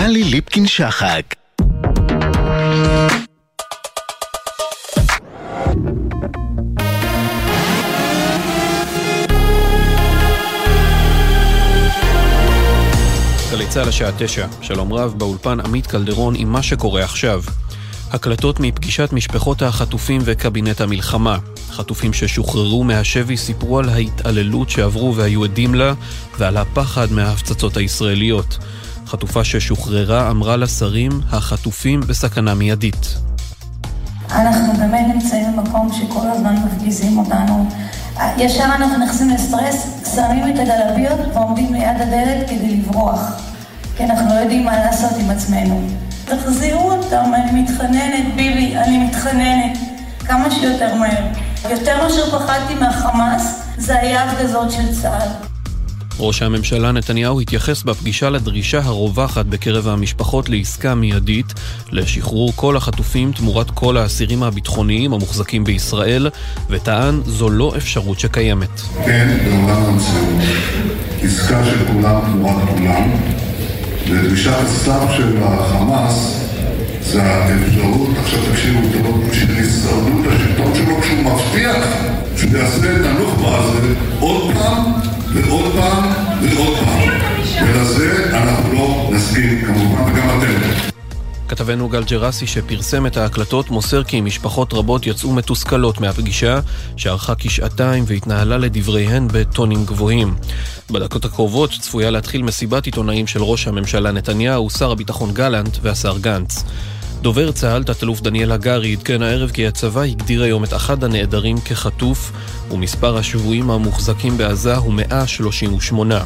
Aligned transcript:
טלי 0.00 0.24
ליפקין-שחק 0.24 1.34
גלי 13.50 13.68
צה"ל 13.68 13.88
השעה 13.88 14.10
תשע, 14.18 14.46
שלום 14.62 14.92
רב, 14.92 15.14
באולפן 15.18 15.60
עמית 15.60 15.86
קלדרון 15.86 16.34
עם 16.36 16.52
מה 16.52 16.62
שקורה 16.62 17.04
עכשיו. 17.04 17.42
הקלטות 18.10 18.60
מפגישת 18.60 19.12
משפחות 19.12 19.62
החטופים 19.62 20.20
וקבינט 20.24 20.80
המלחמה. 20.80 21.38
חטופים 21.70 22.12
ששוחררו 22.12 22.84
מהשבי 22.84 23.36
סיפרו 23.36 23.78
על 23.78 23.88
ההתעללות 23.88 24.70
שעברו 24.70 25.16
והיו 25.16 25.44
עדים 25.44 25.74
לה 25.74 25.94
ועל 26.38 26.56
הפחד 26.56 27.12
מההפצצות 27.12 27.76
הישראליות. 27.76 28.58
חטופה 29.10 29.44
ששוחררה 29.44 30.30
אמרה 30.30 30.56
לשרים, 30.56 31.10
החטופים 31.30 32.00
בסכנה 32.00 32.54
מיידית. 32.54 33.14
אנחנו 34.30 34.72
באמת 34.72 35.14
נמצאים 35.14 35.56
במקום 35.56 35.92
שכל 35.92 36.26
הזמן 36.30 36.56
מפגיזים 36.56 37.18
אותנו. 37.18 37.68
ישר 38.36 38.64
אנחנו 38.64 39.04
נכנסים 39.04 39.30
לסטרס, 39.30 39.86
שמים 40.14 40.54
את 40.54 40.58
הגלביות 40.58 41.20
ועומדים 41.34 41.74
ליד 41.74 42.00
הדלת 42.00 42.50
כדי 42.50 42.76
לברוח. 42.76 43.20
כי 43.96 44.04
אנחנו 44.04 44.34
לא 44.34 44.40
יודעים 44.40 44.64
מה 44.64 44.76
לעשות 44.76 45.10
עם 45.20 45.30
עצמנו. 45.30 45.82
תחזירו 46.24 46.90
אותם, 46.92 47.30
אני 47.34 47.62
מתחננת, 47.62 48.34
ביבי, 48.36 48.76
אני 48.76 48.98
מתחננת. 48.98 49.78
כמה 50.26 50.50
שיותר 50.50 50.94
מהר. 50.94 51.24
יותר 51.70 52.02
מאשר 52.02 52.38
פחדתי 52.38 52.74
מהחמאס, 52.74 53.62
זה 53.78 53.98
היה 53.98 54.24
הפגזות 54.24 54.70
של 54.70 55.02
צה"ל. 55.02 55.49
ראש 56.18 56.42
הממשלה 56.42 56.92
נתניהו 56.92 57.40
התייחס 57.40 57.82
בפגישה 57.82 58.30
לדרישה 58.30 58.80
הרווחת 58.82 59.46
בקרב 59.46 59.88
המשפחות 59.88 60.48
לעסקה 60.48 60.94
מיידית 60.94 61.46
לשחרור 61.92 62.52
כל 62.56 62.76
החטופים 62.76 63.32
תמורת 63.32 63.70
כל 63.70 63.96
האסירים 63.96 64.42
הביטחוניים 64.42 65.12
המוחזקים 65.12 65.64
בישראל, 65.64 66.28
וטען 66.70 67.20
זו 67.26 67.50
לא 67.50 67.72
אפשרות 67.76 68.20
שקיימת. 68.20 68.80
כן, 69.04 69.38
בעולם 69.44 69.84
המציאות, 69.84 70.40
עסקה 71.22 71.64
של 71.64 71.86
כולם 71.86 72.20
תמורת 72.32 72.68
כולם, 72.68 73.10
ודרישת 74.10 74.52
הסף 74.62 75.02
של 75.16 75.36
החמאס 75.42 76.40
זה 77.02 77.22
האפשרות, 77.22 78.10
עכשיו 78.22 78.40
תקשיבו 78.52 78.80
טוב, 78.92 79.30
של 79.32 79.54
הישרדות 79.54 80.26
השלטון 80.26 80.74
שלו 80.74 81.00
כשהוא 81.02 81.18
מבטיח 81.18 81.84
שהוא 82.36 82.56
יעשה 82.56 82.96
את 82.96 83.06
הנוח'בה 83.06 83.58
הזה 83.58 83.94
עוד 84.20 84.52
פעם 84.54 85.09
ועוד 85.34 85.72
פעם 85.72 86.12
ועוד 86.42 86.78
פעם. 86.78 87.20
ולזה 87.68 88.36
אנחנו 88.36 88.72
לא 88.74 89.10
נסכים 89.12 89.64
כמובן, 89.64 90.12
וגם 90.12 90.28
אתם. 90.38 90.90
כתבנו 91.48 91.88
גל 91.88 92.04
ג'רסי 92.04 92.46
שפרסם 92.46 93.06
את 93.06 93.16
ההקלטות 93.16 93.70
מוסר 93.70 94.04
כי 94.04 94.20
משפחות 94.20 94.74
רבות 94.74 95.06
יצאו 95.06 95.32
מתוסכלות 95.32 96.00
מהפגישה 96.00 96.60
שארכה 96.96 97.34
כשעתיים 97.38 98.04
והתנהלה 98.06 98.58
לדבריהן 98.58 99.28
בטונים 99.32 99.84
גבוהים. 99.84 100.34
בדקות 100.90 101.24
הקרובות 101.24 101.70
צפויה 101.80 102.10
להתחיל 102.10 102.42
מסיבת 102.42 102.86
עיתונאים 102.86 103.26
של 103.26 103.42
ראש 103.42 103.66
הממשלה 103.66 104.12
נתניהו, 104.12 104.70
שר 104.70 104.90
הביטחון 104.90 105.34
גלנט 105.34 105.78
והשר 105.82 106.18
גנץ. 106.18 106.64
דובר 107.22 107.52
צה"ל, 107.52 107.82
תת-אלוף 107.84 108.20
דניאל 108.20 108.52
הגרי, 108.52 108.92
עדכן 108.92 109.22
הערב 109.22 109.50
כי 109.50 109.66
הצבא 109.66 110.00
הגדיר 110.00 110.42
היום 110.42 110.64
את 110.64 110.74
אחד 110.74 111.04
הנעדרים 111.04 111.60
כחטוף, 111.60 112.32
ומספר 112.70 113.16
השבויים 113.16 113.70
המוחזקים 113.70 114.38
בעזה 114.38 114.76
הוא 114.76 114.94
138. 114.94 116.24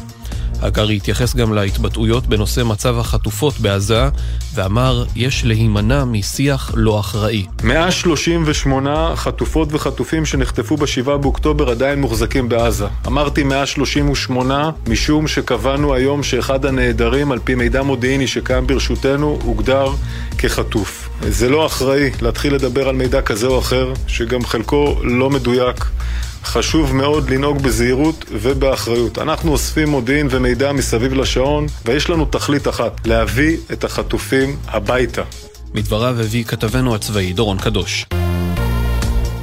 הגרי 0.61 0.95
התייחס 0.95 1.35
גם 1.35 1.53
להתבטאויות 1.53 2.27
בנושא 2.27 2.61
מצב 2.61 2.99
החטופות 2.99 3.59
בעזה, 3.59 4.09
ואמר, 4.55 5.05
יש 5.15 5.45
להימנע 5.45 6.03
משיח 6.05 6.71
לא 6.75 6.99
אחראי. 6.99 7.45
138 7.63 9.13
חטופות 9.15 9.67
וחטופים 9.71 10.25
שנחטפו 10.25 10.77
ב-7 10.77 11.17
באוקטובר 11.17 11.69
עדיין 11.69 12.01
מוחזקים 12.01 12.49
בעזה. 12.49 12.85
אמרתי 13.07 13.43
138 13.43 14.69
משום 14.87 15.27
שקבענו 15.27 15.93
היום 15.93 16.23
שאחד 16.23 16.65
הנעדרים, 16.65 17.31
על 17.31 17.39
פי 17.43 17.55
מידע 17.55 17.81
מודיעיני 17.81 18.27
שקיים 18.27 18.67
ברשותנו, 18.67 19.39
הוגדר 19.43 19.87
כחטוף. 20.37 21.09
זה 21.21 21.49
לא 21.49 21.65
אחראי 21.65 22.11
להתחיל 22.21 22.55
לדבר 22.55 22.89
על 22.89 22.95
מידע 22.95 23.21
כזה 23.21 23.47
או 23.47 23.59
אחר, 23.59 23.93
שגם 24.07 24.45
חלקו 24.45 24.95
לא 25.03 25.29
מדויק. 25.29 25.85
חשוב 26.45 26.95
מאוד 26.95 27.29
לנהוג 27.29 27.61
בזהירות 27.61 28.25
ובאחריות. 28.31 29.17
אנחנו 29.17 29.51
אוספים 29.51 29.89
מודיעין 29.89 30.27
ומידע 30.31 30.71
מסביב 30.71 31.13
לשעון, 31.13 31.65
ויש 31.85 32.09
לנו 32.09 32.25
תכלית 32.25 32.67
אחת, 32.67 33.07
להביא 33.07 33.57
את 33.73 33.83
החטופים 33.83 34.55
הביתה. 34.67 35.21
מדבריו 35.73 36.19
הביא 36.19 36.43
כתבנו 36.43 36.95
הצבאי 36.95 37.33
דורון 37.33 37.57
קדוש. 37.57 38.05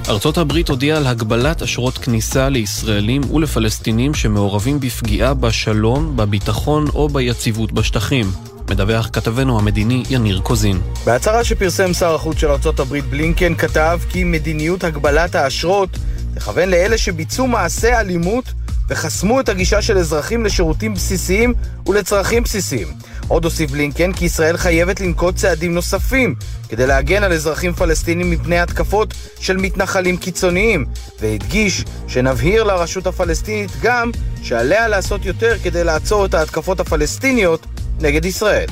ארצות 0.09 0.39
הברית 0.39 0.69
הודיעה 0.69 0.99
על 0.99 1.07
הגבלת 1.07 1.63
אשרות 1.63 1.99
כניסה 1.99 2.49
לישראלים 2.49 3.31
ולפלסטינים 3.31 4.15
שמעורבים 4.15 4.81
בפגיעה 4.81 5.35
בשלום, 5.35 6.17
בביטחון 6.17 6.87
או 6.95 7.09
ביציבות 7.09 7.73
בשטחים. 7.73 8.27
מדווח 8.71 9.11
כתבנו 9.13 9.59
המדיני 9.59 10.03
יניר 10.11 10.41
קוזין. 10.41 10.81
בהצהרה 11.05 11.45
שפרסם 11.45 11.93
שר 11.93 12.15
החוץ 12.15 12.39
של 12.39 12.51
ארצות 12.51 12.81
הברית 12.81 13.05
בלינקן 13.05 13.55
כתב 13.55 14.01
כי 14.11 14.25
מדיניות 14.25 14.85
הגבלת 14.85 15.35
האשרות 15.35 15.91
תכוון 16.35 16.69
לאלה 16.69 16.99
שביצעו 16.99 17.47
מעשי 17.47 17.93
אלימות 17.93 18.45
וחסמו 18.89 19.41
את 19.41 19.49
הגישה 19.49 19.83
של 19.83 19.99
אזרחים 19.99 20.45
לשירותים 20.45 20.95
בסיסיים 20.95 21.55
ולצרכים 21.87 22.43
בסיסיים. 22.43 22.89
עוד 23.29 23.45
הוסיף 23.45 23.71
בלינקן 23.71 24.13
כי 24.13 24.25
ישראל 24.25 24.57
חייבת 24.57 25.01
לנקוט 25.01 25.37
צעדים 25.37 25.75
נוספים 25.75 26.35
כדי 26.69 26.87
להגן 26.87 27.23
על 27.23 27.33
אזרחים 27.33 27.73
פלסטינים 27.73 28.31
מפני 28.31 28.59
התקפות 28.59 29.15
של 29.41 29.57
מתנחלים 29.57 30.17
קיצוניים, 30.17 30.85
והדגיש 31.21 31.85
שנבהיר 32.09 32.65
לרשות 32.65 33.07
הפלסטינית 33.07 33.71
גם 33.83 34.11
שעליה 34.43 34.89
לעשות 34.89 35.25
יותר 35.25 35.57
כדי 35.63 35.85
לעצור 35.85 36.25
את 36.25 36.35
ההתקפות 36.35 36.81
הפלסטיניות 36.81 37.67
נגד 38.01 38.25
ישראל. 38.25 38.67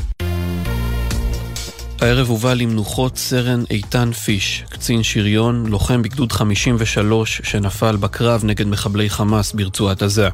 הערב 2.00 2.28
הובא 2.28 2.54
למנוחות 2.54 3.18
סרן 3.18 3.64
איתן 3.70 4.12
פיש, 4.12 4.64
קצין 4.68 5.02
שריון, 5.02 5.66
לוחם 5.66 6.02
בגדוד 6.02 6.32
53 6.32 7.40
שנפל 7.44 7.96
בקרב 7.96 8.44
נגד 8.44 8.66
מחבלי 8.66 9.10
חמאס 9.10 9.52
ברצועת 9.52 10.02
עזה. 10.02 10.28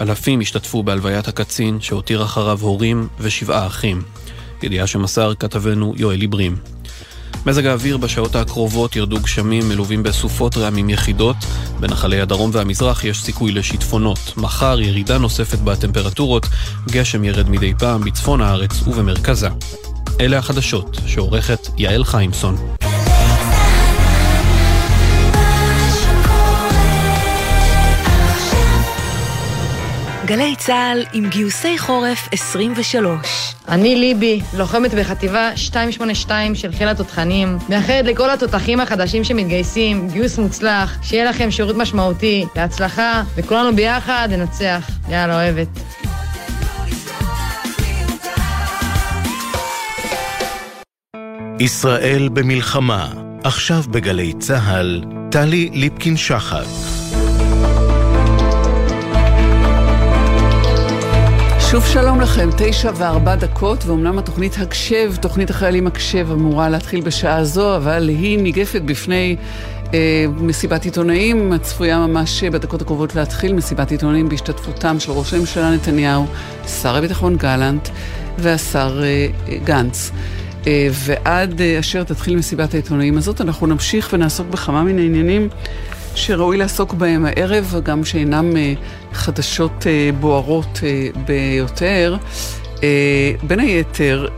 אלפים 0.00 0.40
השתתפו 0.40 0.82
בהלוויית 0.82 1.28
הקצין 1.28 1.80
שהותיר 1.80 2.24
אחריו 2.24 2.58
הורים 2.60 3.08
ושבעה 3.20 3.66
אחים. 3.66 4.02
ידיעה 4.62 4.86
שמסר 4.86 5.32
כתבנו 5.38 5.94
יואל 5.96 6.20
עיברים. 6.20 6.56
מזג 7.46 7.66
האוויר 7.66 7.96
בשעות 7.96 8.36
הקרובות 8.36 8.96
ירדו 8.96 9.20
גשמים 9.20 9.68
מלווים 9.68 10.02
בסופות 10.02 10.56
רעמים 10.56 10.90
יחידות. 10.90 11.36
בנחלי 11.80 12.20
הדרום 12.20 12.50
והמזרח 12.52 13.04
יש 13.04 13.22
סיכוי 13.22 13.52
לשיטפונות. 13.52 14.18
מחר 14.36 14.80
ירידה 14.80 15.18
נוספת 15.18 15.58
בטמפרטורות, 15.58 16.46
גשם 16.90 17.24
ירד 17.24 17.48
מדי 17.50 17.74
פעם 17.78 18.04
בצפון 18.04 18.40
הארץ 18.40 18.82
ובמרכזה. 18.86 19.48
אלה 20.20 20.38
החדשות 20.38 20.96
שעורכת 21.06 21.68
יעל 21.78 22.04
חיימסון. 22.04 22.56
גלי 30.24 30.54
צה"ל 30.58 31.04
עם 31.12 31.28
גיוסי 31.28 31.78
חורף 31.78 32.28
23. 32.32 33.54
אני 33.68 33.96
ליבי, 33.96 34.40
לוחמת 34.56 34.94
בחטיבה 34.94 35.50
282 35.64 36.54
של 36.54 36.72
חיל 36.72 36.88
התותחנים, 36.88 37.58
מאחלת 37.68 38.04
לכל 38.04 38.30
התותחים 38.30 38.80
החדשים 38.80 39.24
שמתגייסים, 39.24 40.08
גיוס 40.08 40.38
מוצלח, 40.38 40.98
שיהיה 41.02 41.24
לכם 41.24 41.50
שירות 41.50 41.76
משמעותי, 41.76 42.46
בהצלחה, 42.54 43.22
וכולנו 43.36 43.76
ביחד 43.76 44.28
ננצח. 44.30 44.90
יאללה, 45.08 45.34
אוהבת. 45.34 45.68
ישראל 51.60 52.28
במלחמה, 52.32 53.12
עכשיו 53.44 53.82
בגלי 53.90 54.32
צה"ל, 54.38 55.04
טלי 55.30 55.70
ליפקין-שחק. 55.72 56.64
שוב 61.70 61.86
שלום 61.86 62.20
לכם, 62.20 62.48
תשע 62.56 62.90
וארבע 62.94 63.34
דקות, 63.34 63.84
ואומנם 63.86 64.18
התוכנית 64.18 64.56
הקשב, 64.58 65.12
תוכנית 65.20 65.50
החיילים 65.50 65.86
הקשב 65.86 66.26
אמורה 66.32 66.68
להתחיל 66.68 67.00
בשעה 67.00 67.44
זו, 67.44 67.76
אבל 67.76 68.08
היא 68.08 68.38
ניגפת 68.38 68.82
בפני 68.82 69.36
אה, 69.94 70.24
מסיבת 70.36 70.84
עיתונאים, 70.84 71.52
הצפויה 71.52 72.06
ממש 72.06 72.44
בדקות 72.44 72.82
הקרובות 72.82 73.14
להתחיל, 73.14 73.52
מסיבת 73.52 73.90
עיתונאים 73.90 74.28
בהשתתפותם 74.28 75.00
של 75.00 75.12
ראש 75.12 75.34
הממשלה 75.34 75.70
נתניהו, 75.74 76.26
שר 76.82 76.96
הביטחון 76.96 77.36
גלנט 77.36 77.88
והשר 78.38 79.02
אה, 79.02 79.26
גנץ. 79.64 80.12
אה, 80.66 80.88
ועד 80.92 81.60
אה, 81.60 81.78
אשר 81.78 82.04
תתחיל 82.04 82.36
מסיבת 82.36 82.74
העיתונאים 82.74 83.18
הזאת, 83.18 83.40
אנחנו 83.40 83.66
נמשיך 83.66 84.10
ונעסוק 84.12 84.46
בכמה 84.46 84.82
מן 84.82 84.98
העניינים 84.98 85.48
שראוי 86.14 86.56
לעסוק 86.56 86.94
בהם 86.94 87.26
הערב, 87.26 87.74
גם 87.82 88.04
שאינם 88.04 88.56
אה, 88.56 88.72
חדשות 89.12 89.86
בוערות 90.20 90.80
ביותר. 91.26 92.16
בין 93.42 93.60
היתר, 93.60 94.28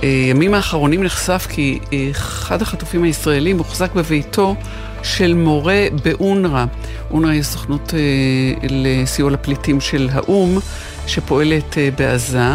בימים 0.00 0.54
האחרונים 0.54 1.02
נחשף 1.02 1.46
כי 1.50 1.78
אחד 2.10 2.62
החטופים 2.62 3.02
הישראלים 3.02 3.56
מוחזק 3.56 3.94
בביתו 3.94 4.54
של 5.02 5.34
מורה 5.34 5.86
באונר"א. 6.04 6.64
אונר"א 7.10 7.30
היא 7.30 7.42
סוכנות 7.42 7.94
לסיוע 8.70 9.30
לפליטים 9.30 9.80
של 9.80 10.08
האו"ם, 10.12 10.58
שפועלת 11.06 11.76
בעזה. 11.96 12.54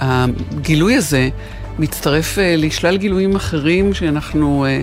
והגילוי 0.00 0.94
הזה 0.94 1.28
מצטרף 1.78 2.38
אה, 2.38 2.54
לשלל 2.56 2.96
גילויים 2.96 3.36
אחרים 3.36 3.94
שאנחנו 3.94 4.66
אה, 4.68 4.80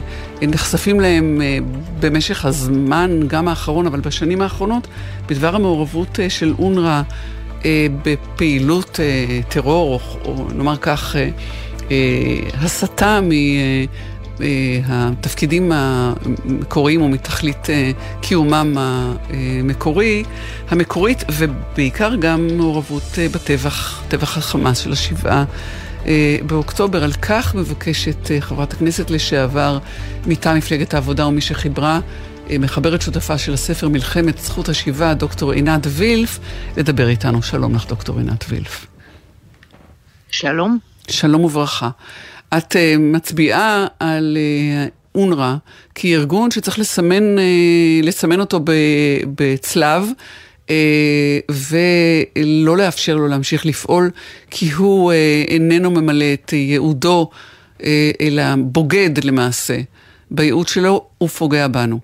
נחשפים 0.48 1.00
להם 1.00 1.42
אה, 1.42 1.58
במשך 2.00 2.46
הזמן, 2.46 3.20
גם 3.28 3.48
האחרון, 3.48 3.88
אבל 3.88 4.00
בשנים 4.00 4.42
האחרונות, 4.42 4.88
בדבר 5.28 5.56
המעורבות 5.56 6.20
של 6.30 6.54
אונר"א 6.60 7.02
בפעילות 8.04 9.00
טרור, 9.50 10.00
או 10.26 10.46
נאמר 10.56 10.78
כך, 10.78 11.16
הסתה 12.62 13.22
מ... 13.22 13.30
התפקידים 14.88 15.72
המקוריים 15.72 17.02
או 17.02 17.10
מתכלית 17.10 17.68
קיומם 18.22 18.78
המקורי, 18.78 20.24
המקורית, 20.70 21.24
ובעיקר 21.32 22.16
גם 22.16 22.48
מעורבות 22.58 23.04
בטבח, 23.34 24.04
טבח 24.08 24.38
החמאס 24.38 24.78
של 24.78 24.92
השבעה 24.92 25.46
אה, 26.06 26.38
באוקטובר. 26.46 27.04
על 27.04 27.14
כך 27.14 27.56
מבקשת 27.56 28.32
אה, 28.32 28.42
חברת 28.42 28.74
הכנסת 28.74 29.10
לשעבר 29.10 29.80
מטעם 30.26 30.58
מפלגת 30.58 30.94
העבודה 30.94 31.28
ומי 31.28 31.42
שחיברה, 31.42 32.00
אה, 32.50 32.58
מחברת 32.58 33.02
שותפה 33.02 33.38
של 33.38 33.54
הספר 33.54 33.90
מלחמת 33.90 34.38
זכות 34.40 34.70
השיבה, 34.70 35.14
דוקטור 35.14 35.52
עינת 35.52 35.88
וילף, 35.90 36.40
לדבר 36.78 37.08
איתנו. 37.08 37.42
שלום 37.42 37.76
לך, 37.76 37.88
דוקטור 37.88 38.18
עינת 38.18 38.46
וילף. 38.50 38.86
שלום. 40.30 40.78
שלום 41.08 41.44
וברכה. 41.44 41.90
את 42.58 42.76
uh, 42.76 43.00
מצביעה 43.00 43.88
על 44.00 44.38
uh, 44.38 44.92
אונר"א 45.16 45.56
כארגון 45.96 46.52
שצריך 46.52 46.80
לסמן, 46.80 47.38
uh, 47.38 48.06
לסמן 48.06 48.40
אותו 48.40 48.60
בצלב. 49.36 50.06
אה, 50.70 51.40
ולא 51.50 52.78
לאפשר 52.78 53.16
לו 53.16 53.28
להמשיך 53.28 53.66
לפעול, 53.66 54.12
כי 54.52 54.72
הוא 54.72 55.12
אה, 55.12 55.44
איננו 55.48 55.92
ממלא 55.92 56.26
את 56.34 56.54
ייעודו, 56.54 57.30
אה, 57.84 58.12
אלא 58.22 58.44
בוגד 58.58 59.26
למעשה. 59.26 59.78
בייעוד 60.32 60.68
שלו 60.68 61.08
הוא 61.18 61.30
פוגע 61.30 61.68
בנו. 61.68 62.00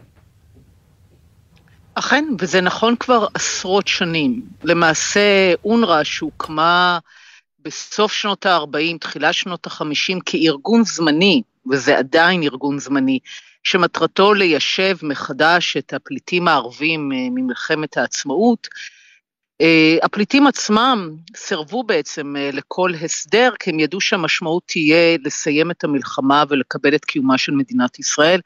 אכן, 1.95 2.25
וזה 2.39 2.61
נכון 2.61 2.95
כבר 2.99 3.27
עשרות 3.33 3.87
שנים. 3.87 4.41
למעשה, 4.63 5.53
אונר"א 5.65 6.03
שהוקמה 6.03 6.99
בסוף 7.69 8.11
שנות 8.11 8.45
ה-40, 8.45 8.97
תחילת 8.99 9.33
שנות 9.33 9.67
ה-50, 9.67 10.19
כארגון 10.25 10.83
זמני, 10.83 11.41
וזה 11.71 11.97
עדיין 11.97 12.43
ארגון 12.43 12.79
זמני, 12.79 13.19
שמטרתו 13.63 14.33
ליישב 14.33 14.97
מחדש 15.03 15.77
את 15.77 15.93
הפליטים 15.93 16.47
הערבים 16.47 17.11
אה, 17.11 17.17
ממלחמת 17.31 17.97
העצמאות. 17.97 18.67
אה, 19.61 19.97
הפליטים 20.03 20.47
עצמם 20.47 21.15
סירבו 21.35 21.83
בעצם 21.83 22.35
אה, 22.37 22.49
לכל 22.53 22.91
הסדר, 23.01 23.51
כי 23.59 23.69
הם 23.69 23.79
ידעו 23.79 24.01
שהמשמעות 24.01 24.63
תהיה 24.65 25.17
לסיים 25.25 25.71
את 25.71 25.83
המלחמה 25.83 26.43
ולקבל 26.49 26.95
את 26.95 27.05
קיומה 27.05 27.37
של 27.37 27.51
מדינת 27.51 27.99
ישראל, 27.99 28.39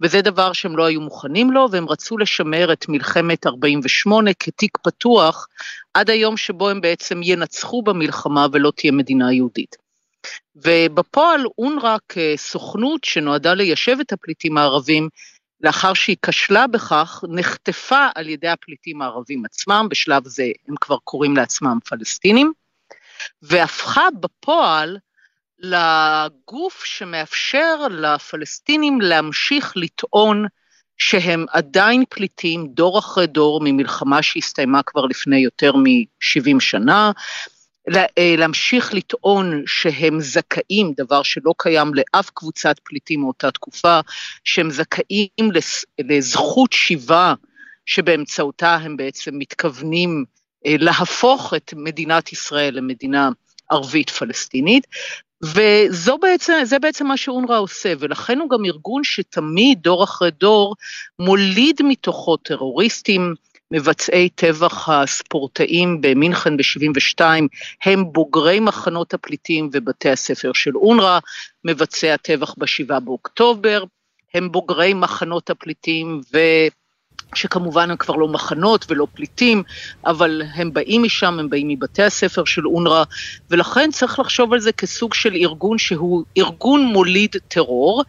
וזה 0.00 0.22
דבר 0.22 0.52
שהם 0.52 0.76
לא 0.76 0.84
היו 0.84 1.00
מוכנים 1.00 1.50
לו, 1.50 1.68
והם 1.70 1.88
רצו 1.88 2.18
לשמר 2.18 2.72
את 2.72 2.88
מלחמת 2.88 3.46
48' 3.46 4.30
כתיק 4.38 4.78
פתוח, 4.82 5.48
עד 5.94 6.10
היום 6.10 6.36
שבו 6.36 6.68
הם 6.68 6.80
בעצם 6.80 7.20
ינצחו 7.22 7.82
במלחמה 7.82 8.46
ולא 8.52 8.72
תהיה 8.76 8.92
מדינה 8.92 9.32
יהודית. 9.32 9.76
ובפועל 10.56 11.44
אונר"א 11.58 11.96
כסוכנות 12.08 13.04
שנועדה 13.04 13.54
ליישב 13.54 13.96
את 14.00 14.12
הפליטים 14.12 14.58
הערבים, 14.58 15.08
לאחר 15.60 15.94
שהיא 15.94 16.16
כשלה 16.26 16.66
בכך, 16.66 17.24
נחטפה 17.28 18.08
על 18.14 18.28
ידי 18.28 18.48
הפליטים 18.48 19.02
הערבים 19.02 19.44
עצמם, 19.44 19.86
בשלב 19.90 20.28
זה 20.28 20.44
הם 20.68 20.74
כבר 20.80 20.96
קוראים 21.04 21.36
לעצמם 21.36 21.78
פלסטינים, 21.88 22.52
והפכה 23.42 24.08
בפועל 24.20 24.96
לגוף 25.58 26.84
שמאפשר 26.84 27.88
לפלסטינים 27.90 29.00
להמשיך 29.00 29.72
לטעון 29.76 30.46
שהם 31.00 31.46
עדיין 31.50 32.04
פליטים 32.08 32.66
דור 32.66 32.98
אחרי 32.98 33.26
דור 33.26 33.60
ממלחמה 33.64 34.22
שהסתיימה 34.22 34.82
כבר 34.82 35.06
לפני 35.06 35.38
יותר 35.38 35.76
מ-70 35.76 36.60
שנה, 36.60 37.12
אה, 37.96 38.34
להמשיך 38.38 38.94
לטעון 38.94 39.62
שהם 39.66 40.20
זכאים, 40.20 40.92
דבר 40.96 41.22
שלא 41.22 41.54
קיים 41.58 41.92
לאף 41.94 42.30
קבוצת 42.34 42.76
פליטים 42.84 43.20
מאותה 43.20 43.50
תקופה, 43.50 44.00
שהם 44.44 44.70
זכאים 44.70 45.50
לזכות 45.98 46.72
שיבה 46.72 47.34
שבאמצעותה 47.86 48.74
הם 48.74 48.96
בעצם 48.96 49.30
מתכוונים 49.38 50.24
אה, 50.66 50.74
להפוך 50.78 51.54
את 51.54 51.74
מדינת 51.76 52.32
ישראל 52.32 52.74
למדינה 52.74 53.28
ערבית 53.70 54.10
פלסטינית, 54.10 54.86
וזה 55.44 56.12
בעצם, 56.20 56.52
בעצם 56.80 57.06
מה 57.06 57.16
שאונר"א 57.16 57.58
עושה, 57.58 57.92
ולכן 57.98 58.38
הוא 58.38 58.50
גם 58.50 58.64
ארגון 58.64 59.04
שתמיד, 59.04 59.78
דור 59.82 60.04
אחרי 60.04 60.30
דור, 60.30 60.74
מוליד 61.18 61.80
מתוכו 61.84 62.36
טרוריסטים, 62.36 63.34
מבצעי 63.70 64.28
טבח 64.28 64.88
הספורטאים 64.88 66.00
במינכן 66.00 66.56
ב-72 66.56 67.24
הם 67.84 68.12
בוגרי 68.12 68.60
מחנות 68.60 69.14
הפליטים 69.14 69.70
ובתי 69.72 70.10
הספר 70.10 70.52
של 70.52 70.76
אונר"א, 70.76 71.18
מבצעי 71.64 72.12
הטבח 72.12 72.54
ב-7 72.58 73.00
באוקטובר, 73.00 73.84
הם 74.34 74.52
בוגרי 74.52 74.94
מחנות 74.94 75.50
הפליטים 75.50 76.20
ו... 76.32 76.38
שכמובן 77.34 77.90
הם 77.90 77.96
כבר 77.96 78.16
לא 78.16 78.28
מחנות 78.28 78.86
ולא 78.88 79.06
פליטים, 79.14 79.62
אבל 80.06 80.42
הם 80.54 80.72
באים 80.72 81.02
משם, 81.02 81.38
הם 81.38 81.50
באים 81.50 81.68
מבתי 81.68 82.02
הספר 82.02 82.44
של 82.44 82.66
אונר"א, 82.66 83.02
ולכן 83.50 83.90
צריך 83.92 84.18
לחשוב 84.18 84.52
על 84.52 84.60
זה 84.60 84.72
כסוג 84.72 85.14
של 85.14 85.34
ארגון 85.34 85.78
שהוא 85.78 86.24
ארגון 86.38 86.84
מוליד 86.84 87.36
טרור, 87.48 88.04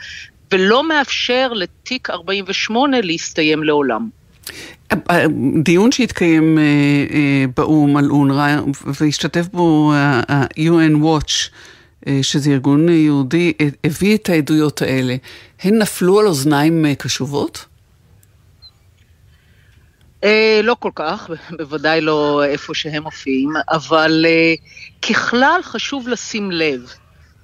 ולא 0.52 0.88
מאפשר 0.88 1.54
לתיק 1.54 2.10
48 2.10 3.02
להסתיים 3.02 3.64
לעולם. 3.64 4.10
דיון 5.64 5.92
שהתקיים 5.92 6.58
אה, 6.58 6.64
אה, 7.14 7.46
באו"ם 7.58 7.98
על 7.98 8.10
אונר"א 8.10 8.62
והשתתף 8.86 9.48
בו 9.54 9.94
ה-UN 9.94 11.04
Watch, 11.04 11.50
אה, 12.08 12.20
שזה 12.22 12.52
ארגון 12.52 12.90
יהודי, 12.90 13.54
הביא 13.84 14.16
את 14.16 14.30
העדויות 14.30 14.82
האלה. 14.82 15.16
הן 15.64 15.78
נפלו 15.78 16.20
על 16.20 16.28
אוזניים 16.28 16.86
קשובות? 16.98 17.66
לא 20.64 20.76
כל 20.80 20.92
כך, 20.96 21.30
בוודאי 21.58 22.02
לא 22.02 22.44
איפה 22.46 22.74
שהם 22.74 23.04
מופיעים, 23.04 23.50
אבל 23.72 24.26
ככלל 25.02 25.60
חשוב 25.64 26.08
לשים 26.08 26.52
לב. 26.52 26.94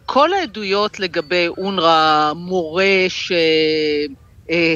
כל 0.05 0.33
העדויות 0.33 0.99
לגבי 0.99 1.47
אונר"א, 1.47 2.31
מורה 2.35 3.05
ש... 3.07 3.31
אה, 4.49 4.75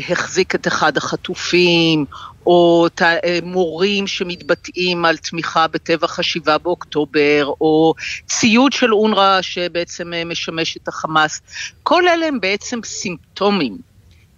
את 0.55 0.67
אחד 0.67 0.97
החטופים, 0.97 2.05
או 2.45 2.87
אה, 3.01 3.39
מורים 3.43 4.07
שמתבטאים 4.07 5.05
על 5.05 5.17
תמיכה 5.17 5.67
בטבח 5.67 6.19
השבעה 6.19 6.57
באוקטובר, 6.57 7.51
או 7.61 7.93
ציוד 8.27 8.73
של 8.73 8.93
אונר"א 8.93 9.41
שבעצם 9.41 10.13
אה, 10.13 10.25
משמש 10.25 10.77
את 10.77 10.87
החמאס. 10.87 11.41
כל 11.83 12.07
אלה 12.07 12.25
הם 12.27 12.39
בעצם 12.39 12.79
סימפטומים. 12.83 13.90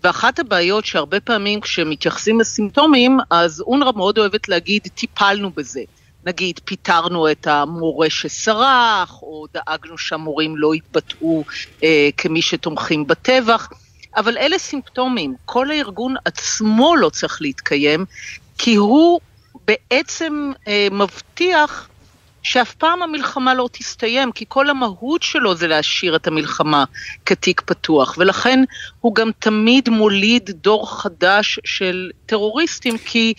ואחת 0.04 0.40
הבעיות 0.40 0.86
שהרבה 0.86 1.20
פעמים 1.20 1.62
כשמתייחסים 1.62 2.40
לסימפטומים, 2.40 3.18
אז 3.30 3.62
אונר"א 3.62 3.92
מאוד 3.96 4.18
אוהבת 4.18 4.50
להגיד, 4.50 4.82
טיפלנו 4.96 5.50
בזה. 5.50 5.82
נגיד, 6.26 6.60
פיטרנו 6.66 7.32
את 7.32 7.48
המורה 7.48 8.10
שסרח, 8.10 9.22
או 9.22 9.46
דאגנו 9.54 9.98
שהמורים 9.98 10.58
לא 10.58 10.76
יתבטאו 10.76 11.44
אה, 11.84 12.10
כמי 12.18 12.42
שתומכים 12.42 13.08
בטבח. 13.08 13.70
אבל 14.16 14.38
אלה 14.38 14.58
סימפטומים, 14.58 15.36
כל 15.46 15.72
הארגון 15.72 16.16
עצמו 16.26 16.96
לא 16.96 17.10
צריך 17.10 17.42
להתקיים, 17.42 18.06
כי 18.58 18.76
הוא 18.76 19.20
בעצם 19.68 20.52
אה, 20.68 20.88
מבטיח 20.92 21.90
שאף 22.44 22.74
פעם 22.74 23.02
המלחמה 23.02 23.54
לא 23.54 23.70
תסתיים, 23.72 24.32
כי 24.32 24.46
כל 24.48 24.70
המהות 24.70 25.24
שלו 25.24 25.56
זה 25.56 25.68
להשאיר 25.68 26.16
את 26.16 26.28
המלחמה 26.28 26.84
כתיק 27.26 27.62
פתוח, 27.62 28.16
ולכן 28.18 28.64
הוא 29.00 29.16
גם 29.16 29.32
תמיד 29.40 29.90
מוליד 29.90 30.50
דור 30.50 31.02
חדש 31.02 31.60
של 31.66 32.12
טרוריסטים, 32.26 32.98
כי 32.98 33.34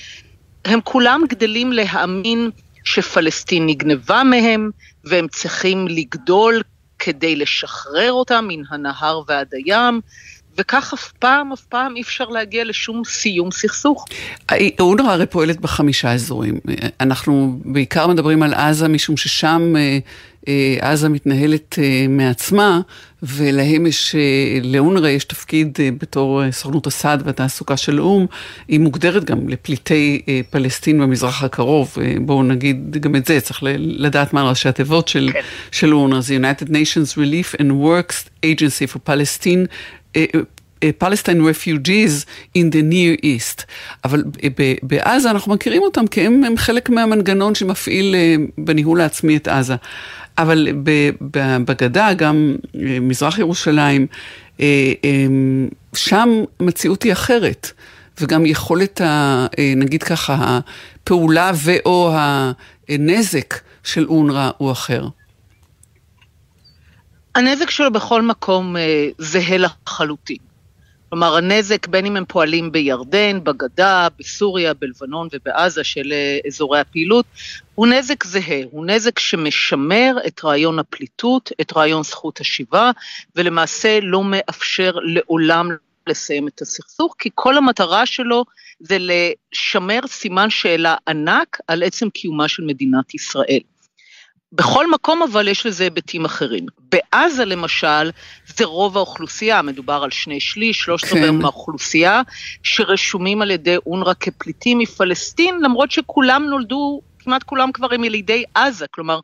הם 0.64 0.80
כולם 0.84 1.22
גדלים 1.28 1.72
להאמין 1.72 2.50
שפלסטין 2.84 3.66
נגנבה 3.66 4.22
מהם, 4.24 4.70
והם 5.04 5.28
צריכים 5.28 5.88
לגדול 5.88 6.62
כדי 6.98 7.36
לשחרר 7.36 8.12
אותם 8.12 8.44
מן 8.48 8.62
הנהר 8.70 9.22
ועד 9.26 9.54
הים, 9.54 10.00
וכך 10.58 10.92
אף 10.94 11.12
פעם, 11.18 11.52
אף 11.52 11.60
פעם 11.60 11.96
אי 11.96 12.02
אפשר 12.02 12.24
להגיע 12.24 12.64
לשום 12.64 13.02
סיום 13.04 13.50
סכסוך. 13.50 14.04
אונר"א 14.80 15.10
הרי 15.10 15.26
פועלת 15.26 15.60
בחמישה 15.60 16.12
אזורים. 16.12 16.60
אנחנו 17.00 17.58
בעיקר 17.64 18.06
מדברים 18.06 18.42
על 18.42 18.54
עזה, 18.54 18.88
משום 18.88 19.16
ששם 19.16 19.74
אה, 19.76 19.98
אה, 20.48 20.76
עזה 20.80 21.08
מתנהלת 21.08 21.78
אה, 21.78 22.06
מעצמה, 22.08 22.80
ולהם 23.22 23.86
יש, 23.86 24.14
לאונר"א 24.62 25.08
יש 25.08 25.24
תפקיד 25.24 25.78
בתור 25.98 26.50
סוכנות 26.50 26.86
הסעד 26.86 27.22
והתעסוקה 27.26 27.76
של 27.76 27.98
האו"ם, 27.98 28.26
היא 28.68 28.80
מוגדרת 28.80 29.24
גם 29.24 29.48
לפליטי 29.48 30.22
פלסטין 30.50 31.00
במזרח 31.00 31.42
הקרוב. 31.42 31.96
בואו 32.20 32.42
נגיד 32.42 32.96
גם 33.00 33.16
את 33.16 33.26
זה, 33.26 33.40
צריך 33.40 33.58
לדעת 33.78 34.32
מה 34.32 34.42
ראשי 34.42 34.68
התיבות 34.68 35.08
של, 35.08 35.30
כן. 35.32 35.40
של 35.72 35.94
אונר"א, 35.94 36.20
זה 36.20 36.36
United 36.36 36.68
Nations 36.68 37.16
Relief 37.16 37.60
and 37.60 37.70
Works 37.70 38.28
Agency 38.44 38.94
for 38.94 38.98
Palestine. 39.08 39.66
פלסטיין 40.98 41.44
רפיוג'יז 41.44 42.24
in 42.58 42.72
the 42.72 42.92
near 42.92 43.24
east. 43.24 43.64
אבל 44.04 44.24
בעזה 44.82 45.30
אנחנו 45.30 45.54
מכירים 45.54 45.82
אותם 45.82 46.06
כי 46.06 46.20
הם, 46.20 46.44
הם 46.44 46.56
חלק 46.56 46.90
מהמנגנון 46.90 47.54
שמפעיל 47.54 48.14
אה, 48.14 48.34
בניהול 48.58 49.00
העצמי 49.00 49.36
את 49.36 49.48
עזה. 49.48 49.76
אבל 50.38 50.68
בגדה, 51.64 52.14
גם 52.14 52.56
אה, 52.74 52.98
מזרח 53.00 53.38
ירושלים, 53.38 54.06
אה, 54.60 54.92
שם 55.94 56.28
המציאות 56.60 57.02
היא 57.02 57.12
אחרת. 57.12 57.70
וגם 58.20 58.46
יכולת, 58.46 59.00
ה, 59.00 59.46
נגיד 59.76 60.02
ככה, 60.02 60.60
הפעולה 61.02 61.52
ו/או 61.54 62.12
הנזק 62.88 63.54
של 63.84 64.06
אונר"א 64.06 64.50
הוא 64.58 64.72
אחר. 64.72 65.08
הנזק 67.34 67.70
שלו 67.70 67.92
בכל 67.92 68.22
מקום 68.22 68.76
זהה 69.18 69.58
לחלוטין. 69.58 70.38
כלומר, 71.14 71.36
הנזק, 71.36 71.86
בין 71.86 72.06
אם 72.06 72.16
הם 72.16 72.24
פועלים 72.28 72.72
בירדן, 72.72 73.44
בגדה, 73.44 74.08
בסוריה, 74.18 74.74
בלבנון 74.74 75.28
ובעזה, 75.32 75.84
של 75.84 76.12
אה, 76.12 76.38
אזורי 76.46 76.80
הפעילות, 76.80 77.26
הוא 77.74 77.86
נזק 77.86 78.24
זהה, 78.24 78.60
הוא 78.70 78.86
נזק 78.86 79.18
שמשמר 79.18 80.16
את 80.26 80.44
רעיון 80.44 80.78
הפליטות, 80.78 81.50
את 81.60 81.76
רעיון 81.76 82.02
זכות 82.02 82.40
השיבה, 82.40 82.90
ולמעשה 83.36 83.98
לא 84.02 84.24
מאפשר 84.24 84.92
לעולם 85.02 85.68
לסיים 86.06 86.48
את 86.48 86.62
הסכסוך, 86.62 87.14
כי 87.18 87.28
כל 87.34 87.56
המטרה 87.56 88.06
שלו 88.06 88.44
זה 88.80 88.96
לשמר 89.00 90.00
סימן 90.06 90.50
שאלה 90.50 90.96
ענק 91.08 91.58
על 91.68 91.82
עצם 91.82 92.10
קיומה 92.10 92.48
של 92.48 92.64
מדינת 92.64 93.14
ישראל. 93.14 93.60
בכל 94.54 94.90
מקום 94.90 95.22
אבל 95.22 95.48
יש 95.48 95.66
לזה 95.66 95.84
היבטים 95.84 96.24
אחרים. 96.24 96.66
בעזה 96.78 97.44
למשל, 97.44 98.10
זה 98.56 98.64
רוב 98.64 98.96
האוכלוסייה, 98.96 99.62
מדובר 99.62 100.02
על 100.02 100.10
שני 100.10 100.40
שליש, 100.40 100.78
שלושת 100.78 101.12
רבעי 101.12 101.22
כן. 101.22 101.34
מהאוכלוסייה, 101.34 102.22
שרשומים 102.62 103.42
על 103.42 103.50
ידי 103.50 103.76
אונר"א 103.86 104.12
כפליטים 104.20 104.78
מפלסטין, 104.78 105.60
למרות 105.62 105.90
שכולם 105.90 106.46
נולדו, 106.50 107.00
כמעט 107.18 107.42
כולם 107.42 107.72
כבר 107.72 107.94
הם 107.94 108.04
ילידי 108.04 108.44
עזה, 108.54 108.86
כלומר, 108.90 109.20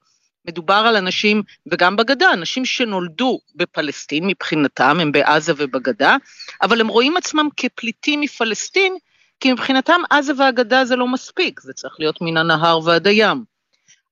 מדובר 0.49 0.75
על 0.75 0.96
אנשים, 0.96 1.42
וגם 1.72 1.96
בגדה, 1.96 2.32
אנשים 2.32 2.64
שנולדו 2.64 3.38
בפלסטין 3.54 4.26
מבחינתם, 4.26 4.99
הם 5.00 5.12
בעזה 5.12 5.52
ובגדה, 5.56 6.16
אבל 6.62 6.80
הם 6.80 6.88
רואים 6.88 7.16
עצמם 7.16 7.49
כפליטים 7.56 8.20
מפלסטין, 8.20 8.96
כי 9.40 9.52
מבחינתם 9.52 10.00
עזה 10.10 10.32
והגדה 10.38 10.84
זה 10.84 10.96
לא 10.96 11.08
מספיק, 11.08 11.60
זה 11.60 11.72
צריך 11.72 11.94
להיות 11.99 12.20
מן 12.20 12.37
הנהר 12.37 12.80
ועד 12.84 13.06
הים. 13.06 13.50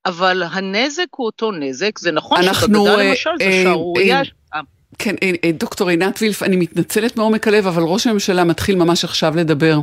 אבל 0.09 0.43
הנזק 0.51 1.07
הוא 1.11 1.27
אותו 1.27 1.53
נזק, 1.53 1.99
זה 1.99 2.13
נכון 2.13 2.39
אנחנו, 2.43 2.85
שבגדה 2.85 3.01
אה, 3.01 3.11
למשל 3.11 3.31
זה 3.39 3.45
אה, 3.45 3.63
שערורייה. 3.65 4.23
אה, 4.55 4.61
כן, 4.99 5.15
דוקטור 5.55 5.89
עינת 5.89 6.19
וילף, 6.23 6.43
אני 6.43 6.57
מתנצלת 6.57 7.17
מעומק 7.17 7.49
הלב, 7.49 7.67
אבל 7.67 7.83
ראש 7.83 8.07
הממשלה 8.07 8.45
מתחיל 8.45 8.77
ממש 8.77 9.05
עכשיו 9.05 9.37
לדבר. 9.37 9.81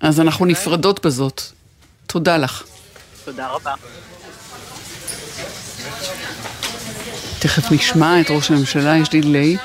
אז 0.00 0.20
אנחנו 0.20 0.44
אוקיי. 0.44 0.52
נפרדות 0.60 1.06
בזאת. 1.06 1.42
תודה 2.06 2.36
לך. 2.36 2.62
תודה 3.24 3.48
רבה. 3.48 3.74
תכף 7.38 7.72
נשמע 7.72 8.20
את 8.20 8.26
ראש 8.30 8.50
הממשלה, 8.50 8.96
יש 8.96 9.08
דיליי. 9.08 9.56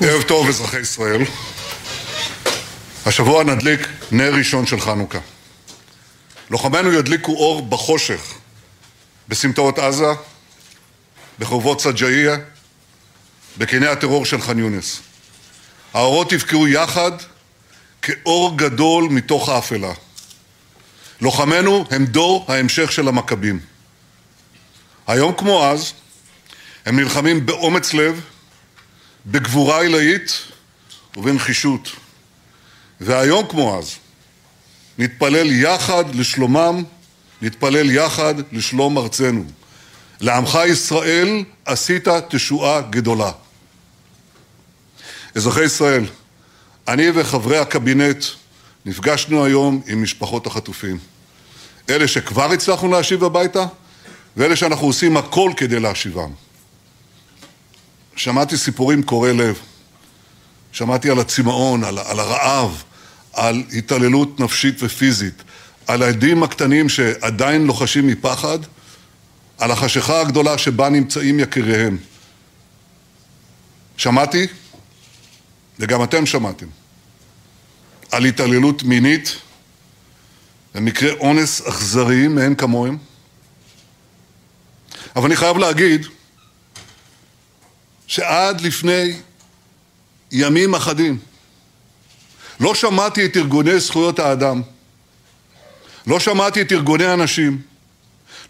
ערב 0.00 0.22
טוב, 0.22 0.48
אזרחי 0.48 0.80
ישראל. 0.80 1.22
השבוע 3.06 3.44
נדליק 3.44 3.88
נר 4.12 4.34
ראשון 4.34 4.66
של 4.66 4.80
חנוכה. 4.80 5.18
לוחמינו 6.50 6.92
ידליקו 6.92 7.32
אור 7.32 7.62
בחושך, 7.62 8.34
בסמטאות 9.28 9.78
עזה, 9.78 10.12
בחורבות 11.38 11.80
סג'אעיה, 11.80 12.36
בקיני 13.58 13.86
הטרור 13.86 14.24
של 14.24 14.40
ח'אן 14.40 14.58
יונס. 14.58 15.00
האורות 15.94 16.32
יבקעו 16.32 16.68
יחד 16.68 17.12
כאור 18.02 18.58
גדול 18.58 19.04
מתוך 19.04 19.48
האפלה. 19.48 19.92
לוחמינו 21.20 21.84
הם 21.90 22.06
דור 22.06 22.44
ההמשך 22.48 22.92
של 22.92 23.08
המכבים. 23.08 23.60
היום 25.06 25.34
כמו 25.34 25.66
אז, 25.66 25.92
הם 26.86 27.00
נלחמים 27.00 27.46
באומץ 27.46 27.94
לב, 27.94 28.20
בגבורה 29.26 29.80
עילאית 29.80 30.32
ובנחישות. 31.16 32.03
והיום 33.00 33.46
כמו 33.48 33.78
אז, 33.78 33.94
נתפלל 34.98 35.50
יחד 35.50 36.14
לשלומם, 36.14 36.84
נתפלל 37.42 37.90
יחד 37.90 38.34
לשלום 38.52 38.98
ארצנו. 38.98 39.44
לעמך 40.20 40.58
ישראל 40.66 41.44
עשית 41.64 42.08
תשועה 42.28 42.80
גדולה. 42.80 43.30
אזרחי 45.34 45.64
ישראל, 45.64 46.04
אני 46.88 47.06
וחברי 47.14 47.58
הקבינט 47.58 48.24
נפגשנו 48.84 49.44
היום 49.44 49.82
עם 49.86 50.02
משפחות 50.02 50.46
החטופים. 50.46 50.98
אלה 51.90 52.08
שכבר 52.08 52.52
הצלחנו 52.52 52.90
להשיב 52.90 53.24
הביתה, 53.24 53.66
ואלה 54.36 54.56
שאנחנו 54.56 54.86
עושים 54.86 55.16
הכל 55.16 55.52
כדי 55.56 55.80
להשיבם. 55.80 56.30
שמעתי 58.16 58.56
סיפורים 58.56 59.02
קורעי 59.02 59.32
לב. 59.32 59.58
שמעתי 60.74 61.10
על 61.10 61.18
הצמאון, 61.18 61.84
על, 61.84 61.98
על 61.98 62.20
הרעב, 62.20 62.82
על 63.32 63.62
התעללות 63.72 64.40
נפשית 64.40 64.82
ופיזית, 64.82 65.42
על 65.86 66.02
העדים 66.02 66.42
הקטנים 66.42 66.88
שעדיין 66.88 67.66
לוחשים 67.66 68.06
מפחד, 68.06 68.58
על 69.58 69.70
החשיכה 69.70 70.20
הגדולה 70.20 70.58
שבה 70.58 70.88
נמצאים 70.88 71.40
יקיריהם. 71.40 71.98
שמעתי, 73.96 74.46
וגם 75.78 76.02
אתם 76.02 76.26
שמעתם, 76.26 76.66
על 78.10 78.24
התעללות 78.24 78.82
מינית 78.82 79.36
ומקרי 80.74 81.10
אונס 81.10 81.66
אכזריים 81.68 82.34
מאין 82.34 82.54
כמוהם. 82.54 82.98
אבל 85.16 85.24
אני 85.24 85.36
חייב 85.36 85.56
להגיד 85.58 86.06
שעד 88.06 88.60
לפני 88.60 89.12
ימים 90.32 90.74
אחדים 90.74 91.18
לא 92.60 92.74
שמעתי 92.74 93.26
את 93.26 93.36
ארגוני 93.36 93.80
זכויות 93.80 94.18
האדם, 94.18 94.62
לא 96.06 96.20
שמעתי 96.20 96.62
את 96.62 96.72
ארגוני 96.72 97.06
הנשים, 97.06 97.62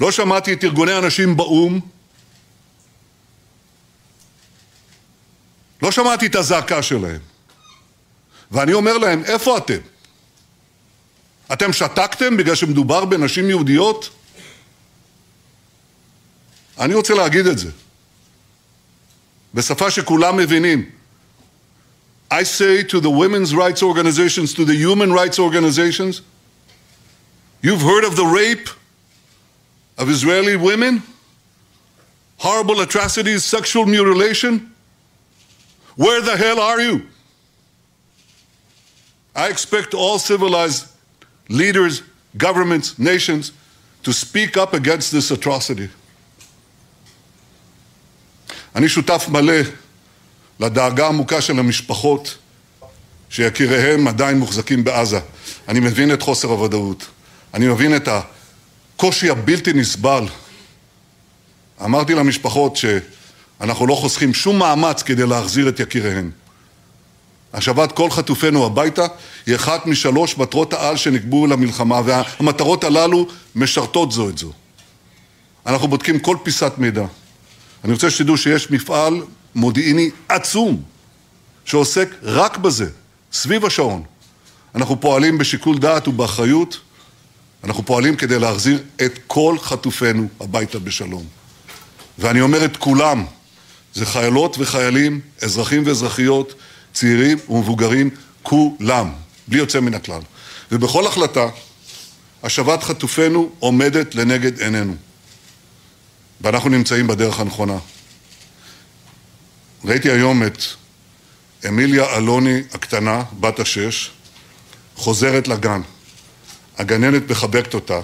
לא 0.00 0.12
שמעתי 0.12 0.52
את 0.52 0.64
ארגוני 0.64 0.92
הנשים 0.92 1.36
באו"ם, 1.36 1.80
לא 5.82 5.90
שמעתי 5.92 6.26
את 6.26 6.34
הזעקה 6.34 6.82
שלהם. 6.82 7.20
ואני 8.50 8.72
אומר 8.72 8.98
להם, 8.98 9.24
איפה 9.24 9.58
אתם? 9.58 9.78
אתם 11.52 11.72
שתקתם 11.72 12.36
בגלל 12.36 12.54
שמדובר 12.54 13.04
בנשים 13.04 13.48
יהודיות? 13.48 14.10
אני 16.78 16.94
רוצה 16.94 17.14
להגיד 17.14 17.46
את 17.46 17.58
זה 17.58 17.70
בשפה 19.54 19.90
שכולם 19.90 20.36
מבינים. 20.36 20.90
I 22.31 22.43
say 22.43 22.83
to 22.83 22.99
the 22.99 23.09
women's 23.09 23.55
rights 23.55 23.81
organizations, 23.81 24.53
to 24.53 24.65
the 24.65 24.75
human 24.75 25.11
rights 25.11 25.39
organizations, 25.39 26.21
you've 27.61 27.81
heard 27.81 28.03
of 28.03 28.15
the 28.15 28.25
rape 28.25 28.69
of 29.97 30.09
Israeli 30.09 30.55
women? 30.55 31.01
Horrible 32.37 32.81
atrocities, 32.81 33.43
sexual 33.43 33.85
mutilation? 33.85 34.73
Where 35.95 36.21
the 36.21 36.37
hell 36.37 36.59
are 36.59 36.79
you? 36.79 37.07
I 39.35 39.49
expect 39.49 39.93
all 39.93 40.19
civilized 40.19 40.87
leaders, 41.49 42.03
governments, 42.37 42.97
nations 42.99 43.51
to 44.03 44.13
speak 44.13 44.55
up 44.55 44.73
against 44.73 45.11
this 45.11 45.31
atrocity. 45.31 45.89
אני 48.75 48.89
שותף 48.89 49.25
מלא 49.29 49.53
לדאגה 50.60 51.06
עמוקה 51.06 51.40
של 51.40 51.58
המשפחות 51.58 52.36
שיקיריהם 53.30 54.08
עדיין 54.08 54.38
מוחזקים 54.38 54.84
בעזה. 54.84 55.20
אני 55.68 55.80
מבין 55.80 56.12
את 56.12 56.22
חוסר 56.22 56.48
הוודאות, 56.48 57.06
אני 57.54 57.66
מבין 57.66 57.96
את 57.96 58.08
הקושי 58.08 59.30
הבלתי 59.30 59.72
נסבל. 59.72 60.24
אמרתי 61.84 62.14
למשפחות 62.14 62.78
אנחנו 63.60 63.86
לא 63.86 63.94
חוסכים 63.94 64.34
שום 64.34 64.58
מאמץ 64.58 65.02
כדי 65.02 65.26
להחזיר 65.26 65.68
את 65.68 65.80
יקיריהן. 65.80 66.30
השבת 67.52 67.92
כל 67.92 68.10
חטופינו 68.10 68.66
הביתה 68.66 69.06
היא 69.46 69.56
אחת 69.56 69.86
משלוש 69.86 70.38
מטרות 70.38 70.72
העל 70.72 70.96
שנקבעו 70.96 71.46
למלחמה, 71.46 72.00
והמטרות 72.04 72.84
הללו 72.84 73.28
משרתות 73.54 74.12
זו 74.12 74.28
את 74.28 74.38
זו. 74.38 74.52
אנחנו 75.66 75.88
בודקים 75.88 76.18
כל 76.18 76.36
פיסת 76.42 76.72
מידע. 76.78 77.04
אני 77.84 77.92
רוצה 77.92 78.10
שתדעו 78.10 78.36
שיש 78.36 78.70
מפעל 78.70 79.22
מודיעיני 79.54 80.10
עצום 80.28 80.82
שעוסק 81.64 82.08
רק 82.22 82.56
בזה, 82.56 82.90
סביב 83.32 83.64
השעון. 83.64 84.02
אנחנו 84.74 85.00
פועלים 85.00 85.38
בשיקול 85.38 85.78
דעת 85.78 86.08
ובאחריות, 86.08 86.80
אנחנו 87.64 87.86
פועלים 87.86 88.16
כדי 88.16 88.38
להחזיר 88.38 88.82
את 89.04 89.18
כל 89.26 89.56
חטופינו 89.60 90.28
הביתה 90.40 90.78
בשלום. 90.78 91.24
ואני 92.18 92.40
אומר 92.40 92.64
את 92.64 92.76
כולם, 92.76 93.24
זה 93.94 94.06
חיילות 94.06 94.56
וחיילים, 94.58 95.20
אזרחים 95.42 95.82
ואזרחיות, 95.86 96.54
צעירים 96.92 97.38
ומבוגרים, 97.48 98.10
כולם, 98.42 99.10
בלי 99.48 99.58
יוצא 99.58 99.80
מן 99.80 99.94
הכלל. 99.94 100.20
ובכל 100.72 101.06
החלטה, 101.06 101.46
השבת 102.42 102.82
חטופינו 102.82 103.50
עומדת 103.58 104.14
לנגד 104.14 104.60
עינינו. 104.60 104.94
ואנחנו 106.40 106.70
נמצאים 106.70 107.06
בדרך 107.06 107.40
הנכונה. 107.40 107.78
ראיתי 109.84 110.10
היום 110.10 110.42
את 110.42 110.62
אמיליה 111.68 112.16
אלוני 112.16 112.62
הקטנה, 112.72 113.22
בת 113.40 113.60
השש, 113.60 114.10
חוזרת 114.96 115.48
לגן. 115.48 115.80
הגננת 116.78 117.30
מחבקת 117.30 117.74
אותה, 117.74 118.00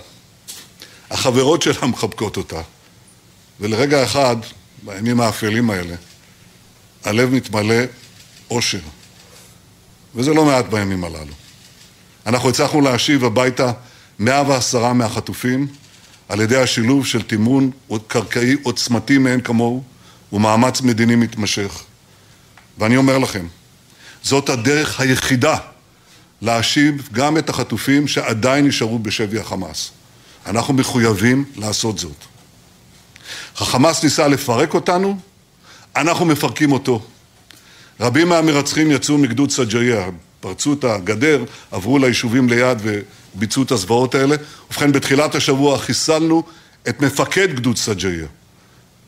החברות 1.11 1.63
שלה 1.63 1.87
מחבקות 1.87 2.37
אותה, 2.37 2.61
ולרגע 3.61 4.05
אחד, 4.05 4.37
בימים 4.83 5.21
האפלים 5.21 5.71
האלה, 5.71 5.95
הלב 7.05 7.31
מתמלא 7.31 7.85
אושר. 8.51 8.81
וזה 10.15 10.35
לא 10.35 10.45
מעט 10.45 10.65
בימים 10.65 11.05
הללו. 11.05 11.35
אנחנו 12.27 12.49
הצלחנו 12.49 12.81
להשיב 12.81 13.25
הביתה 13.25 13.73
110 14.19 14.93
מהחטופים 14.93 15.67
על 16.29 16.41
ידי 16.41 16.57
השילוב 16.57 17.07
של 17.07 17.23
תמרון 17.23 17.71
קרקעי 18.07 18.57
עוצמתי 18.63 19.19
מאין 19.19 19.41
כמוהו 19.41 19.83
ומאמץ 20.33 20.81
מדיני 20.81 21.17
מתמשך. 21.17 21.83
ואני 22.79 22.97
אומר 22.97 23.19
לכם, 23.19 23.47
זאת 24.23 24.49
הדרך 24.49 25.01
היחידה 25.01 25.57
להשיב 26.43 27.09
גם 27.13 27.39
את 27.39 27.49
החטופים 27.49 28.09
שעדיין 28.09 28.67
נשארו 28.67 28.99
בשבי 28.99 29.41
החמאס. 29.41 29.91
אנחנו 30.47 30.75
מחויבים 30.75 31.45
לעשות 31.57 31.99
זאת. 31.99 32.25
החמאס 33.57 34.05
ניסה 34.05 34.29
לפרק 34.29 34.75
אותנו, 34.75 35.19
אנחנו 35.97 36.25
מפרקים 36.25 36.73
אותו. 36.73 37.03
רבים 38.01 38.29
מהמרצחים 38.29 38.91
יצאו 38.91 39.19
מגדוד 39.19 39.51
סג'איה, 39.51 40.07
פרצו 40.41 40.73
את 40.73 40.85
הגדר, 40.85 41.45
עברו 41.71 41.99
ליישובים 41.99 42.49
ליד 42.49 42.79
וביצעו 43.35 43.63
את 43.63 43.71
הזוועות 43.71 44.15
האלה. 44.15 44.37
ובכן, 44.71 44.93
בתחילת 44.93 45.35
השבוע 45.35 45.79
חיסלנו 45.79 46.43
את 46.89 47.03
מפקד 47.03 47.55
גדוד 47.55 47.77
סג'איה. 47.77 48.27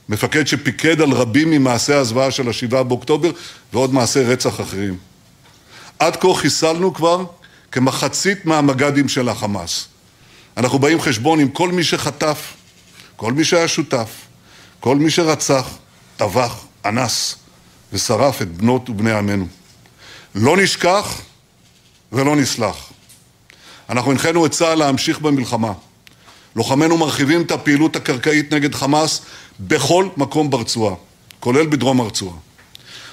מפקד 0.09 0.47
שפיקד 0.47 1.01
על 1.01 1.13
רבים 1.13 1.51
ממעשי 1.51 1.93
הזוועה 1.93 2.31
של 2.31 2.49
השבעה 2.49 2.83
באוקטובר 2.83 3.31
ועוד 3.73 3.95
מעשי 3.95 4.21
רצח 4.21 4.61
אחרים. 4.61 4.97
עד 5.99 6.17
כה 6.17 6.35
חיסלנו 6.35 6.95
כבר 6.95 7.25
כמחצית 7.73 8.47
מהמג"דים 8.47 9.09
של 9.09 9.29
החמאס. 9.29 9.87
אנחנו 10.57 10.79
באים 10.79 11.01
חשבון 11.01 11.41
עם 11.41 11.49
כל 11.49 11.73
מי 11.73 11.85
שחטף, 11.85 12.53
כל 13.17 13.33
מי 13.33 13.45
שהיה 13.45 13.69
שותף, 13.69 14.09
כל 14.81 14.97
מי 14.97 15.11
שרצח, 15.11 15.69
טבח, 16.17 16.65
אנס 16.85 17.37
ושרף 17.93 18.43
את 18.43 18.57
בנות 18.57 18.91
ובני 18.91 19.13
עמנו. 19.13 19.47
לא 20.35 20.57
נשכח 20.57 21.21
ולא 22.13 22.37
נסלח. 22.37 22.93
אנחנו 23.91 24.11
הנחינו 24.11 24.47
את 24.47 24.51
צה"ל 24.51 24.79
להמשיך 24.79 25.19
במלחמה. 25.21 25.73
לוחמינו 26.57 26.99
מרחיבים 26.99 27.43
את 27.43 27.51
הפעילות 27.51 27.97
הקרקעית 27.97 28.55
נגד 28.55 28.75
חמאס 28.75 29.23
בכל 29.61 30.09
מקום 30.17 30.51
ברצועה, 30.51 30.95
כולל 31.41 31.67
בדרום 31.67 32.01
הרצועה. 32.01 32.37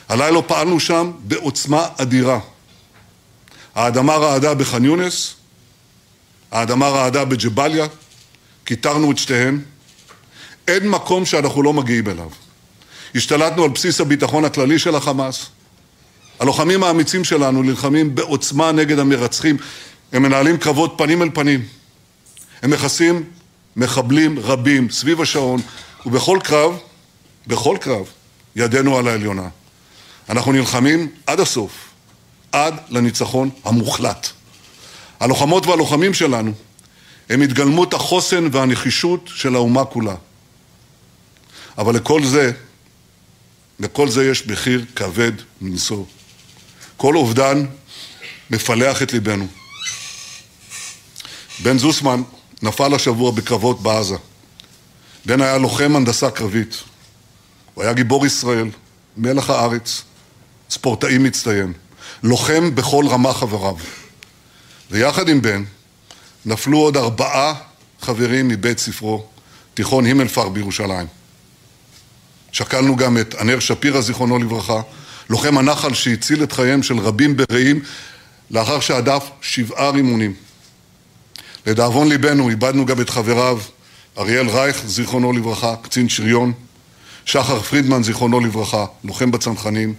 הלילה 0.10 0.42
פעלנו 0.42 0.80
שם 0.80 1.12
בעוצמה 1.20 1.88
אדירה. 1.98 2.40
האדמה 3.76 4.16
רעדה 4.16 4.54
בח'אן 4.54 4.86
יונס, 4.86 5.36
האדמה 6.52 6.88
רעדה 6.88 7.26
בג'באליה, 7.26 7.86
כיתרנו 8.66 9.12
את 9.12 9.18
שתיהן. 9.18 9.60
אין 10.68 10.90
מקום 10.90 11.26
שאנחנו 11.26 11.64
לא 11.64 11.74
מגיעים 11.74 12.08
אליו. 12.08 12.30
השתלטנו 13.16 13.64
על 13.64 13.70
בסיס 13.70 14.02
הביטחון 14.02 14.46
הכללי 14.46 14.80
של 14.80 14.96
החמאס. 14.96 15.46
הלוחמים 16.40 16.84
האמיצים 16.84 17.24
שלנו 17.24 17.64
נלחמים 17.64 18.16
בעוצמה 18.16 18.72
נגד 18.72 19.00
המרצחים. 19.00 19.58
הם 20.12 20.24
מנהלים 20.24 20.58
קרבות 20.58 20.94
פנים 20.98 21.22
אל 21.22 21.30
פנים. 21.34 21.66
הם 22.62 22.70
מכסים 22.70 23.24
מחבלים 23.76 24.40
רבים 24.40 24.90
סביב 24.90 25.22
השעון, 25.22 25.62
ובכל 26.06 26.40
קרב, 26.44 26.78
בכל 27.48 27.78
קרב, 27.82 28.06
ידנו 28.56 28.98
על 28.98 29.08
העליונה. 29.08 29.48
אנחנו 30.30 30.52
נלחמים 30.52 31.12
עד 31.28 31.40
הסוף, 31.40 31.72
עד 32.52 32.74
לניצחון 32.90 33.50
המוחלט. 33.66 34.28
הלוחמות 35.20 35.66
והלוחמים 35.66 36.14
שלנו 36.14 36.52
הם 37.30 37.42
התגלמות 37.42 37.94
החוסן 37.94 38.48
והנחישות 38.52 39.30
של 39.34 39.56
האומה 39.56 39.86
כולה. 39.86 40.16
אבל 41.78 41.96
לכל 41.96 42.24
זה, 42.24 42.52
לכל 43.80 44.10
זה 44.10 44.26
יש 44.26 44.48
מחיר 44.48 44.86
כבד 44.96 45.32
מנשוא. 45.62 46.06
כל 46.98 47.16
אובדן 47.16 47.66
מפלח 48.50 49.02
את 49.02 49.14
ליבנו. 49.14 49.48
בן 51.64 51.78
זוסמן 51.78 52.22
נפל 52.62 52.94
השבוע 52.94 53.32
בקרבות 53.32 53.82
בעזה. 53.82 54.16
בן 55.26 55.42
היה 55.42 55.58
לוחם 55.58 55.96
הנדסה 55.96 56.32
קרבית. 56.32 56.84
הוא 57.74 57.84
היה 57.84 57.94
גיבור 57.94 58.26
ישראל, 58.26 58.70
מלח 59.18 59.50
הארץ, 59.50 60.04
ספורטאי 60.70 61.18
מצטיין, 61.18 61.74
לוחם 62.24 62.76
בכל 62.76 63.06
רמה 63.10 63.34
חבריו. 63.34 63.76
ויחד 64.92 65.30
עם 65.30 65.42
בן 65.42 65.64
נפלו 66.46 66.78
עוד 66.78 66.98
ארבעה 66.98 67.54
חברים 68.02 68.48
מבית 68.48 68.80
ספרו, 68.80 69.26
תיכון 69.74 70.06
הימלפר 70.06 70.50
בירושלים. 70.50 71.08
שקלנו 72.52 72.96
גם 72.96 73.18
את 73.18 73.36
ענר 73.36 73.60
שפירא, 73.60 74.02
זיכרונו 74.02 74.40
לברכה, 74.40 74.82
לוחם 75.30 75.58
הנחל 75.58 75.94
שהציל 75.94 76.44
את 76.44 76.52
חייהם 76.52 76.84
של 76.84 77.00
רבים 77.00 77.38
ברעים 77.38 77.82
לאחר 78.52 78.80
שהדף 78.80 79.30
שבעה 79.42 79.90
רימונים. 79.90 80.34
לדאבון 81.66 82.10
ליבנו 82.10 82.50
איבדנו 82.50 82.86
גם 82.86 83.02
את 83.02 83.10
חבריו 83.10 83.60
אריאל 84.20 84.50
רייך, 84.50 84.86
זיכרונו 84.86 85.34
לברכה, 85.34 85.76
קצין 85.82 86.10
שריון, 86.10 86.54
שחר 87.26 87.62
פרידמן, 87.62 88.04
זיכרונו 88.04 88.40
לברכה, 88.40 88.86
לוחם 89.04 89.32
בצנחנים, 89.32 89.94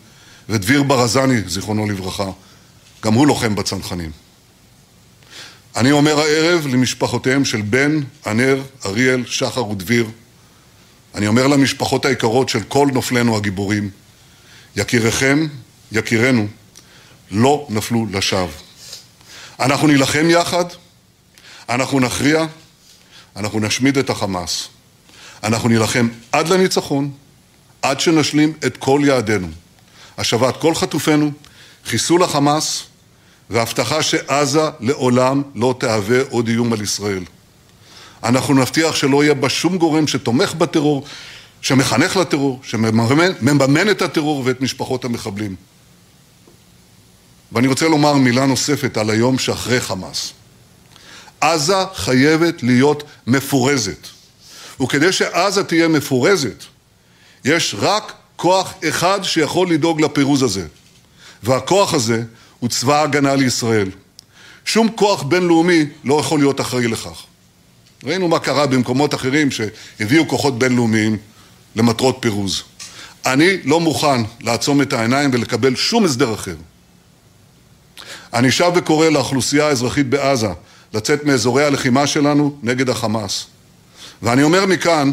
ודביר 0.48 0.82
ברזני, 0.82 1.40
זיכרונו 1.46 1.86
לברכה, 1.86 2.30
גם 3.04 3.14
הוא 3.14 3.26
לוחם 3.26 3.54
בצנחנים. 3.54 4.10
אני 5.76 5.92
אומר 5.92 6.20
הערב 6.20 6.66
למשפחותיהם 6.66 7.44
של 7.44 7.60
בן, 7.62 8.00
ענר, 8.26 8.62
אריאל, 8.86 9.24
שחר 9.26 9.66
ודביר, 9.66 10.10
אני 11.14 11.26
אומר 11.26 11.46
למשפחות 11.46 12.04
היקרות 12.04 12.48
של 12.48 12.62
כל 12.62 12.88
נופלינו 12.92 13.36
הגיבורים, 13.36 13.90
יקיריכם, 14.76 15.46
יקירנו, 15.92 16.46
לא 17.30 17.66
נפלו 17.70 18.06
לשווא. 18.10 18.48
אנחנו 19.60 19.86
נילחם 19.86 20.30
יחד, 20.30 20.64
אנחנו 21.68 22.00
נכריע, 22.00 22.46
אנחנו 23.36 23.60
נשמיד 23.60 23.98
את 23.98 24.10
החמאס. 24.10 24.68
אנחנו 25.42 25.68
נילחם 25.68 26.08
עד 26.32 26.48
לניצחון, 26.48 27.10
עד 27.82 28.00
שנשלים 28.00 28.52
את 28.66 28.76
כל 28.76 29.00
יעדינו. 29.04 29.48
השבת 30.18 30.56
כל 30.56 30.74
חטופינו, 30.74 31.30
חיסול 31.84 32.22
החמאס 32.22 32.82
והבטחה 33.50 34.02
שעזה 34.02 34.60
לעולם 34.80 35.42
לא 35.54 35.74
תהווה 35.78 36.18
עוד 36.30 36.48
איום 36.48 36.72
על 36.72 36.82
ישראל. 36.82 37.24
אנחנו 38.24 38.54
נבטיח 38.54 38.94
שלא 38.94 39.24
יהיה 39.24 39.34
בה 39.34 39.48
שום 39.48 39.78
גורם 39.78 40.06
שתומך 40.06 40.54
בטרור, 40.54 41.04
שמחנך 41.62 42.16
לטרור, 42.16 42.60
שמממן 42.62 43.90
את 43.90 44.02
הטרור 44.02 44.42
ואת 44.44 44.60
משפחות 44.60 45.04
המחבלים. 45.04 45.56
ואני 47.52 47.68
רוצה 47.68 47.88
לומר 47.88 48.14
מילה 48.14 48.46
נוספת 48.46 48.96
על 48.96 49.10
היום 49.10 49.38
שאחרי 49.38 49.80
חמאס. 49.80 50.32
עזה 51.40 51.84
חייבת 51.94 52.62
להיות 52.62 53.02
מפורזת. 53.26 54.06
וכדי 54.82 55.12
שעזה 55.12 55.64
תהיה 55.64 55.88
מפורזת, 55.88 56.64
יש 57.44 57.74
רק 57.78 58.12
כוח 58.36 58.74
אחד 58.88 59.22
שיכול 59.22 59.70
לדאוג 59.70 60.00
לפירוז 60.00 60.42
הזה. 60.42 60.66
והכוח 61.42 61.94
הזה 61.94 62.22
הוא 62.60 62.70
צבא 62.70 63.00
ההגנה 63.00 63.34
לישראל. 63.34 63.90
שום 64.64 64.88
כוח 64.94 65.22
בינלאומי 65.22 65.86
לא 66.04 66.20
יכול 66.20 66.38
להיות 66.38 66.60
אחראי 66.60 66.88
לכך. 66.88 67.24
ראינו 68.04 68.28
מה 68.28 68.38
קרה 68.38 68.66
במקומות 68.66 69.14
אחרים 69.14 69.48
שהביאו 69.50 70.28
כוחות 70.28 70.58
בינלאומיים 70.58 71.16
למטרות 71.76 72.16
פירוז. 72.20 72.62
אני 73.26 73.62
לא 73.64 73.80
מוכן 73.80 74.22
לעצום 74.40 74.82
את 74.82 74.92
העיניים 74.92 75.30
ולקבל 75.32 75.76
שום 75.76 76.04
הסדר 76.04 76.34
אחר. 76.34 76.56
אני 78.34 78.50
שב 78.50 78.72
וקורא 78.74 79.08
לאוכלוסייה 79.08 79.66
האזרחית 79.66 80.06
בעזה 80.10 80.48
לצאת 80.94 81.24
מאזורי 81.24 81.64
הלחימה 81.64 82.06
שלנו 82.06 82.56
נגד 82.62 82.88
החמאס. 82.88 83.46
ואני 84.22 84.42
אומר 84.42 84.66
מכאן, 84.66 85.10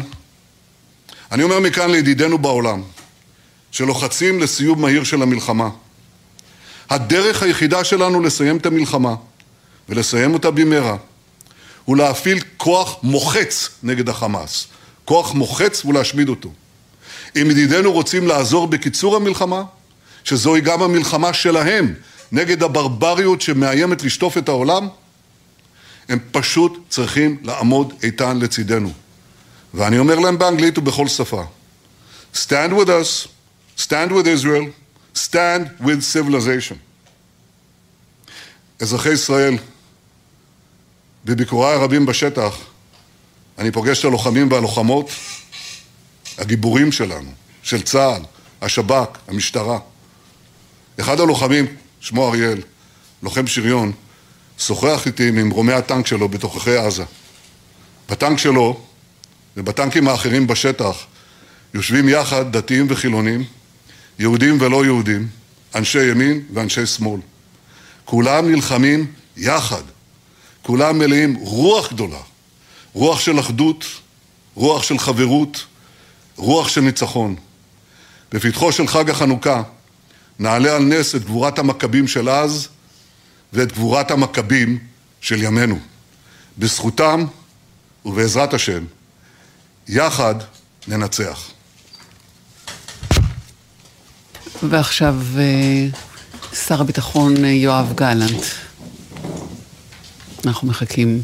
אני 1.32 1.42
אומר 1.42 1.60
מכאן 1.60 1.90
לידידינו 1.90 2.38
בעולם, 2.38 2.82
שלוחצים 3.70 4.40
לסיום 4.40 4.80
מהיר 4.80 5.04
של 5.04 5.22
המלחמה. 5.22 5.68
הדרך 6.90 7.42
היחידה 7.42 7.84
שלנו 7.84 8.20
לסיים 8.20 8.56
את 8.56 8.66
המלחמה, 8.66 9.14
ולסיים 9.88 10.34
אותה 10.34 10.50
במהרה, 10.50 10.96
הוא 11.84 11.96
להפעיל 11.96 12.40
כוח 12.56 12.96
מוחץ 13.02 13.68
נגד 13.82 14.08
החמאס. 14.08 14.66
כוח 15.08 15.34
מוחץ 15.34 15.84
ולהשמיד 15.84 16.28
אותו. 16.28 16.48
אם 17.36 17.50
ידידינו 17.50 17.92
רוצים 17.92 18.26
לעזור 18.26 18.66
בקיצור 18.66 19.16
המלחמה, 19.16 19.62
שזוהי 20.24 20.60
גם 20.60 20.82
המלחמה 20.82 21.32
שלהם 21.32 21.94
נגד 22.32 22.62
הברבריות 22.62 23.40
שמאיימת 23.40 24.02
לשטוף 24.02 24.38
את 24.38 24.48
העולם, 24.48 24.88
הם 26.08 26.18
פשוט 26.32 26.84
צריכים 26.88 27.36
לעמוד 27.42 27.92
איתן 28.02 28.38
לצידנו. 28.38 28.92
ואני 29.74 29.98
אומר 29.98 30.18
להם 30.18 30.38
באנגלית 30.38 30.78
ובכל 30.78 31.08
שפה, 31.08 31.44
Stand 32.34 32.72
with 32.72 32.88
us, 32.88 33.28
stand 33.76 34.10
with 34.10 34.26
Israel, 34.26 34.66
stand 35.14 35.64
with 35.80 36.02
civilization. 36.14 36.76
אזרחי 38.80 39.12
ישראל, 39.12 39.58
בביקוריי 41.24 41.74
הרבים 41.74 42.06
בשטח, 42.06 42.56
אני 43.58 43.70
פוגש 43.70 44.00
את 44.00 44.04
הלוחמים 44.04 44.52
והלוחמות, 44.52 45.10
הגיבורים 46.38 46.92
שלנו, 46.92 47.30
של 47.62 47.82
צה"ל, 47.82 48.22
השב"כ, 48.62 49.18
המשטרה. 49.28 49.78
אחד 51.00 51.20
הלוחמים, 51.20 51.66
שמו 52.00 52.28
אריאל, 52.28 52.62
לוחם 53.22 53.46
שריון, 53.46 53.92
שוחח 54.58 55.06
איתי 55.06 55.30
ממרומי 55.30 55.72
הטנק 55.72 56.06
שלו 56.06 56.28
בתוככי 56.28 56.76
עזה. 56.76 57.04
בטנק 58.10 58.38
שלו 58.38 58.80
ובטנקים 59.56 60.08
האחרים 60.08 60.46
בשטח 60.46 60.96
יושבים 61.74 62.08
יחד 62.08 62.56
דתיים 62.56 62.86
וחילונים, 62.90 63.44
יהודים 64.18 64.60
ולא 64.60 64.84
יהודים, 64.84 65.28
אנשי 65.74 66.10
ימין 66.10 66.42
ואנשי 66.54 66.86
שמאל. 66.86 67.20
כולם 68.04 68.50
נלחמים 68.50 69.06
יחד, 69.36 69.82
כולם 70.62 70.98
מלאים 70.98 71.34
רוח 71.34 71.92
גדולה, 71.92 72.20
רוח 72.92 73.20
של 73.20 73.40
אחדות, 73.40 73.84
רוח 74.54 74.82
של 74.82 74.98
חברות, 74.98 75.64
רוח 76.36 76.68
של 76.68 76.80
ניצחון. 76.80 77.36
בפתחו 78.32 78.72
של 78.72 78.86
חג 78.86 79.10
החנוכה 79.10 79.62
נעלה 80.38 80.76
על 80.76 80.84
נס 80.84 81.14
את 81.14 81.24
גבורת 81.24 81.58
המכבים 81.58 82.08
של 82.08 82.28
אז 82.28 82.68
ואת 83.52 83.72
גבורת 83.72 84.10
המכבים 84.10 84.78
של 85.20 85.42
ימינו. 85.42 85.78
בזכותם 86.58 87.24
ובעזרת 88.04 88.54
השם, 88.54 88.84
יחד 89.88 90.34
ננצח. 90.88 91.50
ועכשיו 94.62 95.16
שר 96.66 96.80
הביטחון 96.80 97.44
יואב 97.44 97.92
גלנט. 97.94 98.44
אנחנו 100.46 100.68
מחכים 100.68 101.22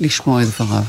לשמוע 0.00 0.42
את 0.42 0.48
דבריו. 0.48 0.84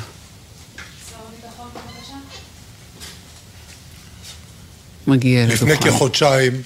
מגיע 5.07 5.45
לדוכן. 5.45 5.67
לפני 5.67 5.91
כחודשיים 5.91 6.61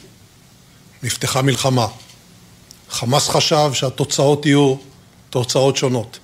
נפתחה 1.04 1.42
מלחמה. 1.42 1.88
חמאס 2.90 3.30
חשב 3.30 3.70
שהתוצאות 3.74 4.46
יהיו 4.46 4.76
תוצאות 5.30 5.78
שונות. 5.78 6.20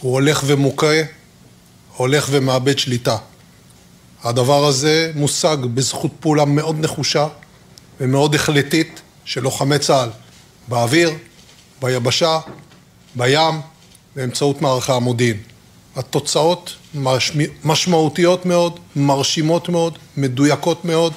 הוא 0.00 0.12
הולך 0.12 0.42
ומוכה, 0.46 1.02
הולך 1.96 2.28
ומאבד 2.30 2.78
שליטה. 2.78 3.16
הדבר 4.22 4.64
הזה 4.64 5.12
מושג 5.14 5.56
בזכות 5.74 6.10
פעולה 6.20 6.44
מאוד 6.44 6.76
נחושה 6.80 7.26
ומאוד 8.00 8.34
החלטית 8.34 9.00
של 9.24 9.42
לוחמי 9.42 9.78
צה"ל 9.78 10.10
באוויר, 10.68 11.10
ביבשה, 11.82 12.38
בים, 13.14 13.60
באמצעות 14.16 14.62
מערכי 14.62 14.92
המודיעין. 14.92 15.36
התוצאות 15.96 16.76
משמעותיות 17.64 18.46
מאוד, 18.46 18.80
מרשימות 18.96 19.68
מאוד, 19.68 19.98
מדויקות 20.16 20.84
מאוד. 20.84 21.12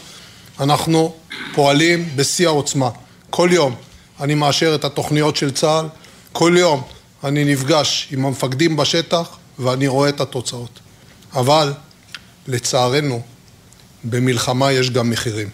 אנחנו 0.59 1.13
פועלים 1.53 2.09
בשיא 2.15 2.47
העוצמה. 2.47 2.89
כל 3.29 3.49
יום 3.51 3.75
אני 4.21 4.35
מאשר 4.35 4.75
את 4.75 4.85
התוכניות 4.85 5.35
של 5.35 5.51
צה"ל, 5.51 5.85
כל 6.31 6.55
יום 6.57 6.83
אני 7.23 7.45
נפגש 7.45 8.07
עם 8.11 8.25
המפקדים 8.25 8.77
בשטח 8.77 9.37
ואני 9.59 9.87
רואה 9.87 10.09
את 10.09 10.21
התוצאות. 10.21 10.79
אבל 11.33 11.73
לצערנו, 12.47 13.21
במלחמה 14.03 14.71
יש 14.71 14.89
גם 14.89 15.09
מחירים, 15.09 15.49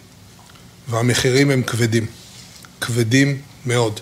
והמחירים 0.89 1.51
הם 1.51 1.63
כבדים, 1.63 2.05
כבדים 2.81 3.41
מאוד. 3.65 3.99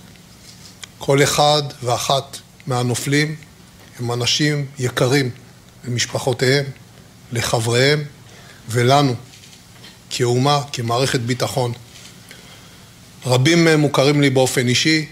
כל 0.98 1.24
אחד 1.24 1.64
ואחת 1.84 2.38
מהנופלים 2.68 3.36
הם 4.00 4.12
אנשים 4.12 4.66
יקרים 4.80 5.30
למשפחותיהם, 5.88 6.66
לחבריהם 7.32 8.04
ולנו 8.70 9.16
כאומה, 10.10 10.62
כמערכת 10.74 11.20
ביטחון. 11.20 11.74
רבים 13.26 13.66
מהם 13.66 13.80
מוכרים 13.80 14.22
לי 14.22 14.30
באופן 14.30 14.68
אישי, 14.68 15.06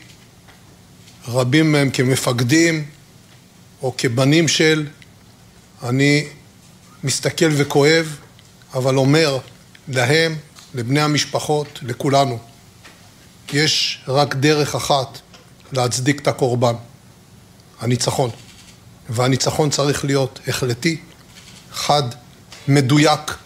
רבים 1.28 1.71
מהם 1.71 1.89
כמפקדים 1.89 2.86
או 3.82 3.93
כבנים 3.97 4.47
של, 4.47 4.88
אני 5.84 6.26
מסתכל 7.04 7.49
וכואב, 7.58 8.17
אבל 8.73 8.97
אומר 8.97 9.38
להם, 9.88 10.36
לבני 10.73 11.02
המשפחות, 11.02 11.80
לכולנו, 11.82 12.39
יש 13.54 13.99
רק 14.08 14.36
דרך 14.36 14.76
אחת 14.76 15.19
להצדיק 15.71 16.21
את 16.21 16.28
הקורבן, 16.28 16.73
הניצחון. 17.80 18.30
והניצחון 19.10 19.69
צריך 19.69 20.06
להיות 20.06 20.39
החלטי, 20.47 20.97
חד, 21.71 22.04
מדויק 22.67 23.38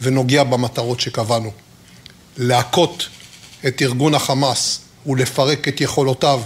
ונוגע 0.00 0.44
במטרות 0.44 1.00
שקבענו. 1.00 1.52
להכות 2.36 3.08
את 3.66 3.82
ארגון 3.82 4.14
החמאס 4.14 4.80
ולפרק 5.06 5.68
את 5.68 5.80
יכולותיו 5.80 6.40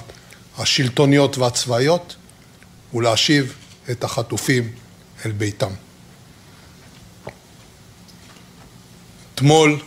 השלטוניות 0.59 1.39
והצבאיות 1.39 2.17
ולהשיב 2.95 3.55
את 3.91 4.05
החטופים 4.05 4.73
אל 5.27 5.33
ביתם. 5.33 5.71
אתמול, 9.35 9.81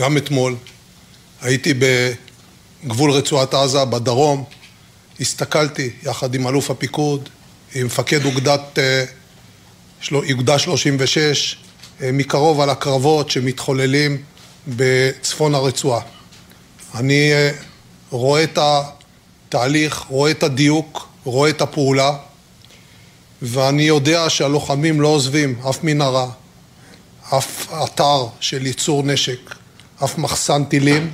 גם 0.00 0.16
אתמול, 0.16 0.56
הייתי 1.40 1.74
בגבול 2.84 3.10
רצועת 3.10 3.54
עזה, 3.54 3.84
בדרום, 3.84 4.44
הסתכלתי 5.20 5.90
יחד 6.02 6.34
עם 6.34 6.48
אלוף 6.48 6.70
הפיקוד, 6.70 7.28
עם 7.74 7.86
מפקד 7.86 8.24
אוגדת, 8.24 8.78
אוגדה 10.12 10.58
36, 10.58 11.56
מקרוב 12.00 12.60
על 12.60 12.70
הקרבות 12.70 13.30
שמתחוללים 13.30 14.22
בצפון 14.68 15.54
הרצועה. 15.54 16.00
אני 16.94 17.30
רואה 18.10 18.42
את 18.42 18.58
התהליך, 18.58 20.04
רואה 20.08 20.30
את 20.30 20.42
הדיוק, 20.42 21.08
רואה 21.24 21.50
את 21.50 21.60
הפעולה, 21.60 22.16
ואני 23.42 23.82
יודע 23.82 24.30
שהלוחמים 24.30 25.00
לא 25.00 25.08
עוזבים 25.08 25.60
אף 25.70 25.84
מנהרה, 25.84 26.28
אף 27.38 27.72
אתר 27.84 28.26
של 28.40 28.66
ייצור 28.66 29.02
נשק, 29.02 29.54
אף 30.04 30.18
מחסן 30.18 30.64
טילים 30.64 31.12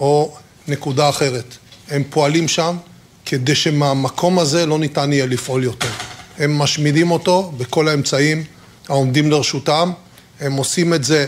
או 0.00 0.34
נקודה 0.68 1.08
אחרת. 1.08 1.56
הם 1.90 2.02
פועלים 2.10 2.48
שם 2.48 2.76
כדי 3.26 3.54
שמהמקום 3.54 4.38
הזה 4.38 4.66
לא 4.66 4.78
ניתן 4.78 5.12
יהיה 5.12 5.26
לפעול 5.26 5.64
יותר. 5.64 5.90
הם 6.38 6.58
משמידים 6.58 7.10
אותו 7.10 7.52
בכל 7.56 7.88
האמצעים 7.88 8.44
העומדים 8.88 9.30
לרשותם, 9.30 9.92
הם 10.40 10.52
עושים 10.52 10.94
את 10.94 11.04
זה 11.04 11.26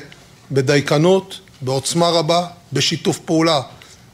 בדייקנות, 0.52 1.40
בעוצמה 1.62 2.08
רבה, 2.08 2.46
בשיתוף 2.72 3.18
פעולה 3.18 3.60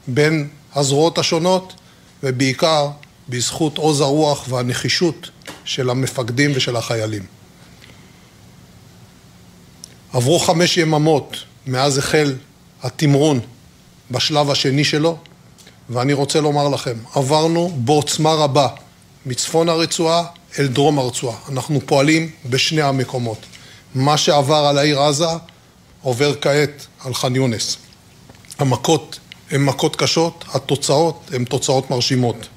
בין 0.07 0.47
הזרועות 0.75 1.17
השונות 1.17 1.73
ובעיקר 2.23 2.89
בזכות 3.29 3.77
עוז 3.77 4.01
הרוח 4.01 4.45
והנחישות 4.49 5.29
של 5.65 5.89
המפקדים 5.89 6.51
ושל 6.55 6.75
החיילים. 6.75 7.23
עברו 10.13 10.39
חמש 10.39 10.77
יממות 10.77 11.37
מאז 11.67 11.97
החל 11.97 12.35
התמרון 12.83 13.39
בשלב 14.11 14.49
השני 14.49 14.83
שלו, 14.83 15.17
ואני 15.89 16.13
רוצה 16.13 16.41
לומר 16.41 16.69
לכם, 16.69 16.97
עברנו 17.13 17.71
בעוצמה 17.75 18.33
רבה 18.33 18.67
מצפון 19.25 19.69
הרצועה 19.69 20.23
אל 20.59 20.67
דרום 20.67 20.99
הרצועה. 20.99 21.37
אנחנו 21.49 21.79
פועלים 21.85 22.31
בשני 22.45 22.81
המקומות. 22.81 23.37
מה 23.95 24.17
שעבר 24.17 24.65
על 24.65 24.77
העיר 24.77 25.01
עזה 25.01 25.25
עובר 26.01 26.33
כעת 26.41 26.85
על 27.05 27.13
ח'אן 27.13 27.35
יונס. 27.35 27.77
המכות 28.59 29.19
הן 29.51 29.63
מכות 29.63 29.95
קשות, 29.95 30.45
התוצאות 30.53 31.29
הן 31.33 31.43
תוצאות 31.43 31.89
מרשימות. 31.89 32.47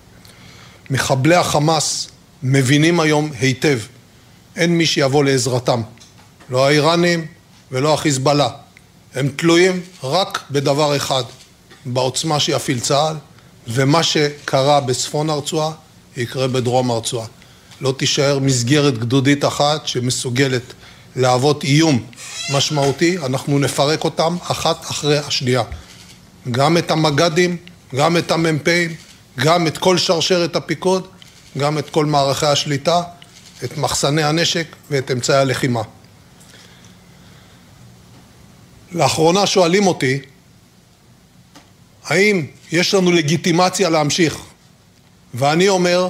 מחבלי 0.91 1.35
החמאס 1.35 2.09
מבינים 2.43 3.01
היום 3.01 3.31
היטב, 3.41 3.79
אין 4.57 4.79
מי 4.79 4.87
שיבוא 4.87 5.25
לעזרתם, 5.25 5.83
לא 6.51 6.67
האיראנים 6.67 7.27
ולא 7.73 7.95
החיזבאללה. 7.95 8.49
הם 9.15 9.29
תלויים 9.29 9.81
רק 10.05 10.45
בדבר 10.51 10.97
אחד, 10.97 11.23
בעוצמה 11.87 12.41
שיפעיל 12.41 12.81
צה"ל, 12.81 13.17
ומה 13.69 14.03
שקרה 14.03 14.81
בצפון 14.81 15.31
הרצועה 15.31 15.71
יקרה 16.17 16.49
בדרום 16.49 16.91
הרצועה. 16.91 17.27
לא 17.81 17.95
תישאר 17.97 18.39
מסגרת 18.39 18.99
גדודית 18.99 19.45
אחת 19.45 19.87
שמסוגלת 19.87 20.63
להוות 21.17 21.65
איום 21.65 22.07
משמעותי, 22.55 23.19
אנחנו 23.19 23.59
נפרק 23.59 24.05
אותם 24.05 24.37
אחת 24.43 24.91
אחרי 24.91 25.19
השנייה. 25.19 25.63
גם 26.51 26.77
את 26.77 26.91
המג"דים, 26.91 27.57
גם 27.95 28.17
את 28.17 28.31
המ"פים, 28.31 28.95
גם 29.39 29.67
את 29.67 29.79
כל 29.79 29.99
שרשרת 29.99 30.57
הפיקוד, 30.57 31.09
גם 31.59 31.79
את 31.79 31.91
כל 31.91 32.07
מערכי 32.07 32.47
השליטה, 32.47 33.03
את 33.65 33.79
מחסני 33.79 34.23
הנשק 34.23 34.67
ואת 34.91 35.11
אמצעי 35.11 35.37
הלחימה. 35.37 35.83
לאחרונה 38.93 39.47
שואלים 39.47 39.87
אותי, 39.87 40.21
האם 42.05 42.47
יש 42.73 42.95
לנו 42.95 43.13
לגיטימציה 43.13 43.89
להמשיך? 43.89 44.37
ואני 45.35 45.69
אומר, 45.69 46.09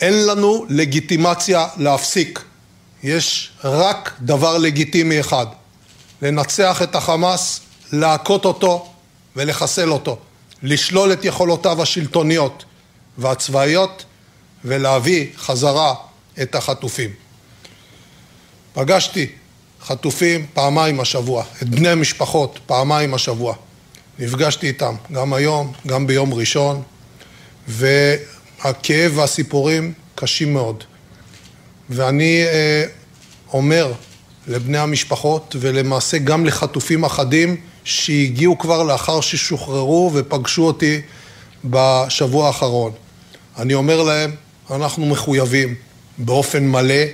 אין 0.00 0.26
לנו 0.26 0.66
לגיטימציה 0.68 1.66
להפסיק. 1.76 2.40
יש 3.02 3.50
רק 3.64 4.12
דבר 4.20 4.58
לגיטימי 4.58 5.20
אחד, 5.20 5.46
לנצח 6.22 6.82
את 6.82 6.94
החמאס, 6.94 7.60
להכות 7.92 8.44
אותו 8.44 8.91
ולחסל 9.36 9.92
אותו, 9.92 10.18
לשלול 10.62 11.12
את 11.12 11.24
יכולותיו 11.24 11.82
השלטוניות 11.82 12.64
והצבאיות 13.18 14.04
ולהביא 14.64 15.26
חזרה 15.36 15.94
את 16.42 16.54
החטופים. 16.54 17.10
פגשתי 18.74 19.26
חטופים 19.82 20.46
פעמיים 20.54 21.00
השבוע, 21.00 21.44
את 21.62 21.68
בני 21.68 21.88
המשפחות 21.88 22.58
פעמיים 22.66 23.14
השבוע. 23.14 23.54
נפגשתי 24.18 24.66
איתם 24.66 24.94
גם 25.12 25.32
היום, 25.34 25.72
גם 25.86 26.06
ביום 26.06 26.34
ראשון, 26.34 26.82
והכאב 27.68 29.12
והסיפורים 29.14 29.92
קשים 30.14 30.52
מאוד. 30.52 30.84
ואני 31.90 32.42
אה, 32.44 32.84
אומר 33.52 33.92
לבני 34.46 34.78
המשפחות 34.78 35.56
ולמעשה 35.60 36.18
גם 36.18 36.46
לחטופים 36.46 37.04
אחדים 37.04 37.56
שהגיעו 37.84 38.58
כבר 38.58 38.82
לאחר 38.82 39.20
ששוחררו 39.20 40.10
ופגשו 40.14 40.62
אותי 40.62 41.00
בשבוע 41.64 42.46
האחרון. 42.46 42.92
אני 43.58 43.74
אומר 43.74 44.02
להם, 44.02 44.30
אנחנו 44.70 45.06
מחויבים 45.06 45.74
באופן 46.18 46.68
מלא 46.68 47.04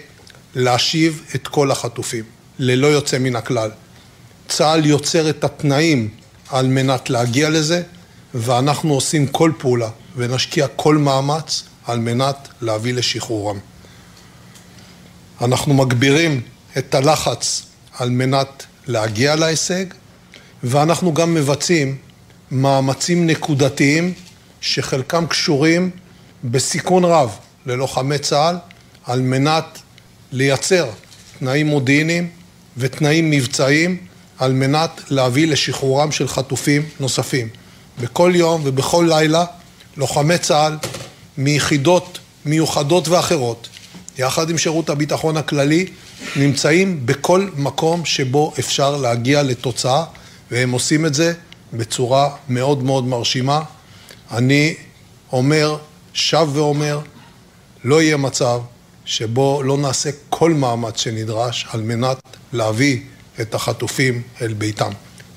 להשיב 0.55 1.23
את 1.35 1.49
כל 1.49 1.71
החטופים, 1.71 2.25
ללא 2.59 2.87
יוצא 2.87 3.19
מן 3.19 3.37
הכלל. 3.37 3.71
צה"ל 4.49 4.87
יוצר 4.87 5.31
את 5.31 5.45
התנאים 5.45 6.09
על 6.51 6.67
מנת 6.67 7.11
להגיע 7.11 7.51
לזה, 7.51 7.83
ואנחנו 8.35 8.95
עושים 8.95 9.27
כל 9.27 9.53
פעולה 9.59 9.91
ונשקיע 10.17 10.67
כל 10.77 10.97
מאמץ 10.97 11.63
על 11.87 11.99
מנת 11.99 12.49
להביא 12.61 12.95
לשחרורם. 12.95 13.59
אנחנו 15.41 15.75
מגבירים 15.75 16.41
את 16.79 16.95
הלחץ 16.95 17.63
על 17.99 18.11
מנת 18.11 18.67
להגיע 18.87 19.37
להישג, 19.37 19.85
ואנחנו 20.63 21.15
גם 21.15 21.35
מבצעים 21.35 21.97
מאמצים 22.51 23.27
נקודתיים 23.27 24.13
שחלקם 24.61 25.27
קשורים 25.27 25.91
בסיכון 26.45 27.05
רב 27.05 27.37
ללוחמי 27.67 28.19
צה"ל 28.19 28.57
על 29.05 29.21
מנת 29.21 29.79
לייצר 30.33 30.91
תנאים 31.39 31.67
מודיעיניים 31.67 32.29
ותנאים 32.77 33.31
מבצעיים 33.31 33.97
על 34.39 34.53
מנת 34.53 35.01
להביא 35.11 35.47
לשחרורם 35.47 36.13
של 36.13 36.29
חטופים 36.29 36.83
נוספים. 37.01 37.49
בכל 38.01 38.33
יום 38.35 38.61
ובכל 38.65 39.07
לילה 39.09 39.45
לוחמי 39.97 40.39
צה"ל 40.39 40.77
מיחידות 41.39 42.19
מיוחדות 42.45 43.09
ואחרות, 43.09 43.69
יחד 44.19 44.51
עם 44.51 44.59
שירות 44.59 44.91
הביטחון 44.91 45.37
הכללי, 45.37 45.87
נמצאים 46.37 47.07
בכל 47.07 47.49
מקום 47.57 48.05
שבו 48.05 48.53
אפשר 48.59 48.97
להגיע 48.97 49.43
לתוצאה, 49.43 50.05
והם 50.51 50.71
עושים 50.71 51.07
את 51.07 51.15
זה 51.15 51.33
בצורה 51.73 52.37
מאוד 52.49 52.83
מאוד 52.83 53.05
מרשימה. 53.05 53.61
אני 54.31 54.75
אומר, 55.33 55.77
שב 56.13 56.49
ואומר, 56.53 57.01
לא 57.85 58.03
יהיה 58.03 58.17
מצב 58.17 58.61
שבו 59.05 59.63
לא 59.63 59.77
נעשה 59.77 60.11
כל 60.29 60.55
מאמץ 60.55 61.01
שנדרש 61.01 61.67
על 61.73 61.83
מנת 61.83 62.19
להביא 62.53 63.01
את 63.41 63.55
החטופים 63.55 64.23
אל 64.43 64.55
ביתם. 64.55 64.91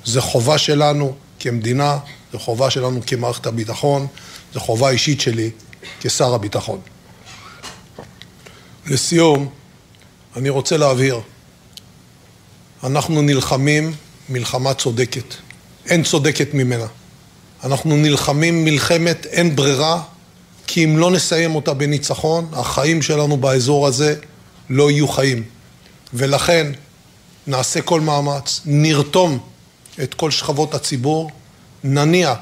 זו 0.05 0.21
חובה 0.21 0.57
שלנו 0.57 1.15
כמדינה, 1.39 1.97
זו 2.33 2.39
חובה 2.39 2.69
שלנו 2.69 2.99
כמערכת 3.07 3.45
הביטחון, 3.45 4.07
זו 4.53 4.59
חובה 4.59 4.89
אישית 4.89 5.21
שלי 5.21 5.49
כשר 5.99 6.33
הביטחון. 6.33 6.79
לסיום, 8.85 9.49
אני 10.35 10.49
רוצה 10.49 10.77
להבהיר, 10.77 11.19
אנחנו 12.83 13.21
נלחמים 13.21 13.93
מלחמה 14.33 14.73
צודקת, 14.73 15.33
אין 15.85 16.03
צודקת 16.03 16.53
ממנה. 16.53 16.85
אנחנו 17.63 17.97
נלחמים 17.97 18.65
מלחמת 18.65 19.25
אין 19.25 19.55
ברירה, 19.55 20.01
כי 20.67 20.83
אם 20.83 20.97
לא 20.97 21.11
נסיים 21.11 21.55
אותה 21.55 21.73
בניצחון, 21.73 22.49
החיים 22.53 23.01
שלנו 23.01 23.37
באזור 23.37 23.87
הזה 23.87 24.15
לא 24.69 24.91
יהיו 24.91 25.07
חיים. 25.07 25.43
ולכן 26.13 26.71
נעשה 27.47 27.81
כל 27.81 28.01
מאמץ, 28.01 28.61
נרתום 28.65 29.39
את 30.03 30.13
כל 30.13 30.31
שכבות 30.31 30.73
הציבור, 30.73 31.31
נניע 31.83 32.33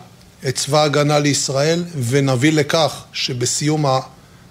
את 0.47 0.55
צבא 0.55 0.81
ההגנה 0.81 1.19
לישראל 1.19 1.85
ונביא 2.09 2.51
לכך 2.51 3.03
שבסיום 3.13 3.85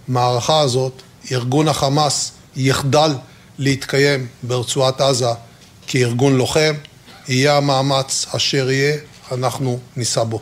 המערכה 0.09 0.61
הזאת 0.61 0.93
ארגון 1.33 1.69
החמאס 1.69 2.33
יחדל 2.57 3.15
להתקיים 3.59 4.27
ברצועת 4.43 5.01
עזה 5.01 5.27
כארגון 5.87 6.37
לוחם, 6.37 6.75
יהיה 7.29 7.57
המאמץ 7.57 8.27
אשר 8.37 8.71
יהיה, 8.71 8.97
אנחנו 9.33 9.79
נישא 9.97 10.25
בו. 10.25 10.41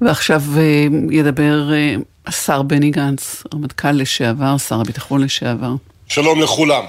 ועכשיו 0.00 0.42
אה, 0.56 0.86
ידבר 1.10 1.72
אה, 1.72 1.94
השר 2.26 2.62
בני 2.62 2.90
גנץ, 2.90 3.42
רמטכ"ל 3.54 3.92
לשעבר, 3.92 4.58
שר 4.58 4.80
הביטחון 4.80 5.22
לשעבר. 5.22 5.72
שלום 6.08 6.40
לכולם. 6.40 6.84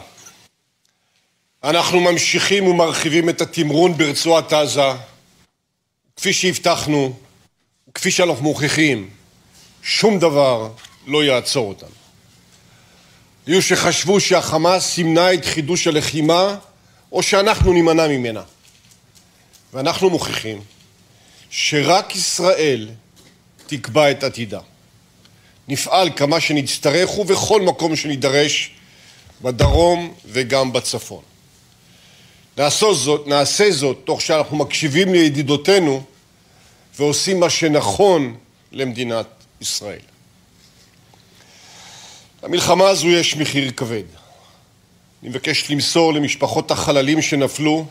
אנחנו 1.64 2.00
ממשיכים 2.00 2.68
ומרחיבים 2.68 3.30
את 3.30 3.42
התמרון 3.42 3.98
ברצועת 3.98 4.54
עזה, 4.54 4.82
כפי 6.16 6.34
שהבטחנו, 6.34 7.14
כפי 7.94 8.12
שאנחנו 8.12 8.44
מוכיחים, 8.44 9.10
שום 9.84 10.20
דבר 10.20 10.70
לא 11.08 11.24
יעצור 11.24 11.70
אותנו. 11.70 11.99
היו 13.50 13.62
שחשבו 13.62 14.20
שהחמאס 14.20 14.98
ימנע 14.98 15.34
את 15.34 15.46
חידוש 15.46 15.88
הלחימה, 15.88 16.58
או 17.12 17.24
שאנחנו 17.24 17.74
נימנע 17.74 18.08
ממנה. 18.08 18.42
ואנחנו 19.74 20.10
מוכיחים 20.10 20.62
שרק 21.50 22.16
ישראל 22.16 22.90
תקבע 23.68 24.12
את 24.12 24.24
עתידה. 24.24 24.60
נפעל 25.68 26.10
כמה 26.16 26.40
שנצטרך 26.40 27.18
ובכל 27.20 27.62
מקום 27.62 27.96
שנידרש, 27.96 28.72
בדרום 29.42 30.14
וגם 30.26 30.74
בצפון. 30.74 31.22
נעשה 32.58 32.94
זאת, 32.94 33.28
נעשה 33.28 33.72
זאת 33.72 33.98
תוך 34.04 34.22
שאנחנו 34.22 34.58
מקשיבים 34.58 35.14
לידידותינו 35.14 36.04
ועושים 36.96 37.40
מה 37.40 37.50
שנכון 37.50 38.36
למדינת 38.72 39.28
ישראל. 39.62 40.09
למלחמה 42.44 42.88
הזו 42.88 43.08
יש 43.08 43.36
מחיר 43.36 43.72
כבד. 43.72 44.04
אני 45.22 45.30
מבקש 45.30 45.72
למסור 45.72 46.14
למשפחות 46.14 46.72
החללים 46.72 47.22
שנפלו 47.22 47.86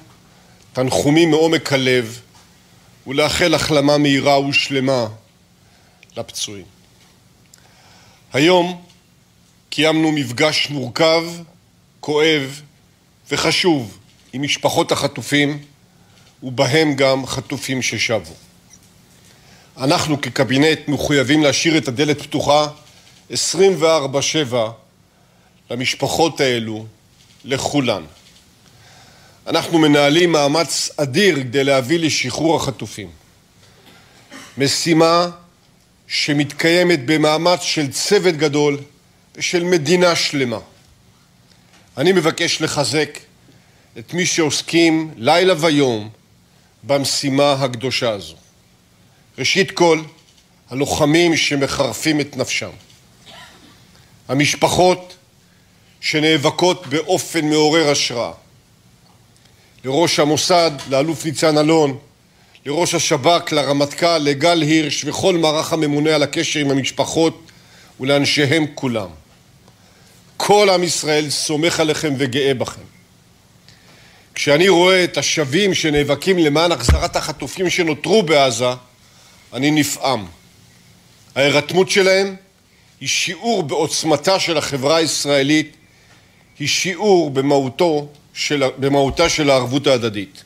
תנחומים 0.73 1.31
מעומק 1.31 1.73
הלב 1.73 2.21
ולאחל 3.07 3.55
החלמה 3.55 3.99
מהירה 3.99 4.41
ושלמה 4.41 5.07
לפצועים. 6.17 6.65
היום 8.33 8.83
קיימנו 9.71 10.13
מפגש 10.13 10.71
מורכב, 10.71 11.25
כואב 12.01 12.61
וחשוב 13.31 13.99
עם 14.33 14.43
משפחות 14.43 14.93
החטופים 14.93 15.63
ובהם 16.43 16.95
גם 16.95 17.27
חטופים 17.27 17.83
ששבו. 17.83 18.35
אנחנו 19.79 20.21
כקבינט 20.21 20.79
מחויבים 20.89 21.43
להשאיר 21.43 21.79
את 21.79 21.89
הדלת 21.89 22.23
פתוחה 22.23 22.67
24-7 23.33 23.35
למשפחות 25.71 26.41
האלו, 26.41 26.87
לכולן. 27.45 28.05
אנחנו 29.47 29.79
מנהלים 29.79 30.33
מאמץ 30.33 30.91
אדיר 30.97 31.37
כדי 31.37 31.65
להביא 31.65 31.99
לשחרור 31.99 32.57
החטופים. 32.57 33.11
משימה 34.59 35.31
שמתקיימת 36.07 37.07
במאמץ 37.07 37.63
של 37.63 37.93
צוות 37.93 38.35
גדול 38.35 38.79
ושל 39.37 39.65
מדינה 39.65 40.17
שלמה. 40.17 40.59
אני 41.97 42.13
מבקש 42.13 42.63
לחזק 42.63 43.19
את 43.99 44.15
מי 44.15 44.27
שעוסקים 44.27 45.15
לילה 45.17 45.55
ויום 45.59 46.09
במשימה 46.83 47.53
הקדושה 47.53 48.11
הזו. 48.11 48.35
ראשית 49.39 49.71
כל, 49.71 50.01
הלוחמים 50.71 51.37
שמחרפים 51.37 52.21
את 52.21 52.37
נפשם. 52.37 52.71
המשפחות 54.29 55.17
שנאבקות 56.01 56.87
באופן 56.87 57.45
מעורר 57.45 57.91
השראה. 57.91 58.33
לראש 59.85 60.19
המוסד, 60.19 60.71
לאלוף 60.89 61.25
ניצן 61.25 61.59
אלון, 61.59 61.99
לראש 62.67 62.95
השב"כ, 62.95 63.53
לרמטכ"ל, 63.53 64.19
לגל 64.19 64.63
הירש 64.63 65.05
וכל 65.05 65.37
מערך 65.37 65.73
הממונה 65.73 66.15
על 66.15 66.23
הקשר 66.23 66.61
עם 66.61 66.71
המשפחות 66.71 67.51
ולאנשיהם 68.01 68.67
כולם. 68.75 69.09
כל 70.37 70.69
עם 70.71 70.83
ישראל 70.83 71.31
סומך 71.31 71.81
עליכם 71.81 72.15
וגאה 72.19 72.55
בכם. 72.55 72.83
כשאני 74.35 74.69
רואה 74.69 75.05
את 75.05 75.19
השבים 75.19 75.75
שנאבקים 75.75 76.39
למען 76.39 76.73
החזרת 76.73 77.17
החטופים 77.17 77.71
שנותרו 77.71 78.23
בעזה, 78.23 78.65
אני 79.53 79.71
נפעם. 79.71 80.27
ההירתמות 81.35 81.91
שלהם 81.91 82.37
היא 83.01 83.09
שיעור 83.09 83.63
בעוצמתה 83.63 84.41
של 84.41 84.59
החברה 84.59 84.97
הישראלית, 84.97 85.77
היא 86.59 86.69
שיעור 86.69 87.31
במהותו 87.31 88.09
של, 88.35 88.63
במהותה 88.79 89.29
של 89.29 89.51
הערבות 89.51 89.87
ההדדית. 89.87 90.43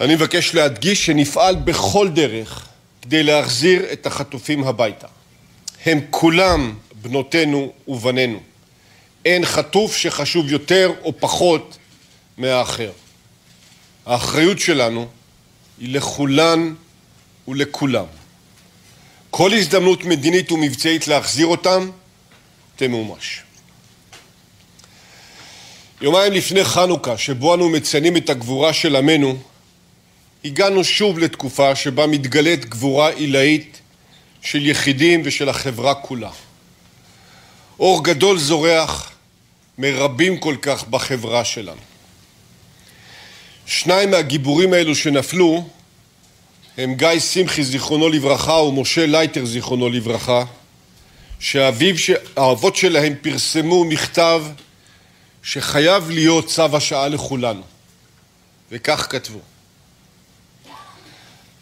אני 0.00 0.14
מבקש 0.14 0.54
להדגיש 0.54 1.06
שנפעל 1.06 1.54
בכל 1.56 2.08
דרך 2.08 2.66
כדי 3.02 3.22
להחזיר 3.22 3.92
את 3.92 4.06
החטופים 4.06 4.64
הביתה. 4.64 5.06
הם 5.86 6.00
כולם 6.10 6.74
בנותינו 7.02 7.72
ובנינו. 7.88 8.40
אין 9.24 9.46
חטוף 9.46 9.96
שחשוב 9.96 10.52
יותר 10.52 10.92
או 11.02 11.12
פחות 11.20 11.78
מהאחר. 12.38 12.90
האחריות 14.06 14.58
שלנו 14.58 15.06
היא 15.78 15.94
לכולן 15.94 16.74
ולכולם. 17.48 18.04
כל 19.30 19.52
הזדמנות 19.52 20.04
מדינית 20.04 20.52
ומבצעית 20.52 21.08
להחזיר 21.08 21.46
אותם 21.46 21.90
תמומש. 22.76 23.42
יומיים 26.00 26.32
לפני 26.32 26.64
חנוכה, 26.64 27.18
שבו 27.18 27.54
אנו 27.54 27.68
מציינים 27.68 28.16
את 28.16 28.30
הגבורה 28.30 28.72
של 28.72 28.96
עמנו, 28.96 29.38
הגענו 30.44 30.84
שוב 30.84 31.18
לתקופה 31.18 31.74
שבה 31.74 32.06
מתגלית 32.06 32.64
גבורה 32.64 33.10
עילאית 33.10 33.80
של 34.40 34.66
יחידים 34.66 35.22
ושל 35.24 35.48
החברה 35.48 35.94
כולה. 35.94 36.30
אור 37.80 38.04
גדול 38.04 38.38
זורח 38.38 39.12
מרבים 39.78 40.38
כל 40.38 40.56
כך 40.62 40.88
בחברה 40.88 41.44
שלנו. 41.44 41.80
שניים 43.66 44.10
מהגיבורים 44.10 44.72
האלו 44.72 44.94
שנפלו 44.94 45.68
הם 46.78 46.94
גיא 46.94 47.18
שמחי 47.18 47.64
זיכרונו 47.64 48.08
לברכה 48.08 48.52
ומשה 48.52 49.06
לייטר 49.06 49.44
זיכרונו 49.44 49.88
לברכה 49.88 50.44
שהאבות 51.40 52.76
שלהם 52.76 53.14
פרסמו 53.22 53.84
מכתב 53.84 54.44
שחייב 55.42 56.10
להיות 56.10 56.46
צו 56.46 56.76
השעה 56.76 57.08
לכולנו. 57.08 57.62
וכך 58.72 59.06
כתבו. 59.10 59.38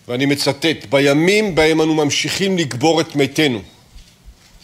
ואני 0.09 0.27
מצטט 0.27 0.85
בימים 0.91 1.55
בהם 1.55 1.81
אנו 1.81 1.95
ממשיכים 1.95 2.59
לקבור 2.59 3.01
את 3.01 3.17
מתינו 3.17 3.63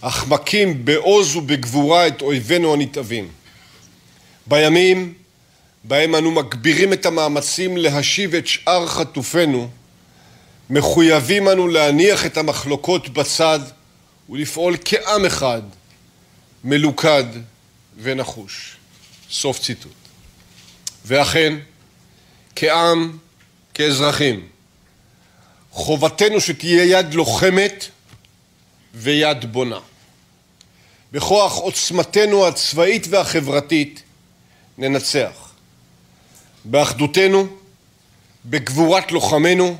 אך 0.01 0.27
מכים 0.27 0.85
בעוז 0.85 1.37
ובגבורה 1.37 2.07
את 2.07 2.23
אויבינו 2.23 2.75
הנתעבים. 2.75 3.29
בימים 4.47 5.15
בהם 5.85 6.15
אנו 6.15 6.31
מגבירים 6.31 6.93
את 6.93 7.07
המאמצים 7.07 7.77
להשיב 7.77 8.35
את 8.35 8.47
שאר 8.47 8.87
חטופינו 8.87 9.69
מחויבים 10.71 11.49
אנו 11.49 11.69
להניח 11.69 12.27
את 12.27 12.37
המחלוקות 12.37 13.09
בצד 13.09 13.61
ולפעול 14.31 14.77
כעם 14.85 15.25
אחד, 15.27 15.63
מלוכד 16.65 17.25
ונחוש. 18.03 18.77
סוף 19.31 19.59
ציטוט. 19.59 19.93
ואכן, 21.05 21.55
כעם, 22.57 23.19
כאזרחים, 23.75 24.49
חובתנו 25.71 26.41
שתהיה 26.41 26.99
יד 26.99 27.15
לוחמת 27.15 27.85
ויד 28.95 29.53
בונה. 29.53 29.79
בכוח 31.13 31.57
עוצמתנו 31.57 32.47
הצבאית 32.47 33.07
והחברתית 33.11 34.03
ננצח. 34.79 35.53
באחדותנו, 36.65 37.47
בגבורת 38.45 39.13
לוחמינו, 39.13 39.77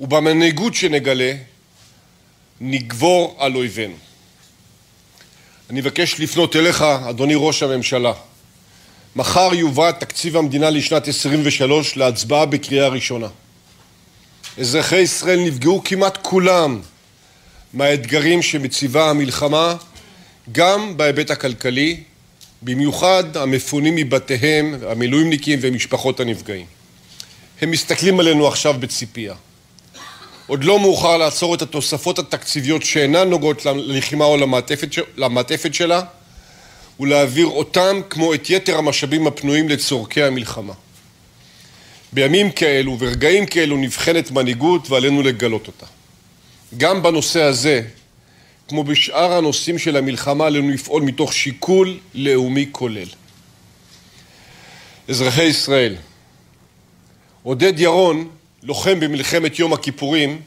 ובמנהיגות 0.00 0.74
שנגלה 0.74 1.32
נגבור 2.60 3.36
על 3.38 3.56
אויבינו. 3.56 3.94
אני 5.70 5.80
מבקש 5.80 6.20
לפנות 6.20 6.56
אליך, 6.56 6.82
אדוני 6.82 7.34
ראש 7.36 7.62
הממשלה. 7.62 8.12
מחר 9.16 9.54
יובא 9.54 9.90
תקציב 9.90 10.36
המדינה 10.36 10.70
לשנת 10.70 11.08
23 11.08 11.96
להצבעה 11.96 12.46
בקריאה 12.46 12.88
ראשונה. 12.88 13.26
אזרחי 14.58 14.96
ישראל 14.96 15.40
נפגעו 15.40 15.82
כמעט 15.84 16.18
כולם 16.22 16.80
מהאתגרים 17.72 18.42
שמציבה 18.42 19.10
המלחמה, 19.10 19.76
גם 20.52 20.96
בהיבט 20.96 21.30
הכלכלי, 21.30 22.00
במיוחד 22.62 23.36
המפונים 23.36 23.94
מבתיהם, 23.94 24.74
המילואימניקים 24.88 25.58
ומשפחות 25.62 26.20
הנפגעים. 26.20 26.66
הם 27.60 27.70
מסתכלים 27.70 28.20
עלינו 28.20 28.48
עכשיו 28.48 28.74
בציפייה. 28.80 29.34
עוד 30.48 30.64
לא 30.64 30.80
מאוחר 30.80 31.16
לעצור 31.16 31.54
את 31.54 31.62
התוספות 31.62 32.18
התקציביות 32.18 32.82
שאינן 32.82 33.28
נוגעות 33.30 33.64
ללחימה 33.64 34.24
או 34.24 34.36
למעטפת, 34.36 34.88
למעטפת 35.16 35.74
שלה 35.74 36.02
ולהעביר 37.00 37.46
אותם 37.46 38.00
כמו 38.10 38.34
את 38.34 38.50
יתר 38.50 38.78
המשאבים 38.78 39.26
הפנויים 39.26 39.68
לצורכי 39.68 40.22
המלחמה. 40.22 40.72
בימים 42.12 42.50
כאלו 42.50 42.96
ורגעים 42.98 43.46
כאלו 43.46 43.76
נבחנת 43.76 44.30
מנהיגות 44.30 44.90
ועלינו 44.90 45.22
לגלות 45.22 45.66
אותה. 45.66 45.86
גם 46.76 47.02
בנושא 47.02 47.42
הזה, 47.42 47.82
כמו 48.68 48.84
בשאר 48.84 49.32
הנושאים 49.32 49.78
של 49.78 49.96
המלחמה, 49.96 50.46
עלינו 50.46 50.70
לפעול 50.70 51.02
מתוך 51.02 51.32
שיקול 51.32 51.98
לאומי 52.14 52.68
כולל. 52.72 53.08
אזרחי 55.08 55.44
ישראל, 55.44 55.94
עודד 57.42 57.80
ירון 57.80 58.28
לוחם 58.62 59.00
במלחמת 59.00 59.58
יום 59.58 59.72
הכיפורים, 59.72 60.42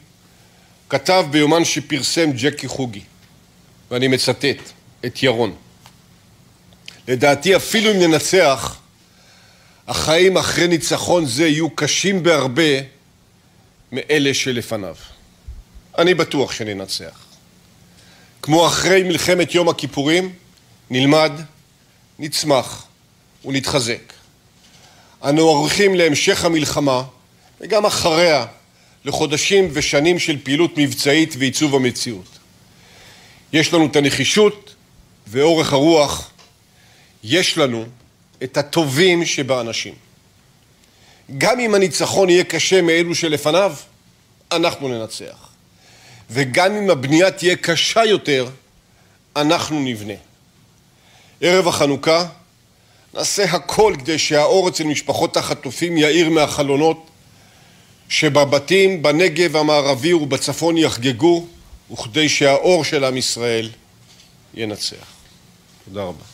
כתב 0.88 1.24
ביומן 1.30 1.64
שפרסם 1.64 2.32
ג'קי 2.32 2.68
חוגי, 2.68 3.02
ואני 3.90 4.08
מצטט 4.08 4.70
את 5.06 5.22
ירון: 5.22 5.54
לדעתי 7.08 7.56
אפילו 7.56 7.90
אם 7.90 7.96
ננצח, 7.96 8.80
החיים 9.88 10.36
אחרי 10.36 10.68
ניצחון 10.68 11.26
זה 11.26 11.46
יהיו 11.46 11.70
קשים 11.70 12.22
בהרבה 12.22 12.72
מאלה 13.92 14.34
שלפניו. 14.34 14.96
אני 15.98 16.14
בטוח 16.14 16.52
שננצח. 16.52 17.24
כמו 18.42 18.66
אחרי 18.66 19.02
מלחמת 19.02 19.54
יום 19.54 19.68
הכיפורים, 19.68 20.32
נלמד, 20.90 21.32
נצמח 22.18 22.86
ונתחזק. 23.44 24.12
אנו 25.24 25.48
ערוכים 25.48 25.94
להמשך 25.94 26.44
המלחמה 26.44 27.02
וגם 27.62 27.86
אחריה 27.86 28.46
לחודשים 29.04 29.68
ושנים 29.72 30.18
של 30.18 30.38
פעילות 30.42 30.78
מבצעית 30.78 31.34
ועיצוב 31.38 31.74
המציאות. 31.74 32.38
יש 33.52 33.72
לנו 33.72 33.86
את 33.86 33.96
הנחישות 33.96 34.74
ואורך 35.26 35.72
הרוח, 35.72 36.30
יש 37.24 37.58
לנו 37.58 37.84
את 38.42 38.56
הטובים 38.56 39.24
שבאנשים. 39.24 39.94
גם 41.38 41.60
אם 41.60 41.74
הניצחון 41.74 42.30
יהיה 42.30 42.44
קשה 42.44 42.82
מאלו 42.82 43.14
שלפניו, 43.14 43.74
אנחנו 44.52 44.88
ננצח. 44.88 45.48
וגם 46.30 46.76
אם 46.76 46.90
הבנייה 46.90 47.30
תהיה 47.30 47.56
קשה 47.56 48.04
יותר, 48.04 48.48
אנחנו 49.36 49.80
נבנה. 49.80 50.14
ערב 51.40 51.68
החנוכה 51.68 52.26
נעשה 53.14 53.44
הכל 53.44 53.94
כדי 53.98 54.18
שהאור 54.18 54.68
אצל 54.68 54.84
משפחות 54.84 55.36
החטופים 55.36 55.96
יאיר 55.96 56.30
מהחלונות 56.30 57.06
שבבתים 58.12 59.02
בנגב 59.02 59.56
המערבי 59.56 60.12
ובצפון 60.12 60.76
יחגגו 60.76 61.46
וכדי 61.92 62.28
שהאור 62.28 62.84
של 62.84 63.04
עם 63.04 63.16
ישראל 63.16 63.70
ינצח. 64.54 65.06
תודה 65.84 66.02
רבה. 66.02 66.31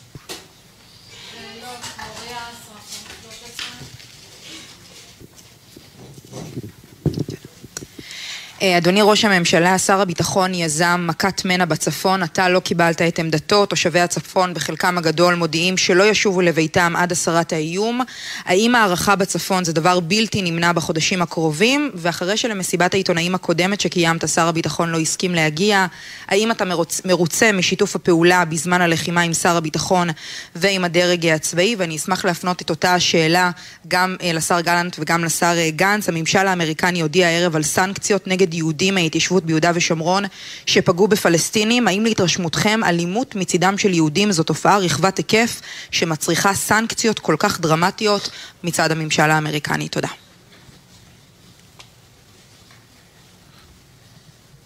אדוני 8.61 9.01
ראש 9.01 9.25
הממשלה, 9.25 9.77
שר 9.77 10.01
הביטחון 10.01 10.53
יזם 10.53 11.05
מכת 11.07 11.45
מנע 11.45 11.65
בצפון, 11.65 12.23
אתה 12.23 12.49
לא 12.49 12.59
קיבלת 12.59 13.01
את 13.01 13.19
עמדתו, 13.19 13.65
תושבי 13.65 13.99
הצפון 13.99 14.53
בחלקם 14.53 14.97
הגדול 14.97 15.35
מודיעים 15.35 15.77
שלא 15.77 16.03
ישובו 16.03 16.41
לביתם 16.41 16.93
עד 16.97 17.11
הסרת 17.11 17.53
האיום. 17.53 18.01
האם 18.45 18.75
הערכה 18.75 19.15
בצפון 19.15 19.63
זה 19.63 19.73
דבר 19.73 19.99
בלתי 19.99 20.41
נמנע 20.41 20.73
בחודשים 20.73 21.21
הקרובים? 21.21 21.91
ואחרי 21.95 22.37
שלמסיבת 22.37 22.93
העיתונאים 22.93 23.35
הקודמת 23.35 23.81
שקיימת 23.81 24.27
שר 24.27 24.47
הביטחון 24.47 24.89
לא 24.89 24.99
הסכים 24.99 25.35
להגיע, 25.35 25.85
האם 26.27 26.51
אתה 26.51 26.65
מרוצ... 26.65 27.01
מרוצה 27.05 27.51
משיתוף 27.51 27.95
הפעולה 27.95 28.45
בזמן 28.45 28.81
הלחימה 28.81 29.21
עם 29.21 29.33
שר 29.33 29.57
הביטחון 29.57 30.09
ועם 30.55 30.83
הדרג 30.85 31.25
הצבאי? 31.25 31.75
ואני 31.77 31.95
אשמח 31.95 32.25
להפנות 32.25 32.61
את 32.61 32.69
אותה 32.69 32.93
השאלה 32.93 33.51
גם 33.87 34.15
אה, 34.21 34.33
לשר 34.33 34.61
גלנט 34.61 34.95
וגם 34.99 35.23
לשר 35.23 35.53
אה, 35.57 35.69
גנץ. 35.75 36.09
הממשל 36.09 36.47
האמריקני 36.47 37.01
הודיע 37.01 37.27
הערב 37.27 37.55
על 37.55 37.63
סנקציות 37.63 38.27
נגד 38.27 38.48
יהודים 38.53 38.95
מההתיישבות 38.95 39.45
ביהודה 39.45 39.71
ושומרון 39.75 40.23
שפגעו 40.65 41.07
בפלסטינים. 41.07 41.87
האם 41.87 42.03
להתרשמותכם 42.03 42.79
אלימות 42.83 43.35
מצידם 43.35 43.77
של 43.77 43.93
יהודים 43.93 44.31
זו 44.31 44.43
תופעה 44.43 44.77
רחבת 44.77 45.17
היקף 45.17 45.61
שמצריכה 45.91 46.53
סנקציות 46.53 47.19
כל 47.19 47.35
כך 47.39 47.59
דרמטיות 47.59 48.29
מצד 48.63 48.91
הממשל 48.91 49.21
האמריקני? 49.21 49.89
תודה. 49.89 50.09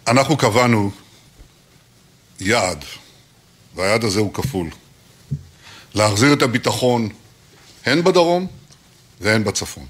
אנחנו 0.06 0.36
קבענו 0.36 0.90
יעד, 2.40 2.84
והיעד 3.74 4.04
הזה 4.04 4.20
הוא 4.20 4.34
כפול. 4.34 4.70
להחזיר 5.94 6.32
את 6.32 6.42
הביטחון 6.42 7.08
הן 7.86 8.04
בדרום 8.04 8.46
והן 9.20 9.44
בצפון. 9.44 9.86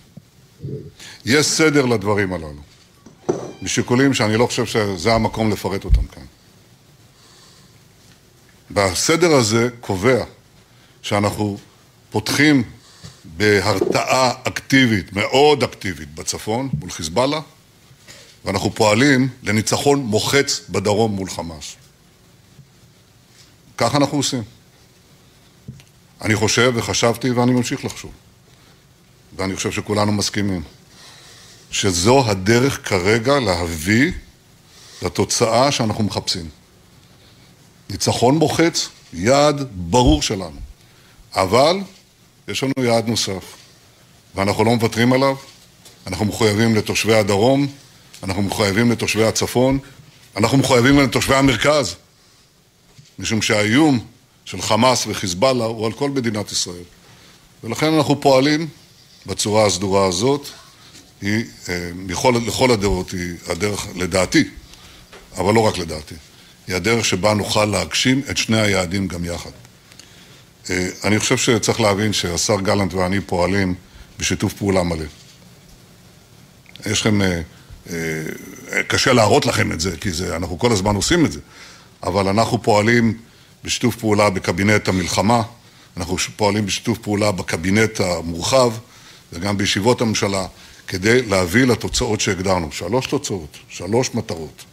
יש 1.25 1.47
סדר 1.47 1.87
לדברים 1.87 2.33
הללו, 2.33 2.63
משיקולים 3.63 4.15
שאני 4.15 4.37
לא 4.37 4.47
חושב 4.47 4.67
שזה 4.67 5.15
המקום 5.15 5.51
לפרט 5.51 5.85
אותם 5.85 6.07
כאן. 6.07 6.23
והסדר 8.71 9.33
הזה 9.33 9.69
קובע 9.81 10.25
שאנחנו 11.03 11.59
פותחים 12.11 12.63
בהרתעה 13.25 14.33
אקטיבית, 14.45 15.13
מאוד 15.13 15.63
אקטיבית, 15.63 16.15
בצפון 16.15 16.69
מול 16.79 16.91
חיזבאללה, 16.91 17.41
ואנחנו 18.45 18.75
פועלים 18.75 19.29
לניצחון 19.43 19.99
מוחץ 19.99 20.61
בדרום 20.69 21.13
מול 21.13 21.31
חמאס. 21.31 21.77
כך 23.77 23.95
אנחנו 23.95 24.19
עושים. 24.19 24.43
אני 26.23 26.37
חושב 26.37 26.73
וחשבתי 26.75 27.31
ואני 27.31 27.53
ממשיך 27.53 27.85
לחשוב, 27.85 28.13
ואני 29.37 29.57
חושב 29.57 29.73
שכולנו 29.73 30.13
מסכימים, 30.13 30.63
שזו 31.75 32.25
הדרך 32.27 32.89
כרגע 32.89 33.41
להביא 33.41 34.13
לתוצאה 35.03 35.73
שאנחנו 35.73 36.05
מחפשים. 36.05 36.49
ניצחון 37.91 38.35
מוחץ, 38.39 38.89
יעד 39.13 39.69
ברור 39.75 40.23
שלנו. 40.23 40.61
אבל 41.35 41.77
יש 42.49 42.63
לנו 42.63 42.73
יעד 42.79 43.09
נוסף, 43.09 43.45
ואנחנו 44.35 44.65
לא 44.65 44.71
מוותרים 44.71 45.13
עליו. 45.13 45.37
אנחנו 46.07 46.25
מחויבים 46.25 46.75
לתושבי 46.75 47.15
הדרום, 47.15 47.67
אנחנו 48.23 48.43
מחויבים 48.43 48.93
לתושבי 48.93 49.25
הצפון, 49.25 49.79
אנחנו 50.37 50.59
מחויבים 50.59 51.01
לתושבי 51.01 51.35
המרכז, 51.35 51.95
משום 53.19 53.43
שהאיום 53.43 54.05
של 54.45 54.63
חמאס 54.63 55.07
וחיזבאללה 55.07 55.65
הוא 55.65 55.87
על 55.87 55.93
כל 55.93 56.11
מדינת 56.11 56.53
ישראל. 56.53 56.85
ולכן 57.65 57.95
אנחנו 57.95 58.21
פועלים 58.21 58.69
בצורה 59.27 59.67
הסדורה 59.67 60.07
הזאת. 60.07 60.49
היא, 61.21 61.45
יכול, 62.09 62.37
לכל 62.47 62.71
הדעות, 62.71 63.11
היא 63.11 63.35
הדרך, 63.49 63.87
לדעתי, 63.95 64.49
אבל 65.37 65.55
לא 65.55 65.61
רק 65.61 65.79
לדעתי, 65.79 66.15
היא 66.67 66.77
הדרך 66.77 67.05
שבה 67.05 67.35
נוכל 67.35 67.65
להגשים 67.65 68.23
את 68.31 68.37
שני 68.37 68.61
היעדים 68.61 69.09
גם 69.09 69.25
יחד. 69.25 69.51
אני 71.05 71.19
חושב 71.19 71.37
שצריך 71.37 71.81
להבין 71.81 72.13
שהשר 72.13 72.61
גלנט 72.61 72.95
ואני 72.95 73.21
פועלים 73.21 73.75
בשיתוף 74.19 74.53
פעולה 74.53 74.83
מלא. 74.83 75.05
יש 76.87 77.01
לכם, 77.01 77.21
קשה 78.89 79.13
להראות 79.13 79.47
לכם 79.47 79.73
את 79.73 79.81
זה, 79.81 79.97
כי 79.97 80.13
זה, 80.13 80.37
אנחנו 80.37 80.59
כל 80.59 80.73
הזמן 80.73 80.95
עושים 80.95 81.27
את 81.27 81.33
זה, 81.33 81.41
אבל 82.03 82.29
אנחנו 82.29 82.63
פועלים 82.63 83.19
בשיתוף 83.65 83.97
פעולה 83.97 84.31
בקבינט 84.31 84.89
המלחמה, 84.89 85.43
אנחנו 85.97 86.17
פועלים 86.37 86.67
בשיתוף 86.67 86.99
פעולה 86.99 87.33
בקבינט 87.33 88.01
המורחב 88.01 88.73
וגם 89.33 89.59
בישיבות 89.59 90.01
הממשלה, 90.01 90.47
כדי 90.89 91.23
להביא 91.23 91.65
לתוצאות 91.65 92.21
שהגדרנו. 92.21 92.73
שלוש 92.73 93.07
תוצאות, 93.07 93.59
שלוש 93.69 94.15
מטרות. 94.15 94.65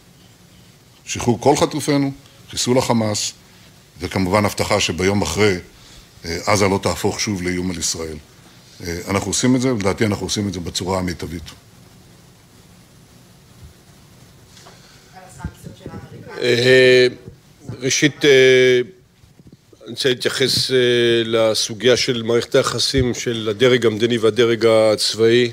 שחרור 1.06 1.42
כל 1.42 1.56
חטופינו, 1.56 2.12
חיסול 2.50 2.78
החמאס, 2.78 3.34
וכמובן 4.00 4.46
הבטחה 4.46 4.80
שביום 4.80 5.22
אחרי 5.22 5.56
עזה 6.24 6.68
לא 6.68 6.80
תהפוך 6.84 7.20
שוב 7.20 7.42
לאיום 7.42 7.72
על 7.72 7.78
ישראל. 7.78 8.18
אנחנו 9.08 9.30
עושים 9.30 9.56
את 9.56 9.62
זה, 9.62 9.74
ולדעתי 9.74 10.06
אנחנו 10.06 10.26
עושים 10.26 10.48
את 10.48 10.54
זה 10.54 10.60
בצורה 10.60 11.00
המיטבית. 11.00 11.44
ראשית, 17.80 18.26
אני 18.26 19.90
רוצה 19.90 20.10
להתייחס 20.10 20.72
לסוגיה 21.26 21.98
של 21.98 22.24
מערכת 22.24 22.56
היחסים 22.56 23.14
של 23.14 23.48
הדרג 23.50 23.86
המדיני 23.86 24.18
והדרג 24.18 24.66
הצבאי. 24.66 25.52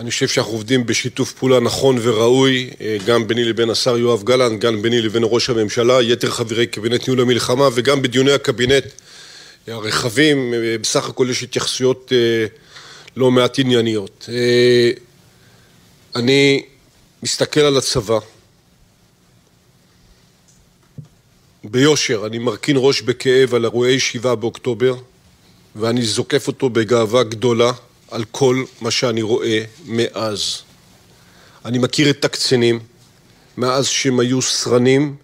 אני 0.00 0.10
חושב 0.10 0.28
שאנחנו 0.28 0.52
עובדים 0.52 0.86
בשיתוף 0.86 1.32
פעולה 1.32 1.60
נכון 1.60 1.98
וראוי, 2.02 2.70
גם 3.06 3.28
ביני 3.28 3.44
לבין 3.44 3.70
השר 3.70 3.98
יואב 3.98 4.22
גלנט, 4.22 4.60
גם 4.60 4.82
ביני 4.82 5.00
לבין 5.02 5.22
ראש 5.26 5.50
הממשלה, 5.50 6.02
יתר 6.02 6.30
חברי 6.30 6.66
קבינט 6.66 7.08
ניהול 7.08 7.20
המלחמה 7.20 7.68
וגם 7.74 8.02
בדיוני 8.02 8.32
הקבינט 8.32 8.84
הרחבים, 9.66 10.54
בסך 10.80 11.08
הכל 11.08 11.26
יש 11.30 11.42
התייחסויות 11.42 12.12
לא 13.16 13.30
מעט 13.30 13.58
ענייניות. 13.58 14.28
אני 16.16 16.62
מסתכל 17.22 17.60
על 17.60 17.76
הצבא, 17.76 18.18
ביושר, 21.64 22.26
אני 22.26 22.38
מרכין 22.38 22.76
ראש 22.78 23.02
בכאב 23.02 23.54
על 23.54 23.64
אירועי 23.64 24.00
שבעה 24.00 24.34
באוקטובר 24.34 24.94
ואני 25.76 26.02
זוקף 26.02 26.46
אותו 26.46 26.70
בגאווה 26.70 27.22
גדולה 27.22 27.72
על 28.10 28.24
כל 28.30 28.64
מה 28.80 28.90
שאני 28.90 29.22
רואה 29.22 29.64
מאז. 29.86 30.62
אני 31.64 31.78
מכיר 31.78 32.10
את 32.10 32.24
הקצינים, 32.24 32.80
מאז 33.56 33.86
שהם 33.86 34.20
היו 34.20 34.42
סרנים, 34.42 35.16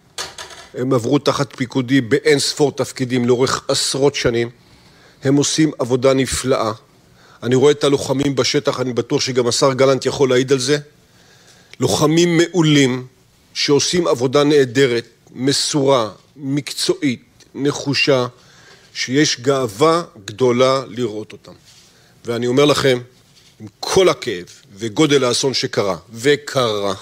הם 0.74 0.92
עברו 0.92 1.18
תחת 1.18 1.56
פיקודי 1.56 2.00
באין 2.00 2.38
ספור 2.38 2.72
תפקידים 2.72 3.24
לאורך 3.24 3.64
עשרות 3.68 4.14
שנים, 4.14 4.50
הם 5.24 5.36
עושים 5.36 5.70
עבודה 5.78 6.14
נפלאה. 6.14 6.72
אני 7.42 7.54
רואה 7.54 7.72
את 7.72 7.84
הלוחמים 7.84 8.34
בשטח, 8.34 8.80
אני 8.80 8.92
בטוח 8.92 9.20
שגם 9.20 9.46
השר 9.46 9.72
גלנט 9.72 10.06
יכול 10.06 10.28
להעיד 10.28 10.52
על 10.52 10.58
זה. 10.58 10.78
לוחמים 11.80 12.38
מעולים 12.38 13.06
שעושים 13.54 14.08
עבודה 14.08 14.44
נהדרת, 14.44 15.06
מסורה, 15.34 16.10
מקצועית, 16.36 17.22
נחושה, 17.54 18.26
שיש 18.94 19.40
גאווה 19.40 20.02
גדולה 20.24 20.82
לראות 20.88 21.32
אותם. 21.32 21.52
ואני 22.24 22.46
אומר 22.46 22.64
לכם, 22.64 22.98
עם 23.60 23.66
כל 23.80 24.08
הכאב 24.08 24.44
וגודל 24.74 25.24
האסון 25.24 25.54
שקרה, 25.54 25.96
וקרה, 26.12 26.94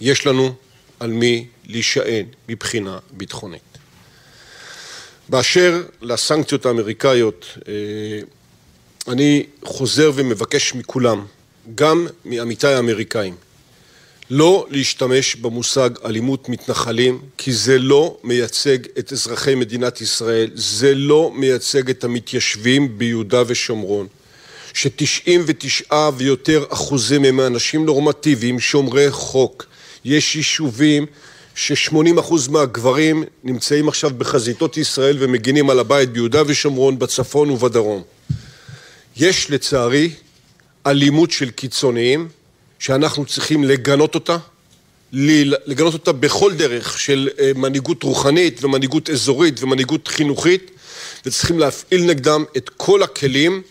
יש 0.00 0.26
לנו 0.26 0.54
על 1.00 1.10
מי 1.10 1.46
להישען 1.66 2.26
מבחינה 2.48 2.98
ביטחונית. 3.10 3.62
באשר 5.28 5.82
לסנקציות 6.02 6.66
האמריקאיות, 6.66 7.46
אני 9.08 9.46
חוזר 9.64 10.12
ומבקש 10.14 10.74
מכולם, 10.74 11.26
גם 11.74 12.06
מעמיתיי 12.24 12.74
האמריקאים, 12.74 13.36
לא 14.30 14.66
להשתמש 14.70 15.36
במושג 15.36 15.90
אלימות 16.04 16.48
מתנחלים, 16.48 17.20
כי 17.38 17.52
זה 17.52 17.78
לא 17.78 18.16
מייצג 18.24 18.78
את 18.98 19.12
אזרחי 19.12 19.54
מדינת 19.54 20.00
ישראל, 20.00 20.50
זה 20.54 20.94
לא 20.94 21.32
מייצג 21.34 21.90
את 21.90 22.04
המתיישבים 22.04 22.98
ביהודה 22.98 23.42
ושומרון, 23.46 24.06
שתשעים 24.74 25.42
ותשעה 25.46 26.10
ויותר 26.16 26.64
אחוזים 26.68 27.24
הם 27.24 27.40
אנשים 27.40 27.86
נורמטיביים, 27.86 28.60
שומרי 28.60 29.10
חוק. 29.10 29.66
יש 30.04 30.36
יישובים 30.36 31.06
ששמונים 31.54 32.18
אחוז 32.18 32.48
מהגברים 32.48 33.24
נמצאים 33.44 33.88
עכשיו 33.88 34.10
בחזיתות 34.18 34.76
ישראל 34.76 35.16
ומגינים 35.20 35.70
על 35.70 35.78
הבית 35.78 36.12
ביהודה 36.12 36.42
ושומרון, 36.46 36.98
בצפון 36.98 37.50
ובדרום. 37.50 38.02
יש 39.16 39.50
לצערי 39.50 40.10
אלימות 40.86 41.30
של 41.30 41.50
קיצוניים 41.50 42.28
שאנחנו 42.80 43.26
צריכים 43.26 43.64
לגנות 43.64 44.14
אותה, 44.14 44.36
לגנות 45.12 45.92
אותה 45.92 46.12
בכל 46.12 46.54
דרך 46.54 46.98
של 46.98 47.28
מנהיגות 47.54 48.02
רוחנית 48.02 48.64
ומנהיגות 48.64 49.10
אזורית 49.10 49.62
ומנהיגות 49.62 50.08
חינוכית 50.08 50.70
וצריכים 51.26 51.58
להפעיל 51.58 52.04
נגדם 52.04 52.44
את 52.56 52.68
כל 52.68 53.02
הכלים 53.02 53.62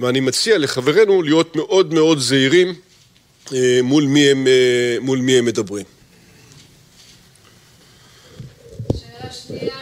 ואני 0.00 0.20
מציע 0.20 0.58
לחברינו 0.58 1.22
להיות 1.22 1.56
מאוד 1.56 1.94
מאוד 1.94 2.18
זהירים 2.18 2.74
מול 3.82 4.04
מי 4.04 4.30
הם, 4.30 4.46
מול 5.00 5.18
מי 5.18 5.38
הם 5.38 5.44
מדברים. 5.44 5.84
שאלה 8.92 9.32
שנייה, 9.32 9.74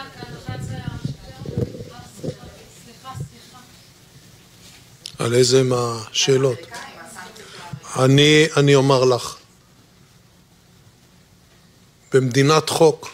על 5.19 5.35
איזה 5.35 5.63
מהשאלות? 5.63 6.59
אני, 7.97 8.47
אני 8.57 8.75
אומר 8.75 9.05
לך, 9.05 9.37
במדינת 12.13 12.69
חוק, 12.71 13.11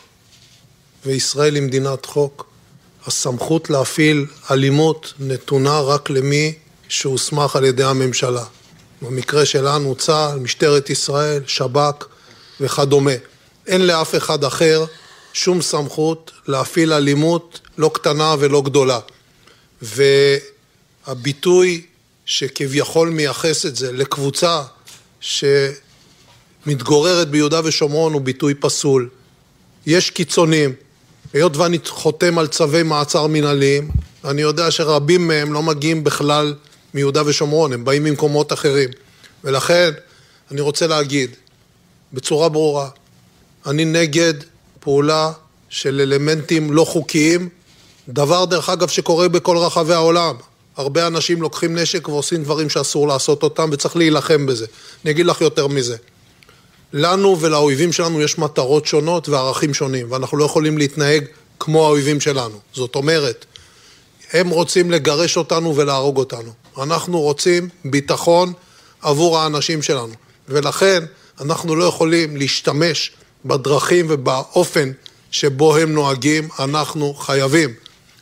וישראל 1.07 1.55
היא 1.55 1.63
מדינת 1.63 2.07
חוק, 2.07 2.47
הסמכות 3.07 3.71
להפעיל 3.71 4.27
אלימות 4.51 5.15
נתונה 5.19 5.81
רק 5.81 6.11
למי 6.11 6.55
שהוסמך 6.89 7.57
על 7.57 7.65
ידי 7.65 7.85
הממשלה. 7.85 8.45
במקרה 9.03 9.47
שלנו 9.47 9.95
צה"ל, 9.95 10.39
משטרת 10.39 10.91
ישראל, 10.91 11.43
שב"כ 11.47 12.07
וכדומה. 12.61 13.13
אין 13.67 13.87
לאף 13.87 14.15
אחד 14.15 14.45
אחר 14.45 14.85
שום 15.33 15.63
סמכות 15.63 16.31
להפעיל 16.47 16.93
אלימות 16.93 17.61
לא 17.79 17.91
קטנה 17.95 18.35
ולא 18.39 18.63
גדולה. 18.63 19.01
והביטוי 21.07 21.87
שכביכול 22.27 23.11
מייחס 23.11 23.67
את 23.67 23.77
זה 23.77 23.93
לקבוצה 23.93 24.63
שמתגוררת 25.21 27.29
ביהודה 27.29 27.61
ושומרון 27.65 28.13
הוא 28.13 28.21
ביטוי 28.21 28.55
פסול. 28.55 29.09
יש 29.87 30.11
קיצונים, 30.11 30.73
היות 31.33 31.57
ואני 31.57 31.79
חותם 31.87 32.39
על 32.39 32.47
צווי 32.47 32.83
מעצר 32.83 33.27
מנהליים, 33.27 33.91
אני 34.25 34.43
יודע 34.43 34.71
שרבים 34.71 35.29
מהם 35.29 35.53
לא 35.53 35.63
מגיעים 35.63 36.05
בכלל 36.05 36.55
מיהודה 36.95 37.23
ושומרון, 37.27 37.73
הם 37.73 37.85
באים 37.85 38.05
ממקומות 38.05 38.53
אחרים. 38.53 38.89
ולכן 39.45 39.91
אני 40.51 40.61
רוצה 40.61 40.87
להגיד 40.87 41.31
בצורה 42.13 42.49
ברורה, 42.49 42.89
אני 43.67 43.85
נגד 43.85 44.35
פעולה 44.81 45.33
של 45.69 46.01
אלמנטים 46.01 46.73
לא 46.73 46.85
חוקיים, 46.85 47.49
דבר 48.09 48.45
דרך 48.45 48.69
אגב 48.69 48.89
שקורה 48.89 49.29
בכל 49.29 49.57
רחבי 49.57 49.95
העולם. 49.95 50.37
הרבה 50.77 51.07
אנשים 51.07 51.43
לוקחים 51.43 51.79
נשק 51.79 52.09
ועושים 52.09 52.45
דברים 52.45 52.71
שאסור 52.71 53.09
לעשות 53.09 53.43
אותם 53.43 53.69
וצריך 53.73 53.97
להילחם 53.97 54.47
בזה. 54.47 54.67
אני 55.05 55.11
אגיד 55.11 55.27
לך 55.27 55.41
יותר 55.41 55.67
מזה. 55.67 55.97
לנו 56.93 57.41
ולאויבים 57.41 57.93
שלנו 57.93 58.23
יש 58.23 58.39
מטרות 58.39 58.87
שונות 58.87 59.29
וערכים 59.29 59.75
שונים, 59.75 60.13
ואנחנו 60.13 60.39
לא 60.39 60.45
יכולים 60.45 60.79
להתנהג 60.79 61.25
כמו 61.61 61.87
האויבים 61.87 62.21
שלנו. 62.21 62.59
זאת 62.73 62.97
אומרת, 62.97 63.45
הם 64.33 64.49
רוצים 64.49 64.91
לגרש 64.91 65.37
אותנו 65.37 65.77
ולהרוג 65.77 66.17
אותנו. 66.17 66.53
אנחנו 66.79 67.21
רוצים 67.21 67.69
ביטחון 67.85 68.53
עבור 69.03 69.39
האנשים 69.39 69.83
שלנו, 69.83 70.15
ולכן 70.49 71.05
אנחנו 71.41 71.77
לא 71.77 71.85
יכולים 71.85 72.37
להשתמש 72.37 73.11
בדרכים 73.45 74.07
ובאופן 74.09 74.93
שבו 75.31 75.77
הם 75.77 75.93
נוהגים, 75.93 76.49
אנחנו 76.59 77.15
חייבים 77.15 77.75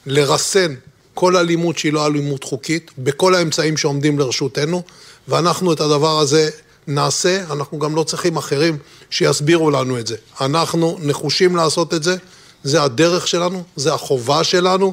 לרסן 0.07 0.75
כל 1.15 1.37
אלימות 1.37 1.79
שהיא 1.79 1.93
לא 1.93 2.07
אלימות 2.07 2.45
חוקית, 2.45 2.91
בכל 2.99 3.35
האמצעים 3.35 3.77
שעומדים 3.77 4.19
לרשותנו, 4.19 4.83
ואנחנו 5.29 5.73
את 5.73 5.81
הדבר 5.81 6.19
הזה 6.19 6.51
נעשה, 6.87 7.45
אנחנו 7.51 7.79
גם 7.79 7.95
לא 7.97 8.03
צריכים 8.03 8.37
אחרים 8.37 8.79
שיסבירו 9.11 9.71
לנו 9.71 9.99
את 9.99 10.07
זה. 10.07 10.17
אנחנו 10.41 10.99
נחושים 11.03 11.57
לעשות 11.57 11.95
את 11.95 12.03
זה, 12.03 12.17
זה 12.63 12.83
הדרך 12.83 13.29
שלנו, 13.29 13.63
זה 13.77 13.95
החובה 13.95 14.45
שלנו, 14.45 14.93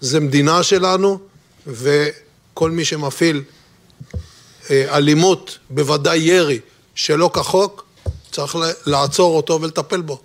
זה 0.00 0.20
מדינה 0.20 0.62
שלנו, 0.62 1.18
וכל 1.66 2.70
מי 2.70 2.84
שמפעיל 2.84 3.42
אה, 4.70 4.96
אלימות, 4.96 5.58
בוודאי 5.70 6.18
ירי, 6.18 6.58
שלא 6.94 7.30
כחוק, 7.34 7.84
צריך 8.32 8.56
לעצור 8.86 9.36
אותו 9.36 9.58
ולטפל 9.62 10.00
בו. 10.00 10.20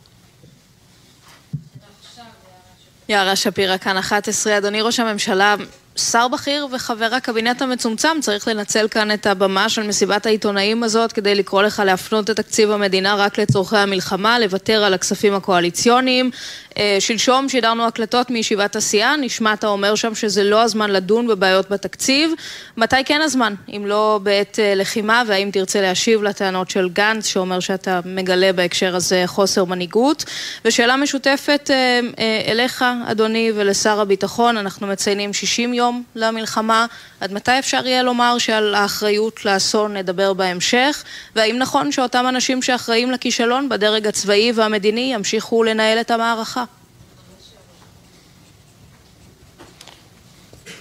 יערה 3.09 3.35
שפירא, 3.35 3.77
כאן 3.77 3.97
11. 3.97 4.57
אדוני 4.57 4.81
ראש 4.81 4.99
הממשלה, 4.99 5.55
שר 5.95 6.27
בכיר 6.27 6.67
וחבר 6.71 7.09
הקבינט 7.15 7.61
המצומצם 7.61 8.17
צריך 8.21 8.47
לנצל 8.47 8.87
כאן 8.87 9.13
את 9.13 9.25
הבמה 9.25 9.69
של 9.69 9.83
מסיבת 9.83 10.25
העיתונאים 10.25 10.83
הזאת 10.83 11.11
כדי 11.11 11.35
לקרוא 11.35 11.61
לך 11.61 11.81
להפנות 11.85 12.29
את 12.29 12.35
תקציב 12.35 12.71
המדינה 12.71 13.15
רק 13.15 13.37
לצורכי 13.37 13.77
המלחמה, 13.77 14.39
לוותר 14.39 14.83
על 14.83 14.93
הכספים 14.93 15.33
הקואליציוניים. 15.33 16.31
אה, 16.77 16.97
שלשום 16.99 17.49
שידרנו 17.49 17.85
הקלטות 17.87 18.29
מישיבת 18.29 18.75
הסיעה, 18.75 19.15
נשמעת 19.15 19.63
אומר 19.63 19.95
שם 19.95 20.15
שזה 20.15 20.43
לא 20.43 20.61
הזמן 20.61 20.91
לדון 20.91 21.27
בבעיות 21.27 21.69
בתקציב. 21.69 22.31
מתי 22.77 22.95
כן 23.05 23.21
הזמן, 23.21 23.53
אם 23.69 23.83
לא 23.85 24.19
בעת 24.23 24.59
אה, 24.59 24.75
לחימה, 24.75 25.23
והאם 25.27 25.49
תרצה 25.53 25.81
להשיב 25.81 26.23
לטענות 26.23 26.69
של 26.69 26.89
גנץ, 26.89 27.25
שאומר 27.25 27.59
שאתה 27.59 27.99
מגלה 28.05 28.53
בהקשר 28.53 28.95
הזה 28.95 29.23
חוסר 29.25 29.65
מנהיגות? 29.65 30.25
ושאלה 30.65 30.97
משותפת 30.97 31.69
אה, 31.71 32.41
אליך, 32.47 32.85
אדוני, 33.05 33.51
ולשר 33.55 33.99
הביטחון, 33.99 34.57
אנחנו 34.57 34.87
מציינים 34.87 35.33
60 35.33 35.73
יום 35.73 36.03
למלחמה, 36.15 36.85
עד 37.23 37.33
מתי 37.33 37.59
אפשר 37.59 37.87
יהיה 37.87 38.03
לומר 38.03 38.37
שעל 38.37 38.75
האחריות 38.75 39.45
לאסון 39.45 39.97
נדבר 39.97 40.33
בהמשך? 40.33 41.03
והאם 41.35 41.55
נכון 41.59 41.91
שאותם 41.91 42.25
אנשים 42.29 42.61
שאחראים 42.61 43.11
לכישלון 43.11 43.69
בדרג 43.69 44.07
הצבאי 44.07 44.51
והמדיני 44.55 45.11
ימשיכו 45.13 45.63
לנהל 45.63 46.01
את 46.01 46.11
המערכה? 46.11 46.63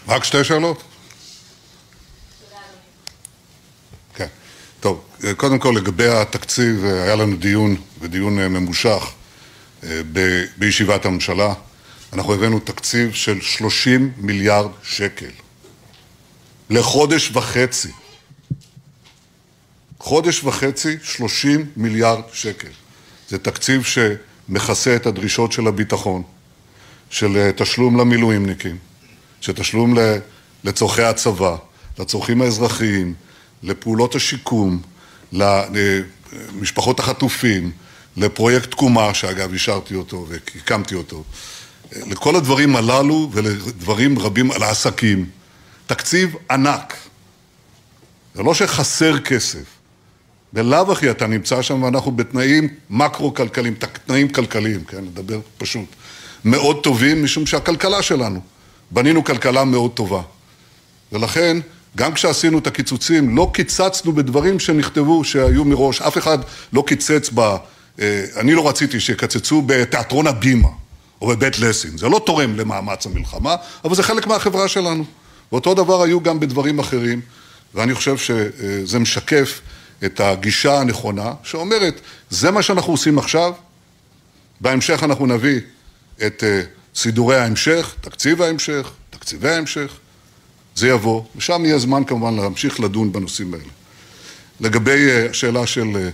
רק 0.09 0.24
שתי 0.24 0.45
שאלות? 0.45 0.82
כן. 4.14 4.26
טוב, 4.80 5.05
קודם 5.36 5.59
כל 5.59 5.74
לגבי 5.76 6.09
התקציב, 6.09 6.84
היה 6.84 7.16
לנו 7.16 7.36
דיון, 7.36 7.76
ודיון 8.01 8.38
ממושך, 8.38 9.12
ב- 9.84 10.45
בישיבת 10.57 11.07
הממשלה. 11.07 11.55
אנחנו 12.12 12.34
הבאנו 12.34 12.61
תקציב 12.61 13.12
של 13.14 13.40
30 13.40 14.12
מיליארד 14.16 14.70
שקל 14.82 15.30
לחודש 16.71 17.31
וחצי. 17.33 17.89
חודש 19.99 20.45
וחצי, 20.45 20.97
30 21.03 21.71
מיליארד 21.77 22.23
שקל. 22.33 22.69
זה 23.29 23.39
תקציב 23.39 23.85
שמכסה 23.85 24.97
את 24.97 25.07
הדרישות 25.07 25.53
של 25.53 25.67
הביטחון, 25.67 26.23
של 27.11 27.51
תשלום 27.57 28.01
למילואימניקים, 28.01 28.79
של 29.41 29.53
תשלום 29.53 29.95
לצורכי 30.65 31.03
הצבא, 31.03 31.57
לצורכים 31.99 32.43
האזרחיים, 32.43 33.15
לפעולות 33.63 34.15
השיקום, 34.15 34.83
למשפחות 35.33 37.01
החטופים, 37.01 37.71
לפרויקט 38.17 38.71
תקומה, 38.71 39.15
שאגב 39.15 39.53
אישרתי 39.53 39.95
אותו 39.95 40.27
והקמתי 40.29 40.95
אותו, 40.95 41.25
לכל 41.97 42.37
הדברים 42.37 42.77
הללו 42.77 43.31
ולדברים 43.33 44.19
רבים 44.19 44.51
על 44.51 44.63
העסקים. 44.63 45.41
תקציב 45.93 46.36
ענק. 46.51 46.97
זה 48.34 48.43
לא 48.43 48.55
שחסר 48.55 49.18
כסף. 49.18 49.64
בלאו 50.53 50.93
הכי 50.93 51.11
אתה 51.11 51.26
נמצא 51.26 51.62
שם 51.62 51.82
ואנחנו 51.82 52.12
בתנאים 52.12 52.68
מקרו-כלכליים, 52.90 53.74
תנאים 54.07 54.28
כלכליים, 54.28 54.84
כן, 54.84 55.05
לדבר 55.05 55.40
פשוט, 55.59 55.84
מאוד 56.45 56.82
טובים, 56.82 57.24
משום 57.24 57.47
שהכלכלה 57.47 58.03
שלנו, 58.03 58.40
בנינו 58.90 59.24
כלכלה 59.24 59.64
מאוד 59.64 59.90
טובה. 59.90 60.22
ולכן, 61.12 61.57
גם 61.97 62.14
כשעשינו 62.14 62.59
את 62.59 62.66
הקיצוצים, 62.66 63.36
לא 63.36 63.51
קיצצנו 63.55 64.12
בדברים 64.12 64.61
שנכתבו, 64.61 65.24
שהיו 65.24 65.64
מראש, 65.64 66.03
אף 66.03 66.18
אחד 66.18 66.38
לא 66.72 66.84
קיצץ 66.86 67.30
ב... 67.34 67.57
אני 68.36 68.55
לא 68.55 68.68
רציתי 68.68 69.01
שיקצצו 69.01 69.62
בתיאטרון 69.66 70.26
הבימה 70.26 70.68
או 71.22 71.26
בבית 71.26 71.59
לסין, 71.59 71.99
זה 71.99 72.09
לא 72.09 72.20
תורם 72.26 72.57
למאמץ 72.57 73.07
המלחמה, 73.07 73.57
אבל 73.84 73.95
זה 73.95 74.03
חלק 74.03 74.26
מהחברה 74.26 74.68
שלנו. 74.68 75.05
ואותו 75.53 75.75
דבר 75.75 76.03
היו 76.03 76.21
גם 76.21 76.41
בדברים 76.41 76.79
אחרים, 76.79 77.21
ואני 77.75 77.95
חושב 77.95 78.17
שזה 78.17 78.99
משקף 78.99 79.61
את 80.05 80.21
הגישה 80.21 80.81
הנכונה, 80.81 81.33
שאומרת, 81.43 82.01
זה 82.31 82.51
מה 82.51 82.63
שאנחנו 82.63 82.93
עושים 82.93 83.19
עכשיו, 83.19 83.53
בהמשך 84.61 85.03
אנחנו 85.03 85.27
נביא 85.27 85.61
את 86.27 86.45
סידורי 86.95 87.37
ההמשך, 87.37 87.95
תקציב 88.01 88.43
ההמשך, 88.43 88.91
תקציבי 89.11 89.49
ההמשך, 89.49 89.93
זה 90.75 90.89
יבוא, 90.89 91.23
ושם 91.37 91.65
יהיה 91.65 91.79
זמן 91.79 92.05
כמובן 92.05 92.35
להמשיך 92.35 92.81
לדון 92.81 93.13
בנושאים 93.13 93.55
האלה. 93.55 93.65
לגבי 94.61 95.29
השאלה 95.31 95.67
של 95.67 96.11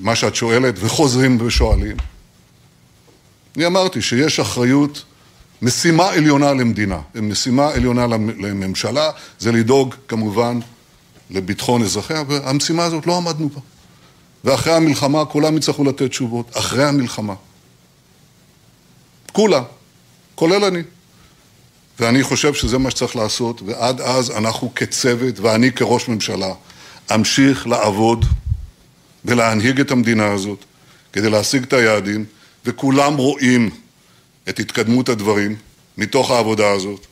מה 0.00 0.16
שאת 0.16 0.34
שואלת, 0.34 0.74
וחוזרים 0.76 1.40
ושואלים, 1.40 1.96
אני 3.56 3.66
אמרתי 3.66 4.02
שיש 4.02 4.40
אחריות, 4.40 5.04
משימה 5.62 6.10
עליונה 6.10 6.52
למדינה, 6.52 7.00
משימה 7.14 7.68
עליונה 7.68 8.06
לממשלה, 8.38 9.10
זה 9.38 9.52
לדאוג 9.52 9.94
כמובן 10.08 10.58
לביטחון 11.30 11.82
אזרחיה, 11.82 12.22
והמשימה 12.28 12.84
הזאת 12.84 13.06
לא 13.06 13.16
עמדנו 13.16 13.48
בה. 13.48 13.60
ואחרי 14.44 14.72
המלחמה 14.72 15.24
כולם 15.24 15.56
יצטרכו 15.56 15.84
לתת 15.84 16.10
תשובות, 16.10 16.56
אחרי 16.56 16.84
המלחמה. 16.84 17.34
כולם, 19.32 19.62
כולל 20.34 20.64
אני. 20.64 20.82
ואני 22.00 22.22
חושב 22.22 22.54
שזה 22.54 22.78
מה 22.78 22.90
שצריך 22.90 23.16
לעשות, 23.16 23.62
ועד 23.66 24.00
אז 24.00 24.30
אנחנו 24.30 24.74
כצוות, 24.74 25.40
ואני 25.40 25.72
כראש 25.72 26.08
ממשלה, 26.08 26.52
אמשיך 27.14 27.66
לעבוד 27.66 28.24
ולהנהיג 29.24 29.80
את 29.80 29.90
המדינה 29.90 30.32
הזאת 30.32 30.64
כדי 31.12 31.30
להשיג 31.30 31.62
את 31.62 31.72
היעדים, 31.72 32.24
וכולם 32.64 33.16
רואים 33.16 33.70
את 34.48 34.58
התקדמות 34.58 35.08
הדברים 35.08 35.56
מתוך 35.98 36.30
העבודה 36.30 36.70
הזאת. 36.70 37.06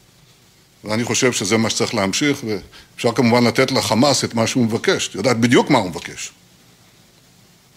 ואני 0.84 1.04
חושב 1.04 1.32
שזה 1.32 1.56
מה 1.56 1.70
שצריך 1.70 1.94
להמשיך, 1.94 2.44
ואפשר 2.44 3.12
כמובן 3.12 3.44
לתת 3.44 3.70
לחמאס 3.70 4.24
את 4.24 4.34
מה 4.34 4.46
שהוא 4.46 4.64
מבקש. 4.64 5.08
את 5.08 5.14
יודעת 5.14 5.40
בדיוק 5.40 5.70
מה 5.70 5.78
הוא 5.78 5.90
מבקש. 5.90 6.32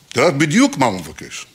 את 0.09 0.17
יודעת 0.17 0.37
בדיוק 0.37 0.77
מה 0.77 0.85
הוא 0.85 0.99
מבקש. 0.99 1.45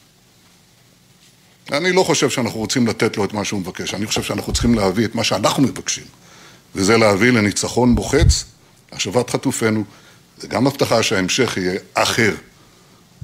אני 1.72 1.92
לא 1.92 2.03
חושב 2.03 2.30
שאנחנו 2.30 2.61
רוצים 2.61 2.86
לתת 2.86 3.16
לו 3.16 3.24
את 3.24 3.32
מה 3.32 3.44
שהוא 3.44 3.61
מבקש, 3.61 3.94
אני 3.94 4.07
חושב 4.07 4.22
שאנחנו 4.22 4.53
צריכים 4.53 4.74
להביא 4.74 5.05
את 5.05 5.14
מה 5.14 5.24
שאנחנו 5.24 5.62
מבקשים, 5.62 6.05
וזה 6.74 6.96
להביא 6.96 7.30
לניצחון 7.30 7.88
מוחץ, 7.88 8.44
השבת 8.92 9.30
חטופינו, 9.30 9.84
וגם 10.40 10.66
הבטחה 10.66 11.03
שההמשך 11.03 11.57
יהיה 11.57 11.78
אחר, 11.94 12.34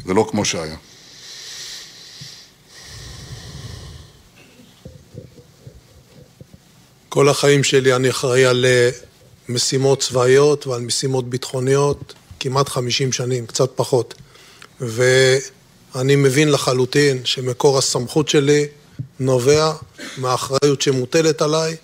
ולא 0.06 0.26
כמו 0.30 0.44
שהיה. 0.44 0.76
כל 7.08 7.28
החיים 7.28 7.64
שלי 7.64 7.94
אני 7.94 8.10
אחראי 8.10 8.44
על 8.44 8.66
אה, 8.66 8.90
משימות 9.48 10.00
צבאיות 10.00 10.66
ועל 10.66 10.80
משימות 10.80 11.30
ביטחוניות 11.30 12.14
כמעט 12.40 12.68
50 12.68 13.12
שנים, 13.12 13.46
קצת 13.46 13.70
פחות. 13.74 14.14
ואני 14.80 16.16
מבין 16.16 16.48
לחלוטין 16.48 17.20
שמקור 17.24 17.78
הסמכות 17.78 18.28
שלי 18.28 18.66
נובע 19.20 19.72
מהאחריות 20.18 20.80
שמוטלת 20.80 21.42
עליי, 21.42 21.76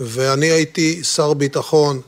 ואני 0.00 0.46
הייתי 0.46 1.04
שר 1.04 1.34
ביטחון 1.34 2.00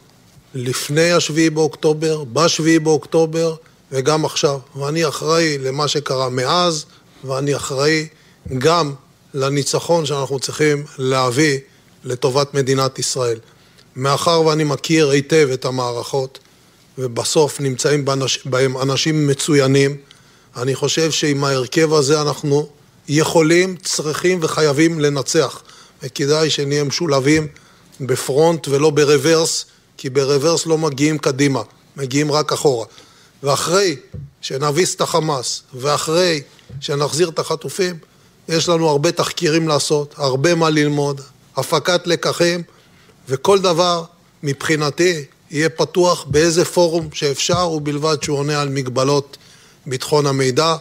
לפני 0.55 1.13
השביעי 1.13 1.51
באוקטובר, 1.51 2.25
בשביעי 2.25 2.79
באוקטובר 2.79 3.55
וגם 3.93 4.25
עכשיו. 4.25 4.59
ואני 4.77 5.09
אחראי 5.09 5.59
למה 5.59 5.89
שקרה 5.89 6.29
מאז, 6.29 6.85
ואני 7.25 7.57
אחראי 7.57 8.07
גם 8.59 8.95
לניצחון 9.35 10.07
שאנחנו 10.07 10.39
צריכים 10.39 10.85
להביא 10.99 11.59
לטובת 12.05 12.55
מדינת 12.55 12.99
ישראל. 12.99 13.39
מאחר 13.97 14.41
ואני 14.41 14.65
מכיר 14.65 15.09
היטב 15.09 15.49
את 15.55 15.65
המערכות, 15.65 16.39
ובסוף 16.99 17.61
נמצאים 17.61 18.05
בהם 18.45 18.79
אנשים 18.79 19.27
מצוינים, 19.27 19.97
אני 20.57 20.75
חושב 20.75 21.11
שעם 21.11 21.45
ההרכב 21.45 21.95
הזה 21.95 22.23
אנחנו 22.23 22.69
יכולים, 23.09 23.77
צריכים 23.77 24.39
וחייבים 24.43 25.01
לנצח. 25.01 25.63
וכדאי 26.03 26.51
שנהיה 26.51 26.85
משולבים 26.85 27.47
בפרונט 28.01 28.69
ולא 28.69 28.91
ברוורס, 28.91 29.65
כי 29.97 30.11
ברוורס 30.11 30.67
לא 30.67 30.79
מגיעים 30.79 31.19
קדימה, 31.19 31.63
מגיעים 31.97 32.33
רק 32.33 32.53
אחורה. 32.53 32.87
ואחרי 33.43 33.97
שנביס 34.41 34.95
את 34.95 35.01
החמאס, 35.01 35.63
ואחרי 35.75 36.43
שנחזיר 36.81 37.29
את 37.29 37.39
החטופים, 37.39 37.99
יש 38.49 38.69
לנו 38.69 38.89
הרבה 38.89 39.13
תחקירים 39.13 39.69
לעשות, 39.69 40.15
הרבה 40.17 40.55
מה 40.55 40.71
ללמוד, 40.71 41.21
הפקת 41.57 42.07
לקחים, 42.07 42.63
וכל 43.29 43.61
דבר 43.61 44.05
מבחינתי 44.43 45.25
יהיה 45.51 45.69
פתוח 45.69 46.25
באיזה 46.25 46.65
פורום 46.65 47.09
שאפשר, 47.13 47.69
ובלבד 47.71 48.23
שהוא 48.23 48.39
עונה 48.39 48.61
על 48.61 48.69
מגבלות 48.69 49.37
ביטחון 49.87 50.27
המידע, 50.27 50.77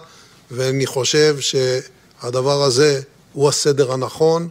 ואני 0.52 0.86
חושב 0.86 1.38
שהדבר 1.40 2.64
הזה 2.64 3.02
הוא 3.34 3.50
הסדר 3.50 3.92
הנכון, 3.92 4.50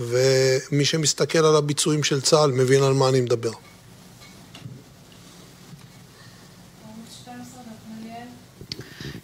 ומי 0.00 0.84
שמסתכל 0.84 1.38
על 1.38 1.56
הביצועים 1.56 2.04
של 2.04 2.20
צה"ל 2.20 2.52
מבין 2.52 2.82
על 2.82 2.92
מה 2.92 3.08
אני 3.08 3.20
מדבר. 3.20 3.52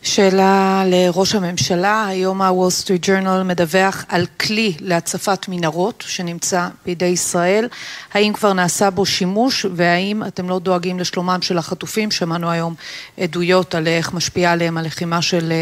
שאלה 0.05 0.83
לראש 0.87 1.35
הממשלה, 1.35 2.07
היום 2.07 2.43
הוול 2.43 2.71
סטריט 2.71 3.07
ג'ורנל 3.07 3.43
מדווח 3.43 4.05
על 4.09 4.27
כלי 4.41 4.75
להצפת 4.81 5.49
מנהרות 5.49 6.05
שנמצא 6.07 6.69
בידי 6.87 7.05
ישראל, 7.05 7.69
האם 8.15 8.33
כבר 8.33 8.53
נעשה 8.53 8.91
בו 8.91 9.07
שימוש? 9.07 9.67
והאם 9.75 10.23
אתם 10.27 10.49
לא 10.49 10.59
דואגים 10.59 10.99
לשלומם 10.99 11.39
של 11.43 11.59
החטופים, 11.59 12.11
שמענו 12.11 12.51
היום 12.51 12.75
עדויות 13.21 13.75
על 13.75 13.87
איך 13.87 14.13
משפיעה 14.13 14.53
עליהם 14.53 14.79
הלחימה 14.79 15.23
של 15.23 15.53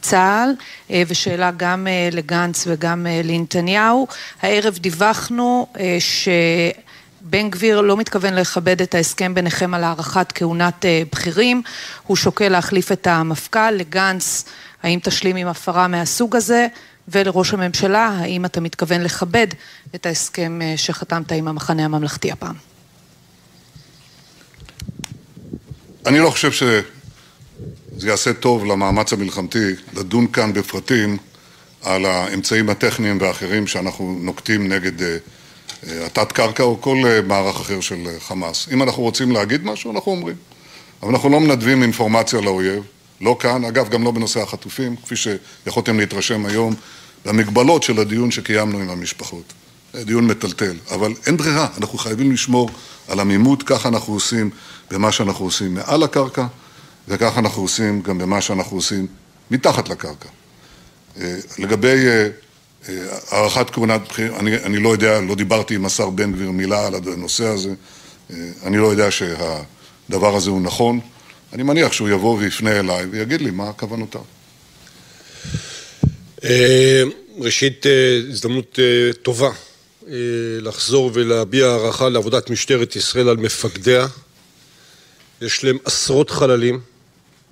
צה"ל, 0.00 0.50
ושאלה 1.06 1.50
גם 1.56 1.86
לגנץ 2.12 2.64
וגם 2.66 3.06
לנתניהו, 3.24 4.06
הערב 4.42 4.78
דיווחנו 4.78 5.66
ש... 5.98 6.28
בן 7.30 7.50
גביר 7.50 7.80
לא 7.80 7.96
מתכוון 7.96 8.34
לכבד 8.34 8.82
את 8.82 8.94
ההסכם 8.94 9.34
ביניכם 9.34 9.74
על 9.74 9.84
הארכת 9.84 10.32
כהונת 10.34 10.84
בכירים, 11.12 11.62
הוא 12.06 12.16
שוקל 12.16 12.48
להחליף 12.48 12.92
את 12.92 13.06
המפכ"ל, 13.06 13.70
לגנץ, 13.70 14.44
האם 14.82 14.98
תשלים 15.02 15.36
עם 15.36 15.48
הפרה 15.48 15.88
מהסוג 15.88 16.36
הזה, 16.36 16.66
ולראש 17.08 17.54
הממשלה, 17.54 18.06
האם 18.06 18.44
אתה 18.44 18.60
מתכוון 18.60 19.02
לכבד 19.02 19.46
את 19.94 20.06
ההסכם 20.06 20.60
שחתמת 20.76 21.32
עם 21.32 21.48
המחנה 21.48 21.84
הממלכתי 21.84 22.32
הפעם? 22.32 22.54
אני 26.06 26.18
לא 26.18 26.30
חושב 26.30 26.52
שזה 26.52 26.80
יעשה 28.08 28.32
טוב 28.32 28.64
למאמץ 28.64 29.12
המלחמתי 29.12 29.72
לדון 29.96 30.26
כאן 30.26 30.52
בפרטים 30.52 31.16
על 31.82 32.04
האמצעים 32.04 32.70
הטכניים 32.70 33.18
והאחרים 33.20 33.66
שאנחנו 33.66 34.18
נוקטים 34.20 34.72
נגד 34.72 35.18
התת 35.86 36.32
קרקע 36.32 36.62
או 36.62 36.80
כל 36.80 36.96
מערך 37.26 37.60
אחר 37.60 37.80
של 37.80 38.08
חמאס. 38.18 38.68
אם 38.72 38.82
אנחנו 38.82 39.02
רוצים 39.02 39.32
להגיד 39.32 39.64
משהו, 39.64 39.92
אנחנו 39.92 40.12
אומרים. 40.12 40.36
אבל 41.02 41.10
אנחנו 41.10 41.28
לא 41.28 41.40
מנדבים 41.40 41.82
אינפורמציה 41.82 42.40
לאויב, 42.40 42.82
לא 43.20 43.36
כאן, 43.40 43.64
אגב, 43.64 43.88
גם 43.88 44.04
לא 44.04 44.10
בנושא 44.10 44.40
החטופים, 44.40 44.96
כפי 44.96 45.14
שיכולתם 45.16 45.98
להתרשם 45.98 46.46
היום, 46.46 46.74
במגבלות 47.24 47.82
של 47.82 47.98
הדיון 47.98 48.30
שקיימנו 48.30 48.78
עם 48.78 48.90
המשפחות. 48.90 49.52
דיון 49.96 50.26
מטלטל, 50.26 50.76
אבל 50.90 51.14
אין 51.26 51.36
ברירה, 51.36 51.68
אנחנו 51.78 51.98
חייבים 51.98 52.32
לשמור 52.32 52.70
על 53.08 53.20
עמימות, 53.20 53.62
ככה 53.62 53.88
אנחנו 53.88 54.14
עושים 54.14 54.50
במה 54.90 55.12
שאנחנו 55.12 55.44
עושים 55.44 55.74
מעל 55.74 56.02
הקרקע, 56.02 56.46
וככה 57.08 57.40
אנחנו 57.40 57.62
עושים 57.62 58.02
גם 58.02 58.18
במה 58.18 58.40
שאנחנו 58.40 58.76
עושים 58.76 59.06
מתחת 59.50 59.88
לקרקע. 59.88 60.28
לגבי 61.58 61.96
הארכת 63.30 63.70
כהונת 63.70 64.00
בכיר, 64.08 64.36
אני, 64.36 64.56
אני 64.56 64.78
לא 64.78 64.88
יודע, 64.88 65.20
לא 65.20 65.34
דיברתי 65.34 65.74
עם 65.74 65.84
השר 65.84 66.10
בן 66.10 66.32
גביר 66.32 66.50
מילה 66.50 66.86
על 66.86 66.94
הנושא 66.94 67.44
הזה, 67.44 67.70
אני 68.64 68.76
לא 68.76 68.86
יודע 68.86 69.10
שהדבר 69.10 70.36
הזה 70.36 70.50
הוא 70.50 70.62
נכון, 70.62 71.00
אני 71.52 71.62
מניח 71.62 71.92
שהוא 71.92 72.08
יבוא 72.08 72.38
ויפנה 72.38 72.78
אליי 72.78 73.04
ויגיד 73.04 73.40
לי 73.40 73.50
מה 73.50 73.72
כוונותיו. 73.72 74.20
ראשית, 77.40 77.86
הזדמנות 78.30 78.78
טובה 79.22 79.50
לחזור 80.60 81.10
ולהביע 81.14 81.66
הערכה 81.66 82.08
לעבודת 82.08 82.50
משטרת 82.50 82.96
ישראל 82.96 83.28
על 83.28 83.36
מפקדיה. 83.36 84.06
יש 85.40 85.64
להם 85.64 85.78
עשרות 85.84 86.30
חללים, 86.30 86.80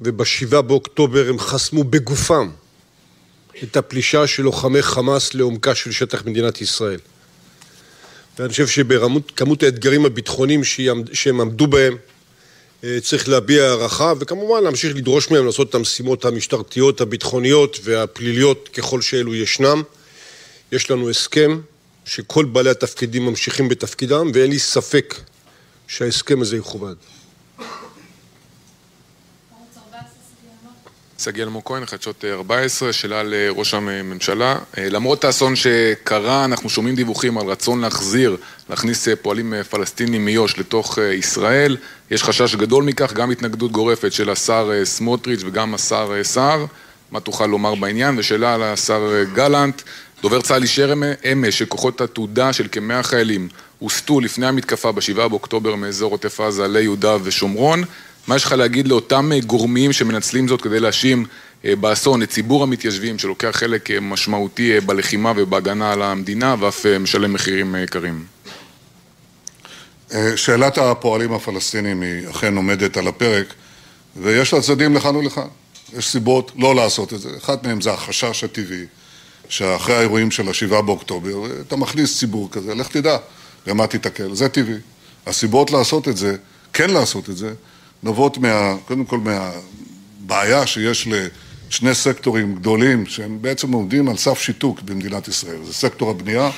ובשבעה 0.00 0.62
באוקטובר 0.62 1.28
הם 1.28 1.38
חסמו 1.38 1.84
בגופם 1.84 2.50
את 3.62 3.76
הפלישה 3.76 4.26
של 4.26 4.42
לוחמי 4.42 4.82
חמאס 4.82 5.34
לעומקה 5.34 5.74
של 5.74 5.92
שטח 5.92 6.24
מדינת 6.24 6.60
ישראל. 6.60 6.98
ואני 8.38 8.48
חושב 8.48 8.66
שבכמות 8.66 9.62
האתגרים 9.62 10.06
הביטחוניים 10.06 10.64
שהם 11.12 11.40
עמדו 11.40 11.66
בהם 11.66 11.96
צריך 13.00 13.28
להביע 13.28 13.64
הערכה 13.64 14.12
וכמובן 14.20 14.64
להמשיך 14.64 14.96
לדרוש 14.96 15.30
מהם 15.30 15.46
לעשות 15.46 15.70
את 15.70 15.74
המשימות 15.74 16.24
המשטרתיות, 16.24 17.00
הביטחוניות 17.00 17.78
והפליליות 17.82 18.68
ככל 18.72 19.00
שאלו 19.00 19.34
ישנם. 19.34 19.82
יש 20.72 20.90
לנו 20.90 21.10
הסכם 21.10 21.60
שכל 22.04 22.44
בעלי 22.44 22.70
התפקידים 22.70 23.26
ממשיכים 23.26 23.68
בתפקידם 23.68 24.30
ואין 24.34 24.50
לי 24.50 24.58
ספק 24.58 25.14
שההסכם 25.88 26.40
הזה 26.40 26.56
יכובד. 26.56 26.94
שגיא 31.18 31.42
אלמוג 31.42 31.62
כהן, 31.64 31.86
חדשות 31.86 32.24
14, 32.24 32.92
שאלה 32.92 33.22
לראש 33.22 33.74
הממשלה. 33.74 34.58
למרות 34.76 35.24
האסון 35.24 35.56
שקרה, 35.56 36.44
אנחנו 36.44 36.68
שומעים 36.70 36.94
דיווחים 36.94 37.38
על 37.38 37.46
רצון 37.46 37.80
להחזיר, 37.80 38.36
להכניס 38.70 39.08
פועלים 39.22 39.54
פלסטינים 39.70 40.24
מיו"ש 40.24 40.58
לתוך 40.58 40.98
ישראל. 40.98 41.76
יש 42.10 42.22
חשש 42.22 42.54
גדול 42.54 42.84
מכך, 42.84 43.12
גם 43.12 43.30
התנגדות 43.30 43.72
גורפת 43.72 44.12
של 44.12 44.30
השר 44.30 44.70
סמוטריץ' 44.84 45.40
וגם 45.44 45.74
השר 45.74 46.12
סער. 46.22 46.64
מה 47.10 47.20
תוכל 47.20 47.46
לומר 47.46 47.74
בעניין? 47.74 48.18
ושאלה 48.18 48.56
לשר 48.72 49.22
גלנט, 49.34 49.82
דובר 50.22 50.40
צה"ל 50.40 50.62
אישר 50.62 50.92
אמש 51.32 51.58
שכוחות 51.58 52.00
עתודה 52.00 52.52
של 52.52 52.66
כמאה 52.72 53.02
חיילים 53.02 53.48
הוסטו 53.78 54.20
לפני 54.20 54.46
המתקפה 54.46 54.92
בשבעה 54.92 55.28
באוקטובר 55.28 55.74
מאזור 55.74 56.10
עוטף 56.10 56.40
עזה 56.40 56.68
ליהודה 56.68 57.16
ושומרון. 57.22 57.84
מה 58.26 58.36
יש 58.36 58.44
לך 58.44 58.52
להגיד 58.52 58.88
לאותם 58.88 59.30
גורמים 59.46 59.92
שמנצלים 59.92 60.48
זאת 60.48 60.62
כדי 60.62 60.80
להאשים 60.80 61.26
באסון 61.64 62.22
את 62.22 62.30
ציבור 62.30 62.62
המתיישבים 62.62 63.18
שלוקח 63.18 63.50
חלק 63.52 63.90
משמעותי 63.90 64.80
בלחימה 64.80 65.32
ובהגנה 65.36 65.92
על 65.92 66.02
המדינה 66.02 66.54
ואף 66.60 66.86
משלם 66.86 67.32
מחירים 67.32 67.76
יקרים? 67.76 68.24
שאלת 70.36 70.78
הפועלים 70.78 71.32
הפלסטינים 71.32 72.02
היא 72.02 72.28
אכן 72.30 72.56
עומדת 72.56 72.96
על 72.96 73.08
הפרק 73.08 73.54
ויש 74.16 74.52
לה 74.52 74.60
צדדים 74.60 74.94
לכאן 74.94 75.16
ולכאן. 75.16 75.46
יש 75.98 76.08
סיבות 76.08 76.52
לא 76.56 76.74
לעשות 76.74 77.12
את 77.12 77.20
זה. 77.20 77.30
אחת 77.38 77.66
מהן 77.66 77.80
זה 77.80 77.92
החשש 77.92 78.44
הטבעי, 78.44 78.84
שאחרי 79.48 79.94
האירועים 79.94 80.30
של 80.30 80.48
השבעה 80.48 80.82
באוקטובר, 80.82 81.60
אתה 81.60 81.76
מכניס 81.76 82.18
ציבור 82.18 82.48
כזה, 82.50 82.74
לך 82.74 82.88
תדע 82.88 83.16
במה 83.66 83.86
תיתקל, 83.86 84.34
זה 84.34 84.48
טבעי. 84.48 84.74
הסיבות 85.26 85.70
לעשות 85.70 86.08
את 86.08 86.16
זה, 86.16 86.36
כן 86.72 86.90
לעשות 86.90 87.30
את 87.30 87.36
זה, 87.36 87.52
נובעות 88.02 88.38
מה, 88.38 88.76
קודם 88.84 89.04
כל 89.04 89.18
מהבעיה 89.18 90.66
שיש 90.66 91.08
לשני 91.08 91.94
סקטורים 91.94 92.54
גדולים, 92.54 93.06
שהם 93.06 93.38
בעצם 93.40 93.72
עומדים 93.72 94.08
על 94.08 94.16
סף 94.16 94.38
שיתוק 94.38 94.80
במדינת 94.80 95.28
ישראל. 95.28 95.64
זה 95.64 95.72
סקטור 95.72 96.10
הבנייה 96.10 96.50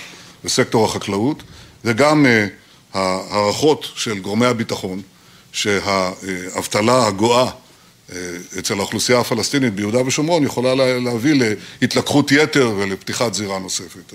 וסקטור 0.44 0.84
החקלאות, 0.84 1.42
וגם 1.84 2.26
uh, 2.26 2.96
הערכות 2.96 3.86
של 3.94 4.18
גורמי 4.18 4.46
הביטחון, 4.46 5.02
שהאבטלה 5.52 7.06
הגואה 7.06 7.50
אצל 8.58 8.78
האוכלוסייה 8.78 9.20
הפלסטינית 9.20 9.74
ביהודה 9.74 10.06
ושומרון 10.06 10.44
יכולה 10.44 10.74
להביא 10.98 11.56
להתלקחות 11.80 12.32
יתר 12.32 12.72
ולפתיחת 12.76 13.34
זירה 13.34 13.58
נוספת. 13.58 14.12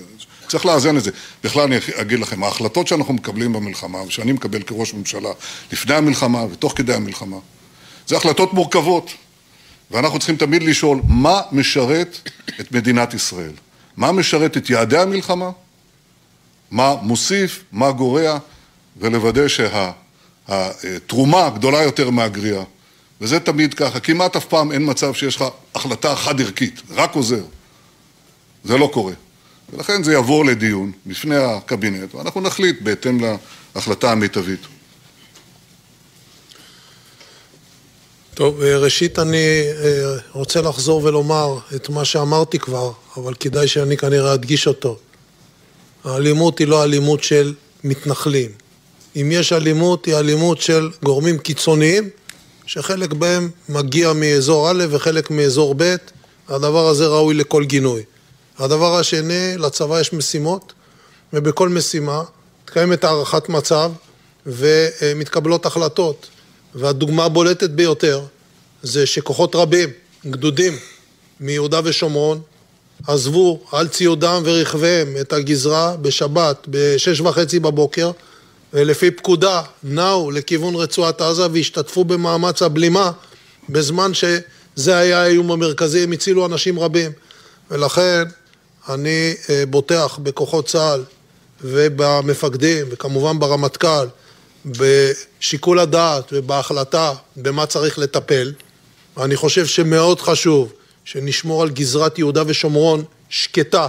צריך 0.48 0.66
לאזן 0.66 0.98
את 0.98 1.04
זה. 1.04 1.12
בכלל 1.44 1.64
אני 1.64 1.78
אגיד 1.96 2.20
לכם, 2.20 2.44
ההחלטות 2.44 2.88
שאנחנו 2.88 3.14
מקבלים 3.14 3.54
במלחמה, 3.54 4.02
ושאני 4.02 4.32
מקבל 4.32 4.62
כראש 4.62 4.94
ממשלה 4.94 5.30
לפני 5.72 5.96
המלחמה 5.96 6.44
ותוך 6.52 6.74
כדי 6.76 6.94
המלחמה, 6.94 7.38
זה 8.08 8.18
החלטות 8.18 8.54
מורכבות. 8.54 9.12
ואנחנו 9.92 10.20
צריכים 10.20 10.36
תמיד 10.36 10.64
לשאול, 10.64 11.02
מה 11.08 11.42
משרת 11.52 12.30
את 12.60 12.72
מדינת 12.72 13.14
ישראל? 13.14 13.52
מה 13.98 14.12
משרת 14.12 14.58
את 14.58 14.70
יעדי 14.70 14.98
המלחמה? 14.98 15.50
מה 16.72 16.96
מוסיף? 17.02 17.64
מה 17.72 17.92
גורע? 17.92 18.38
ולוודא 18.98 19.42
שהתרומה 20.48 21.50
גדולה 21.50 21.82
יותר 21.82 22.10
מהגריעה. 22.10 22.64
וזה 23.22 23.40
תמיד 23.40 23.74
ככה, 23.74 24.00
כמעט 24.00 24.36
אף 24.36 24.46
פעם 24.46 24.72
אין 24.72 24.90
מצב 24.90 25.14
שיש 25.14 25.36
לך 25.36 25.46
החלטה 25.76 26.16
חד-ערכית, 26.16 26.82
רק 26.90 27.16
עוזר. 27.16 27.44
זה 28.64 28.78
לא 28.78 28.90
קורה. 28.94 29.14
ולכן 29.74 30.04
זה 30.04 30.14
יעבור 30.14 30.46
לדיון 30.46 30.92
בפני 31.06 31.36
הקבינט, 31.36 32.16
ואנחנו 32.16 32.42
נחליט 32.42 32.82
בהתאם 32.82 33.20
להחלטה 33.76 34.12
המיטבית. 34.12 34.60
טוב, 38.34 38.62
ראשית 38.62 39.20
אני 39.20 39.64
רוצה 40.32 40.62
לחזור 40.62 41.04
ולומר 41.04 41.58
את 41.76 41.90
מה 41.90 42.06
שאמרתי 42.06 42.60
כבר, 42.60 42.92
אבל 43.18 43.34
כדאי 43.34 43.68
שאני 43.68 43.98
כנראה 43.98 44.34
אדגיש 44.34 44.68
אותו. 44.68 44.98
האלימות 46.04 46.60
היא 46.60 46.68
לא 46.68 46.84
אלימות 46.84 47.24
של 47.24 47.54
מתנחלים. 47.84 48.52
אם 49.16 49.30
יש 49.32 49.54
אלימות, 49.54 50.06
היא 50.06 50.16
אלימות 50.16 50.62
של 50.62 50.90
גורמים 51.04 51.38
קיצוניים, 51.38 52.10
שחלק 52.66 53.14
בהם 53.14 53.50
מגיע 53.70 54.14
מאזור 54.14 54.72
א' 54.72 54.84
וחלק 54.90 55.32
מאזור 55.32 55.76
ב', 55.78 55.96
הדבר 56.50 56.88
הזה 56.88 57.08
ראוי 57.08 57.34
לכל 57.34 57.64
גינוי. 57.66 58.04
הדבר 58.60 59.00
השני, 59.00 59.58
לצבא 59.58 60.00
יש 60.00 60.14
משימות, 60.14 60.74
ובכל 61.34 61.70
משימה 61.70 62.24
מתקיימת 62.64 63.04
הערכת 63.04 63.50
מצב 63.50 63.92
ומתקבלות 64.46 65.66
החלטות. 65.66 66.28
והדוגמה 66.76 67.26
הבולטת 67.26 67.70
ביותר 67.70 68.22
זה 68.84 69.06
שכוחות 69.06 69.56
רבים, 69.56 69.90
גדודים 70.26 70.74
מיהודה 71.40 71.82
ושומרון, 71.84 72.42
עזבו 73.08 73.60
על 73.72 73.88
ציודם 73.88 74.42
ורכביהם 74.46 75.16
את 75.22 75.34
הגזרה 75.34 75.96
בשבת 75.98 76.66
בשש 76.68 77.20
וחצי 77.22 77.60
בבוקר 77.60 78.12
ולפי 78.74 79.12
פקודה 79.12 79.62
נעו 79.84 80.32
לכיוון 80.32 80.76
רצועת 80.76 81.22
עזה 81.22 81.48
והשתתפו 81.54 82.04
במאמץ 82.04 82.62
הבלימה 82.62 83.12
בזמן 83.70 84.12
שזה 84.14 84.98
היה 84.98 85.22
האיום 85.22 85.52
המרכזי, 85.52 86.04
הם 86.04 86.12
הצילו 86.12 86.46
אנשים 86.46 86.80
רבים 86.80 87.12
ולכן 87.72 88.24
אני 88.90 89.34
בוטח 89.70 90.20
בכוחות 90.24 90.68
צה"ל 90.68 91.04
ובמפקדים 91.62 92.86
וכמובן 92.90 93.40
ברמטכ"ל 93.40 94.08
בשיקול 94.66 95.80
הדעת 95.80 96.24
ובהחלטה 96.32 97.14
במה 97.36 97.66
צריך 97.66 98.00
לטפל. 98.00 98.54
ואני 99.18 99.36
חושב 99.36 99.66
שמאוד 99.66 100.22
חשוב 100.22 100.74
שנשמור 101.06 101.62
על 101.62 101.70
גזרת 101.70 102.20
יהודה 102.20 102.44
ושומרון 102.48 103.04
שקטה, 103.30 103.88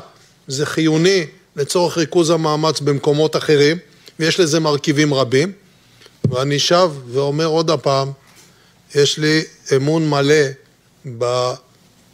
זה 0.49 0.67
חיוני 0.67 1.27
לצורך 1.57 1.99
ריכוז 1.99 2.31
המאמץ 2.31 2.81
במקומות 2.81 3.37
אחרים 3.37 3.79
ויש 4.19 4.41
לזה 4.41 4.61
מרכיבים 4.61 5.15
רבים. 5.15 5.53
ואני 6.31 6.59
שב 6.59 6.91
ואומר 7.13 7.47
עוד 7.47 7.71
הפעם, 7.71 8.11
יש 8.95 9.19
לי 9.19 9.43
אמון 9.77 10.11
מלא 10.11 10.45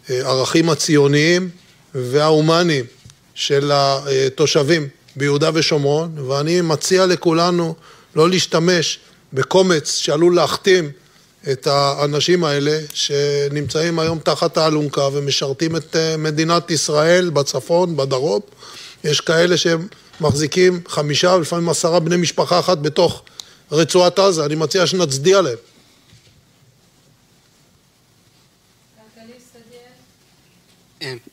בערכים 0.08 0.70
הציוניים 0.70 1.50
וההומניים 1.94 2.84
של 3.34 3.70
התושבים 3.74 4.88
ביהודה 5.16 5.50
ושומרון 5.54 6.28
ואני 6.28 6.60
מציע 6.60 7.06
לכולנו 7.06 7.74
לא 8.16 8.30
להשתמש 8.30 8.98
בקומץ 9.32 9.96
שעלול 9.96 10.34
להכתים 10.34 10.90
את 11.52 11.66
האנשים 11.66 12.44
האלה 12.44 12.78
שנמצאים 12.94 13.98
היום 13.98 14.18
תחת 14.18 14.56
האלונקה 14.56 15.08
ומשרתים 15.12 15.76
את 15.76 15.96
מדינת 16.18 16.70
ישראל 16.70 17.30
בצפון, 17.30 17.96
בדרום. 17.96 18.40
יש 19.04 19.20
כאלה 19.20 19.56
שהם 19.56 19.86
מחזיקים 20.20 20.80
חמישה 20.88 21.28
ולפעמים 21.28 21.68
עשרה 21.68 22.00
בני 22.00 22.16
משפחה 22.16 22.58
אחת 22.58 22.78
בתוך 22.78 23.22
רצועת 23.72 24.18
עזה, 24.18 24.44
אני 24.44 24.54
מציע 24.54 24.86
שנצדיע 24.86 25.40
להם. 25.40 25.56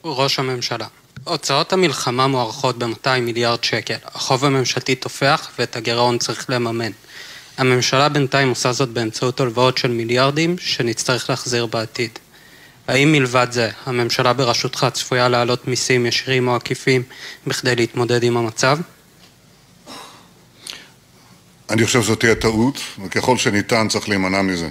ראש 0.04 0.40
הממשלה, 0.40 0.88
הוצאות 1.24 1.74
המלחמה 1.74 2.28
מוערכות 2.28 2.78
ב-200 2.78 3.20
מיליארד 3.22 3.64
שקל, 3.64 3.96
החוב 4.06 4.46
הממשלתי 4.46 4.96
תופח 4.96 5.52
ואת 5.60 5.76
הגירעון 5.76 6.18
צריך 6.18 6.50
לממן. 6.50 6.92
הממשלה 7.58 8.10
בינתיים 8.10 8.50
עושה 8.50 8.72
זאת 8.72 8.90
באמצעות 8.90 9.40
הלוואות 9.40 9.78
של 9.78 9.92
מיליארדים 9.92 10.58
שנצטרך 10.58 11.30
להחזיר 11.30 11.66
בעתיד. 11.66 12.20
האם 12.88 13.12
מלבד 13.12 13.48
זה, 13.52 13.70
הממשלה 13.86 14.34
בראשותך 14.34 14.88
צפויה 14.94 15.30
להעלות 15.30 15.68
מיסים 15.68 16.06
ישירים 16.06 16.48
או 16.48 16.56
עקיפים 16.56 17.04
בכדי 17.48 17.76
להתמודד 17.76 18.24
עם 18.24 18.38
המצב? 18.38 18.78
אני 21.70 21.86
חושב 21.86 22.02
שזאת 22.02 22.20
תהיה 22.20 22.36
טעות, 22.36 22.80
וככל 23.06 23.38
שניתן 23.38 23.88
צריך 23.88 24.10
להימנע 24.10 24.42
מזה. 24.42 24.70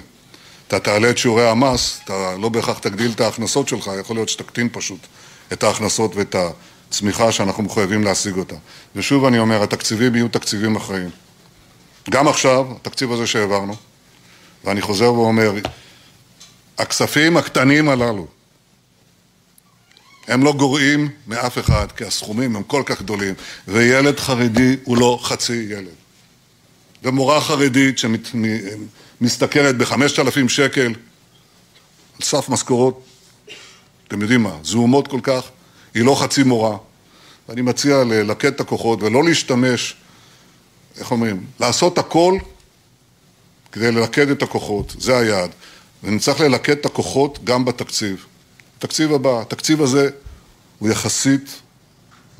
אתה 0.67 0.79
תעלה 0.79 1.09
את 1.09 1.17
שיעורי 1.17 1.49
המס, 1.49 1.99
אתה 2.03 2.35
לא 2.39 2.49
בהכרח 2.49 2.79
תגדיל 2.79 3.11
את 3.11 3.21
ההכנסות 3.21 3.67
שלך, 3.67 3.91
יכול 3.99 4.15
להיות 4.15 4.29
שתקטין 4.29 4.69
פשוט 4.71 4.99
את 5.53 5.63
ההכנסות 5.63 6.15
ואת 6.15 6.35
הצמיחה 6.89 7.31
שאנחנו 7.31 7.63
מחויבים 7.63 8.03
להשיג 8.03 8.37
אותה. 8.37 8.55
ושוב 8.95 9.25
אני 9.25 9.39
אומר, 9.39 9.63
התקציבים 9.63 10.15
יהיו 10.15 10.27
תקציבים 10.27 10.75
אחראיים. 10.75 11.09
גם 12.09 12.27
עכשיו, 12.27 12.65
התקציב 12.71 13.11
הזה 13.11 13.27
שהעברנו, 13.27 13.75
ואני 14.63 14.81
חוזר 14.81 15.13
ואומר, 15.13 15.53
הכספים 16.77 17.37
הקטנים 17.37 17.89
הללו 17.89 18.27
הם 20.27 20.43
לא 20.43 20.53
גורעים 20.53 21.09
מאף 21.27 21.57
אחד, 21.57 21.91
כי 21.91 22.05
הסכומים 22.05 22.55
הם 22.55 22.63
כל 22.63 22.83
כך 22.85 23.01
גדולים, 23.01 23.33
וילד 23.67 24.19
חרדי 24.19 24.75
הוא 24.83 24.97
לא 24.97 25.19
חצי 25.21 25.67
ילד. 25.69 25.95
ומורה 27.03 27.41
חרדית 27.41 27.97
שמשתכרת 29.19 29.77
ב-5,000 29.77 30.49
שקל 30.49 30.85
על 30.87 32.21
סף 32.21 32.49
משכורות, 32.49 33.05
אתם 34.07 34.21
יודעים 34.21 34.43
מה, 34.43 34.57
זעומות 34.63 35.07
כל 35.07 35.19
כך, 35.23 35.49
היא 35.93 36.05
לא 36.05 36.15
חצי 36.21 36.43
מורה. 36.43 36.77
ואני 37.49 37.61
מציע 37.61 38.03
ללקט 38.03 38.45
את 38.45 38.59
הכוחות 38.59 39.03
ולא 39.03 39.23
להשתמש, 39.23 39.95
איך 40.97 41.11
אומרים, 41.11 41.45
לעשות 41.59 41.97
הכל 41.97 42.37
כדי 43.71 43.91
ללכד 43.91 44.29
את 44.29 44.43
הכוחות, 44.43 44.95
זה 44.99 45.17
היעד. 45.17 45.51
ונצטרך 46.03 46.39
ללקט 46.39 46.77
את 46.79 46.85
הכוחות 46.85 47.39
גם 47.43 47.65
בתקציב. 47.65 48.25
התקציב 48.77 49.13
הבא, 49.13 49.41
התקציב 49.41 49.81
הזה 49.81 50.09
הוא 50.79 50.89
יחסית 50.89 51.61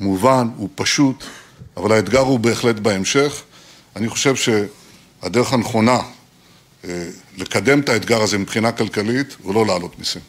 מובן, 0.00 0.48
הוא 0.56 0.68
פשוט, 0.74 1.24
אבל 1.76 1.92
האתגר 1.92 2.20
הוא 2.20 2.38
בהחלט 2.40 2.76
בהמשך. 2.76 3.42
אני 3.96 4.08
חושב 4.08 4.34
שהדרך 4.36 5.52
הנכונה 5.52 5.98
לקדם 7.38 7.80
את 7.80 7.88
האתגר 7.88 8.22
הזה 8.22 8.38
מבחינה 8.38 8.72
כלכלית 8.72 9.36
הוא 9.42 9.54
לא 9.54 9.66
להעלות 9.66 9.98
מיסים. 9.98 10.22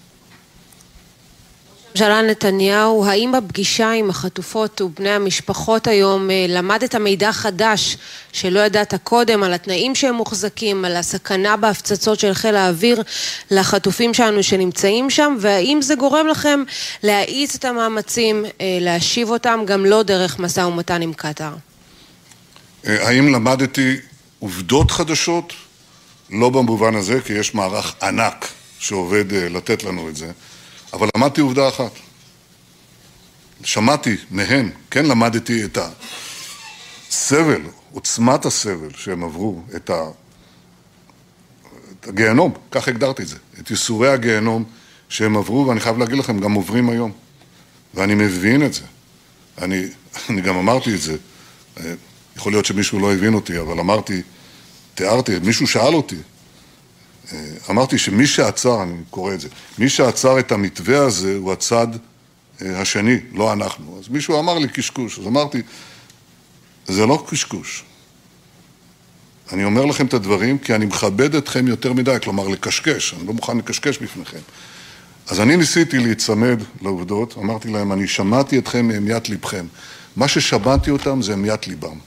ממשלה 1.92 2.22
נתניהו, 2.22 3.06
האם 3.06 3.32
בפגישה 3.32 3.92
עם 3.92 4.10
החטופות 4.10 4.82
ובני 4.82 5.10
המשפחות 5.10 5.88
היום 5.88 6.30
למדת 6.50 6.96
מידע 6.96 7.32
חדש 7.32 7.98
שלא 8.32 8.60
ידעת 8.60 8.94
קודם 9.04 9.44
על 9.44 9.54
התנאים 9.54 9.96
שהם 9.96 10.16
מוחזקים, 10.16 10.86
על 10.86 10.96
הסכנה 10.96 11.58
בהפצצות 11.58 12.20
של 12.20 12.34
חיל 12.34 12.56
האוויר 12.56 13.04
לחטופים 13.52 14.14
שלנו 14.14 14.44
שנמצאים 14.44 15.10
שם, 15.10 15.36
והאם 15.40 15.82
זה 15.82 15.96
גורם 15.96 16.28
לכם 16.28 16.64
להאיץ 17.04 17.56
את 17.56 17.66
המאמצים 17.66 18.46
להשיב 18.60 19.30
אותם 19.30 19.60
גם 19.66 19.86
לא 19.86 20.04
דרך 20.04 20.40
משא 20.40 20.60
ומתן 20.60 21.02
עם 21.02 21.14
קטאר? 21.14 21.54
האם 22.84 23.34
למדתי 23.34 23.96
עובדות 24.40 24.92
חדשות? 24.92 25.54
לא 26.30 26.50
במובן 26.50 26.96
הזה, 26.96 27.22
כי 27.22 27.34
יש 27.34 27.56
מערך 27.56 27.96
ענק 28.04 28.48
שעובד 28.80 29.34
לתת 29.34 29.84
לנו 29.84 30.10
את 30.10 30.16
זה, 30.16 30.32
אבל 30.94 31.10
למדתי 31.18 31.42
עובדה 31.42 31.70
אחת. 31.70 31.92
שמעתי 33.64 34.16
מהם, 34.32 34.70
כן 34.92 35.06
למדתי 35.06 35.66
את 35.66 35.78
הסבל, 37.10 37.62
עוצמת 37.92 38.46
הסבל 38.46 38.90
שהם 38.98 39.24
עברו, 39.24 39.62
את, 39.76 39.90
ה... 39.90 40.04
הגיהנום, 42.08 42.54
כך 42.72 42.88
הגדרתי 42.88 43.22
את 43.24 43.28
זה, 43.28 43.38
את 43.60 43.72
ייסורי 43.72 44.10
הגיהנום 44.10 44.64
שהם 45.10 45.38
עברו, 45.38 45.68
ואני 45.68 45.80
חייב 45.80 45.98
להגיד 45.98 46.18
לכם, 46.18 46.40
גם 46.40 46.54
עוברים 46.54 46.90
היום. 46.90 47.12
ואני 47.94 48.16
מבין 48.16 48.66
את 48.66 48.74
זה. 48.74 48.82
אני, 49.62 49.86
אני 50.30 50.42
גם 50.42 50.58
אמרתי 50.58 50.96
את 50.96 51.02
זה, 51.02 51.18
יכול 52.36 52.52
להיות 52.52 52.66
שמישהו 52.66 53.00
לא 53.00 53.14
הבין 53.14 53.34
אותי, 53.34 53.60
אבל 53.60 53.80
אמרתי, 53.80 54.22
תיארתי, 55.00 55.40
מישהו 55.40 55.68
שאל 55.68 55.94
אותי, 55.94 56.16
אמרתי 57.70 57.98
שמי 57.98 58.28
שעצר, 58.28 58.84
אני 58.84 58.94
קורא 59.10 59.34
את 59.34 59.42
זה, 59.42 59.48
מי 59.78 59.90
שעצר 59.90 60.40
את 60.40 60.52
המתווה 60.52 61.06
הזה 61.06 61.36
הוא 61.36 61.54
הצד 61.54 61.88
השני, 62.62 63.18
לא 63.34 63.54
אנחנו. 63.54 64.00
אז 64.00 64.10
מישהו 64.10 64.40
אמר 64.40 64.58
לי 64.58 64.68
קשקוש, 64.68 65.20
אז 65.20 65.28
אמרתי, 65.28 65.62
זה 66.88 67.06
לא 67.06 67.26
קשקוש. 67.30 67.84
אני 69.52 69.64
אומר 69.64 69.86
לכם 69.86 70.06
את 70.06 70.14
הדברים 70.14 70.58
כי 70.58 70.76
אני 70.76 70.86
מכבד 70.86 71.36
אתכם 71.36 71.68
יותר 71.68 71.94
מדי, 71.94 72.18
כלומר 72.24 72.48
לקשקש, 72.48 73.14
אני 73.14 73.28
לא 73.28 73.34
מוכן 73.34 73.58
לקשקש 73.58 73.98
בפניכם. 73.98 74.42
אז 75.28 75.40
אני 75.40 75.58
ניסיתי 75.58 76.00
להיצמד 76.00 76.64
לעובדות, 76.82 77.38
אמרתי 77.38 77.70
להם, 77.70 77.92
אני 77.92 78.08
שמעתי 78.08 78.58
אתכם 78.60 78.88
מהמיית 78.88 79.30
ליבכם. 79.30 79.66
מה 80.16 80.28
ששמעתי 80.28 80.92
אותם 80.92 81.22
זה 81.22 81.34
המיית 81.34 81.68
ליבם. 81.68 81.98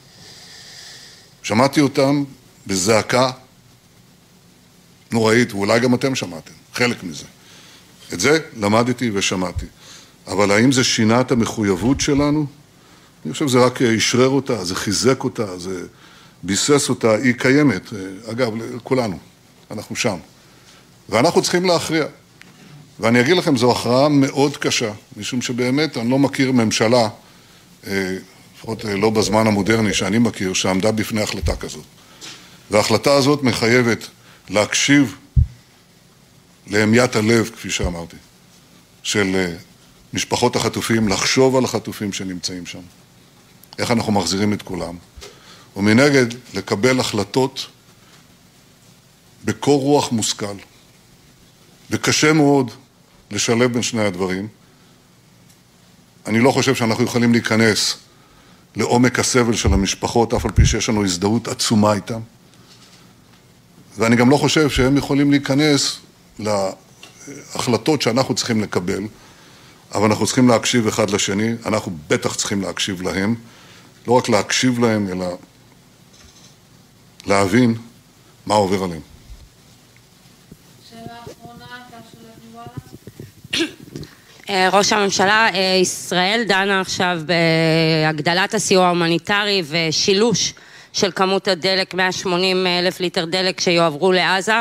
שמעתי 1.43 1.81
אותם 1.81 2.25
בזעקה 2.67 3.31
נוראית, 5.13 5.53
ואולי 5.53 5.81
גם 5.81 5.95
אתם 5.95 6.15
שמעתם, 6.15 6.53
חלק 6.75 7.05
מזה. 7.05 7.25
את 8.13 8.21
זה 8.21 8.39
למדתי 8.57 9.11
ושמעתי. 9.15 9.67
אבל 10.27 10.51
האם 10.51 10.73
זה 10.73 10.85
שינה 10.85 11.21
את 11.21 11.33
המחויבות 11.33 12.01
שלנו? 12.01 12.47
אני 13.25 13.33
חושב 13.33 13.49
שזה 13.49 13.59
רק 13.59 13.83
אשרר 13.83 14.29
אותה, 14.29 14.65
זה 14.65 14.75
חיזק 14.75 15.25
אותה, 15.25 15.59
זה 15.59 15.87
ביסס 16.43 16.89
אותה, 16.89 17.15
היא 17.15 17.35
קיימת. 17.35 17.83
אגב, 18.31 18.53
כולנו, 18.83 19.19
אנחנו 19.71 19.97
שם. 19.97 20.17
ואנחנו 21.09 21.43
צריכים 21.43 21.65
להכריע. 21.65 22.07
ואני 23.01 23.21
אגיד 23.21 23.37
לכם, 23.37 23.57
זו 23.57 23.73
הכרעה 23.73 24.09
מאוד 24.09 24.57
קשה, 24.57 24.93
משום 25.17 25.43
שבאמת 25.43 25.97
אני 25.97 26.11
לא 26.11 26.19
מכיר 26.19 26.53
ממשלה, 26.53 27.09
לפחות 28.57 28.85
לא 28.85 29.11
בזמן 29.11 29.47
המודרני 29.47 29.95
שאני 29.95 30.19
מכיר, 30.19 30.53
שעמדה 30.53 30.93
בפני 30.93 31.23
החלטה 31.23 31.57
כזאת. 31.57 31.85
וההחלטה 32.73 33.15
הזאת 33.15 33.43
מחייבת 33.43 34.09
להקשיב 34.51 35.17
להמיית 36.67 37.17
הלב, 37.17 37.51
כפי 37.55 37.71
שאמרתי, 37.71 38.17
של 39.03 39.55
משפחות 40.13 40.57
החטופים, 40.57 41.09
לחשוב 41.09 41.57
על 41.57 41.65
החטופים 41.65 42.13
שנמצאים 42.13 42.67
שם, 42.67 42.81
איך 43.79 43.91
אנחנו 43.91 44.13
מחזירים 44.13 44.53
את 44.53 44.63
כולם, 44.63 44.97
ומנגד 45.77 46.27
לקבל 46.55 47.01
החלטות 47.01 47.67
בקור 49.45 49.81
רוח 49.81 50.13
מושכל. 50.13 50.57
וקשה 51.91 52.33
מאוד 52.33 52.71
לשלב 53.31 53.73
בין 53.73 53.83
שני 53.83 54.05
הדברים. 54.05 54.49
אני 56.27 56.41
לא 56.41 56.51
חושב 56.51 56.75
שאנחנו 56.75 57.05
יכולים 57.05 57.33
להיכנס 57.33 57.97
לעומק 58.77 59.19
הסבל 59.19 59.57
של 59.57 59.73
המשפחות, 59.73 60.35
אף 60.35 60.45
על 60.45 60.51
פי 60.51 60.67
שיש 60.67 60.89
לנו 60.89 61.05
הזדהות 61.05 61.49
עצומה 61.49 61.93
איתם. 61.93 62.21
ואני 63.99 64.17
גם 64.17 64.31
לא 64.31 64.37
חושב 64.37 64.71
שהם 64.71 64.97
יכולים 64.97 65.31
להיכנס 65.31 65.99
להחלטות 66.39 68.03
שאנחנו 68.03 68.35
צריכים 68.35 68.63
לקבל, 68.63 69.03
אבל 69.95 70.05
אנחנו 70.05 70.27
צריכים 70.27 70.49
להקשיב 70.49 70.87
אחד 70.87 71.11
לשני, 71.11 71.53
אנחנו 71.67 71.93
בטח 72.09 72.35
צריכים 72.35 72.63
להקשיב 72.63 73.03
להם, 73.03 73.35
לא 74.07 74.13
רק 74.13 74.29
להקשיב 74.29 74.79
להם, 74.79 75.09
אלא 75.13 75.27
להבין 77.27 77.75
מה 78.47 78.55
עובר 78.55 78.85
עליהם. 78.85 79.03
ראש 84.73 84.93
הממשלה, 84.93 85.49
ישראל 85.83 86.45
דנה 86.49 86.81
עכשיו 86.81 87.21
בהגדלת 87.27 88.55
הסיוע 88.55 88.87
ההומניטרי 88.87 89.63
ושילוש 89.69 90.55
של 90.93 91.11
כמות 91.11 91.49
הדלק, 91.49 91.95
180 91.95 92.67
אלף 92.67 93.01
ליטר 93.01 93.25
דלק 93.25 93.61
שיועברו 93.61 94.13
לעזה. 94.13 94.61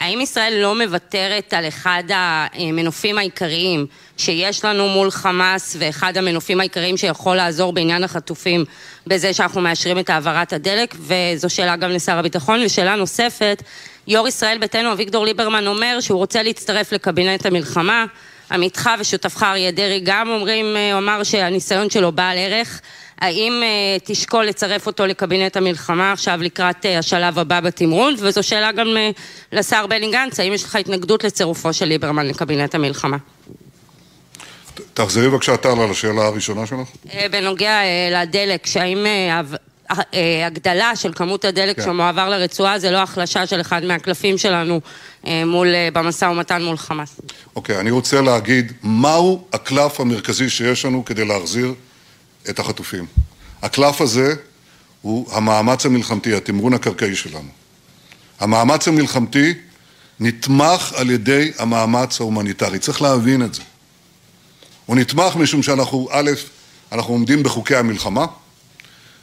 האם 0.00 0.20
ישראל 0.20 0.54
לא 0.62 0.74
מוותרת 0.74 1.54
על 1.54 1.68
אחד 1.68 2.02
המנופים 2.08 3.18
העיקריים 3.18 3.86
שיש 4.16 4.64
לנו 4.64 4.88
מול 4.88 5.10
חמאס 5.10 5.76
ואחד 5.78 6.16
המנופים 6.16 6.60
העיקריים 6.60 6.96
שיכול 6.96 7.36
לעזור 7.36 7.72
בעניין 7.72 8.04
החטופים 8.04 8.64
בזה 9.06 9.34
שאנחנו 9.34 9.60
מאשרים 9.60 9.98
את 9.98 10.10
העברת 10.10 10.52
הדלק? 10.52 10.94
וזו 10.98 11.50
שאלה 11.50 11.76
גם 11.76 11.90
לשר 11.90 12.18
הביטחון. 12.18 12.62
ושאלה 12.64 12.96
נוספת 12.96 13.62
יו"ר 14.06 14.28
ישראל 14.28 14.58
ביתנו 14.58 14.92
אביגדור 14.92 15.24
ליברמן 15.24 15.66
אומר 15.66 15.98
שהוא 16.00 16.18
רוצה 16.18 16.42
להצטרף 16.42 16.92
לקבינט 16.92 17.46
המלחמה. 17.46 18.04
עמיתך 18.52 18.90
ושותפך 18.98 19.42
אריה 19.42 19.70
דרעי 19.70 20.00
גם 20.04 20.28
אומרים, 20.28 20.66
הוא 20.92 20.98
אמר 20.98 21.22
שהניסיון 21.22 21.90
שלו 21.90 22.12
בעל 22.12 22.38
ערך 22.38 22.80
האם 23.20 23.62
uh, 23.62 24.04
תשקול 24.04 24.44
לצרף 24.44 24.86
אותו 24.86 25.06
לקבינט 25.06 25.56
המלחמה 25.56 26.12
עכשיו 26.12 26.38
לקראת 26.42 26.84
uh, 26.84 26.88
השלב 26.98 27.38
הבא 27.38 27.60
בתמרון? 27.60 28.14
וזו 28.18 28.42
שאלה 28.42 28.72
גם 28.72 28.86
uh, 28.86 29.20
לשר 29.52 29.86
בני 29.86 30.10
גנץ, 30.10 30.40
האם 30.40 30.52
יש 30.52 30.64
לך 30.64 30.76
התנגדות 30.76 31.24
לצירופו 31.24 31.72
של 31.72 31.84
ליברמן 31.84 32.26
לקבינט 32.26 32.74
המלחמה? 32.74 33.16
תחזרי 34.94 35.28
בבקשה 35.28 35.56
טל 35.56 35.68
על 35.68 35.90
השאלה 35.90 36.22
הראשונה 36.26 36.66
שלך. 36.66 36.78
Uh, 37.06 37.10
בנוגע 37.30 37.80
uh, 37.80 38.14
לדלק, 38.14 38.66
שהאם 38.66 39.06
uh, 39.06 39.56
הגדלה 40.46 40.96
של 40.96 41.12
כמות 41.12 41.44
הדלק 41.44 41.76
כן. 41.76 41.82
שמועבר 41.82 42.28
לרצועה 42.28 42.78
זה 42.78 42.90
לא 42.90 42.98
החלשה 42.98 43.46
של 43.46 43.60
אחד 43.60 43.84
מהקלפים 43.84 44.38
שלנו 44.38 44.80
מול, 45.24 45.68
במשא 45.92 46.24
ומתן 46.24 46.62
מול 46.62 46.76
חמאס? 46.76 47.20
אוקיי, 47.56 47.76
okay, 47.76 47.80
אני 47.80 47.90
רוצה 47.90 48.20
להגיד 48.20 48.72
מהו 48.82 49.44
הקלף 49.52 50.00
המרכזי 50.00 50.50
שיש 50.50 50.84
לנו 50.84 51.04
כדי 51.04 51.24
להחזיר 51.24 51.74
את 52.50 52.58
החטופים. 52.58 53.06
הקלף 53.62 54.00
הזה 54.00 54.34
הוא 55.02 55.32
המאמץ 55.32 55.86
המלחמתי, 55.86 56.34
התמרון 56.34 56.74
הקרקעי 56.74 57.16
שלנו. 57.16 57.48
המאמץ 58.40 58.88
המלחמתי 58.88 59.54
נתמך 60.20 60.92
על 60.96 61.10
ידי 61.10 61.52
המאמץ 61.58 62.20
ההומניטרי, 62.20 62.78
צריך 62.78 63.02
להבין 63.02 63.42
את 63.42 63.54
זה. 63.54 63.62
הוא 64.86 64.96
נתמך 64.96 65.36
משום 65.36 65.62
שאנחנו, 65.62 66.08
א', 66.10 66.30
אנחנו 66.92 67.12
עומדים 67.12 67.42
בחוקי 67.42 67.76
המלחמה, 67.76 68.26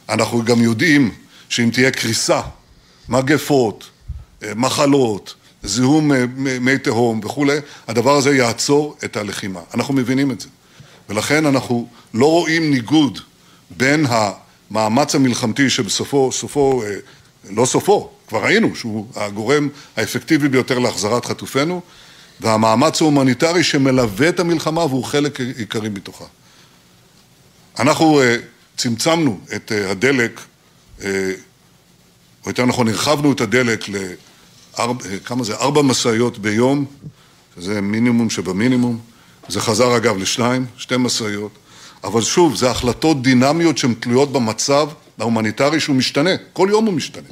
אנחנו 0.08 0.44
גם 0.44 0.62
יודעים 0.62 1.14
שאם 1.48 1.70
תהיה 1.72 1.90
קריסה, 1.90 2.40
מגפות, 3.08 3.90
מחלות, 4.56 5.34
זיהום 5.62 6.12
מי 6.60 6.78
תהום 6.78 7.20
וכולי, 7.24 7.58
הדבר 7.88 8.16
הזה 8.16 8.36
יעצור 8.36 8.96
את 9.04 9.16
הלחימה. 9.16 9.60
אנחנו 9.74 9.94
מבינים 9.94 10.30
את 10.30 10.40
זה. 10.40 10.48
ולכן 11.08 11.46
אנחנו 11.46 11.88
לא 12.14 12.26
רואים 12.26 12.70
ניגוד 12.70 13.20
בין 13.70 14.06
המאמץ 14.08 15.14
המלחמתי 15.14 15.70
שבסופו, 15.70 16.32
סופו, 16.32 16.82
לא 17.50 17.66
סופו, 17.66 18.10
כבר 18.28 18.44
ראינו 18.44 18.76
שהוא 18.76 19.06
הגורם 19.16 19.68
האפקטיבי 19.96 20.48
ביותר 20.48 20.78
להחזרת 20.78 21.24
חטופינו, 21.24 21.80
והמאמץ 22.40 23.02
ההומניטרי 23.02 23.64
שמלווה 23.64 24.28
את 24.28 24.40
המלחמה 24.40 24.84
והוא 24.84 25.04
חלק 25.04 25.40
עיקרי 25.40 25.88
מתוכה. 25.88 26.24
אנחנו 27.78 28.20
צמצמנו 28.76 29.40
את 29.56 29.72
הדלק, 29.90 30.40
או 31.04 31.06
יותר 32.46 32.66
נכון 32.66 32.88
הרחבנו 32.88 33.32
את 33.32 33.40
הדלק 33.40 33.84
לארבע, 33.88 35.04
כמה 35.24 35.44
זה? 35.44 35.54
ארבע 35.54 35.82
משאיות 35.82 36.38
ביום, 36.38 36.84
שזה 37.56 37.80
מינימום 37.80 38.30
שבמינימום. 38.30 38.98
זה 39.48 39.60
חזר 39.60 39.96
אגב 39.96 40.16
לשניים, 40.16 40.66
שתי 40.76 40.96
משאיות, 40.96 41.52
אבל 42.04 42.22
שוב, 42.22 42.56
זה 42.56 42.70
החלטות 42.70 43.22
דינמיות 43.22 43.78
שהן 43.78 43.94
תלויות 43.94 44.32
במצב 44.32 44.88
ההומניטרי 45.18 45.80
שהוא 45.80 45.96
משתנה, 45.96 46.30
כל 46.52 46.68
יום 46.70 46.86
הוא 46.86 46.94
משתנה. 46.94 47.28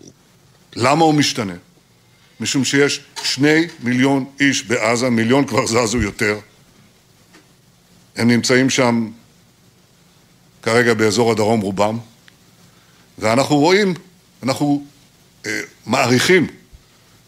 למה 0.76 1.04
הוא 1.04 1.14
משתנה? 1.14 1.54
משום 2.40 2.64
שיש 2.64 3.00
שני 3.22 3.66
מיליון 3.82 4.24
איש 4.40 4.64
בעזה, 4.64 5.10
מיליון 5.10 5.46
כבר 5.46 5.66
זזו 5.66 5.98
יותר. 6.02 6.38
הם 8.16 8.28
נמצאים 8.28 8.70
שם 8.70 9.10
כרגע 10.62 10.94
באזור 10.94 11.32
הדרום 11.32 11.60
רובם, 11.60 11.98
ואנחנו 13.18 13.56
רואים, 13.56 13.94
אנחנו 14.42 14.84
אה, 15.46 15.60
מעריכים 15.86 16.46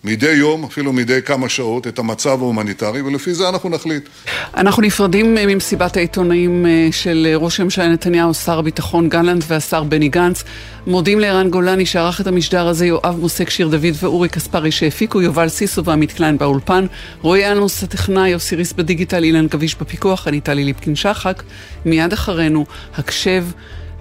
מדי 0.05 0.33
יום, 0.33 0.65
אפילו 0.65 0.93
מדי 0.93 1.23
כמה 1.23 1.49
שעות, 1.49 1.87
את 1.87 1.99
המצב 1.99 2.43
ההומניטרי, 2.43 3.03
ולפי 3.03 3.35
זה 3.35 3.49
אנחנו 3.49 3.69
נחליט. 3.69 4.09
אנחנו 4.57 4.83
נפרדים 4.83 5.39
אה, 5.39 5.47
ממסיבת 5.47 5.97
העיתונאים 5.97 6.67
אה, 6.67 6.89
של 6.93 7.35
ראש 7.37 7.61
הממשלה 7.61 7.89
נתניהו, 7.89 8.35
שר 8.35 8.59
הביטחון 8.59 9.09
גלנט 9.09 9.45
והשר 9.49 9.83
בני 9.83 10.09
גנץ. 10.09 10.45
מודים 10.87 11.21
לערן 11.21 11.51
גולני 11.51 11.87
שערך 11.87 12.21
את 12.21 12.27
המשדר 12.27 12.69
הזה, 12.69 12.87
יואב 12.87 13.17
מוסק, 13.21 13.51
שיר 13.51 13.69
דוד 13.69 13.95
ואורי 14.03 14.29
קספרי 14.29 14.71
שהפיקו, 14.71 15.23
יובל 15.23 15.49
סיסו 15.49 15.85
ועמית 15.85 16.13
קליין 16.13 16.39
באולפן, 16.39 16.87
רועי 17.23 17.47
אלמוס 17.53 17.83
הטכנאי, 17.83 18.29
יוסי 18.29 18.57
ריס 18.57 18.73
בדיגיטל, 18.73 19.25
אילן 19.25 19.47
גביש 19.47 19.75
בפיקוח, 19.75 20.29
אני 20.29 20.41
טלי 20.41 20.65
ליפקין 20.65 20.97
שחק. 20.97 21.43
מיד 21.85 22.13
אחרינו, 22.13 22.67
הקשב, 22.97 23.45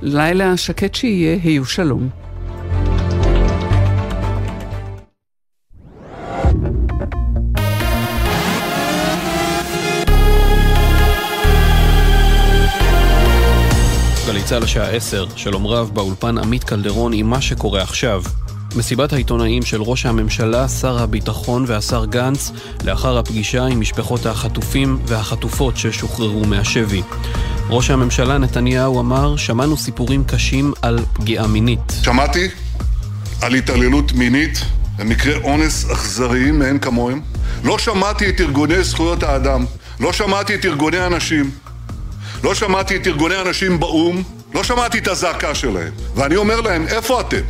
לילה 0.01 0.57
שקט 0.57 0.95
שיהיה, 0.95 1.37
היו 1.43 1.65
שלום. 1.65 2.27
צה"ל 14.47 14.63
השעה 14.63 14.89
10, 14.89 15.25
שלום 15.35 15.67
רב 15.67 15.91
באולפן 15.93 16.37
עמית 16.37 16.63
קלדרון 16.63 17.13
עם 17.13 17.29
מה 17.29 17.41
שקורה 17.41 17.81
עכשיו. 17.81 18.23
מסיבת 18.75 19.13
העיתונאים 19.13 19.63
של 19.63 19.81
ראש 19.81 20.05
הממשלה, 20.05 20.67
שר 20.67 21.03
הביטחון 21.03 21.63
והשר 21.67 22.05
גנץ 22.05 22.51
לאחר 22.83 23.17
הפגישה 23.17 23.65
עם 23.65 23.79
משפחות 23.79 24.25
החטופים 24.25 24.99
והחטופות 25.05 25.77
ששוחררו 25.77 26.45
מהשבי. 26.45 27.01
ראש 27.69 27.89
הממשלה 27.89 28.37
נתניהו 28.37 28.99
אמר, 28.99 29.37
שמענו 29.37 29.77
סיפורים 29.77 30.23
קשים 30.23 30.73
על 30.81 30.99
פגיעה 31.13 31.47
מינית. 31.47 31.93
שמעתי 32.03 32.47
על 33.41 33.53
התעללות 33.53 34.11
מינית 34.11 34.59
ומקרי 34.97 35.35
אונס 35.43 35.91
אכזריים 35.91 36.59
מאין 36.59 36.79
כמוהם. 36.79 37.21
לא 37.63 37.79
שמעתי 37.79 38.29
את 38.29 38.41
ארגוני 38.41 38.83
זכויות 38.83 39.23
האדם, 39.23 39.65
לא 39.99 40.13
שמעתי 40.13 40.55
את 40.55 40.65
ארגוני 40.65 40.99
הנשים, 40.99 41.51
לא 42.43 42.55
שמעתי 42.55 42.95
את 42.95 43.07
ארגוני 43.07 43.35
הנשים 43.35 43.79
באו"ם, 43.79 44.36
לא 44.53 44.63
שמעתי 44.63 44.97
את 44.97 45.07
הזעקה 45.07 45.55
שלהם. 45.55 45.91
ואני 46.15 46.35
אומר 46.35 46.61
להם, 46.61 46.87
איפה 46.87 47.21
אתם? 47.21 47.41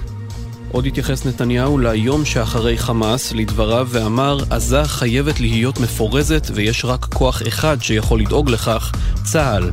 עוד 0.72 0.86
התייחס 0.86 1.26
נתניהו 1.26 1.78
ליום 1.78 2.26
שאחרי 2.26 2.78
חמאס, 2.78 3.32
לדבריו, 3.32 3.88
ואמר, 3.90 4.38
עזה 4.50 4.84
חייבת 4.84 5.40
להיות 5.40 5.80
מפורזת 5.80 6.48
ויש 6.54 6.86
רק 6.86 7.06
כוח 7.06 7.42
אחד 7.48 7.78
שיכול 7.82 8.20
לדאוג 8.20 8.50
לכך, 8.50 8.92
צה"ל. 9.24 9.72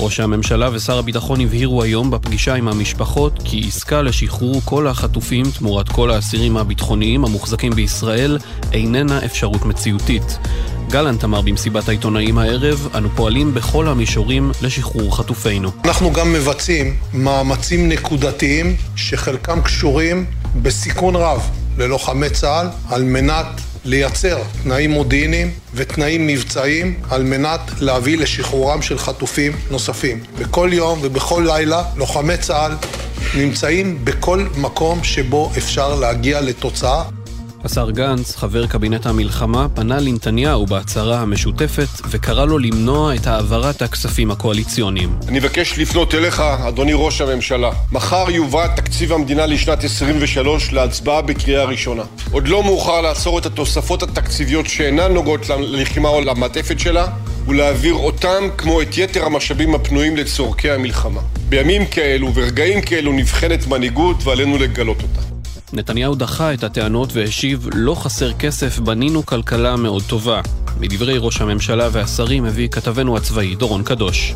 ראש 0.00 0.20
הממשלה 0.20 0.68
ושר 0.72 0.98
הביטחון 0.98 1.40
הבהירו 1.40 1.82
היום 1.82 2.10
בפגישה 2.10 2.54
עם 2.54 2.68
המשפחות 2.68 3.42
כי 3.44 3.64
עסקה 3.68 4.02
לשחרור 4.02 4.60
כל 4.64 4.86
החטופים 4.86 5.44
תמורת 5.58 5.88
כל 5.88 6.10
האסירים 6.10 6.56
הביטחוניים 6.56 7.24
המוחזקים 7.24 7.72
בישראל 7.72 8.38
איננה 8.72 9.24
אפשרות 9.24 9.64
מציאותית. 9.64 10.38
גלנט 10.90 11.24
אמר 11.24 11.40
במסיבת 11.40 11.88
העיתונאים 11.88 12.38
הערב, 12.38 12.88
אנו 12.94 13.08
פועלים 13.14 13.54
בכל 13.54 13.88
המישורים 13.88 14.52
לשחרור 14.62 15.16
חטופינו. 15.16 15.70
אנחנו 15.84 16.12
גם 16.12 16.32
מבצעים 16.32 16.96
מאמצים 17.14 17.88
נקודתיים 17.88 18.76
שחלקם 18.96 19.62
קשורים 19.62 20.24
בסיכון 20.62 21.16
רב 21.16 21.50
ללוחמי 21.78 22.30
צה"ל 22.30 22.66
על 22.88 23.04
מנת 23.04 23.46
לייצר 23.84 24.42
תנאים 24.62 24.90
מודיעיניים 24.90 25.50
ותנאים 25.74 26.26
מבצעיים 26.26 26.94
על 27.10 27.22
מנת 27.22 27.60
להביא 27.80 28.18
לשחרורם 28.18 28.82
של 28.82 28.98
חטופים 28.98 29.52
נוספים. 29.70 30.20
בכל 30.38 30.70
יום 30.72 30.98
ובכל 31.02 31.44
לילה 31.46 31.82
לוחמי 31.96 32.36
צה"ל 32.36 32.72
נמצאים 33.34 33.98
בכל 34.04 34.46
מקום 34.56 35.04
שבו 35.04 35.50
אפשר 35.58 35.94
להגיע 35.94 36.40
לתוצאה. 36.40 37.02
השר 37.64 37.90
גנץ, 37.90 38.36
חבר 38.36 38.66
קבינט 38.66 39.06
המלחמה, 39.06 39.66
פנה 39.74 40.00
לנתניהו 40.00 40.66
בהצהרה 40.66 41.20
המשותפת 41.20 41.88
וקרא 42.10 42.44
לו 42.44 42.58
למנוע 42.58 43.14
את 43.14 43.26
העברת 43.26 43.82
הכספים 43.82 44.30
הקואליציוניים. 44.30 45.16
אני 45.28 45.38
מבקש 45.38 45.78
לפנות 45.78 46.14
אליך, 46.14 46.40
אדוני 46.40 46.92
ראש 46.94 47.20
הממשלה. 47.20 47.70
מחר 47.92 48.30
יובא 48.30 48.66
תקציב 48.76 49.12
המדינה 49.12 49.46
לשנת 49.46 49.84
23 49.84 50.72
להצבעה 50.72 51.22
בקריאה 51.22 51.64
ראשונה. 51.64 52.02
עוד 52.32 52.48
לא 52.48 52.62
מאוחר 52.62 53.00
לעצור 53.00 53.38
את 53.38 53.46
התוספות 53.46 54.02
התקציביות 54.02 54.66
שאינן 54.66 55.12
נוגעות 55.12 55.48
ללחימה 55.48 56.08
או 56.08 56.20
למעטפת 56.20 56.80
שלה, 56.80 57.06
ולהעביר 57.46 57.94
אותם 57.94 58.48
כמו 58.58 58.82
את 58.82 58.98
יתר 58.98 59.24
המשאבים 59.24 59.74
הפנויים 59.74 60.16
לצורכי 60.16 60.70
המלחמה. 60.70 61.20
בימים 61.48 61.86
כאלו 61.86 62.34
ורגעים 62.34 62.80
כאלו 62.80 63.12
נבחנת 63.12 63.66
מנהיגות 63.66 64.16
ועלינו 64.24 64.58
לגלות 64.58 65.02
אותה. 65.02 65.25
נתניהו 65.72 66.14
דחה 66.14 66.54
את 66.54 66.64
הטענות 66.64 67.08
והשיב, 67.12 67.68
לא 67.74 67.94
חסר 67.94 68.32
כסף, 68.32 68.78
בנינו 68.78 69.26
כלכלה 69.26 69.76
מאוד 69.76 70.02
טובה. 70.02 70.40
מדברי 70.80 71.18
ראש 71.18 71.40
הממשלה 71.40 71.88
והשרים 71.92 72.44
הביא 72.44 72.68
כתבנו 72.68 73.16
הצבאי 73.16 73.54
דורון 73.54 73.82
קדוש. 73.82 74.34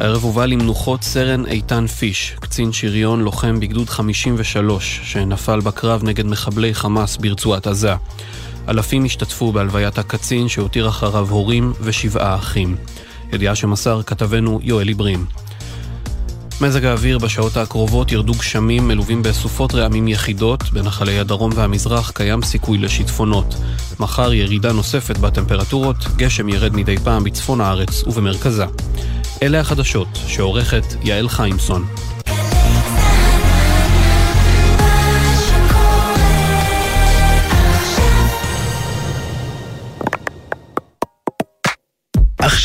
הערב 0.00 0.22
הובא 0.22 0.46
למנוחות 0.46 1.02
סרן 1.02 1.46
איתן 1.46 1.86
פיש, 1.86 2.36
קצין 2.40 2.72
שריון 2.72 3.20
לוחם 3.20 3.60
בגדוד 3.60 3.88
53, 3.88 5.00
שנפל 5.04 5.60
בקרב 5.60 6.04
נגד 6.04 6.26
מחבלי 6.26 6.74
חמאס 6.74 7.16
ברצועת 7.16 7.66
עזה. 7.66 7.94
אלפים 8.68 9.04
השתתפו 9.04 9.52
בהלוויית 9.52 9.98
הקצין 9.98 10.48
שהותיר 10.48 10.88
אחריו 10.88 11.28
הורים 11.28 11.72
ושבעה 11.80 12.36
אחים. 12.36 12.76
ידיעה 13.32 13.54
שמסר 13.54 14.02
כתבנו 14.02 14.60
יואל 14.62 14.88
עיברים. 14.88 15.26
מזג 16.60 16.84
האוויר 16.84 17.18
בשעות 17.18 17.56
הקרובות 17.56 18.12
ירדו 18.12 18.32
גשמים 18.32 18.88
מלווים 18.88 19.22
בסופות 19.22 19.74
רעמים 19.74 20.08
יחידות, 20.08 20.62
בנחלי 20.72 21.18
הדרום 21.18 21.50
והמזרח 21.54 22.10
קיים 22.10 22.42
סיכוי 22.42 22.78
לשיטפונות. 22.78 23.54
מחר 24.00 24.32
ירידה 24.32 24.72
נוספת 24.72 25.18
בטמפרטורות, 25.18 25.96
גשם 26.16 26.48
ירד 26.48 26.76
מדי 26.76 26.96
פעם 26.96 27.24
בצפון 27.24 27.60
הארץ 27.60 28.02
ובמרכזה. 28.06 28.64
אלה 29.42 29.60
החדשות 29.60 30.08
שעורכת 30.26 30.84
יעל 31.02 31.28
חיימסון. 31.28 31.84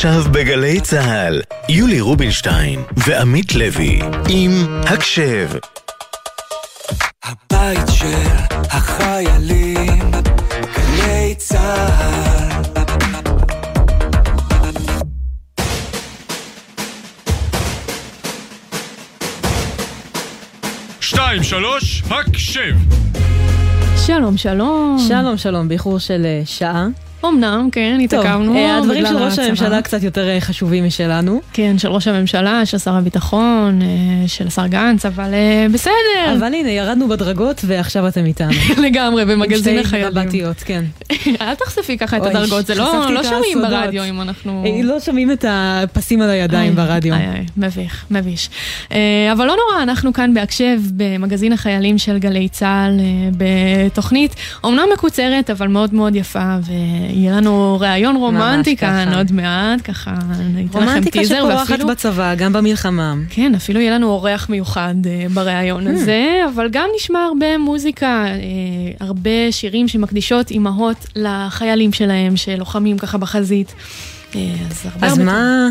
עכשיו 0.04 0.32
בגלי 0.32 0.80
צה"ל, 0.80 1.40
יולי 1.68 2.00
רובינשטיין 2.00 2.80
ועמית 2.96 3.54
לוי 3.54 4.00
עם 4.28 4.50
הקשב. 4.82 5.48
הבית 7.24 7.88
של 7.88 8.28
החיילים, 8.70 10.10
גלי 10.76 11.34
צה"ל. 11.36 12.62
שתיים, 21.00 21.42
שלוש, 21.42 22.02
הקשב! 22.10 22.74
שלום, 24.06 24.36
שלום. 24.36 24.98
שלום, 25.08 25.36
שלום, 25.36 25.68
באיחור 25.68 25.98
של 25.98 26.26
uh, 26.42 26.48
שעה. 26.48 26.86
אמנם, 27.28 27.68
כן, 27.72 27.98
התעכבנו. 28.04 28.56
אה, 28.56 28.76
הדברים 28.76 29.06
של 29.06 29.16
ראש 29.16 29.38
הממשלה 29.38 29.82
קצת 29.82 30.02
יותר 30.02 30.28
אה, 30.28 30.40
חשובים 30.40 30.84
משלנו. 30.84 31.40
כן, 31.52 31.78
של 31.78 31.88
ראש 31.88 32.08
הממשלה, 32.08 32.66
של 32.66 32.78
שר 32.78 32.94
הביטחון, 32.94 33.82
אה, 33.82 34.28
של 34.28 34.46
השר 34.46 34.66
גנץ, 34.66 35.06
אבל 35.06 35.30
בסדר. 35.72 35.92
אבל 36.38 36.54
הנה, 36.54 36.70
ירדנו 36.70 37.08
בדרגות 37.08 37.60
ועכשיו 37.66 38.08
אתם 38.08 38.24
איתנו. 38.24 38.52
לגמרי, 38.86 39.24
במגזין 39.24 39.78
החיילים. 39.78 40.10
שתי 40.10 40.20
מבטיות, 40.20 40.56
כן. 40.56 40.84
אל 41.40 41.54
תחשפי 41.54 41.98
ככה 41.98 42.16
את 42.16 42.22
הדרגות, 42.22 42.66
זה 42.66 42.74
לא, 42.74 43.10
לא 43.10 43.22
שומעים 43.22 43.62
ברדיו 43.62 44.04
אם 44.04 44.20
אנחנו... 44.20 44.64
לא 44.84 45.00
שומעים 45.00 45.32
את 45.32 45.44
הפסים 45.48 46.22
על 46.22 46.30
הידיים 46.30 46.74
ברדיו. 46.74 47.14
מביך, 47.56 48.04
מביש. 48.10 48.50
אבל 49.32 49.46
לא 49.46 49.56
נורא, 49.56 49.82
אנחנו 49.82 50.12
כאן 50.12 50.34
בהקשב, 50.34 50.80
במגזין 50.96 51.52
החיילים 51.52 51.98
של 51.98 52.18
גלי 52.18 52.48
צה"ל, 52.48 53.00
בתוכנית, 53.36 54.34
אומנם 54.64 54.84
מקוצרת, 54.94 55.50
אבל 55.50 55.68
מאוד 55.68 55.94
מאוד 55.94 56.16
יפה, 56.16 56.56
יהיה 57.14 57.32
לנו 57.32 57.76
ראיון 57.80 58.16
רומנטי 58.16 58.76
כאן 58.76 59.12
עוד 59.16 59.32
מעט, 59.32 59.80
ככה 59.84 60.14
ניתן 60.54 60.82
לכם 60.82 61.10
טיזר. 61.10 61.40
רומנטיקה 61.40 61.64
שפורחת 61.66 61.84
בצבא, 61.90 62.34
גם 62.34 62.52
במלחמה. 62.52 63.14
כן, 63.30 63.54
אפילו 63.54 63.80
יהיה 63.80 63.94
לנו 63.94 64.06
אורח 64.10 64.48
מיוחד 64.48 64.94
בראיון 65.34 65.86
הזה, 65.86 66.42
אבל 66.54 66.68
גם 66.72 66.88
נשמע 66.96 67.18
הרבה 67.18 67.58
מוזיקה, 67.58 68.24
הרבה 69.00 69.30
שירים 69.50 69.88
שמקדישות 69.88 70.50
אימהות 70.50 71.06
לחיילים 71.16 71.92
שלהם, 71.92 72.36
שלוחמים 72.36 72.98
ככה 72.98 73.18
בחזית. 73.18 73.74
אז 74.34 74.86
הרבה 74.92 75.06
אז 75.06 75.18
מה? 75.18 75.68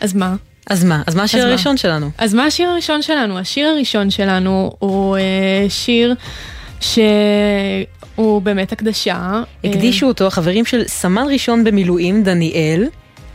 אז 0.00 0.14
מה? 0.14 0.34
אז 0.70 0.84
מה? 0.84 1.02
אז 1.06 1.14
מה 1.14 1.22
השיר 1.22 1.46
הראשון 1.46 1.76
שלנו? 1.76 2.10
אז 2.18 2.34
מה 2.34 2.44
השיר 2.44 2.68
הראשון 2.68 3.02
שלנו? 3.02 3.38
השיר 3.38 3.68
הראשון 3.68 4.10
שלנו 4.10 4.72
הוא 4.78 5.16
שיר 5.68 6.14
ש... 6.82 6.98
הוא 8.14 8.42
באמת 8.42 8.72
הקדשה. 8.72 9.42
הקדישו 9.64 10.06
אותו 10.06 10.26
החברים 10.26 10.64
של 10.64 10.82
סמל 10.86 11.26
ראשון 11.32 11.64
במילואים, 11.64 12.22
דניאל. 12.22 12.86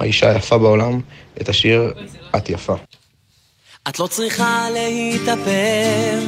האישה 0.00 0.30
היפה 0.30 0.58
בעולם, 0.58 1.00
את 1.40 1.48
השיר 1.48 1.92
"את 2.36 2.50
יפה". 2.50 2.74
את 3.88 3.98
לא 3.98 4.06
צריכה 4.06 4.66
להתאפר, 4.72 6.18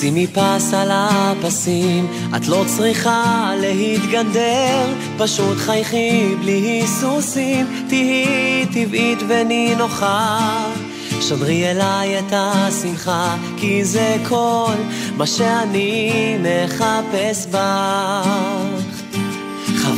שימי 0.00 0.26
פס 0.26 0.74
על 0.74 0.88
הפסים. 0.92 2.06
את 2.36 2.48
לא 2.48 2.64
צריכה 2.66 3.52
להתגנדר, 3.60 4.94
פשוט 5.18 5.58
חייכי 5.58 6.34
בלי 6.40 6.52
היסוסים. 6.52 7.66
תהיי 7.88 8.66
טבעית 8.66 9.18
ונינוחה, 9.28 10.38
שדרי 11.20 11.70
אליי 11.70 12.18
את 12.18 12.32
השמחה, 12.32 13.36
כי 13.56 13.84
זה 13.84 14.16
כל 14.28 14.74
מה 15.16 15.26
שאני 15.26 16.36
מחפש 16.38 17.46
בך. 17.46 18.99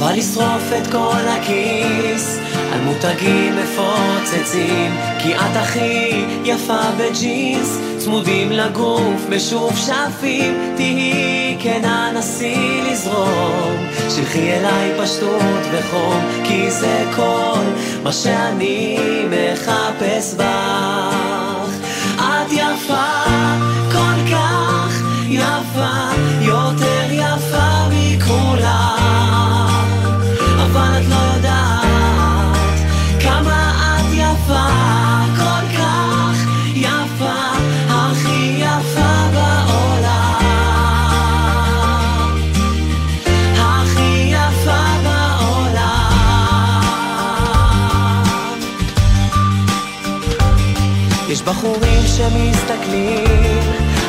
חבל 0.03 0.19
לשרוף 0.19 0.73
את 0.79 0.87
כל 0.87 1.29
הכיס. 1.29 2.39
על 2.73 2.81
מותגים 2.81 3.57
מפוצצים 3.57 4.97
כי 5.19 5.35
את 5.35 5.57
הכי 5.57 6.25
יפה 6.45 6.81
בג'ינס. 6.99 7.79
צמודים 7.99 8.53
לגוף 8.53 9.27
משופשפים 9.29 10.75
תהיי 10.77 11.57
כנה 11.61 12.13
נסי 12.15 12.81
לזרום. 12.91 13.87
שלחי 14.17 14.53
אליי 14.53 14.93
פשטות 15.03 15.63
וחום 15.73 16.21
כי 16.45 16.71
זה 16.71 17.05
כל 17.17 17.65
מה 18.03 18.13
שאני 18.13 18.99
מחפש 19.31 20.35
בך. 20.35 21.69
את 22.19 22.53
יפה 22.53 23.23
כל 23.93 24.33
כך 24.33 25.03
יפה 25.29 26.11
יותר 26.41 27.02
בחורים 51.53 52.03
שמסתכלים 52.07 53.63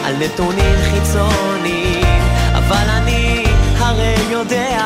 על 0.05 0.15
נתונים 0.19 0.75
חיצוניים, 0.91 2.21
אבל 2.53 2.89
אני 2.89 3.43
הרי 3.77 4.15
יודע 4.29 4.85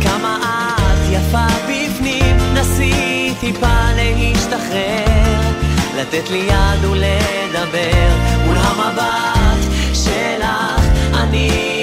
כמה 0.00 0.38
את 0.76 1.12
יפה 1.12 1.46
בפנים. 1.64 2.36
נסי 2.54 3.34
טיפה 3.40 3.92
להשתחרר, 3.96 5.40
לתת 6.00 6.30
לי 6.30 6.38
יד 6.38 6.84
ולדבר 6.84 8.08
מול 8.46 8.56
המבט 8.56 9.64
שלך 9.94 10.84
אני 11.14 11.79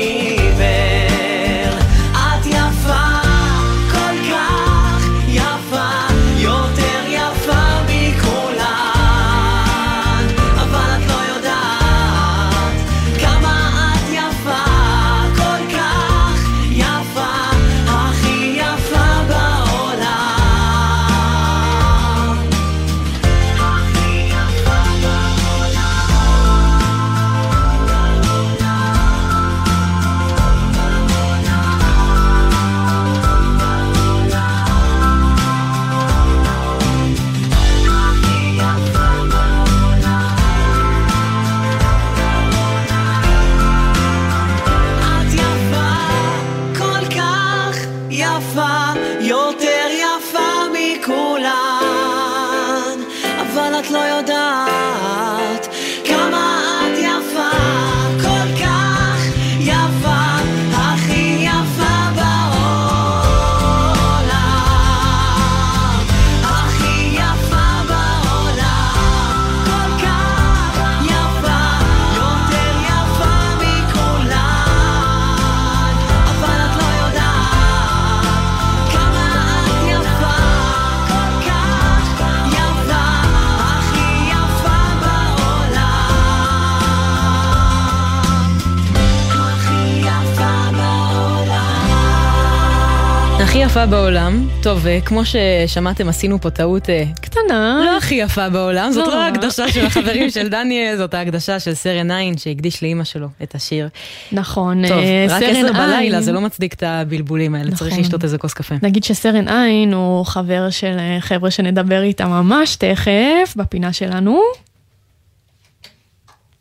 יפה 93.78 93.86
בעולם. 93.86 94.48
טוב, 94.64 94.88
אה, 94.88 95.00
כמו 95.06 95.22
ששמעתם, 95.26 96.10
עשינו 96.10 96.42
פה 96.42 96.50
טעות 96.50 96.90
אה, 96.90 97.04
קטנה. 97.22 97.82
לא 97.86 97.98
הכי 97.98 98.16
יפה 98.16 98.50
בעולם, 98.50 98.92
זאת 98.92 99.08
לא. 99.08 99.14
לא 99.14 99.22
ההקדשה 99.22 99.72
של 99.72 99.86
החברים 99.86 100.30
של 100.30 100.50
דניאל, 100.50 100.98
זאת 100.98 101.14
ההקדשה 101.14 101.60
של 101.60 101.74
סרן 101.74 102.12
עין 102.12 102.38
שהקדיש 102.38 102.84
לאימא 102.84 103.04
שלו 103.04 103.28
את 103.44 103.56
השיר. 103.56 103.90
נכון, 104.32 104.88
טוב, 104.88 104.98
אה, 104.98 105.26
רק 105.30 105.40
סרן 105.40 105.50
עשר 105.50 105.74
בלילה, 105.74 105.98
עין. 105.98 106.22
זה 106.22 106.32
לא 106.32 106.42
מצדיק 106.42 106.74
את 106.74 106.84
הבלבולים 106.84 107.56
האלה, 107.56 107.72
צריך 107.72 107.92
נכון. 107.92 108.04
לשתות 108.04 108.24
איזה 108.24 108.38
כוס 108.38 108.54
קפה. 108.54 108.76
נגיד 108.82 109.04
שסרן 109.04 109.48
עין 109.48 109.94
הוא 109.94 110.26
חבר 110.26 110.70
של 110.70 110.98
חבר'ה 111.20 111.52
שנדבר 111.52 112.02
איתם 112.02 112.30
ממש 112.30 112.76
תכף, 112.76 113.54
בפינה 113.56 113.94
שלנו. 113.94 114.40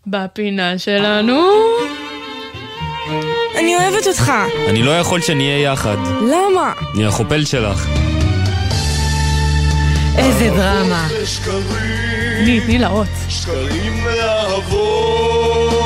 בפינה 0.06 0.78
שלנו. 0.78 1.42
אני 3.66 3.76
אוהבת 3.76 4.06
אותך. 4.06 4.32
אני 4.68 4.82
לא 4.82 4.98
יכול 4.98 5.20
שנהיה 5.20 5.62
יחד. 5.72 5.96
למה? 6.22 6.72
אני 6.94 7.06
החופל 7.06 7.44
שלך. 7.44 7.88
איזה 10.16 10.48
דרמה. 10.56 11.08
תני, 12.38 12.60
תני 12.60 12.78
לה 12.78 12.88
אות. 12.88 13.06
שקרים 13.28 14.04
ואהבות, 14.04 15.82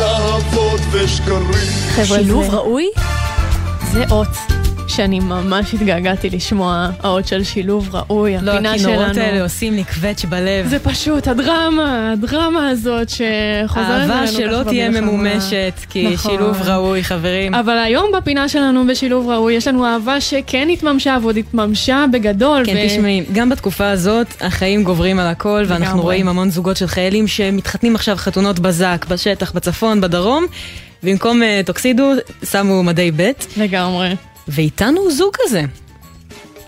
אהבות 0.00 0.80
ושקרים. 0.90 1.42
חבר'ה, 1.94 2.04
שילוב 2.18 2.44
זה- 2.50 2.56
ראוי? 2.56 2.88
זה 3.92 4.04
אות 4.10 4.28
שאני 4.98 5.20
ממש 5.20 5.74
התגעגעתי 5.74 6.30
לשמוע, 6.30 6.90
האות 7.02 7.26
של 7.26 7.44
שילוב 7.44 7.94
ראוי, 7.94 8.36
לא, 8.42 8.52
הפינה 8.52 8.78
שלנו. 8.78 8.92
הכינורות 8.92 9.16
האלה 9.16 9.42
עושים 9.42 9.74
לי 9.74 9.84
קווץ' 9.84 10.24
בלב. 10.24 10.66
זה 10.66 10.78
פשוט 10.78 11.28
הדרמה, 11.28 12.12
הדרמה 12.12 12.68
הזאת 12.68 13.08
שחוזרת 13.08 13.86
אלינו 13.88 14.12
אהבה 14.12 14.26
שלא 14.26 14.62
תהיה 14.62 14.88
במלחמה. 14.88 15.06
ממומשת, 15.06 15.72
כי 15.90 16.08
נכון. 16.14 16.30
שילוב 16.32 16.62
ראוי, 16.62 17.04
חברים. 17.04 17.54
אבל 17.54 17.78
היום 17.78 18.10
בפינה 18.16 18.48
שלנו 18.48 18.86
בשילוב 18.86 19.28
ראוי 19.28 19.54
יש 19.54 19.68
לנו 19.68 19.86
אהבה 19.86 20.20
שכן 20.20 20.68
התממשה 20.72 21.16
ועוד 21.22 21.36
התממשה 21.36 22.04
בגדול. 22.12 22.62
כן, 22.66 22.86
תשמעי, 22.86 23.24
גם 23.32 23.48
בתקופה 23.48 23.90
הזאת 23.90 24.26
החיים 24.40 24.84
גוברים 24.84 25.18
על 25.18 25.26
הכל, 25.26 25.64
ואנחנו. 25.68 26.02
רואים 26.02 26.28
המון 26.28 26.50
זוגות 26.50 26.76
של 26.76 26.86
חיילים 26.86 27.26
שמתחתנים 27.26 27.94
עכשיו 27.94 28.16
חתונות 28.16 28.58
בזק, 28.58 29.06
בשטח, 29.08 29.52
בצפון, 29.52 30.00
בדרום, 30.00 30.46
במקום 31.02 31.42
אה, 31.42 31.60
טוקסידו 31.66 32.12
שמו 32.44 32.82
מדי 32.82 33.10
ב'. 33.16 33.30
לגמרי. 33.56 34.14
ואיתנו 34.48 35.10
זוג 35.10 35.36
כזה. 35.44 35.62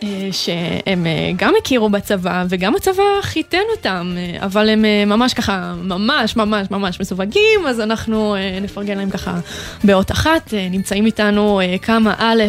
אה, 0.02 0.28
שהם 0.32 1.06
אה, 1.06 1.30
גם 1.36 1.54
הכירו 1.58 1.88
בצבא, 1.88 2.44
וגם 2.48 2.76
הצבא 2.76 3.02
חיתן 3.22 3.62
אותם, 3.76 4.14
אה, 4.16 4.44
אבל 4.44 4.68
הם 4.68 4.84
ממש 5.06 5.34
ככה, 5.34 5.74
ממש 5.82 6.36
ממש 6.36 6.70
ממש 6.70 7.00
מסווגים, 7.00 7.66
אז 7.68 7.80
אנחנו 7.80 8.36
נפרגן 8.62 8.98
להם 8.98 9.10
ככה 9.10 9.38
באות 9.84 10.10
אחת. 10.10 10.54
נמצאים 10.70 11.06
איתנו 11.06 11.60
כמה 11.82 12.14
א' 12.18 12.42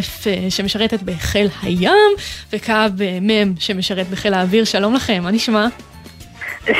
שמשרתת 0.50 1.04
בחיל 1.04 1.48
הים, 1.62 2.12
וקו 2.54 2.72
אה, 2.72 3.20
מ' 3.22 3.60
שמשרת 3.60 4.10
בחיל 4.10 4.34
האוויר. 4.34 4.64
שלום 4.64 4.94
לכם, 4.94 5.24
מה 5.24 5.32
נשמע? 5.32 5.68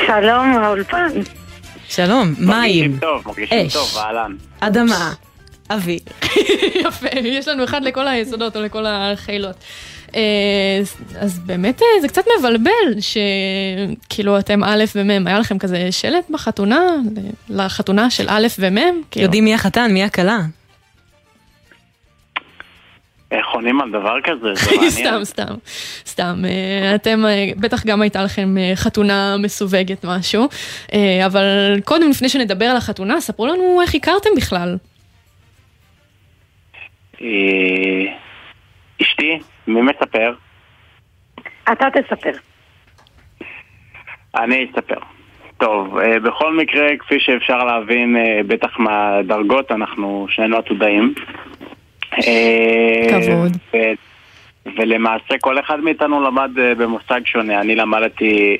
שלום, 0.06 0.58
האולפן. 0.62 1.08
שלום, 1.88 2.34
מים, 2.38 2.46
מרגישים 2.46 2.98
טוב, 3.00 3.22
מרגישים 3.26 3.66
אש. 3.66 3.72
טוב, 3.72 3.96
אהלן. 3.98 4.32
אדמה, 4.60 5.12
אוויר. 5.72 6.00
יפה, 6.86 7.08
יש 7.22 7.48
לנו 7.48 7.64
אחד 7.64 7.84
לכל 7.84 8.08
היסודות 8.08 8.56
או 8.56 8.62
לכל 8.62 8.84
החילות. 8.86 9.56
אה, 10.16 10.80
אז 11.20 11.38
באמת 11.38 11.82
אה, 11.82 12.00
זה 12.00 12.08
קצת 12.08 12.24
מבלבל 12.38 13.00
שכאילו 13.00 14.38
אתם 14.38 14.64
א' 14.64 14.84
ומ', 14.96 15.26
היה 15.26 15.38
לכם 15.38 15.58
כזה 15.58 15.92
שלט 15.92 16.30
בחתונה, 16.30 16.80
לחתונה 17.50 18.10
של 18.10 18.26
א' 18.28 18.46
ומ'? 18.58 19.02
כאילו. 19.10 19.24
יודעים 19.24 19.44
מי 19.44 19.54
החתן, 19.54 19.92
מי 19.92 20.04
הכלה. 20.04 20.38
איך 23.30 23.46
עונים 23.52 23.80
על 23.80 23.90
דבר 23.90 24.14
כזה? 24.24 24.54
זה 24.54 24.70
מעניין. 24.76 24.90
סתם, 24.90 25.24
סתם, 25.24 25.54
סתם. 26.06 26.42
אה, 26.44 26.94
אתם, 26.94 27.24
בטח 27.56 27.86
גם 27.86 28.02
הייתה 28.02 28.22
לכם 28.22 28.54
חתונה 28.74 29.36
מסווגת 29.38 30.04
משהו, 30.04 30.48
אבל 31.26 31.80
קודם, 31.84 32.10
לפני 32.10 32.28
שנדבר 32.28 32.66
על 32.66 32.76
החתונה, 32.76 33.20
ספרו 33.20 33.46
לנו 33.46 33.80
איך 33.82 33.94
הכרתם 33.94 34.30
בכלל. 34.36 34.76
אה, 37.22 38.12
אשתי, 39.02 39.38
מי 39.66 39.80
מספר? 39.80 40.34
אתה 41.72 41.86
תספר. 41.90 42.32
אני 44.34 44.66
אספר. 44.70 44.98
טוב, 45.58 45.98
אה, 45.98 46.20
בכל 46.20 46.56
מקרה, 46.56 46.88
כפי 46.98 47.20
שאפשר 47.20 47.64
להבין, 47.64 48.16
אה, 48.16 48.40
בטח 48.46 48.78
מהדרגות, 48.78 49.72
אנחנו 49.72 50.26
שנינו 50.30 50.56
עתודאים. 50.56 51.14
כבוד. 53.10 53.52
ולמעשה 54.76 55.38
כל 55.40 55.60
אחד 55.60 55.80
מאיתנו 55.80 56.22
למד 56.22 56.50
במוסד 56.54 57.20
שונה. 57.24 57.60
אני 57.60 57.74
למדתי 57.74 58.56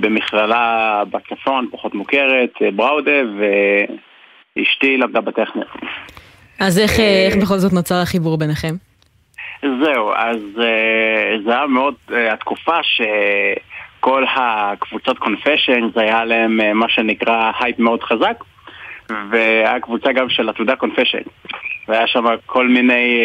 במכללה 0.00 1.02
בצפון, 1.10 1.68
פחות 1.72 1.94
מוכרת, 1.94 2.50
בראודה, 2.76 3.20
ואשתי 4.56 4.96
למדה 4.96 5.20
בטכניון. 5.20 5.66
אז 6.58 6.78
איך, 6.78 7.00
אה, 7.00 7.26
איך 7.26 7.36
בכל 7.36 7.58
זאת 7.58 7.72
נוצר 7.72 7.94
החיבור 7.94 8.38
ביניכם? 8.38 8.74
זהו, 9.62 10.12
אז 10.16 10.38
אה, 10.60 11.36
זה 11.44 11.50
היה 11.50 11.66
מאוד, 11.66 11.94
אה, 12.12 12.32
התקופה 12.32 12.76
שכל 12.82 14.24
הקבוצות 14.36 15.18
confession, 15.18 15.80
זה 15.94 16.00
היה 16.00 16.24
להם 16.24 16.78
מה 16.78 16.88
שנקרא 16.88 17.52
הייפ 17.60 17.78
מאוד 17.78 18.02
חזק, 18.02 18.44
והיה 19.30 19.80
קבוצה 19.80 20.12
גם 20.12 20.28
של 20.28 20.48
עתודה 20.48 20.76
confession. 20.76 21.22
והיה 21.88 22.06
שם 22.06 22.24
כל 22.46 22.68
מיני 22.68 23.20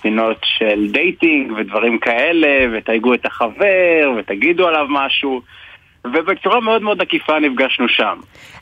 פינות 0.00 0.40
של 0.42 0.86
dating 0.92 1.52
ודברים 1.52 1.98
כאלה, 1.98 2.66
ותייגו 2.72 3.14
את 3.14 3.26
החבר, 3.26 4.12
ותגידו 4.18 4.68
עליו 4.68 4.86
משהו, 4.88 5.42
ובצורה 6.04 6.60
מאוד 6.60 6.82
מאוד 6.82 7.00
עקיפה 7.00 7.38
נפגשנו 7.38 7.88
שם. 7.88 8.18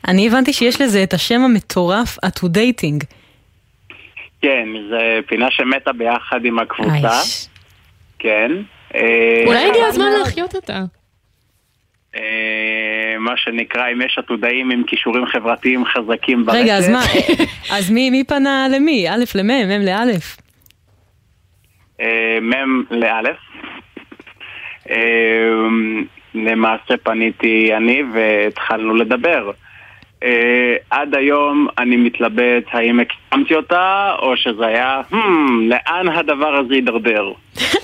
אני 0.08 0.26
הבנתי 0.26 0.52
שיש 0.52 0.80
לזה 0.80 1.02
את 1.02 1.14
השם 1.14 1.40
המטורף, 1.40 2.18
העתו-dating. 2.22 3.04
כן, 4.46 4.68
זה 4.90 5.20
פינה 5.26 5.50
שמתה 5.50 5.92
ביחד 5.92 6.44
עם 6.44 6.58
הקבוצה. 6.58 7.20
כן. 8.18 8.52
אה, 8.94 9.42
אולי 9.46 9.68
הגיע 9.70 9.86
הזמן 9.86 10.06
להחיות 10.18 10.54
אותה. 10.54 10.80
אה, 12.16 13.16
מה 13.18 13.36
שנקרא, 13.36 13.88
אם 13.92 14.02
יש 14.02 14.18
עתודאים 14.18 14.70
עם 14.70 14.82
כישורים 14.86 15.26
חברתיים 15.26 15.84
חזקים 15.84 16.46
ברשת. 16.46 16.58
רגע, 16.58 16.76
אז 16.76 16.88
מה, 16.88 17.00
אז 17.76 17.90
מי, 17.90 18.10
מי 18.10 18.24
פנה 18.24 18.66
למי? 18.70 19.08
א' 19.08 19.24
למ', 19.34 19.68
מ' 19.68 19.82
לאלף. 19.82 20.36
אה, 22.00 22.38
מ' 22.40 22.82
לאלף. 22.90 23.38
אה, 24.90 24.96
למעשה 26.34 26.96
פניתי 27.02 27.76
אני 27.76 28.02
והתחלנו 28.14 28.94
לדבר. 28.94 29.50
אה, 30.22 30.76
עד 30.90 31.14
היום 31.14 31.66
אני 31.78 31.96
מתלבט 31.96 32.64
האם 32.72 33.00
הקדמתי 33.00 33.54
אותה, 33.54 34.12
או 34.18 34.36
שזה 34.36 34.66
היה, 34.66 35.00
hmm, 35.10 35.16
לאן 35.68 36.08
הדבר 36.08 36.54
הזה 36.56 36.74
יידרדר? 36.74 37.32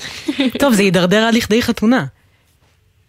טוב, 0.61 0.73
זה 0.73 0.83
יידרדר 0.83 1.25
עד 1.29 1.35
לכדי 1.35 1.63
חתונה. 1.63 2.05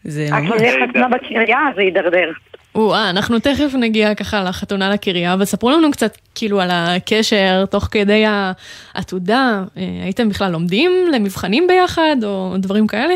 זה 0.03 0.27
ממש... 0.31 0.61
חתונה 0.89 1.07
בקריה, 1.07 1.59
זה 1.75 1.81
יידרדר. 1.81 2.31
או-אה, 2.75 3.09
אנחנו 3.09 3.39
תכף 3.39 3.73
נגיע 3.79 4.15
ככה 4.15 4.43
לחתונה 4.43 4.89
לקריה, 4.89 5.33
אבל 5.33 5.45
ספרו 5.45 5.71
לנו 5.71 5.91
קצת 5.91 6.17
כאילו 6.35 6.61
על 6.61 6.69
הקשר 6.71 7.65
תוך 7.65 7.87
כדי 7.91 8.23
העתודה. 8.27 9.63
אה, 9.77 9.83
הייתם 10.03 10.29
בכלל 10.29 10.51
לומדים 10.51 10.91
למבחנים 11.13 11.67
ביחד, 11.67 12.15
או 12.23 12.53
דברים 12.57 12.87
כאלה? 12.87 13.13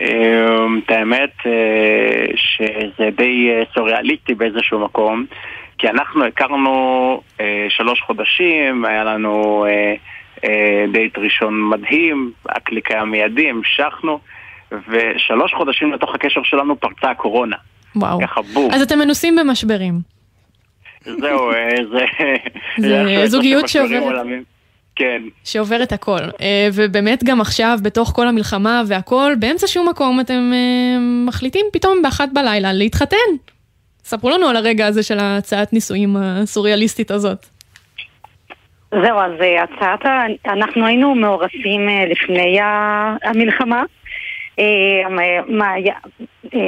אה, 0.00 0.66
את 0.84 0.90
האמת 0.90 1.32
אה, 1.46 2.26
שזה 2.36 3.10
די 3.16 3.50
אה, 3.50 3.62
סוריאליסטי 3.74 4.34
באיזשהו 4.34 4.78
מקום, 4.78 5.26
כי 5.78 5.88
אנחנו 5.88 6.24
הכרנו 6.24 7.20
אה, 7.40 7.66
שלוש 7.68 8.00
חודשים, 8.00 8.84
היה 8.84 9.04
לנו 9.04 9.66
דייט 10.92 11.18
ראשון 11.18 11.68
מדהים, 11.70 12.32
הקליק 12.48 12.90
היה 12.90 13.04
מיידי, 13.04 13.50
המשכנו, 13.50 14.18
ושלוש 14.72 15.54
חודשים 15.54 15.92
לתוך 15.92 16.14
הקשר 16.14 16.40
שלנו 16.44 16.80
פרצה 16.80 17.10
הקורונה. 17.10 17.56
וואו. 17.96 18.20
ככה 18.20 18.42
בום. 18.42 18.70
אז 18.72 18.82
אתם 18.82 18.98
מנוסים 18.98 19.36
במשברים. 19.36 19.94
זהו, 21.04 21.50
זה... 21.90 22.04
זה 22.76 23.26
זוגיות 23.26 23.68
שעוברת-. 23.68 24.53
כן. 24.96 25.22
שעובר 25.44 25.82
את 25.82 25.92
הכל. 25.92 26.18
אה, 26.40 26.68
ובאמת 26.74 27.24
גם 27.24 27.40
עכשיו, 27.40 27.78
בתוך 27.82 28.12
כל 28.16 28.28
המלחמה 28.28 28.82
והכל, 28.88 29.32
באמצע 29.38 29.66
שום 29.66 29.88
מקום 29.88 30.20
אתם 30.20 30.50
אה, 30.54 30.98
מחליטים 31.26 31.66
פתאום 31.72 32.02
באחת 32.02 32.28
בלילה 32.32 32.72
להתחתן. 32.72 33.16
ספרו 34.04 34.30
לנו 34.30 34.46
על 34.46 34.56
הרגע 34.56 34.86
הזה 34.86 35.02
של 35.02 35.18
הצעת 35.20 35.72
נישואים 35.72 36.16
הסוריאליסטית 36.16 37.10
הזאת. 37.10 37.46
זהו, 38.90 39.18
אז 39.18 39.32
אה, 39.40 39.62
הצעת, 39.62 40.00
אנחנו 40.46 40.86
היינו 40.86 41.14
מאורסים 41.14 41.88
לפני 42.10 42.58
המלחמה. 43.24 43.82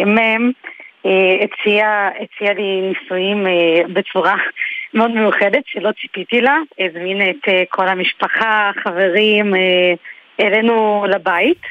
מ- 0.06 0.50
הציע 1.44 2.08
הציע 2.20 2.54
לי 2.54 2.80
נישואים 2.80 3.44
בצורה 3.92 4.34
מאוד 4.96 5.10
מיוחדת 5.10 5.62
שלא 5.66 5.90
ציפיתי 6.00 6.40
לה. 6.40 6.56
הזמין 6.78 7.30
את 7.30 7.48
אה, 7.48 7.62
כל 7.68 7.88
המשפחה, 7.88 8.70
חברים, 8.84 9.54
אה, 9.54 9.94
אלינו 10.40 11.06
לבית. 11.08 11.62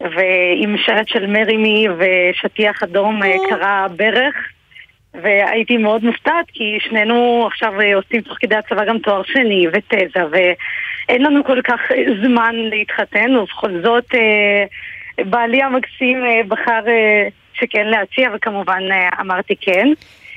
ועם 0.00 0.76
שלט 0.76 1.08
של 1.08 1.26
מרימי 1.26 1.86
ושטיח 1.98 2.82
אדום 2.82 3.22
אה, 3.22 3.34
קרה 3.48 3.86
ברך. 3.96 4.34
והייתי 5.22 5.76
מאוד 5.76 6.04
מופתעת 6.04 6.46
כי 6.52 6.78
שנינו 6.80 7.46
עכשיו 7.46 7.72
עושים 7.94 8.20
תוך 8.20 8.36
כדי 8.40 8.54
הצבא 8.54 8.84
גם 8.84 8.98
תואר 8.98 9.22
שני 9.22 9.66
ותזה 9.72 10.20
ואין 10.30 11.22
לנו 11.22 11.44
כל 11.44 11.62
כך 11.62 11.80
זמן 12.22 12.54
להתחתן 12.56 13.36
ובכל 13.36 13.70
זאת 13.82 14.14
בעלי 15.18 15.62
המקסים 15.62 16.24
בחר 16.48 16.80
שכן 17.54 17.86
להציע 17.86 18.30
וכמובן 18.34 18.82
אמרתי 19.20 19.56
כן. 19.60 19.88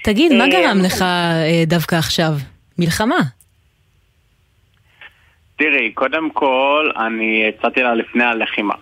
תגיד, 0.07 0.33
מה 0.33 0.43
אה, 0.43 0.49
גרם 0.49 0.77
לך 0.85 1.01
אה, 1.01 1.63
דווקא 1.67 1.95
עכשיו? 1.95 2.31
מלחמה. 2.79 3.19
תראי, 5.55 5.91
קודם 5.91 6.29
כל, 6.29 6.89
אני 6.97 7.43
הצעתי 7.49 7.83
לה 7.83 7.95
לפני 7.95 8.23
הלחימה. 8.23 8.73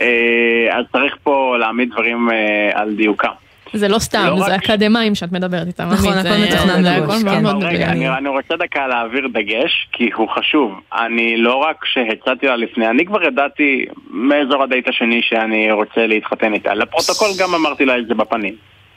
אה, 0.00 0.68
אז 0.72 0.84
צריך 0.92 1.16
פה 1.22 1.56
להעמיד 1.60 1.90
דברים 1.90 2.28
על 2.74 2.94
דיוקם. 2.96 3.28
זה 3.72 3.88
לא 3.88 3.98
סתם, 3.98 4.26
לא 4.30 4.44
זה 4.44 4.54
רק- 4.54 4.70
אקדמאים 4.70 5.14
שאת 5.14 5.32
מדברת 5.32 5.66
איתם. 5.66 5.88
נכון, 5.92 6.12
הכל 6.12 6.28
הכל 6.28 7.12
כן. 7.12 7.24
מאוד 7.24 7.40
מאוד 7.42 7.62
רגע. 7.62 7.86
אני, 7.86 8.08
אני 8.08 8.28
רוצה 8.28 8.56
דקה 8.56 8.86
להעביר 8.86 9.26
דגש, 9.32 9.88
כי 9.92 10.10
הוא 10.14 10.28
חשוב. 10.28 10.80
אני 10.92 11.36
לא 11.36 11.54
רק 11.54 11.84
שהצעתי 11.84 12.46
לה 12.46 12.56
לפני, 12.56 12.88
אני 12.88 13.06
כבר 13.06 13.22
ידעתי 13.22 13.84
מאזור 14.10 14.62
הדייט 14.62 14.88
השני 14.88 15.20
שאני 15.22 15.72
רוצה 15.72 16.06
להתחתן 16.06 16.54
איתה. 16.54 16.74
לפרוטוקול 16.74 17.28
גם 17.40 17.54
אמרתי 17.54 17.84
לה 17.84 17.98
את 17.98 18.06
זה 18.06 18.14
בפנים. 18.14 18.54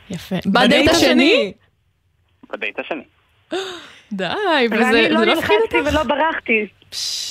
יפה. 0.10 0.36
בדייט 0.46 0.90
השני? 0.90 1.54
בדייט 2.54 2.80
השני. 2.80 3.04
די, 4.14 4.24
וזה 4.72 4.84
ואני 4.84 5.10
לא 5.10 5.20
זה 5.20 5.26
לא 5.26 5.32
הפחיד 5.32 5.58
נלחצתי 5.62 5.78
אותך? 5.78 5.94
ולא 5.94 6.04
ברחתי. 6.04 6.68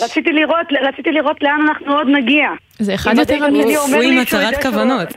רציתי 0.00 0.32
לראות, 0.32 0.66
רציתי 0.88 1.10
לראות 1.10 1.42
לאן 1.42 1.60
אנחנו 1.68 1.96
עוד 1.96 2.06
נגיע. 2.08 2.46
זה 2.78 2.94
אחד 2.94 3.14
יותר 3.18 3.46
אמיץ. 3.48 3.76
הוא 3.76 4.02
עם 4.02 4.18
הצהרת 4.18 4.62
כוונות. 4.62 5.08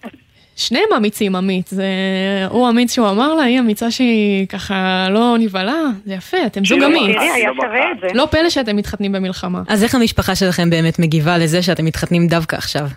שניהם 0.56 0.88
אמיצים, 0.98 1.36
אמיץ. 1.36 1.72
זה... 1.72 1.86
הוא 2.50 2.70
אמיץ 2.70 2.94
שהוא 2.94 3.10
אמר 3.10 3.34
לה, 3.34 3.44
היא 3.44 3.60
אמיצה 3.60 3.92
שהיא 3.92 4.48
ככה 4.48 5.08
לא 5.10 5.36
נבהלה. 5.40 5.82
זה 6.06 6.14
יפה, 6.14 6.38
אתם 6.46 6.66
זוג 6.66 6.80
לא 6.80 6.86
אמיץ. 6.88 7.02
מכירה, 7.16 7.34
היה 7.34 7.50
שווה 7.56 7.92
את 7.92 7.98
זה. 8.02 8.08
לא 8.14 8.28
פלא 8.32 8.50
שאתם 8.50 8.76
מתחתנים 8.76 9.12
במלחמה. 9.12 9.62
אז 9.68 9.84
איך 9.84 9.96
המשפחה 9.96 10.36
שלכם 10.36 10.70
באמת 10.70 11.00
מגיבה 11.00 11.38
לזה 11.38 11.62
שאתם 11.62 11.86
מתחתנים 11.86 12.28
דווקא 12.28 12.56
עכשיו? 12.56 12.88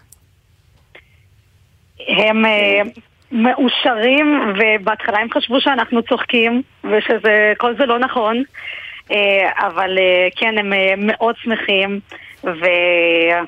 הם 2.08 2.46
אה, 2.46 2.82
מאושרים, 3.32 4.54
ובהתחלה 4.58 5.18
הם 5.18 5.28
חשבו 5.34 5.60
שאנחנו 5.60 6.02
צוחקים, 6.02 6.62
ושכל 6.84 7.74
זה 7.78 7.86
לא 7.86 7.98
נכון, 7.98 8.42
אה, 9.10 9.66
אבל 9.66 9.98
אה, 9.98 10.28
כן, 10.36 10.58
הם 10.58 10.72
אה, 10.72 10.94
מאוד 10.98 11.34
שמחים, 11.42 12.00
ואין 12.44 13.44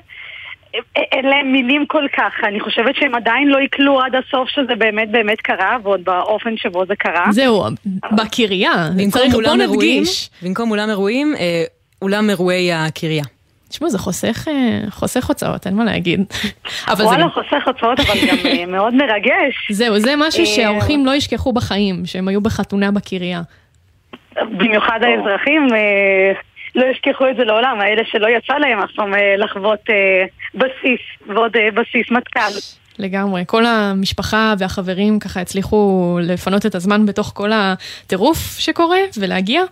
להם 1.25 1.51
מילים 1.51 1.85
כל 1.87 2.03
כך. 2.17 2.33
אני 2.43 2.59
חושבת 2.59 2.95
שהם 2.95 3.15
עדיין 3.15 3.47
לא 3.47 3.57
יקלו 3.57 4.01
עד 4.01 4.15
הסוף 4.15 4.49
שזה 4.49 4.75
באמת 4.77 5.11
באמת 5.11 5.41
קרה, 5.41 5.77
ועוד 5.83 6.03
באופן 6.03 6.57
שבו 6.57 6.85
זה 6.85 6.95
קרה. 6.95 7.25
זהו, 7.31 7.63
בקריה. 8.11 8.89
במקום 8.97 9.09
צריך, 9.09 9.33
בוא 9.33 9.41
אולם 9.41 9.61
אירועים, 9.61 10.01
נדגיש. 10.01 10.29
במקום 10.41 10.71
אולם 10.71 10.89
אירועים, 10.89 11.33
אולם 12.01 12.29
אירועי 12.29 12.73
הקריה. 12.73 13.23
תשמעו, 13.75 13.89
זה 13.89 13.97
חוסך, 13.97 14.47
אה, 14.47 14.79
חוסך 14.89 15.27
הוצאות, 15.27 15.67
אין 15.67 15.75
מה 15.75 15.83
להגיד. 15.83 16.19
אבל 16.87 16.95
זה 16.95 17.03
וואלה, 17.03 17.23
גם... 17.23 17.29
חוסך 17.29 17.63
הוצאות, 17.65 17.99
אבל 17.99 18.19
גם 18.27 18.37
אה, 18.45 18.65
מאוד 18.77 18.93
מרגש. 18.93 19.71
זהו, 19.71 19.99
זה 19.99 20.13
משהו 20.17 20.41
אה, 20.41 20.45
שהאורחים 20.45 21.05
לא 21.05 21.15
ישכחו 21.15 21.53
בחיים, 21.53 22.05
שהם 22.05 22.27
היו 22.27 22.41
בחתונה 22.41 22.91
בקריה. 22.91 23.41
במיוחד 24.35 24.99
האזרחים 25.03 25.67
לא 26.75 26.85
ישכחו 26.85 27.29
את 27.29 27.35
זה 27.35 27.43
לעולם, 27.43 27.81
האלה 27.81 28.01
שלא 28.05 28.27
יצא 28.27 28.53
להם 28.53 28.79
אף 28.79 28.89
פעם 28.95 29.13
לחוות 29.37 29.79
בסיס, 30.55 31.01
ועוד 31.27 31.51
בסיס 31.73 32.11
מטכ"ל. 32.11 32.59
לגמרי. 32.99 33.43
כל 33.47 33.65
המשפחה 33.65 34.53
והחברים 34.59 35.19
ככה 35.19 35.41
הצליחו 35.41 36.17
לפנות 36.21 36.65
את 36.65 36.75
הזמן 36.75 37.05
בתוך 37.05 37.31
כל 37.35 37.51
הטירוף 37.53 38.37
שקורה 38.59 38.99
ולהגיע. 39.17 39.63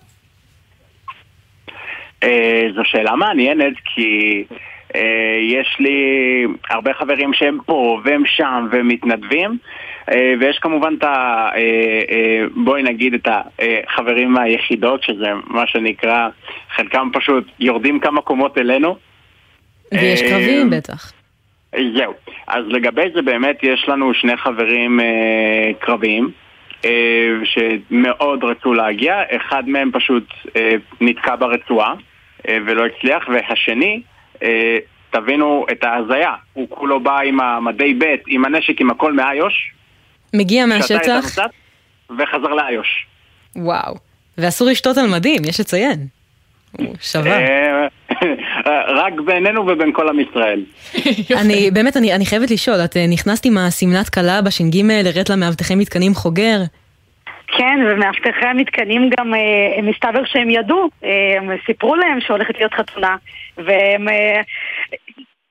אה, 2.23 2.67
זו 2.75 2.81
שאלה 2.85 3.15
מעניינת 3.15 3.73
כי 3.85 4.43
אה, 4.95 5.37
יש 5.41 5.77
לי 5.79 5.97
הרבה 6.69 6.93
חברים 6.93 7.33
שהם 7.33 7.57
פה 7.65 8.01
והם 8.03 8.23
שם 8.25 8.67
והם 8.71 8.87
מתנדבים 8.87 9.57
אה, 10.11 10.33
ויש 10.39 10.57
כמובן 10.57 10.93
את 10.97 11.03
ה... 11.03 11.49
בואי 12.55 12.83
נגיד 12.83 13.13
את 13.13 13.27
החברים 13.27 14.33
מהיחידות 14.33 15.03
שזה 15.03 15.27
מה 15.45 15.67
שנקרא 15.67 16.29
חלקם 16.75 17.09
פשוט 17.13 17.47
יורדים 17.59 17.99
כמה 17.99 18.21
קומות 18.21 18.57
אלינו 18.57 18.97
ויש 19.91 20.21
קרבים 20.21 20.69
בטח. 20.69 21.13
זהו. 21.95 22.13
אז 22.47 22.65
לגבי 22.67 23.01
זה 23.13 23.21
באמת 23.21 23.57
יש 23.63 23.85
לנו 23.87 24.13
שני 24.13 24.37
חברים 24.37 24.99
קרביים 25.79 26.31
שמאוד 27.43 28.43
רצו 28.43 28.73
להגיע, 28.73 29.15
אחד 29.29 29.69
מהם 29.69 29.91
פשוט 29.91 30.23
נתקע 31.01 31.35
ברצועה 31.35 31.93
ולא 32.47 32.85
הצליח, 32.85 33.23
והשני, 33.27 34.01
אה, 34.43 34.77
תבינו 35.11 35.65
את 35.71 35.83
ההזיה, 35.83 36.31
הוא 36.53 36.67
כולו 36.69 36.99
בא 36.99 37.19
עם 37.19 37.39
המדי 37.39 37.93
ב', 37.93 38.15
עם 38.27 38.45
הנשק, 38.45 38.81
עם 38.81 38.89
הכל 38.89 39.13
מאיו"ש, 39.13 39.71
מגיע 40.33 40.65
מהשטח, 40.65 41.25
וחזר 42.09 42.47
לאיו"ש. 42.47 43.05
וואו. 43.55 43.95
ואסור 44.37 44.67
לשתות 44.67 44.97
על 44.97 45.07
מדים, 45.07 45.41
יש 45.45 45.59
לציין. 45.59 46.07
שווה. 47.01 47.37
אה, 47.37 47.87
רק 49.01 49.13
בינינו 49.25 49.67
ובין 49.67 49.93
כל 49.93 50.09
עם 50.09 50.19
ישראל. 50.19 50.63
אני, 51.41 51.71
באמת, 51.71 51.97
אני, 51.97 52.13
אני 52.13 52.25
חייבת 52.25 52.51
לשאול, 52.51 52.75
את 52.85 52.97
אה, 52.97 53.07
נכנסת 53.07 53.45
עם 53.45 53.57
השמלת 53.57 54.09
כלה 54.09 54.41
בש"ג 54.41 54.81
לרדת 54.81 55.29
למאבטחי 55.29 55.75
מתקנים 55.75 56.13
חוגר? 56.13 56.61
כן, 57.47 57.79
ומאבטחי 57.89 58.45
המתקנים 58.45 59.09
גם, 59.17 59.33
אה, 59.33 59.81
מסתבר 59.81 60.25
שהם 60.25 60.49
ידעו, 60.49 60.89
אה, 61.03 61.37
הם 61.37 61.49
סיפרו 61.65 61.95
להם 61.95 62.21
שהולכת 62.21 62.57
להיות 62.57 62.73
חתונה, 62.73 63.15
והם 63.57 64.09
אה, 64.09 64.41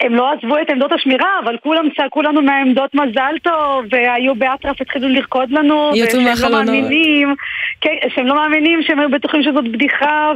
הם 0.02 0.14
לא 0.14 0.32
עזבו 0.32 0.59
את 0.59 0.70
עמדות 0.70 0.93
השמירה, 0.93 1.31
אבל 1.44 1.56
כולם 1.62 1.89
צעקו 1.97 2.23
לנו 2.23 2.43
מהעמדות 2.43 2.94
מזל 2.94 3.35
טוב, 3.43 3.85
והיו 3.90 4.35
באטרף, 4.35 4.81
התחילו 4.81 5.09
לרקוד 5.09 5.51
לנו, 5.51 5.93
ושהם 6.05 6.51
לא. 6.51 6.64
מאמינים, 6.64 7.35
כן, 7.81 7.94
שהם 8.14 8.27
לא 8.27 8.35
מאמינים, 8.35 8.82
שהם 8.82 8.98
היו 8.98 9.10
בטוחים 9.10 9.43
שזאת 9.43 9.64
בדיחה, 9.73 10.32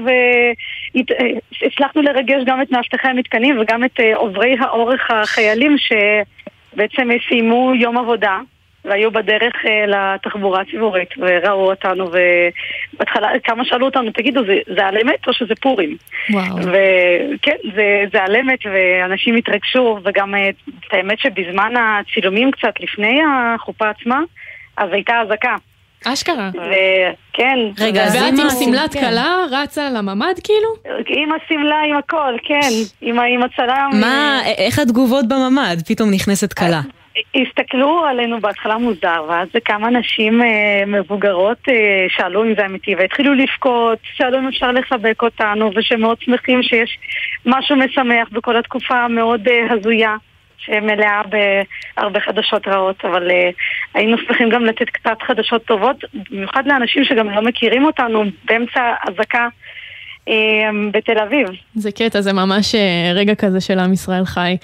והצלחנו 1.63 2.03
לרגש 2.03 2.43
גם 2.47 2.63
את 2.63 2.71
מאבטחי 2.71 3.09
המתקנים 3.09 3.61
וגם 3.61 3.85
את 3.85 4.01
אה, 4.01 4.17
עוברי 4.17 4.57
האורך 4.61 5.11
החיילים 5.11 5.77
שבעצם 5.79 7.09
סיימו 7.29 7.73
יום 7.75 7.99
עבודה. 7.99 8.39
והיו 8.87 9.11
בדרך 9.11 9.53
אה, 9.67 9.87
לתחבורה 9.87 10.61
הציבורית, 10.61 11.09
וראו 11.19 11.71
אותנו, 11.71 12.05
ובהתחלה 12.95 13.29
כמה 13.45 13.65
שאלו 13.65 13.87
אותנו, 13.87 14.11
תגידו, 14.11 14.41
זה, 14.47 14.57
זה 14.77 14.87
על 14.87 14.99
אמת 15.03 15.27
או 15.29 15.33
שזה 15.33 15.55
פורים? 15.61 15.97
וואו. 16.31 16.57
וכן, 16.57 17.57
זה, 17.75 18.05
זה 18.13 18.23
על 18.23 18.37
אמת, 18.37 18.59
ואנשים 18.65 19.37
התרגשו, 19.37 19.99
וגם 20.05 20.35
אה, 20.35 20.49
את 20.49 20.93
האמת 20.93 21.19
שבזמן 21.19 21.73
הצילומים 21.77 22.51
קצת 22.51 22.73
לפני 22.81 23.21
החופה 23.55 23.91
עצמה, 23.91 24.21
אז 24.77 24.89
הייתה 24.93 25.21
אזעקה. 25.21 25.55
אשכרה. 26.05 26.51
וכן. 26.55 27.59
רגע, 27.81 28.03
ו- 28.03 28.15
ואת 28.15 28.39
עם 28.41 28.51
שמלת 28.65 28.93
כן. 28.93 29.01
כלה 29.01 29.45
רצה 29.51 29.91
לממ"ד 29.91 30.35
כאילו? 30.45 30.69
עם 31.09 31.29
השמלה, 31.33 31.81
עם 31.91 31.97
הכל, 31.97 32.35
כן. 32.45 32.69
עם, 33.01 33.43
הצלם. 33.43 33.91
מה, 34.01 34.41
א- 34.45 34.63
איך 34.63 34.79
התגובות 34.79 35.29
בממ"ד? 35.29 35.77
פתאום 35.89 36.11
נכנסת 36.11 36.53
כלה. 36.53 36.81
הסתכלו 37.35 38.05
עלינו 38.05 38.41
בהתחלה 38.41 38.79
מוזר, 38.79 39.25
ואז 39.29 39.49
כמה 39.65 39.91
נשים 39.91 40.43
אה, 40.43 40.83
מבוגרות 40.87 41.59
אה, 41.69 42.07
שאלו 42.09 42.45
אם 42.45 42.55
זה 42.55 42.67
אמיתי, 42.67 42.95
והתחילו 42.95 43.35
לבכות, 43.35 43.99
שאלו 44.03 44.39
אם 44.39 44.49
אפשר 44.49 44.73
לחבק 44.73 45.23
אותנו, 45.23 45.71
ושמאוד 45.75 46.21
שמחים 46.21 46.63
שיש 46.63 46.99
משהו 47.47 47.77
משמח 47.77 48.29
בכל 48.33 48.57
התקופה 48.57 48.95
המאוד 48.95 49.49
אה, 49.49 49.67
הזויה, 49.71 50.17
שמלאה 50.59 51.23
בהרבה 51.97 52.21
חדשות 52.21 52.69
רעות, 52.69 53.05
אבל 53.05 53.31
אה, 53.31 53.51
היינו 53.95 54.19
שמחים 54.19 54.49
גם 54.49 54.65
לתת 54.65 54.91
קצת 54.91 55.23
חדשות 55.23 55.65
טובות, 55.65 56.05
במיוחד 56.31 56.67
לאנשים 56.67 57.05
שגם 57.05 57.31
לא 57.31 57.43
מכירים 57.43 57.85
אותנו 57.85 58.25
באמצע 58.45 58.95
אזעקה. 59.09 59.49
אה, 60.29 60.35
בתל 60.93 61.19
אביב. 61.19 61.49
זה 61.75 61.93
קטע, 61.93 62.21
זה 62.21 62.33
ממש 62.33 62.75
אה, 62.75 63.13
רגע 63.15 63.35
כזה 63.35 63.61
של 63.61 63.79
עם 63.79 63.93
ישראל 63.93 64.25
חי. 64.25 64.57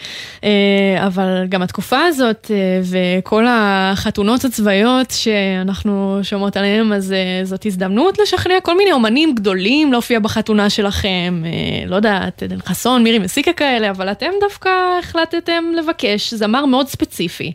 אה, 0.45 1.07
אבל 1.07 1.45
גם 1.49 1.63
התקופה 1.63 2.01
הזאת 2.01 2.51
אה, 2.51 2.81
וכל 2.91 3.45
החתונות 3.49 4.45
הצבאיות 4.45 5.11
שאנחנו 5.11 6.21
שומעות 6.23 6.57
עליהן, 6.57 6.93
אז 6.93 7.15
זאת 7.45 7.67
הזדמנות 7.67 8.19
לשכנע 8.19 8.55
כל 8.63 8.77
מיני 8.77 8.93
אומנים 8.93 9.35
גדולים 9.35 9.93
להופיע 9.93 10.19
בחתונה 10.19 10.71
שלכם. 10.71 11.43
לא 11.87 11.97
יודעת, 11.97 12.43
עדן 12.43 12.61
חסון, 12.61 13.03
מירי 13.03 13.19
מסיקה 13.19 13.53
כאלה, 13.53 13.91
אבל 13.91 14.11
אתם 14.11 14.31
דווקא 14.41 14.71
החלטתם 14.99 15.65
לבקש 15.77 16.35
זמר 16.35 16.67
מאוד 16.67 16.89
ספציפי. 16.89 17.53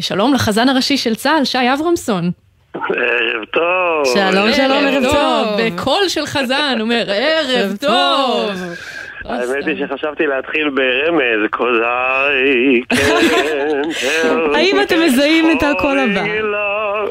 שלום 0.00 0.34
לחזן 0.34 0.68
הראשי 0.68 0.96
של 0.96 1.14
צה"ל, 1.14 1.44
שי 1.44 1.72
אברמסון. 1.74 2.43
ערב 2.74 3.44
טוב. 3.44 4.14
שלום, 4.14 4.52
שלום, 4.52 4.84
ערב 4.86 5.02
טוב. 5.02 5.60
בקול 5.60 6.08
של 6.08 6.26
חזן, 6.26 6.74
הוא 6.74 6.80
אומר, 6.80 7.04
ערב 7.08 7.76
טוב. 7.80 8.50
האמת 9.24 9.66
היא 9.66 9.86
שחשבתי 9.86 10.26
להתחיל 10.26 10.70
ברמז, 10.70 11.50
קוזאי, 11.50 12.80
כן, 14.00 14.28
האם 14.54 14.76
אתם 14.82 14.96
מזהים 15.06 15.50
את 15.50 15.62
הקול 15.62 15.98
הבא? 15.98 16.24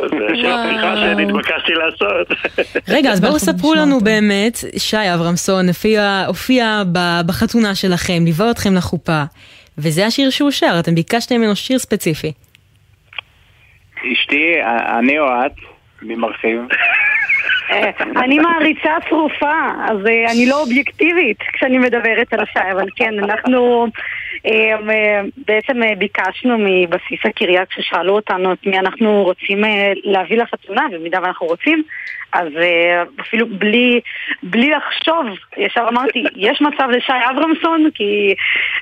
זה 0.10 0.36
של 0.36 0.52
הפתיחה 0.52 0.96
שנתבקשתי 0.96 1.74
לעשות. 1.74 2.28
רגע, 2.96 3.12
אז 3.12 3.22
בואו 3.22 3.40
ספרו 3.40 3.74
לנו 3.74 4.00
באמת, 4.00 4.58
שי 4.78 5.14
אברמסון 5.14 5.66
הופיע, 6.28 6.84
בחתונה 7.26 7.76
שלכם, 7.76 8.26
ליווה 8.26 8.52
אתכם 8.52 8.76
לחופה, 8.76 9.24
וזה 9.78 10.06
השיר 10.06 10.30
שהוא 10.30 10.52
שר, 10.52 10.76
אתם 10.80 10.96
ביקשתם 10.96 11.36
ממנו 11.36 11.56
שיר 11.56 11.80
ספציפי. 11.80 12.32
אשתי, 14.12 14.62
אני 15.00 15.20
או 15.20 15.26
את, 15.26 15.52
מי 16.02 16.16
מרחיב? 16.16 16.60
אה, 17.72 17.90
אני 18.24 18.40
מעריצה 18.40 18.92
צרופה, 19.10 19.54
אז 19.90 19.98
אה, 20.08 20.32
אני 20.32 20.46
לא 20.46 20.62
אובייקטיבית 20.62 21.38
כשאני 21.54 21.78
מדברת 21.78 22.34
על 22.34 22.40
השי, 22.40 22.72
אבל 22.72 22.86
כן, 22.96 23.24
אנחנו 23.24 23.88
אה, 24.46 24.76
בעצם 25.48 25.82
ביקשנו 25.98 26.58
מבסיס 26.60 27.20
הקריה 27.26 27.66
כששאלו 27.66 28.16
אותנו 28.16 28.54
את 28.54 28.66
מי 28.66 28.80
אנחנו 28.80 29.24
רוצים 29.24 29.62
להביא 30.04 30.38
לחתונה, 30.38 30.82
במידה 30.92 31.20
ואנחנו 31.22 31.48
רוצים, 31.48 31.84
אז 32.34 32.48
אפילו 33.22 33.48
בלי, 33.48 34.00
בלי 34.44 34.70
לחשוב, 34.70 35.26
ישר 35.58 35.86
אמרתי, 35.90 36.24
יש 36.36 36.62
מצב 36.62 36.90
לשי 36.90 37.14
אברמסון, 37.32 37.90
כי 37.94 38.36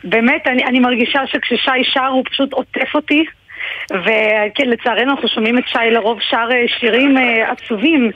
באמת 0.03 0.47
אני, 0.47 0.65
אני 0.65 0.79
מרגישה 0.79 1.27
שכששי 1.27 1.83
שר 1.83 2.07
הוא 2.07 2.23
פשוט 2.31 2.53
עוטף 2.53 2.95
אותי. 2.95 3.25
וכן, 3.99 4.69
לצערנו 4.69 5.11
אנחנו 5.11 5.27
שומעים 5.27 5.57
את 5.57 5.67
שי 5.67 5.91
לרוב 5.91 6.19
שר 6.21 6.47
אה, 6.51 6.63
שירים 6.67 7.17
אה, 7.17 7.51
עצובים, 7.51 8.11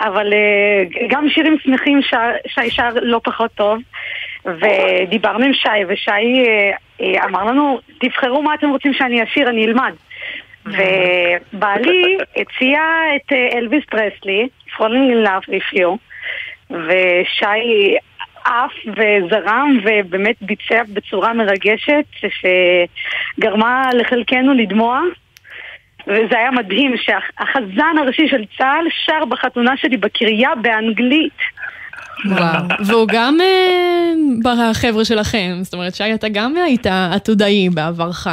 אבל 0.00 0.32
אה, 0.32 0.82
גם 1.08 1.28
שירים 1.28 1.56
שמחים 1.62 2.00
שי 2.46 2.70
שר 2.70 2.88
לא 3.02 3.20
פחות 3.24 3.50
טוב. 3.54 3.78
ודיברנו 4.44 5.44
עם 5.44 5.54
שי, 5.54 5.84
ושי 5.88 6.44
אמר 7.24 7.44
לנו, 7.44 7.80
תבחרו 8.00 8.42
מה 8.42 8.54
אתם 8.54 8.70
רוצים 8.70 8.92
שאני 8.92 9.22
אשיר, 9.22 9.48
אני 9.48 9.66
אלמד. 9.66 9.92
ובעלי 10.66 12.16
הציע 12.40 12.80
את 13.16 13.32
אלוויס 13.32 13.84
פרסלי, 13.84 14.48
Falling 14.76 15.10
in 15.12 15.26
Love 15.26 15.48
with 15.48 15.78
you, 15.78 15.96
ושי 16.70 17.96
עף 18.44 18.72
וזרם 18.86 19.78
ובאמת 19.84 20.36
ביצע 20.40 20.82
בצורה 20.92 21.32
מרגשת 21.32 22.04
שגרמה 23.38 23.90
לחלקנו 23.94 24.54
לדמוע. 24.54 25.00
וזה 26.06 26.38
היה 26.38 26.50
מדהים 26.50 26.94
שהחזן 26.96 27.98
הראשי 27.98 28.28
של 28.28 28.44
צה"ל 28.58 28.86
שר 29.06 29.24
בחתונה 29.24 29.76
שלי 29.76 29.96
בקריה 29.96 30.50
באנגלית. 30.62 31.38
וואו, 32.26 32.64
והוא 32.86 33.08
גם 33.12 33.36
אה, 33.40 34.12
בחבר'ה 34.44 35.04
שלכם, 35.04 35.58
זאת 35.62 35.74
אומרת, 35.74 35.94
שי, 35.94 36.14
אתה 36.14 36.28
גם 36.28 36.54
היית 36.56 36.86
עתודאי 36.86 37.68
בעברך. 37.68 38.26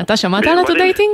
אתה 0.00 0.16
שמעת 0.16 0.46
על 0.46 0.58
עתודייטינג? 0.58 1.10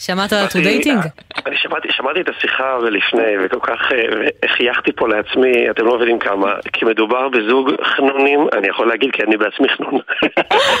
שמעת 0.00 0.32
על 0.32 0.44
עתודייטינג? 0.44 0.98
אני 1.46 1.56
שמעתי, 1.56 1.88
שמעתי 1.92 2.20
את 2.20 2.28
השיחה 2.28 2.78
ולפני, 2.82 3.32
וכל 3.40 3.58
כך 3.62 3.92
אה, 3.92 4.48
חייכתי 4.56 4.92
פה 4.92 5.08
לעצמי, 5.08 5.70
אתם 5.70 5.86
לא 5.86 5.96
מבינים 5.96 6.18
כמה, 6.18 6.54
כי 6.72 6.84
מדובר 6.84 7.28
בזוג 7.28 7.70
חנונים, 7.84 8.46
אני 8.52 8.68
יכול 8.68 8.88
להגיד 8.88 9.10
כי 9.12 9.22
אני 9.22 9.36
בעצמי 9.36 9.68
חנון. 9.68 10.00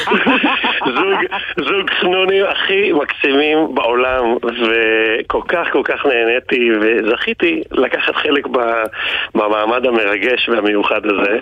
זוג, 0.96 1.18
זוג 1.56 1.90
חנונים 1.90 2.44
הכי 2.44 2.92
מקסימים 2.92 3.74
בעולם, 3.74 4.24
וכל 4.42 5.40
כך 5.48 5.66
כל 5.72 5.82
כך 5.84 6.06
נהניתי, 6.06 6.70
וזכיתי 6.80 7.62
לקחת 7.70 8.14
חלק 8.14 8.46
במעמד 9.34 9.86
המרגש 9.86 10.48
והמיוחד 10.48 11.00
הזה. 11.06 11.38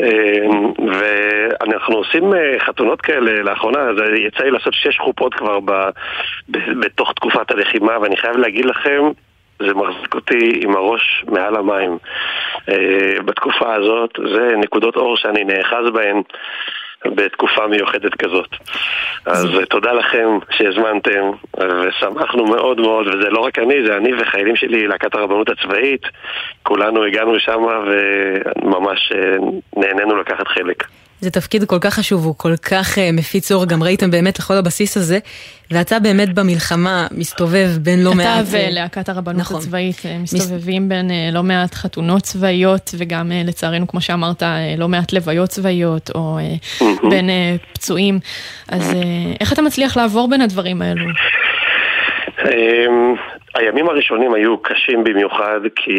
אה, 0.00 0.46
ואנחנו 0.78 1.96
עושים 1.96 2.34
אה, 2.34 2.56
חתונות 2.58 3.00
כאלה 3.00 3.42
לאחרונה, 3.42 3.78
אז 3.78 3.96
יצא 4.26 4.44
לי 4.44 4.50
לעשות 4.50 4.74
שש 4.74 4.98
חופות 4.98 5.34
כבר 5.34 5.60
ב- 5.60 5.90
ב- 6.48 6.72
בתוך 7.02 7.14
תקופת 7.14 7.50
הלחימה, 7.50 7.98
ואני 8.02 8.16
חייב 8.16 8.36
להגיד 8.36 8.64
לכם, 8.64 9.02
זה 9.58 9.74
מחזיק 9.74 10.14
אותי 10.14 10.60
עם 10.62 10.76
הראש 10.76 11.24
מעל 11.28 11.56
המים. 11.56 11.98
אה, 12.68 13.22
בתקופה 13.24 13.74
הזאת, 13.74 14.10
זה 14.34 14.54
נקודות 14.56 14.96
אור 14.96 15.16
שאני 15.16 15.44
נאחז 15.44 15.90
בהן. 15.92 16.22
בתקופה 17.06 17.66
מיוחדת 17.66 18.14
כזאת. 18.14 18.48
אז 19.26 19.46
תודה 19.70 19.92
לכם 19.92 20.38
שהזמנתם, 20.50 21.30
ושמחנו 21.58 22.44
מאוד 22.44 22.80
מאוד, 22.80 23.06
וזה 23.06 23.30
לא 23.30 23.40
רק 23.40 23.58
אני, 23.58 23.86
זה 23.86 23.96
אני 23.96 24.10
וחיילים 24.14 24.56
שלי, 24.56 24.86
להקת 24.86 25.14
הרבנות 25.14 25.48
הצבאית, 25.48 26.02
כולנו 26.62 27.04
הגענו 27.04 27.34
לשם 27.34 27.62
וממש 27.62 29.12
אה, 29.14 29.36
נהנינו 29.76 30.16
לקחת 30.16 30.48
חלק. 30.48 30.84
זה 31.22 31.30
תפקיד 31.30 31.64
כל 31.64 31.78
כך 31.80 31.94
חשוב, 31.94 32.24
הוא 32.24 32.34
כל 32.38 32.56
כך 32.56 32.98
אה, 32.98 33.10
מפיץ 33.12 33.52
אור, 33.52 33.66
גם 33.66 33.82
ראיתם 33.82 34.10
באמת 34.10 34.38
לכל 34.38 34.54
הבסיס 34.54 34.96
הזה, 34.96 35.18
ואתה 35.70 35.98
באמת 35.98 36.34
במלחמה 36.34 37.06
מסתובב 37.10 37.68
בין 37.80 38.04
לא 38.04 38.14
מעט... 38.14 38.26
אתה 38.48 38.56
אה, 38.56 38.68
ולהקת 38.70 39.08
הרבנות 39.08 39.40
נכון. 39.40 39.56
הצבאית 39.56 40.02
אה, 40.06 40.18
מסתובבים 40.22 40.88
בין 40.88 41.10
אה, 41.10 41.28
לא 41.32 41.42
מעט 41.42 41.74
חתונות 41.74 42.22
צבאיות, 42.22 42.90
וגם 42.98 43.32
אה, 43.32 43.42
לצערנו, 43.44 43.88
כמו 43.88 44.00
שאמרת, 44.00 44.42
אה, 44.42 44.74
לא 44.78 44.88
מעט 44.88 45.12
לוויות 45.12 45.48
צבאיות, 45.48 46.10
או 46.14 46.38
אה, 46.38 46.86
בין 47.10 47.30
אה, 47.30 47.54
פצועים. 47.72 48.18
אז 48.68 48.94
אה, 48.94 49.00
איך 49.40 49.52
אתה 49.52 49.62
מצליח 49.62 49.96
לעבור 49.96 50.30
בין 50.30 50.40
הדברים 50.40 50.82
האלו? 50.82 51.04
אמ, 52.44 53.14
הימים 53.54 53.88
הראשונים 53.88 54.34
היו 54.34 54.58
קשים 54.62 55.04
במיוחד 55.04 55.60
כי 55.76 55.92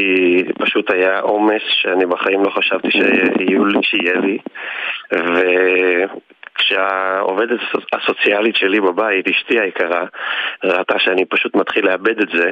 פשוט 0.59 0.91
היה 0.91 1.19
עומס 1.19 1.61
שאני 1.81 2.05
בחיים 2.05 2.43
לא 2.43 2.49
חשבתי 2.57 2.87
שיהיו 2.91 3.65
לי- 3.65 3.79
שיהיה 3.83 4.13
לי 4.21 4.37
וכשהעובדת 6.55 7.59
הסוציאלית 7.93 8.55
שלי 8.55 8.79
בבית, 8.79 9.27
אשתי 9.27 9.59
היקרה, 9.59 10.05
ראתה 10.63 10.99
שאני 10.99 11.25
פשוט 11.25 11.55
מתחיל 11.55 11.85
לאבד 11.85 12.21
את 12.21 12.29
זה 12.29 12.51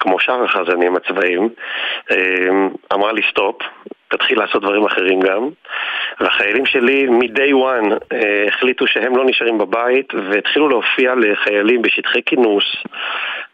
כמו 0.00 0.20
שאר 0.20 0.44
החזנים 0.44 0.96
הצבאיים 0.96 1.48
אמ, 2.10 2.68
אמרה 2.92 3.12
לי 3.12 3.22
סטופ 3.30 3.56
תתחיל 4.08 4.38
לעשות 4.38 4.62
דברים 4.62 4.84
אחרים 4.84 5.20
גם. 5.20 5.48
והחיילים 6.20 6.66
שלי 6.66 7.06
מ-day 7.06 7.52
one 7.52 7.92
אה, 8.12 8.44
החליטו 8.48 8.86
שהם 8.86 9.16
לא 9.16 9.24
נשארים 9.24 9.58
בבית 9.58 10.14
והתחילו 10.14 10.68
להופיע 10.68 11.14
לחיילים 11.14 11.82
בשטחי 11.82 12.22
כינוס, 12.26 12.64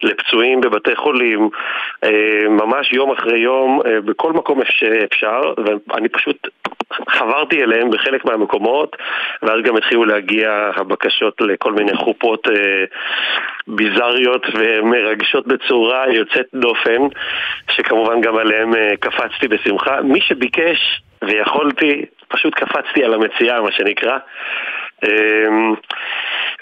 לפצועים 0.03 0.61
בבתי 0.61 0.97
חולים, 0.97 1.49
אה, 2.05 2.49
ממש 2.49 2.93
יום 2.93 3.11
אחרי 3.11 3.39
יום, 3.39 3.81
אה, 3.87 4.01
בכל 4.01 4.33
מקום 4.33 4.61
שאפשר, 4.65 5.41
ואני 5.89 6.09
פשוט 6.09 6.49
חברתי 7.09 7.63
אליהם 7.63 7.91
בחלק 7.91 8.25
מהמקומות, 8.25 8.97
ואז 9.43 9.63
גם 9.65 9.77
התחילו 9.77 10.05
להגיע 10.05 10.71
הבקשות 10.77 11.41
לכל 11.41 11.73
מיני 11.73 11.97
חופות 11.97 12.49
אה, 12.49 12.85
ביזריות 13.67 14.47
ומרגשות 14.55 15.47
בצורה 15.47 16.05
יוצאת 16.13 16.47
דופן, 16.55 17.03
שכמובן 17.71 18.21
גם 18.21 18.37
עליהם 18.37 18.75
אה, 18.75 18.97
קפצתי 19.01 19.49
בשמחה. 19.49 20.01
מי 20.03 20.21
שביקש 20.21 21.03
ויכולתי, 21.25 22.05
פשוט 22.29 22.55
קפצתי 22.55 23.05
על 23.05 23.15
המציאה, 23.15 23.61
מה 23.61 23.73
שנקרא. 23.73 24.19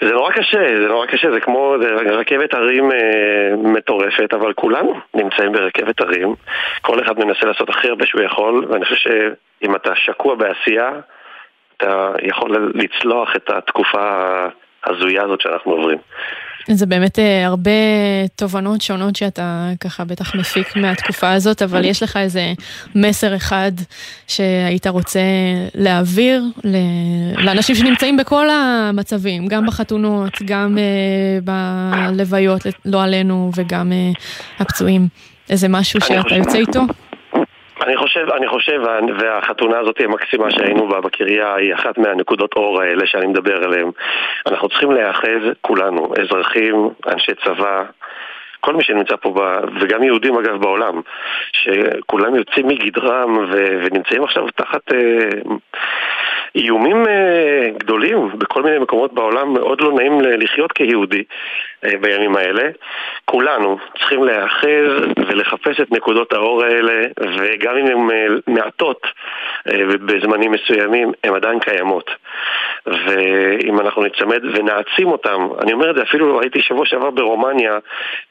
זה 0.01 0.11
נורא 0.13 0.31
קשה, 0.31 0.81
זה 0.81 0.87
נורא 0.87 1.05
קשה, 1.05 1.31
זה 1.31 1.39
כמו 1.39 1.75
זה 1.81 1.87
רכבת 1.93 2.53
הרים 2.53 2.91
אה, 2.91 3.55
מטורפת, 3.57 4.33
אבל 4.33 4.53
כולנו 4.53 4.99
נמצאים 5.13 5.51
ברכבת 5.51 6.01
הרים. 6.01 6.35
כל 6.81 7.01
אחד 7.01 7.19
מנסה 7.19 7.45
לעשות 7.45 7.69
הכי 7.69 7.87
הרבה 7.87 8.05
שהוא 8.05 8.21
יכול, 8.21 8.65
ואני 8.69 8.85
חושב 8.85 8.95
שאם 8.95 9.75
אתה 9.75 9.95
שקוע 9.95 10.35
בעשייה, 10.35 10.91
אתה 11.77 12.11
יכול 12.21 12.71
לצלוח 12.73 13.35
את 13.35 13.49
התקופה 13.49 14.35
ההזויה 14.83 15.23
הזאת 15.23 15.41
שאנחנו 15.41 15.71
עוברים. 15.71 15.97
זה 16.75 16.85
באמת 16.85 17.19
אה, 17.19 17.45
הרבה 17.45 17.71
תובנות 18.35 18.81
שונות 18.81 19.15
שאתה 19.15 19.69
ככה 19.79 20.05
בטח 20.05 20.35
מפיק 20.35 20.75
מהתקופה 20.75 21.31
הזאת, 21.31 21.61
אבל 21.61 21.85
יש 21.85 22.03
לך 22.03 22.17
איזה 22.17 22.53
מסר 22.95 23.35
אחד 23.35 23.71
שהיית 24.27 24.87
רוצה 24.87 25.19
להעביר 25.75 26.43
לאנשים 27.37 27.75
שנמצאים 27.75 28.17
בכל 28.17 28.47
המצבים, 28.49 29.47
גם 29.47 29.65
בחתונות, 29.65 30.33
גם 30.45 30.77
אה, 30.77 31.39
בלוויות, 32.13 32.61
לא 32.85 33.03
עלינו, 33.03 33.51
וגם 33.55 33.91
אה, 33.91 34.11
הפצועים. 34.59 35.07
איזה 35.49 35.67
משהו 35.67 35.99
אני 36.01 36.07
שאתה 36.07 36.21
חושב- 36.21 36.35
יוצא 36.35 36.57
איתו? 36.57 36.81
אני 37.81 37.97
חושב, 37.97 38.27
אני 38.37 38.47
חושב, 38.47 38.81
והחתונה 39.19 39.79
הזאת 39.79 40.01
המקסימה 40.01 40.51
שהיינו 40.51 40.87
בה 40.87 41.01
בקריה 41.01 41.55
היא 41.55 41.73
אחת 41.73 41.97
מהנקודות 41.97 42.53
אור 42.53 42.81
האלה 42.81 43.07
שאני 43.07 43.27
מדבר 43.27 43.63
עליהן. 43.63 43.91
אנחנו 44.47 44.69
צריכים 44.69 44.91
להיאחז 44.91 45.41
כולנו, 45.61 46.13
אזרחים, 46.21 46.89
אנשי 47.07 47.31
צבא, 47.45 47.83
כל 48.59 48.75
מי 48.75 48.83
שנמצא 48.83 49.15
פה, 49.15 49.33
ב, 49.35 49.39
וגם 49.81 50.03
יהודים 50.03 50.37
אגב 50.37 50.61
בעולם, 50.61 51.01
שכולם 51.51 52.35
יוצאים 52.35 52.67
מגדרם 52.67 53.37
ו, 53.37 53.79
ונמצאים 53.83 54.23
עכשיו 54.23 54.47
תחת 54.55 54.93
אה, 54.93 55.29
איומים 56.55 57.07
אה, 57.07 57.69
גדולים 57.77 58.29
בכל 58.37 58.63
מיני 58.63 58.79
מקומות 58.79 59.13
בעולם, 59.13 59.53
מאוד 59.53 59.81
לא 59.81 59.91
נעים 59.93 60.21
לחיות 60.21 60.71
כיהודי 60.71 61.23
אה, 61.83 61.91
בימים 62.01 62.35
האלה. 62.35 62.69
כולנו 63.31 63.77
צריכים 63.97 64.23
להיאחז 64.23 64.89
ולחפש 65.27 65.79
את 65.81 65.91
נקודות 65.91 66.33
האור 66.33 66.63
האלה, 66.63 67.01
וגם 67.37 67.77
אם 67.77 67.85
הן 67.85 68.11
אה, 68.11 68.27
מעטות 68.47 69.01
אה, 69.67 69.85
בזמנים 70.05 70.51
מסוימים, 70.51 71.11
הן 71.23 71.35
עדיין 71.35 71.59
קיימות. 71.59 72.11
ואם 72.85 73.79
אנחנו 73.79 74.03
נצמד 74.03 74.41
ונעצים 74.53 75.07
אותם, 75.07 75.47
אני 75.61 75.73
אומר 75.73 75.91
את 75.91 75.95
זה 75.95 76.03
אפילו 76.03 76.41
הייתי 76.41 76.61
שבוע 76.61 76.85
שעבר 76.85 77.09
ברומניה, 77.09 77.77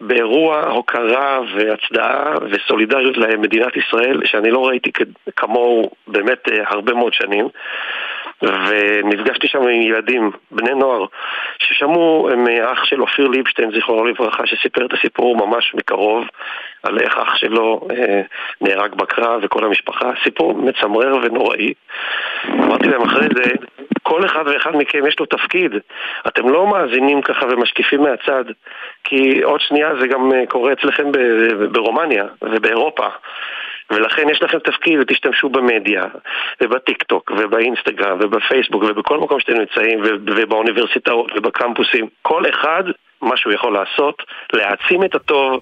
באירוע 0.00 0.62
הוקרה 0.62 1.40
והצדעה 1.54 2.34
וסולידריות 2.50 3.16
למדינת 3.16 3.76
ישראל, 3.76 4.20
שאני 4.24 4.50
לא 4.50 4.66
ראיתי 4.66 4.90
כמוהו 5.36 5.90
באמת 6.06 6.48
אה, 6.48 6.64
הרבה 6.66 6.94
מאוד 6.94 7.12
שנים. 7.12 7.48
ונפגשתי 8.42 9.48
שם 9.48 9.62
עם 9.62 9.82
ילדים, 9.82 10.30
בני 10.50 10.74
נוער, 10.74 11.04
ששמעו 11.58 12.28
מאח 12.36 12.84
של 12.84 13.00
אופיר 13.00 13.28
ליבשטיין, 13.28 13.70
זיכרונו 13.72 14.04
לברכה, 14.04 14.46
שסיפר 14.46 14.86
את 14.86 14.92
הסיפור 14.92 15.36
ממש 15.36 15.74
מקרוב 15.74 16.24
על 16.82 16.98
איך 17.00 17.18
אח 17.18 17.36
שלו 17.36 17.88
אה, 17.90 18.22
נהרג 18.60 18.94
בקרב 18.94 19.40
וכל 19.42 19.64
המשפחה, 19.64 20.10
סיפור 20.24 20.54
מצמרר 20.54 21.16
ונוראי. 21.22 21.72
אמרתי 22.48 22.88
להם 22.88 23.02
אחרי 23.02 23.28
זה, 23.36 23.50
כל 24.02 24.24
אחד 24.24 24.44
ואחד 24.46 24.76
מכם 24.76 25.06
יש 25.06 25.20
לו 25.20 25.26
תפקיד. 25.26 25.72
אתם 26.28 26.48
לא 26.48 26.66
מאזינים 26.66 27.22
ככה 27.22 27.46
ומשקיפים 27.46 28.02
מהצד, 28.02 28.44
כי 29.04 29.42
עוד 29.42 29.60
שנייה 29.60 29.90
זה 30.00 30.06
גם 30.06 30.32
אה, 30.32 30.46
קורה 30.46 30.72
אצלכם 30.72 31.12
ברומניה 31.72 32.24
ובאירופה. 32.42 33.06
ולכן 33.90 34.28
יש 34.28 34.42
לכם 34.42 34.58
תפקיד 34.58 34.98
ותשתמשו 35.00 35.48
במדיה 35.48 36.04
ובטיק 36.60 37.02
טוק 37.02 37.30
ובאינסטגרם 37.36 38.18
ובפייסבוק 38.22 38.82
ובכל 38.82 39.18
מקום 39.18 39.40
שאתם 39.40 39.52
נמצאים 39.52 40.00
וב- 40.04 40.22
ובאוניברסיטאות 40.36 41.32
ובקמפוסים. 41.36 42.06
כל 42.22 42.42
אחד 42.48 42.84
מה 43.22 43.36
שהוא 43.36 43.52
יכול 43.52 43.72
לעשות, 43.78 44.22
להעצים 44.52 45.04
את 45.04 45.14
הטוב, 45.14 45.60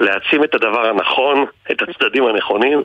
להעצים 0.00 0.44
את 0.44 0.54
הדבר 0.54 0.86
הנכון, 0.86 1.44
את 1.70 1.82
הצדדים 1.82 2.26
הנכונים, 2.26 2.82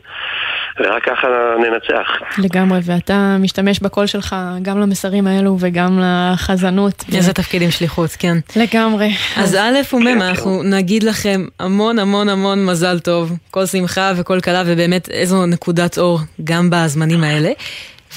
ורק 0.79 1.03
ככה 1.03 1.27
ננצח. 1.59 2.07
לגמרי, 2.37 2.79
ואתה 2.85 3.37
משתמש 3.39 3.79
בקול 3.79 4.05
שלך 4.05 4.35
גם 4.61 4.81
למסרים 4.81 5.27
האלו 5.27 5.57
וגם 5.59 5.99
לחזנות. 6.01 7.03
איזה 7.15 7.33
תפקידים 7.33 7.71
שליחות, 7.71 8.09
כן. 8.19 8.37
לגמרי. 8.55 9.09
אז 9.37 9.55
א' 9.55 9.95
ומ', 9.95 10.21
אנחנו 10.21 10.63
נגיד 10.63 11.03
לכם 11.03 11.45
המון 11.59 11.99
המון 11.99 12.29
המון 12.29 12.65
מזל 12.65 12.99
טוב, 12.99 13.31
כל 13.51 13.65
שמחה 13.65 14.11
וכל 14.17 14.39
כלה, 14.39 14.63
ובאמת 14.65 15.09
איזו 15.09 15.45
נקודת 15.45 15.97
אור 15.97 16.19
גם 16.43 16.69
בזמנים 16.69 17.23
האלה. 17.23 17.51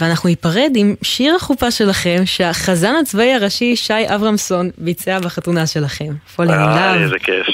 ואנחנו 0.00 0.28
ניפרד 0.28 0.72
עם 0.76 0.94
שיר 1.02 1.34
החופה 1.36 1.70
שלכם, 1.70 2.22
שהחזן 2.24 2.94
הצבאי 3.02 3.34
הראשי 3.34 3.76
שי 3.76 3.92
אברמסון 4.14 4.70
ביצע 4.78 5.18
בחתונה 5.18 5.66
שלכם. 5.66 6.12
איזה 6.38 7.18
כיף. 7.18 7.46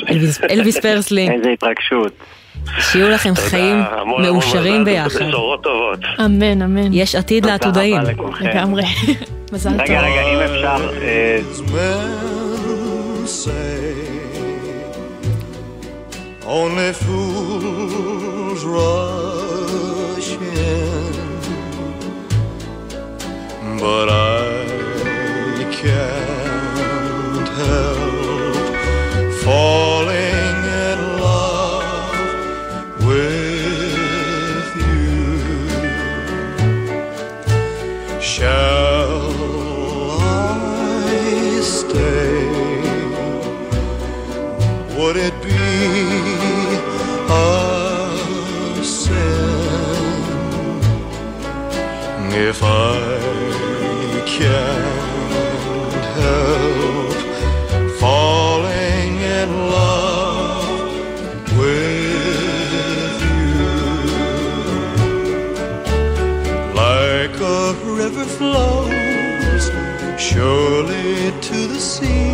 אלוויס- 0.50 0.80
פרסלי. 0.82 1.28
איזה 1.30 1.50
התרגשות. 1.50 2.12
שיהיו 2.80 3.08
לכם 3.08 3.34
חיים 3.34 3.82
מאושרים 4.22 4.84
ביחד. 4.84 5.22
בשורות 5.22 5.62
טובות. 5.62 5.98
אמן, 6.24 6.62
אמן. 6.62 6.92
יש 6.92 7.14
עתיד 7.14 7.46
לעתודאים. 7.46 8.00
לגמרי. 8.40 8.82
מזל 9.52 9.70
טוב. 9.70 9.80
רגע, 9.80 10.00
רגע, 10.00 10.22
אם 10.22 10.38
אפשר... 10.40 10.90
only 16.46 16.92
fools 17.04 18.62
rush 18.64 19.49
but 23.80 24.08
I 24.10 25.64
can't 25.72 27.48
help 27.48 28.76
falling 29.42 30.56
in 30.84 30.98
love 31.18 32.12
with 33.06 34.76
you. 34.76 35.40
Shall 38.20 39.32
I 40.20 41.60
stay? 41.62 42.44
Would 44.98 45.16
it 45.16 45.36
be 45.42 45.56
a 47.30 47.40
sin 48.84 49.40
if 52.34 52.62
I 52.62 53.29
can't 54.40 56.04
help 56.16 57.12
falling 58.00 59.12
in 59.38 59.50
love 59.68 60.64
with 61.58 63.20
you? 63.28 63.60
Like 66.74 67.36
a 67.38 67.74
river 67.84 68.24
flows 68.24 69.64
surely 70.18 71.32
to 71.48 71.58
the 71.66 71.80
sea, 71.92 72.32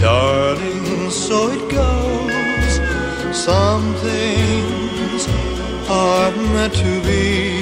darling, 0.00 1.10
so 1.10 1.50
it 1.50 1.64
goes. 1.70 2.74
Some 3.36 3.94
things 3.96 5.28
are 5.90 6.32
meant 6.54 6.74
to 6.76 7.02
be. 7.02 7.55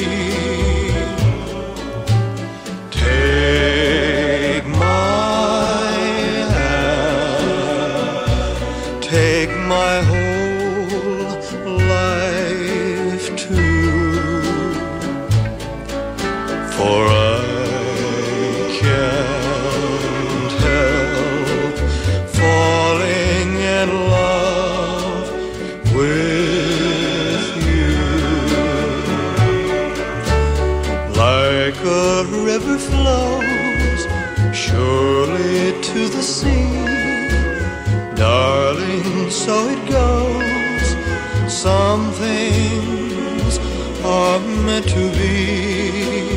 River 32.58 32.78
flows 32.78 34.06
surely 34.54 35.72
to 35.82 36.08
the 36.08 36.22
sea, 36.22 36.70
darling, 38.14 39.28
so 39.28 39.70
it 39.70 39.90
goes. 39.90 40.88
Some 41.52 42.12
things 42.12 43.58
are 44.04 44.38
meant 44.38 44.88
to 44.88 45.10
be. 45.18 46.33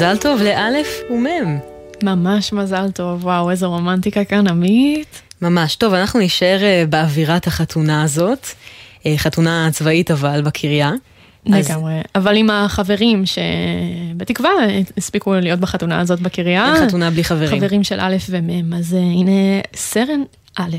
מזל 0.00 0.16
טוב 0.16 0.42
לאלף 0.42 1.00
ומם. 1.10 1.58
ממש 2.02 2.52
מזל 2.52 2.90
טוב, 2.90 3.24
וואו, 3.24 3.50
איזו 3.50 3.70
רומנטיקה 3.70 4.24
כאן, 4.24 4.46
עמית. 4.48 5.22
ממש. 5.42 5.76
טוב, 5.76 5.94
אנחנו 5.94 6.18
נישאר 6.20 6.58
אה, 6.62 6.84
באווירת 6.88 7.46
החתונה 7.46 8.02
הזאת. 8.02 8.46
אה, 9.06 9.14
חתונה 9.16 9.68
צבאית 9.72 10.10
אבל 10.10 10.42
בקריה. 10.42 10.90
אז- 11.52 11.70
לגמרי. 11.70 11.92
אבל 12.14 12.36
עם 12.36 12.50
החברים 12.50 13.24
שבתקווה 13.26 14.50
הספיקו 14.96 15.34
להיות 15.34 15.60
בחתונה 15.60 16.00
הזאת 16.00 16.20
בקריה. 16.20 16.74
אין 16.74 16.86
חתונה 16.88 17.10
בלי 17.10 17.24
חברים. 17.24 17.60
חברים 17.60 17.84
של 17.84 18.00
א' 18.00 18.16
ומ', 18.30 18.74
אז 18.74 18.94
אה, 18.94 18.98
הנה 19.00 19.30
סרן 19.76 20.22
א', 20.56 20.76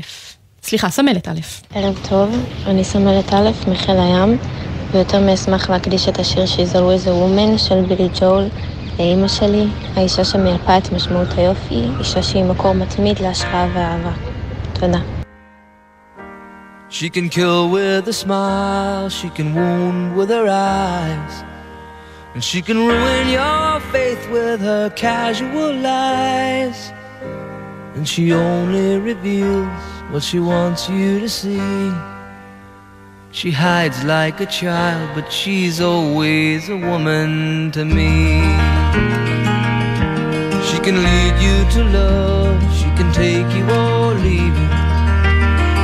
סליחה, 0.62 0.90
סמלת 0.90 1.28
א'. 1.28 1.40
ערב 1.74 1.98
טוב, 2.08 2.44
אני 2.66 2.84
סמלת 2.84 3.34
א' 3.34 3.50
מחיל 3.68 3.96
הים, 3.98 4.38
ויותר 4.92 5.20
מאשמח 5.20 5.70
להקדיש 5.70 6.08
את 6.08 6.18
השיר 6.18 6.44
She's 6.44 6.74
Always 6.74 7.06
a 7.06 7.10
Woman 7.10 7.58
של 7.58 7.80
בילי 7.88 8.08
ג'ול 8.20 8.44
לאימא 9.01 9.27
שלי, 9.27 9.65
האישה 9.95 10.25
שמייפה 10.25 10.77
את 10.77 10.91
משמעות 10.91 11.27
היופי, 11.37 11.87
אישה 11.99 12.23
שהיא 12.23 12.43
מקור 12.43 12.73
מתמיד 12.73 13.19
להשראה 13.19 13.67
ואהבה. 13.73 14.11
תודה. 14.73 14.99
She 16.89 17.09
can 17.09 17.27
kill 17.29 17.69
with 17.69 18.07
a 18.07 18.13
smile, 18.13 19.09
she 19.09 19.29
can 19.37 19.53
wound 19.53 20.15
with 20.15 20.29
her 20.29 20.47
eyes, 20.47 21.33
and 22.33 22.41
she 22.41 22.61
can 22.61 22.77
ruin 22.77 23.27
your 23.27 23.81
faith 23.91 24.23
with 24.31 24.61
her 24.61 24.89
casual 24.95 25.73
lies. 25.89 26.79
And 27.95 28.07
she 28.07 28.31
only 28.31 28.99
reveals 29.11 29.67
what 30.11 30.23
she 30.23 30.39
wants 30.39 30.87
you 30.87 31.19
to 31.19 31.27
see. 31.27 31.91
She 33.31 33.51
hides 33.51 34.03
like 34.03 34.39
a 34.39 34.45
child, 34.45 35.09
but 35.13 35.31
she's 35.31 35.81
always 35.81 36.69
a 36.69 36.77
woman 36.77 37.71
to 37.71 37.83
me. 37.83 38.80
She 40.68 40.78
can 40.86 40.96
lead 41.08 41.34
you 41.46 41.56
to 41.74 41.84
love, 41.98 42.58
she 42.78 42.88
can 42.98 43.12
take 43.12 43.48
you 43.56 43.64
or 43.70 44.14
leave 44.14 44.56
you. 44.62 44.70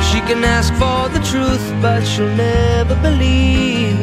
She 0.09 0.19
can 0.29 0.43
ask 0.43 0.73
for 0.73 1.09
the 1.15 1.21
truth, 1.31 1.65
but 1.81 2.01
she'll 2.03 2.35
never 2.35 2.95
believe. 3.07 3.99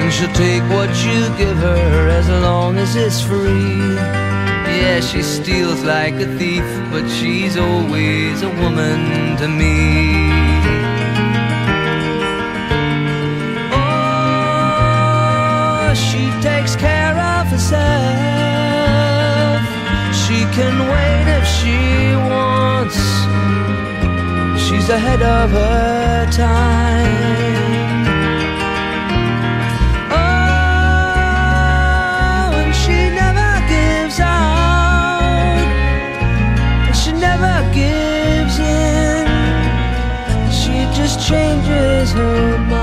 And 0.00 0.12
she'll 0.12 0.32
take 0.34 0.62
what 0.76 0.90
you 1.04 1.20
give 1.36 1.56
her 1.58 2.08
as 2.08 2.28
long 2.28 2.78
as 2.78 2.96
it's 2.96 3.20
free. 3.20 3.96
Yeah, 4.82 5.00
she 5.00 5.22
steals 5.22 5.82
like 5.84 6.14
a 6.14 6.26
thief, 6.38 6.64
but 6.90 7.08
she's 7.08 7.56
always 7.56 8.42
a 8.42 8.48
woman 8.62 9.36
to 9.36 9.46
me. 9.46 10.30
Oh, 14.64 15.94
she 15.94 16.22
takes 16.40 16.74
care 16.74 17.01
herself. 17.72 19.62
She 20.22 20.38
can 20.56 20.74
wait 20.92 21.26
if 21.38 21.44
she 21.56 21.78
wants. 22.30 22.98
She's 24.64 24.88
ahead 24.88 25.22
of 25.22 25.50
her 25.50 26.26
time. 26.30 28.06
Oh, 30.10 30.16
and 32.60 32.74
she 32.74 33.10
never 33.22 33.50
gives 33.68 34.20
out. 34.20 35.58
And 36.88 36.96
she 36.96 37.12
never 37.12 37.54
gives 37.72 38.58
in. 38.58 39.26
She 40.50 40.74
just 40.98 41.20
changes 41.26 42.12
her 42.12 42.58
mind. 42.58 42.81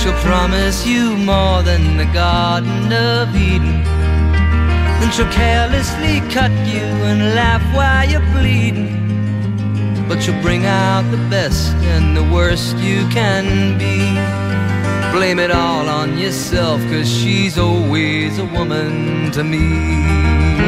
She'll 0.00 0.14
promise 0.20 0.86
you 0.86 1.14
more 1.14 1.62
than 1.62 1.98
the 1.98 2.06
Garden 2.06 2.90
of 2.90 3.36
Eden. 3.36 3.84
Then 3.84 5.10
she'll 5.12 5.30
carelessly 5.30 6.20
cut 6.32 6.50
you 6.66 6.86
and 7.10 7.34
laugh 7.34 7.62
while 7.76 8.08
you're 8.08 8.24
bleeding. 8.32 8.96
But 10.08 10.22
she'll 10.22 10.40
bring 10.40 10.64
out 10.64 11.02
the 11.10 11.18
best 11.28 11.74
and 11.94 12.16
the 12.16 12.24
worst 12.24 12.78
you 12.78 13.06
can 13.10 13.76
be. 13.76 13.98
Blame 15.12 15.38
it 15.38 15.50
all 15.50 15.86
on 15.86 16.16
yourself, 16.16 16.80
cause 16.84 17.06
she's 17.06 17.58
always 17.58 18.38
a 18.38 18.46
woman 18.46 19.30
to 19.32 19.44
me. 19.44 20.59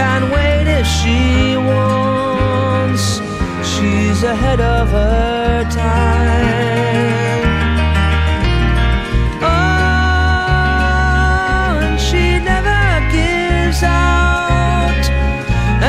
Can 0.00 0.22
wait 0.36 0.66
if 0.80 0.86
she 0.98 1.18
wants. 1.70 3.04
She's 3.70 4.20
ahead 4.34 4.60
of 4.78 4.88
her 4.88 5.64
time. 5.64 7.42
Oh, 9.42 10.60
and 11.86 11.98
she 12.06 12.24
never 12.52 12.82
gives 13.16 13.80
out, 13.82 15.04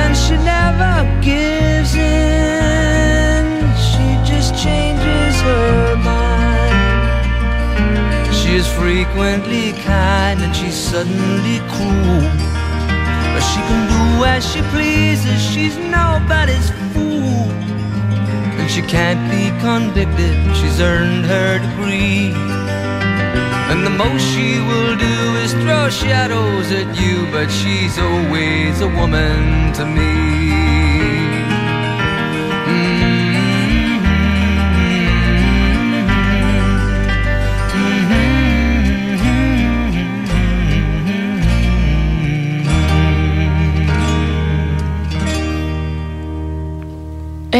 and 0.01 0.11
she 0.23 0.35
never 0.55 0.93
gives 1.29 1.91
in. 1.95 3.43
She 3.87 4.07
just 4.31 4.51
changes 4.65 5.35
her 5.49 5.95
mind. 6.11 6.81
She 8.39 8.51
is 8.61 8.67
frequently 8.81 9.67
kind 9.91 10.37
and 10.43 10.53
she's 10.59 10.79
suddenly 10.89 11.57
cruel. 11.73 12.40
As 14.23 14.45
she 14.51 14.61
pleases, 14.73 15.41
she's 15.41 15.77
nobody's 15.77 16.69
fool. 16.93 17.49
And 18.59 18.69
she 18.69 18.81
can't 18.81 19.23
be 19.29 19.49
convicted, 19.61 20.35
she's 20.55 20.79
earned 20.79 21.25
her 21.25 21.59
degree. 21.59 22.33
And 23.71 23.85
the 23.85 23.89
most 23.89 24.23
she 24.33 24.59
will 24.59 24.95
do 24.97 25.17
is 25.43 25.53
throw 25.53 25.89
shadows 25.89 26.71
at 26.71 26.89
you, 26.99 27.25
but 27.31 27.49
she's 27.49 27.97
always 27.97 28.81
a 28.81 28.87
woman 28.87 29.73
to 29.73 29.85
me. 29.85 30.80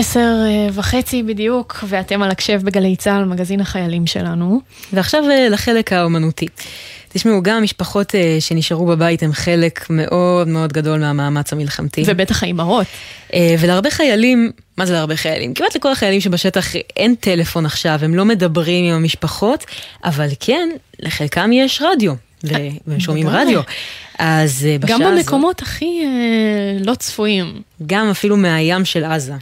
עשר 0.02 0.44
אה, 0.46 0.68
וחצי 0.74 1.24
בדיוק, 1.24 1.84
ואתם 1.88 2.22
על 2.22 2.32
הקשב 2.32 2.62
בגלי 2.64 2.96
צה"ל, 2.96 3.26
מגזין 3.26 3.60
החיילים 3.60 4.08
שלנו. 4.08 4.62
ועכשיו 4.94 5.24
אה, 5.32 5.50
לחלק 5.50 5.94
האומנותי. 5.94 6.48
תשמעו, 7.10 7.44
גם 7.44 7.56
המשפחות 7.58 8.16
אה, 8.16 8.38
שנשארו 8.40 8.86
בבית 8.86 9.24
הם 9.24 9.34
חלק 9.34 9.86
מאוד 9.90 10.48
מאוד 10.48 10.74
גדול 10.74 11.00
מהמאמץ 11.00 11.54
המלחמתי. 11.54 12.04
ובטח 12.06 12.44
האימהות. 12.44 12.88
ולהרבה 13.60 13.90
חיילים, 13.90 14.52
מה 14.78 14.86
זה 14.86 14.94
להרבה 14.94 15.16
חיילים? 15.16 15.54
כמעט 15.54 15.76
לכל 15.76 15.92
החיילים 15.92 16.22
שבשטח 16.22 16.76
אין 16.98 17.16
טלפון 17.16 17.66
עכשיו, 17.66 18.00
הם 18.02 18.16
לא 18.16 18.26
מדברים 18.26 18.86
עם 18.86 18.96
המשפחות, 18.96 19.66
אבל 20.04 20.28
כן, 20.40 20.70
לחלקם 21.00 21.52
יש 21.54 21.82
רדיו, 21.82 22.14
והם 22.44 23.00
שומעים. 23.00 23.28
רדיו. 23.30 23.62
אז 24.20 24.68
בשעה 24.80 24.98
גם 24.98 25.02
הזאת... 25.02 25.18
במקומות 25.18 25.62
הכי 25.62 26.04
לא 26.80 26.96
צפויים. 26.96 27.62
גם 27.86 28.10
אפילו 28.10 28.38
מהים 28.38 28.86
של 28.86 29.04
עזה. 29.04 29.34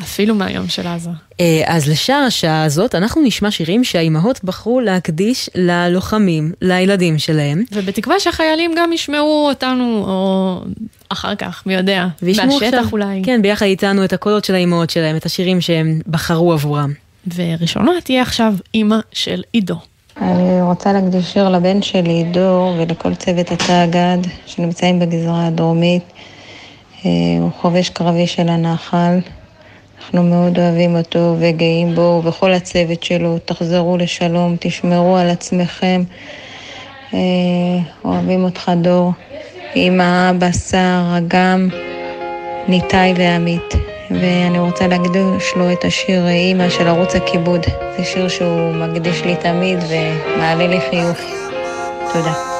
אפילו 0.00 0.34
מהים 0.34 0.68
של 0.68 0.86
עזה. 0.86 1.10
אה, 1.40 1.62
אז 1.66 1.88
לשאר 1.88 2.24
השעה 2.26 2.64
הזאת 2.64 2.94
אנחנו 2.94 3.22
נשמע 3.22 3.50
שירים 3.50 3.84
שהאימהות 3.84 4.44
בחרו 4.44 4.80
להקדיש 4.80 5.50
ללוחמים, 5.54 6.52
לילדים 6.62 7.18
שלהם. 7.18 7.64
ובתקווה 7.72 8.20
שהחיילים 8.20 8.72
גם 8.76 8.92
ישמעו 8.92 9.48
אותנו, 9.48 10.04
או 10.06 10.60
אחר 11.08 11.34
כך, 11.34 11.62
מי 11.66 11.74
יודע, 11.74 12.06
מהשטח 12.22 12.44
עכשיו, 12.54 12.84
אולי. 12.92 13.22
כן, 13.24 13.42
ביחד 13.42 13.66
איתנו 13.66 14.04
את 14.04 14.12
הקולות 14.12 14.44
של 14.44 14.54
האימהות 14.54 14.90
שלהם, 14.90 15.16
את 15.16 15.26
השירים 15.26 15.60
שהם 15.60 16.00
בחרו 16.06 16.52
עבורם. 16.52 16.92
וראשונה 17.34 17.92
תהיה 18.04 18.22
עכשיו 18.22 18.54
אימא 18.74 18.98
של 19.12 19.42
עידו. 19.52 19.76
אני 20.20 20.62
רוצה 20.62 20.92
להקדיש 20.92 21.32
שיר 21.32 21.48
לבן 21.48 21.82
שלי, 21.82 22.24
דור, 22.32 22.74
ולכל 22.78 23.14
צוות 23.14 23.50
התא 23.50 23.72
הגד 23.72 24.18
שנמצאים 24.46 24.98
בגזרה 24.98 25.46
הדרומית. 25.46 26.02
אה, 27.04 27.10
הוא 27.40 27.50
חובש 27.60 27.90
קרבי 27.90 28.26
של 28.26 28.48
הנחל. 28.48 29.18
אנחנו 30.02 30.22
מאוד 30.22 30.58
אוהבים 30.58 30.96
אותו 30.96 31.36
וגאים 31.38 31.94
בו 31.94 32.00
ובכל 32.24 32.52
הצוות 32.52 33.02
שלו. 33.02 33.38
תחזרו 33.44 33.96
לשלום, 33.96 34.56
תשמרו 34.60 35.16
על 35.16 35.30
עצמכם. 35.30 36.02
אה, 37.14 37.18
אוהבים 38.04 38.44
אותך, 38.44 38.72
דור. 38.80 39.12
אמא, 39.76 40.30
אבא, 40.30 40.52
סער, 40.52 41.18
אגם, 41.18 41.68
ניתאי 42.68 43.14
ועמית. 43.16 43.74
ואני 44.10 44.58
רוצה 44.58 44.86
להקדיש 44.86 45.52
לו 45.56 45.72
את 45.72 45.84
השיר 45.84 46.28
אימא 46.28 46.70
של 46.70 46.88
ערוץ 46.88 47.14
הכיבוד. 47.14 47.66
זה 47.98 48.04
שיר 48.04 48.28
שהוא 48.28 48.74
מקדיש 48.74 49.24
לי 49.24 49.36
תמיד 49.36 49.78
ומעלה 49.88 50.66
לי 50.66 50.80
חיוך. 50.90 51.18
תודה. 52.12 52.51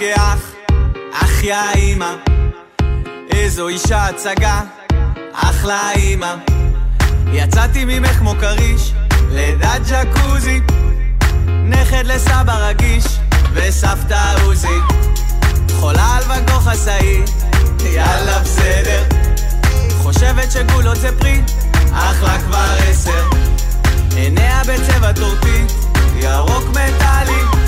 כאח, 0.00 0.38
אח 1.12 1.42
יא 1.42 1.56
אמא 1.76 2.14
איזו 3.30 3.68
אישה 3.68 4.06
הצגה, 4.06 4.60
אחלה 5.32 5.92
אמא 5.92 6.34
יצאתי 7.32 7.84
ממך 7.84 8.10
כמו 8.10 8.34
כריש, 8.40 8.92
לידת 9.30 9.80
ג'קוזי 9.90 10.60
נכד 11.64 12.06
לסבא 12.06 12.68
רגיש, 12.68 13.04
וסבתא 13.52 14.34
עוזי. 14.44 14.78
חולה 15.72 16.16
על 16.16 16.22
ואן 16.28 16.46
גוך 16.46 16.66
עשאי, 16.66 17.22
יאללה 17.84 18.38
בסדר. 18.38 19.04
חושבת 20.02 20.52
שגולות 20.52 20.96
זה 20.96 21.18
פרי, 21.18 21.40
אחלה 21.92 22.38
כבר 22.38 22.76
עשר. 22.88 23.28
עיניה 24.16 24.62
בצבע 24.66 25.12
טורטית, 25.12 25.72
ירוק 26.16 26.64
מטאלי 26.68 27.59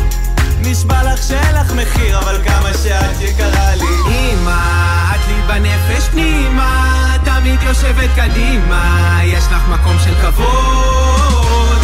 נשבע 0.66 1.12
לך 1.12 1.22
שאין 1.22 1.54
לך 1.54 1.72
מחיר, 1.72 2.18
אבל 2.18 2.38
כמה 2.44 2.70
שאת 2.82 3.20
יקרה 3.20 3.74
לי. 3.74 3.84
אמא, 4.08 5.14
את 5.14 5.20
לי 5.28 5.34
בנפש 5.46 6.08
פנימה, 6.08 7.16
תמיד 7.24 7.62
יושבת 7.62 8.10
קדימה, 8.16 9.20
יש 9.24 9.44
לך 9.44 9.68
מקום 9.68 9.96
של 10.04 10.14
כבוד. 10.14 11.78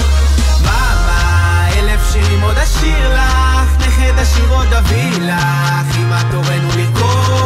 מאמה, 0.62 1.68
אלף 1.76 2.12
שירים 2.12 2.42
עוד 2.42 2.58
אשיר 2.58 3.14
לך, 3.14 3.76
נכד 3.86 4.18
השיר 4.18 4.48
עוד 4.50 4.72
אביא 4.72 5.18
לך, 5.20 5.96
אמא 5.96 6.22
תורנו 6.30 6.68
לרקוד. 6.76 7.38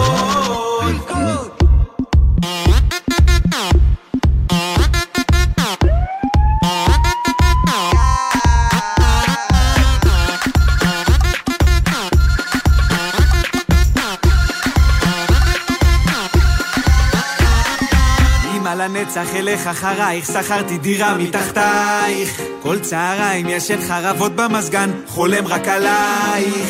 לנצח 18.85 19.35
אלך 19.35 19.67
אחרייך, 19.67 20.27
שכרתי 20.27 20.79
דירה 20.79 21.15
מתחתייך. 21.19 22.41
כל 22.63 22.79
צהריים 22.79 23.47
ישן 23.49 23.89
חרבות 23.89 24.37
במזגן, 24.37 24.91
חולם 25.09 25.47
רק 25.47 25.69
עלייך. 25.69 26.69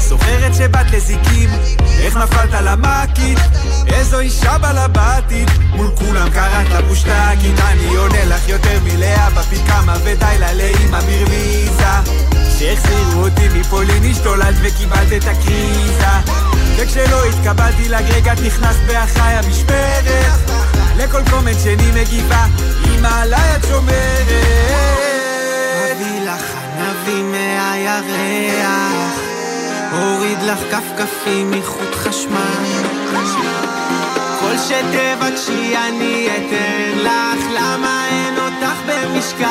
זוכרת 0.00 0.54
שבאת 0.54 0.90
לזיקים, 0.90 1.50
איך 1.98 2.16
נפלת 2.16 2.52
למ"כית? 2.52 3.38
איזו 3.86 4.20
אישה 4.20 4.58
בלבטית, 4.58 5.48
מול 5.70 5.90
כולם 5.96 6.30
קראת 6.30 6.70
לה 7.06 7.32
אני 7.70 7.96
עונה 7.96 8.24
לך 8.24 8.48
יותר 8.48 8.78
מלאה 8.84 9.30
בפי 9.30 9.56
כמה 9.56 9.96
ודי 10.04 10.36
לה 10.40 10.52
לאמא 10.52 11.00
ברוויזה. 11.00 12.12
כשהחזירו 12.56 13.24
אותי 13.24 13.48
מפולין 13.58 14.10
השתוללת 14.10 14.54
וקיבלת 14.62 15.12
את 15.16 15.28
הקריזה 15.28 16.34
וכשלא 16.76 17.24
התקבלתי 17.24 17.88
לגרג 17.88 18.28
את 18.28 18.40
נכנסת 18.40 18.80
באחיי 18.86 19.34
המשמרת 19.34 20.53
לכל 20.98 21.22
קומנט 21.30 21.56
שני 21.62 21.90
מגיבה, 21.94 22.44
אמא 22.94 23.22
עליי 23.22 23.56
את 23.56 23.64
שומרת. 23.68 24.28
אביא 25.92 26.20
לך 26.20 26.42
ענבים 26.78 27.32
מהירח. 27.32 29.18
הוריד 29.92 30.38
לך 30.42 30.58
כפכפים 30.70 31.50
מחוט 31.50 31.94
חשמל. 31.94 32.82
כל 34.40 34.58
שתבקשי 34.58 35.76
אני 35.76 36.28
אתן 36.36 36.98
לך, 36.98 37.44
למה 37.54 38.06
אין 38.08 38.38
אותך 38.38 38.78
במשקל? 38.86 39.44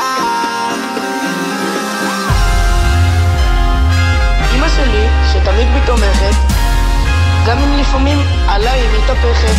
אמא 4.56 4.68
שלי, 4.76 5.08
שתמיד 5.32 5.68
בי 5.74 5.80
תומכת, 5.86 6.36
גם 7.48 7.58
אם 7.58 7.80
לפעמים 7.80 8.18
עליי 8.48 8.80
היא 8.80 8.90
מתהפכת, 9.04 9.56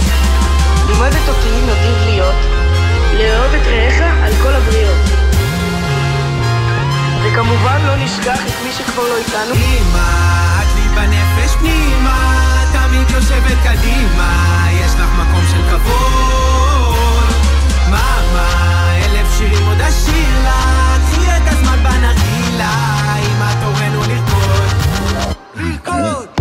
לימדת 0.87 1.29
אותי 1.29 1.51
נדיב 1.63 1.99
להיות, 2.07 2.35
לאהוב 3.13 3.55
את 3.55 3.67
רעיך 3.67 4.01
על 4.23 4.33
כל 4.43 4.53
הבריות. 4.53 5.25
וכמובן 7.25 7.81
לא 7.87 7.97
נשכח 7.97 8.47
את 8.47 8.53
מי 8.65 8.73
שכבר 8.73 9.03
לא 9.03 9.17
איתנו. 9.17 9.55
אמא, 9.55 10.63
את 10.63 10.75
לי 10.75 10.89
בנפש 10.95 11.55
פנימה, 11.57 12.45
תמיד 12.73 13.11
יושבת 13.11 13.59
קדימה, 13.65 14.67
יש 14.73 14.95
לך 14.95 15.09
מקום 15.19 15.45
של 15.51 15.63
כבוד. 15.71 17.35
מאמה, 17.91 18.95
אלף 18.97 19.39
שירים 19.39 19.67
עוד 19.67 19.81
אשיר 19.81 20.41
לך, 20.45 21.01
קחי 21.11 21.37
את 21.37 21.43
הזמן 21.53 21.79
בנרגילה, 21.83 22.75
אמא 23.23 23.53
תורנו 23.61 24.01
לרקוד. 24.01 25.25
לרקוד! 25.55 26.34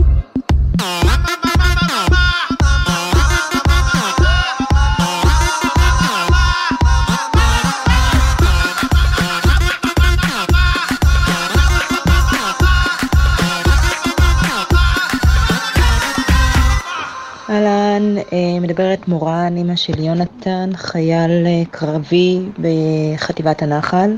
מדברת 18.61 19.07
מורן, 19.07 19.53
אימא 19.57 19.75
של 19.75 19.99
יונתן, 19.99 20.69
חייל 20.75 21.45
אה, 21.45 21.63
קרבי 21.71 22.39
בחטיבת 22.59 23.61
הנחל. 23.61 24.15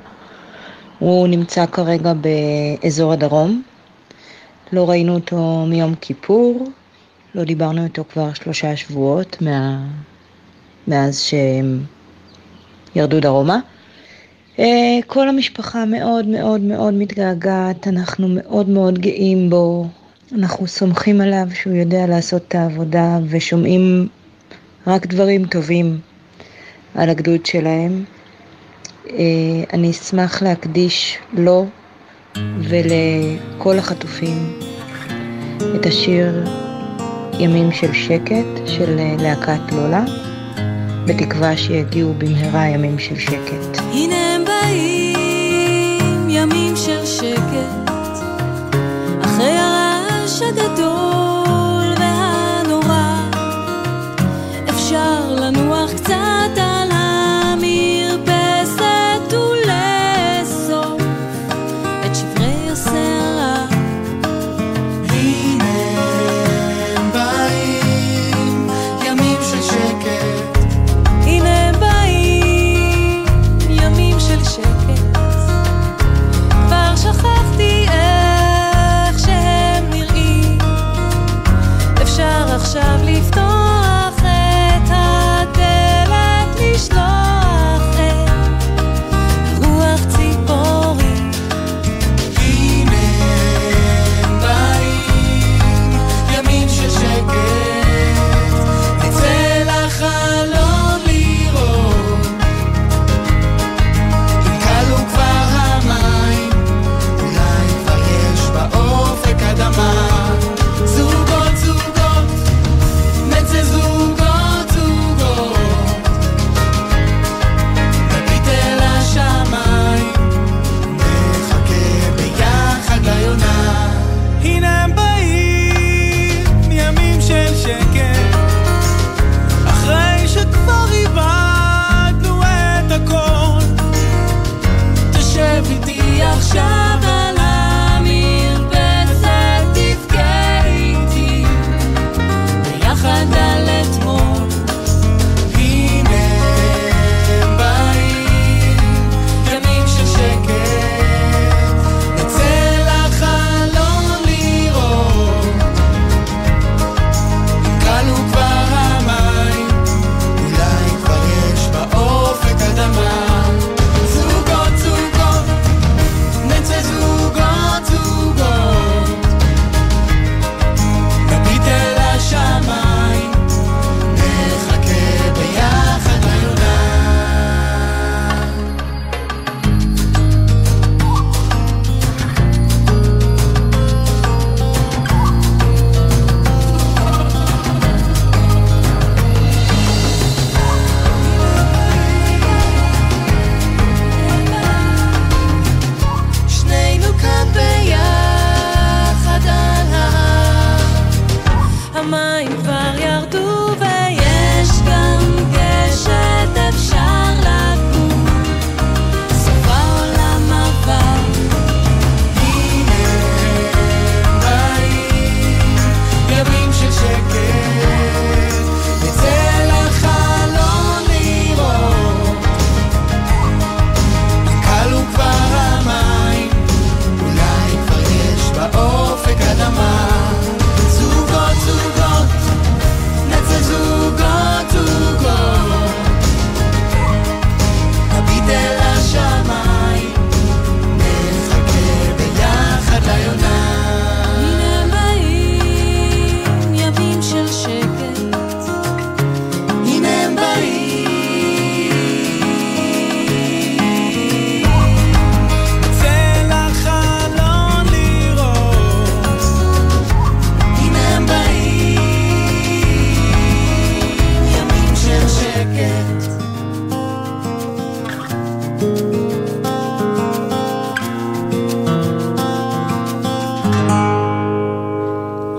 הוא 1.00 1.28
נמצא 1.28 1.66
כרגע 1.66 2.14
באזור 2.14 3.14
הדרום. 3.14 3.62
לא 4.72 4.90
ראינו 4.90 5.16
אותו 5.16 5.66
מיום 5.68 5.96
כיפור, 6.02 6.68
לא 7.36 7.44
דיברנו 7.44 7.84
איתו 7.84 8.04
כבר 8.14 8.34
שלושה 8.34 8.76
שבועות 8.76 9.42
מה... 9.42 9.86
מאז 10.88 11.20
שהם 11.20 11.84
ירדו 12.96 13.20
דרומה. 13.20 13.60
אה, 14.60 15.00
כל 15.08 15.30
המשפחה 15.30 15.86
מאוד 15.86 16.28
מאוד 16.28 16.62
מאוד 16.62 16.94
מתגעגעת, 16.94 17.88
אנחנו 17.88 18.28
מאוד 18.28 18.70
מאוד 18.70 19.00
גאים 19.00 19.50
בו, 19.50 19.88
אנחנו 20.34 20.68
סומכים 20.68 21.22
עליו 21.22 21.48
שהוא 21.54 21.74
יודע 21.74 22.08
לעשות 22.08 22.42
את 22.48 22.56
העבודה 22.56 23.20
ושומעים 23.30 24.08
רק 24.88 25.06
דברים 25.06 25.46
טובים 25.46 26.00
על 26.96 27.10
הגדוד 27.10 27.46
שלהם. 27.46 28.04
אה, 29.10 29.16
אני 29.74 29.92
אשמח 29.92 30.42
להקדיש 30.42 31.18
לו 31.34 31.68
ולכל 32.60 33.78
החטופים 33.78 34.60
את 35.76 35.86
השיר 35.86 36.44
ימים 37.40 37.72
של 37.72 37.94
שקט 37.94 38.68
של 38.68 39.00
אה, 39.00 39.16
להקת 39.20 39.72
לולה, 39.72 40.06
בתקווה 41.06 41.58
שיגיעו 41.58 42.14
במהרה 42.18 42.68
ימים 42.68 43.00
של 43.00 43.20
שקט. 43.20 43.78
הנה 43.78 44.36
הם 44.36 44.46
באים, 44.46 46.30
ימים 46.30 46.76
של 46.76 47.06
שקט, 47.06 47.85
הרעש 50.36 50.42
הגדול 50.42 51.94
והנורא, 52.00 53.30
אפשר 54.70 55.36
לנוח 55.36 55.94
קצת 55.94 56.65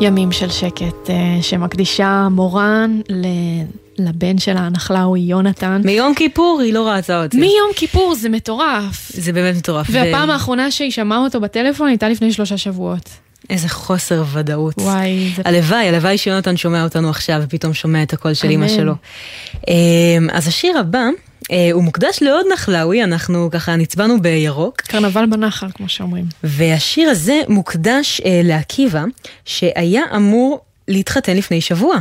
ימים 0.06 0.32
של 0.32 0.50
שקט 0.50 1.10
אה, 1.10 1.38
שמקדישה 1.42 2.28
מורן 2.30 3.00
ל... 3.08 3.26
לבן 3.98 4.38
שלה, 4.38 4.60
הנחלאוי, 4.60 5.20
יונתן. 5.20 5.80
מיום 5.84 6.14
כיפור 6.14 6.60
היא 6.64 6.72
לא 6.72 6.88
ראתה 6.88 7.22
אותי. 7.22 7.36
מיום 7.36 7.70
כיפור 7.76 8.14
זה 8.14 8.28
מטורף. 8.28 9.12
זה 9.14 9.32
באמת 9.32 9.56
מטורף. 9.56 9.86
והפעם 9.90 10.30
האחרונה 10.30 10.70
שהיא 10.70 10.90
שמעה 10.90 11.18
אותו 11.18 11.40
בטלפון 11.40 11.88
הייתה 11.88 12.08
לפני 12.08 12.32
שלושה 12.32 12.56
שבועות. 12.56 13.10
איזה 13.50 13.68
חוסר 13.68 14.24
ודאות. 14.32 14.78
וואי, 14.78 15.32
זה... 15.36 15.42
הלוואי, 15.44 15.88
הלוואי 15.88 16.18
שיונתן 16.18 16.56
שומע 16.56 16.84
אותנו 16.84 17.10
עכשיו 17.10 17.40
ופתאום 17.42 17.74
שומע 17.74 18.02
את 18.02 18.12
הקול 18.12 18.34
של. 18.34 18.48
אימא 18.48 18.68
שלו. 18.68 18.94
אמ, 19.68 20.28
אז 20.32 20.48
השיר 20.48 20.78
הבא, 20.78 21.04
הוא 21.72 21.82
מוקדש 21.82 22.18
לעוד 22.22 22.46
נחלאוי, 22.52 23.04
אנחנו 23.04 23.48
ככה 23.52 23.76
נצבענו 23.76 24.22
בירוק. 24.22 24.80
קרנבל 24.80 25.26
בנחל, 25.26 25.66
כמו 25.74 25.88
שאומרים. 25.88 26.24
והשיר 26.44 27.10
הזה 27.10 27.40
מוקדש 27.48 28.20
אה, 28.24 28.40
לעקיבא, 28.44 29.04
שהיה 29.44 30.02
אמור 30.16 30.60
להתחתן 30.88 31.36
לפני 31.36 31.60
שבוע 31.60 31.96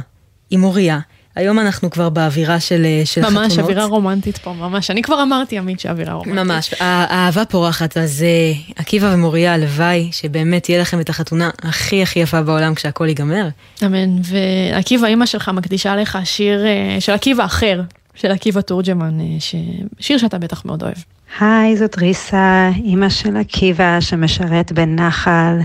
עם 0.52 0.60
מוריה. 0.60 1.00
היום 1.36 1.60
אנחנו 1.60 1.90
כבר 1.90 2.10
באווירה 2.10 2.60
של, 2.60 2.86
אה, 2.86 3.02
של 3.06 3.22
ממש, 3.22 3.34
חתונות. 3.34 3.60
אווירה 3.60 3.86
רומנטית 3.86 4.38
פה, 4.38 4.54
ממש. 4.54 4.92
אני 4.92 5.02
כבר 5.02 5.24
אמרתי, 5.24 5.58
עמית, 5.58 5.80
שאווירה 5.80 6.14
רומנטית. 6.14 6.34
ממש, 6.36 6.74
האהבה 6.80 7.46
פורחת, 7.46 7.98
אז 7.98 8.24
אה, 8.24 8.54
עקיבא 8.76 9.12
ומוריה, 9.14 9.54
הלוואי 9.54 10.10
שבאמת 10.12 10.64
תהיה 10.64 10.82
לכם 10.82 11.00
את 11.00 11.10
החתונה 11.10 11.50
הכי 11.62 12.04
הכי 12.04 12.20
יפה 12.20 12.42
בעולם 12.42 12.76
כשהכול 12.76 13.08
ייגמר. 13.08 13.48
אמן. 13.86 14.10
ועקיבא, 14.24 15.08
אימא 15.08 15.26
שלך 15.26 15.50
מקדישה 15.50 15.96
לך 15.96 16.18
שיר 16.24 16.66
אה, 16.66 16.98
של 17.00 17.12
עקיבא 17.12 17.46
אחר, 17.46 17.82
של 18.16 18.32
עקיבא 18.32 18.62
תורג'מן, 18.62 19.20
אה, 19.20 19.26
ש... 19.40 19.56
שיר 20.00 20.18
שאתה 20.18 20.38
בטח 20.38 20.66
מאוד 20.66 20.84
אוהב. 20.84 20.96
היי, 21.40 21.78
זאת 21.78 21.98
ריסה, 21.98 22.70
אימא 22.76 23.10
של 23.10 23.38
עקיבא 23.38 24.00
שמשרת 24.00 24.72
בנחל. 24.72 25.60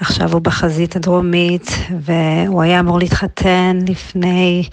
עכשיו 0.00 0.32
הוא 0.32 0.40
בחזית 0.40 0.96
הדרומית, 0.96 1.70
והוא 2.00 2.62
היה 2.62 2.80
אמור 2.80 2.98
להתחתן 2.98 3.78
לפני 3.88 4.68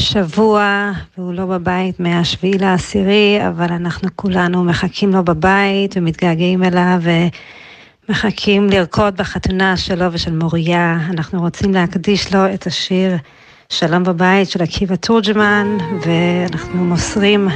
שבוע, 0.00 0.90
והוא 1.18 1.34
לא 1.34 1.46
בבית 1.46 2.00
מהשביעי 2.00 2.58
לעשירי, 2.58 3.38
אבל 3.48 3.72
אנחנו 3.72 4.08
כולנו 4.16 4.64
מחכים 4.64 5.10
לו 5.10 5.24
בבית 5.24 5.96
ומתגעגעים 5.96 6.64
אליו 6.64 7.00
ומחכים 8.08 8.70
לרקוד 8.70 9.16
בחתונה 9.16 9.76
שלו 9.76 10.12
ושל 10.12 10.32
מוריה. 10.32 10.98
אנחנו 11.10 11.40
רוצים 11.40 11.74
להקדיש 11.74 12.34
לו 12.34 12.54
את 12.54 12.66
השיר 12.66 13.16
שלום 13.72 14.04
בבית 14.04 14.50
של 14.50 14.62
עקיבא 14.62 14.96
תורג'מן, 14.96 15.76
ואנחנו 16.06 16.84
מוסרים 16.84 17.48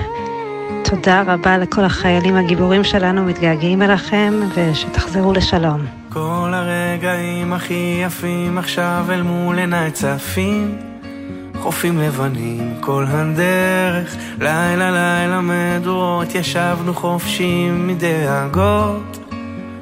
תודה 0.85 1.23
רבה 1.27 1.59
לכל 1.59 1.85
החיילים 1.85 2.37
הגיבורים 2.37 2.85
שלנו, 2.85 3.25
מתגעגעים 3.25 3.83
אליכם, 3.83 4.35
ושתחזרו 4.55 5.33
לשלום. 5.33 5.87
כל 6.09 6.53
הרגעים 6.55 7.53
הכי 7.53 8.03
יפים 8.07 8.59
עכשיו 8.59 9.07
אל 9.11 9.23
מול 9.23 9.59
עיניי 9.59 9.91
צפים 9.91 10.79
חופים 11.61 11.99
לבנים 11.99 12.75
כל 12.81 13.05
הדרך 13.09 14.17
לילה 14.41 14.91
לילה 14.91 15.41
מדורות 15.43 16.35
ישבנו 16.35 16.95
חופשיים 16.95 17.89
מדאגות 17.89 19.19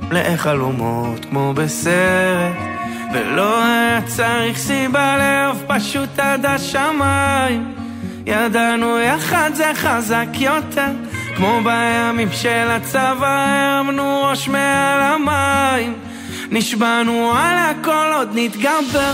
מלאי 0.08 0.36
חלומות 0.36 1.24
כמו 1.24 1.52
בסרט 1.54 2.73
ולא 3.14 3.64
היה 3.64 4.02
צריך 4.06 4.58
סיבה 4.58 5.16
לאהוב 5.18 5.62
פשוט 5.66 6.18
עד 6.18 6.46
השמיים. 6.46 7.74
ידענו 8.26 8.98
יחד 8.98 9.50
זה 9.54 9.70
חזק 9.74 10.26
יותר 10.34 10.90
כמו 11.36 11.60
בימים 11.64 12.28
של 12.32 12.70
הצבא 12.70 13.46
הרמנו 13.48 14.22
ראש 14.22 14.48
מעל 14.48 15.02
המים. 15.02 15.94
נשבענו 16.50 17.32
על 17.36 17.58
הכל 17.58 18.12
עוד 18.14 18.28
נתגבר 18.34 19.12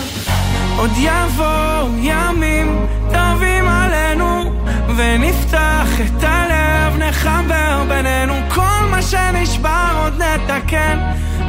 עוד 0.77 0.91
יבואו 0.97 1.87
ימים 2.01 2.85
טובים 3.13 3.67
עלינו 3.67 4.53
ונפתח 4.95 5.87
את 6.01 6.23
הלב 6.23 6.97
נחבר 6.97 7.83
בינינו. 7.87 8.33
כל 8.49 8.85
מה 8.91 9.01
שנשבר 9.01 10.03
עוד 10.03 10.21
נתקן 10.21 10.99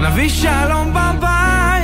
נביא 0.01 0.29
שלום 0.29 0.91
בבית 0.91 1.82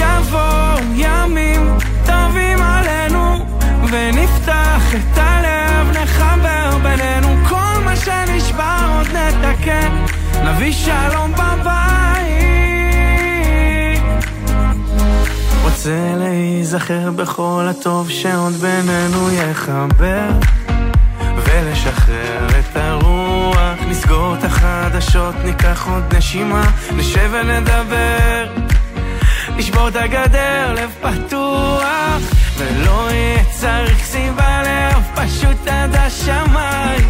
יבואו 0.00 0.78
ימים 0.94 1.78
טובים 2.06 2.62
עלינו 2.62 3.46
ונפתח 3.90 4.94
את 4.94 5.18
הלב 5.18 5.98
נחבר 6.02 6.78
בינינו. 6.82 7.48
כל 7.48 7.84
מה 7.84 7.96
שנשבר 7.96 8.92
עוד 8.96 9.06
נתקן. 9.06 10.04
נביא 10.44 10.72
שלום 10.72 11.32
בבית. 11.32 11.90
רוצה 15.62 16.14
להיזכר 16.16 17.10
בכל 17.10 17.66
הטוב 17.70 18.10
שעוד 18.10 18.52
בינינו 18.52 19.30
יחבר 19.30 20.30
ולשחרר 21.36 22.48
את 22.48 22.76
הרוח. 22.76 23.78
נסגור 23.88 24.34
את 24.34 24.44
החדשות 24.44 25.34
ניקח 25.44 25.86
עוד 25.88 26.14
נשימה 26.14 26.62
נשב 26.96 27.30
ונדבר 27.32 28.69
נשבור 29.60 29.88
את 29.88 29.96
הגדר, 29.96 30.74
לב 30.74 30.94
פתוח 31.00 32.22
ולא 32.56 33.08
יהיה 33.10 33.44
צריך 33.50 34.04
סיבה 34.04 34.62
לאהוב 34.62 35.04
פשוט 35.14 35.68
עד 35.68 35.94
השמיים 35.94 37.08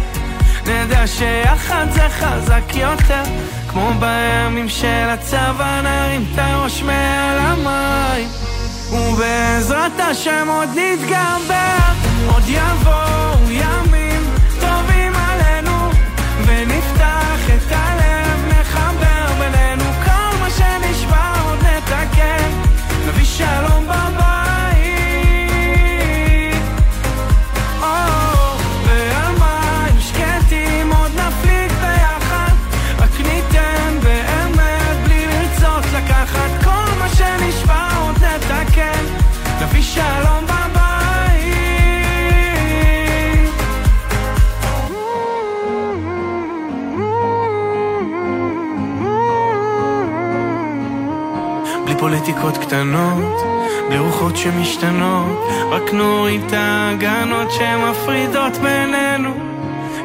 נדע 0.67 1.07
שיחד 1.07 1.85
זה 1.91 2.09
חזק 2.09 2.75
יותר 2.75 3.23
כמו 3.67 3.91
בימים 3.99 4.69
של 4.69 5.07
הצבא 5.09 5.81
נרים 5.83 6.25
את 6.33 6.39
הראש 6.39 6.83
מעל 6.83 7.37
המים. 7.39 8.27
ובעזרת 8.91 9.99
השם 9.99 10.47
עוד 10.49 10.69
נתגבר 10.69 11.77
עוד 12.27 12.43
יבואו 12.47 13.51
ימים 13.51 14.00
נביא 23.41 23.57
שלום 23.57 24.20
פוליטיקות 52.25 52.57
קטנות, 52.57 53.41
בלי 53.89 53.97
שמשתנות, 54.35 55.39
רק 55.71 55.93
נוריד 55.93 56.41
את 56.47 56.53
ההגנות 56.53 57.51
שמפרידות 57.51 58.57
בינינו. 58.57 59.33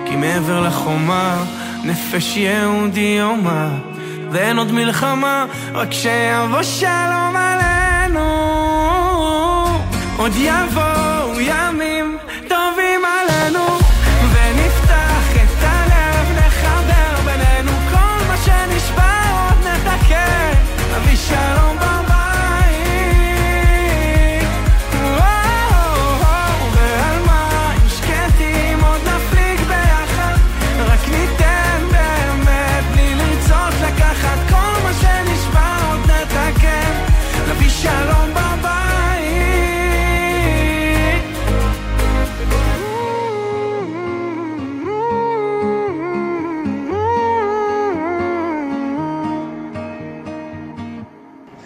כי 0.06 0.16
מעבר 0.16 0.60
לחומה, 0.60 1.44
נפש 1.84 2.36
יהודי 2.36 3.16
יומה, 3.18 3.68
ואין 4.30 4.58
עוד 4.58 4.72
מלחמה, 4.72 5.44
רק 5.74 5.92
שיבוא 5.92 6.62
שלום 6.62 7.36
עלינו. 7.36 8.26
עוד 10.16 10.32
יבואו 10.36 11.40
ימים 11.40 11.95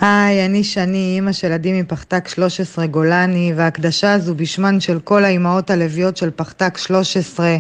היי, 0.01 0.47
אני 0.47 0.65
שני, 0.65 1.13
אימא 1.15 1.33
של 1.33 1.53
עדי 1.53 1.83
מפחתק 1.83 2.29
13 2.29 2.87
גולני, 2.87 3.53
וההקדשה 3.57 4.13
הזו 4.13 4.35
בשמן 4.35 4.81
של 4.81 4.99
כל 5.05 5.25
האימהות 5.25 5.71
הלוויות 5.71 6.17
של 6.17 6.31
פחתק 6.37 6.79
13, 6.79 7.57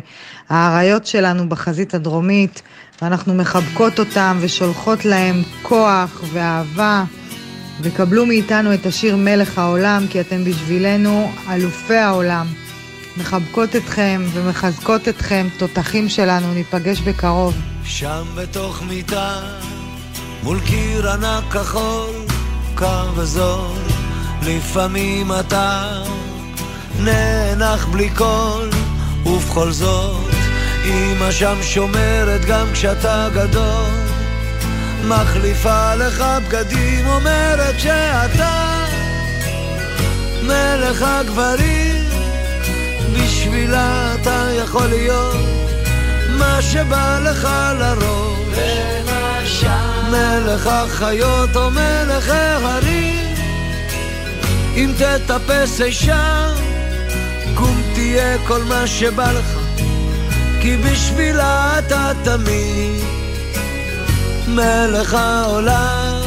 האריות 0.49 1.07
שלנו 1.07 1.49
בחזית 1.49 1.95
הדרומית, 1.95 2.63
ואנחנו 3.03 3.35
מחבקות 3.35 3.99
אותם 3.99 4.39
ושולחות 4.41 5.05
להם 5.05 5.43
כוח 5.63 6.23
ואהבה. 6.33 7.05
וקבלו 7.83 8.27
מאיתנו 8.27 8.75
את 8.75 8.87
השיר 8.87 9.17
מלך 9.17 9.59
העולם, 9.59 10.07
כי 10.11 10.21
אתם 10.21 10.45
בשבילנו 10.45 11.31
אלופי 11.51 11.97
העולם. 11.97 12.47
מחבקות 13.17 13.77
אתכם 13.77 14.23
ומחזקות 14.33 15.09
אתכם, 15.09 15.47
תותחים 15.59 16.09
שלנו, 16.09 16.55
ניפגש 16.55 17.01
בקרוב. 17.01 17.55
שם 17.85 18.25
בתוך 18.37 18.83
מיטה, 18.83 19.41
מול 20.43 20.61
קיר 20.61 21.11
ענק 21.11 21.45
כחול, 21.53 22.30
קר 22.81 23.11
וזול, 23.17 23.79
לפעמים 24.43 25.33
אתה 25.41 25.93
נאנח 26.99 27.87
בלי 27.87 28.11
קול, 28.11 28.71
ובכל 29.27 29.71
זאת, 29.73 30.31
אמא 30.85 31.33
שם 31.33 31.57
שומרת 31.63 32.45
גם 32.45 32.67
כשאתה 32.73 33.29
גדול. 33.35 33.91
מחליפה 35.09 35.95
לך 35.95 36.25
בגדים, 36.49 37.07
אומרת 37.07 37.81
שאתה 37.81 38.85
מלך 40.43 41.03
הגברים, 41.03 42.05
בשבילה 43.15 44.15
אתה 44.15 44.49
יכול 44.57 44.87
להיות 44.87 45.37
מה 46.39 46.63
שבא 46.63 47.19
לך 47.25 47.49
לראש. 47.79 49.00
מלך 50.11 50.67
החיות 50.67 51.57
או 51.57 51.71
מלך 51.71 52.29
ההרים, 52.29 53.35
אם 54.75 54.93
תטפס 54.99 55.81
אי 55.81 55.93
שם, 55.93 56.55
קום 57.55 57.83
תהיה 57.95 58.39
כל 58.47 58.63
מה 58.63 58.87
שבא 58.87 59.33
לך, 59.33 59.59
כי 60.61 60.77
בשבילה 60.77 61.79
אתה 61.79 62.13
תמיד 62.25 63.05
מלך 64.49 65.15
העולם. 65.15 66.20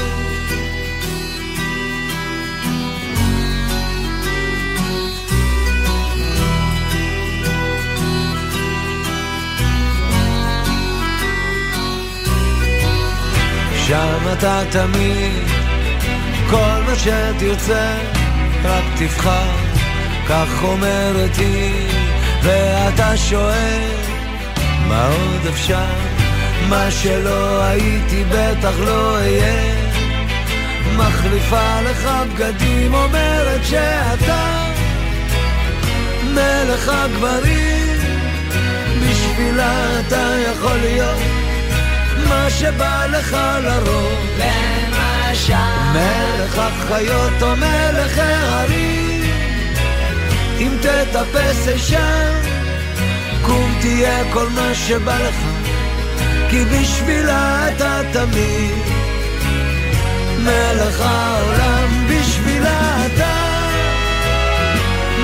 שם 13.88 14.34
אתה 14.34 14.62
תמיד, 14.72 15.48
כל 16.50 16.82
מה 16.86 16.96
שתרצה, 16.96 17.96
רק 18.64 18.84
תבחר, 18.98 19.50
כך 20.30 20.64
אומרת 20.64 21.36
היא, 21.38 21.90
ואתה 22.44 23.18
שואל, 23.18 23.90
מה 24.88 25.08
עוד 25.08 25.48
אפשר? 25.50 25.86
מה 26.70 26.92
שלא 26.92 27.64
הייתי 27.64 28.24
בטח 28.24 28.74
לא 28.80 29.16
אהיה. 29.16 29.74
מחליפה 30.98 31.82
לך 31.82 32.10
בגדים 32.34 32.94
אומרת 32.94 33.62
שאתה 33.64 34.64
מלך 36.24 36.90
הגברים. 36.90 37.98
בשבילה 39.02 40.00
אתה 40.00 40.36
יכול 40.52 40.78
להיות 40.78 41.43
שבא 42.50 43.06
לך 43.06 43.38
לרוב. 43.64 44.14
למשל 44.38 45.54
מלך 45.94 46.58
החיות 46.58 47.42
או 47.42 47.56
מלך 47.56 48.18
ההרים. 48.18 49.24
אם 50.60 50.78
תטפס 50.82 51.68
אי 51.68 51.80
שם 51.80 52.34
קום 53.42 53.78
תהיה 53.82 54.34
כל 54.34 54.50
מה 54.50 54.76
שבא 54.76 55.18
לך 55.20 55.36
כי 56.50 56.66
בשבילה 56.66 57.68
אתה 57.68 58.02
תמיד. 58.12 58.76
מלך 60.40 61.02
העולם, 61.02 62.08
בשבילה 62.10 63.06
אתה. 63.06 63.34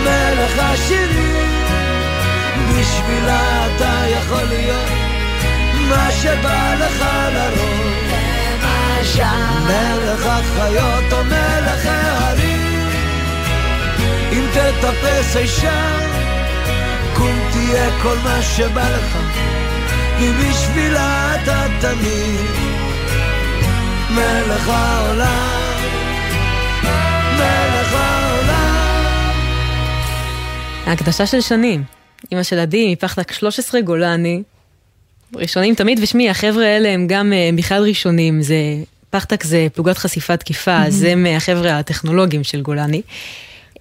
מלך 0.03 0.59
השירים, 0.59 1.65
בשבילה 2.69 3.65
אתה 3.65 4.03
יכול 4.07 4.43
להיות 4.43 5.09
מה 5.89 6.11
שבא 6.11 6.75
לך 6.79 7.05
לראש. 7.33 9.19
מלך 9.67 10.25
החיות 10.25 11.13
או 11.13 11.23
מלך 11.23 11.85
ההרים, 11.85 12.89
אם 14.31 14.45
תטפס 14.53 15.37
אי 15.37 15.47
שם, 15.47 15.99
קום 17.13 17.39
תהיה 17.51 18.01
כל 18.01 18.15
מה 18.23 18.41
שבא 18.41 18.89
לך. 18.89 19.17
כי 20.17 20.29
בשבילה 20.31 21.35
אתה 21.35 21.65
תמיד 21.81 22.49
מלך 24.09 24.69
העולם. 24.69 25.59
ההקדשה 30.89 31.25
של 31.25 31.41
שנים. 31.41 31.83
אמא 32.33 32.43
של 32.43 32.59
עדי 32.59 32.93
מפחדק 32.93 33.31
13 33.31 33.81
גולני. 33.81 34.43
ראשונים 35.35 35.76
תמיד, 35.76 35.99
ושמי, 36.01 36.30
החבר'ה 36.30 36.65
האלה 36.65 36.89
הם 36.89 37.07
גם 37.07 37.34
אה, 37.34 37.49
בכלל 37.56 37.84
ראשונים. 37.84 38.41
זה, 38.41 38.56
פחדק 39.10 39.43
זה 39.43 39.68
פלוגת 39.73 39.97
חשיפה 39.97 40.38
תקיפה, 40.38 40.77
אז 40.77 41.03
הם 41.03 41.26
אה, 41.26 41.35
החבר'ה 41.35 41.80
הטכנולוגיים 41.80 42.43
של 42.43 42.61
גולני. 42.61 43.01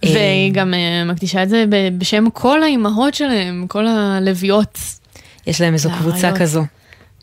והיא 0.04 0.52
גם 0.52 0.74
אה, 0.74 1.04
מקדישה 1.04 1.42
את 1.42 1.48
זה 1.48 1.64
בשם 1.98 2.30
כל 2.32 2.62
האימהות 2.62 3.14
שלהם, 3.14 3.66
כל 3.68 3.86
הלוויות. 3.86 4.78
יש 5.46 5.60
להם 5.60 5.74
איזו 5.74 5.90
קבוצה. 5.90 6.32
כזו. 6.36 6.62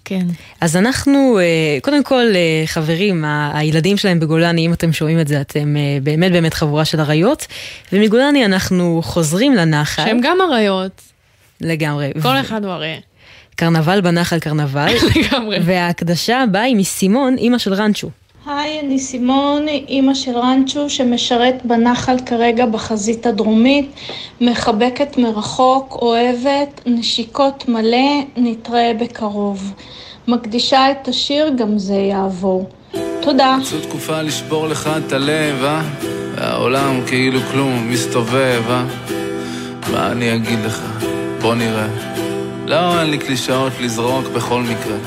כן. 0.05 0.25
אז 0.61 0.77
אנחנו, 0.77 1.39
אה, 1.39 1.77
קודם 1.81 2.03
כל, 2.03 2.23
אה, 2.35 2.63
חברים, 2.65 3.25
הילדים 3.53 3.97
שלהם 3.97 4.19
בגולני, 4.19 4.65
אם 4.65 4.73
אתם 4.73 4.93
שומעים 4.93 5.19
את 5.19 5.27
זה, 5.27 5.41
אתם 5.41 5.77
אה, 5.77 5.97
באמת 6.03 6.31
באמת 6.31 6.53
חבורה 6.53 6.85
של 6.85 6.99
אריות. 6.99 7.47
ומגולני 7.93 8.45
אנחנו 8.45 9.01
חוזרים 9.03 9.55
לנחל. 9.55 10.05
שהם 10.05 10.19
גם 10.23 10.37
אריות. 10.41 11.01
לגמרי. 11.61 12.11
כל 12.21 12.39
אחד 12.39 12.65
הוא 12.65 12.73
אריה. 12.73 12.97
קרנבל 13.55 14.01
בנחל 14.01 14.39
קרנבל. 14.39 14.93
לגמרי. 15.15 15.57
וההקדשה 15.61 16.41
הבאה 16.41 16.61
היא 16.61 16.75
מסימון, 16.75 17.37
אימא 17.37 17.57
של 17.57 17.73
רנצ'ו. 17.73 18.09
היי, 18.45 18.79
אני 18.79 18.99
סימון, 18.99 19.67
אימא 19.67 20.13
של 20.13 20.37
רנצ'ו 20.37 20.89
שמשרת 20.89 21.61
בנחל 21.63 22.17
כרגע 22.25 22.65
בחזית 22.65 23.25
הדרומית, 23.27 23.91
מחבקת 24.41 25.17
מרחוק, 25.17 25.97
אוהבת, 26.01 26.81
נשיקות 26.85 27.67
מלא, 27.67 28.23
נתראה 28.37 28.91
בקרוב. 28.99 29.73
מקדישה 30.27 30.91
את 30.91 31.07
השיר, 31.07 31.51
גם 31.57 31.77
זה 31.77 31.95
יעבור. 31.95 32.69
תודה. 33.21 33.57
זו 33.63 33.79
תקופה 33.79 34.21
לשבור 34.21 34.67
לך 34.67 34.89
את 34.97 35.11
הלב, 35.13 35.63
אה? 35.63 35.81
והעולם 36.35 37.01
כאילו 37.07 37.39
כלום 37.51 37.91
מסתובב, 37.91 38.63
אה? 38.69 38.85
מה 39.91 40.11
אני 40.11 40.35
אגיד 40.35 40.59
לך? 40.65 40.81
בוא 41.41 41.55
נראה. 41.55 41.87
לא, 42.67 42.99
אין 42.99 43.09
לי 43.09 43.17
קלישאות 43.17 43.73
לזרוק 43.79 44.27
בכל 44.27 44.61
מקרה. 44.61 44.97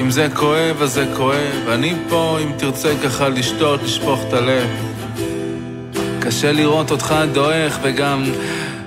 אם 0.00 0.10
זה 0.10 0.28
כואב, 0.34 0.82
אז 0.82 0.92
זה 0.92 1.06
כואב. 1.16 1.68
אני 1.68 1.94
פה, 2.08 2.38
אם 2.42 2.52
תרצה 2.56 2.92
ככה 3.04 3.28
לשתות, 3.28 3.82
לשפוך 3.82 4.20
את 4.28 4.32
הלב. 4.32 4.68
קשה 6.20 6.52
לראות 6.52 6.90
אותך 6.90 7.14
דועך, 7.32 7.78
וגם... 7.82 8.24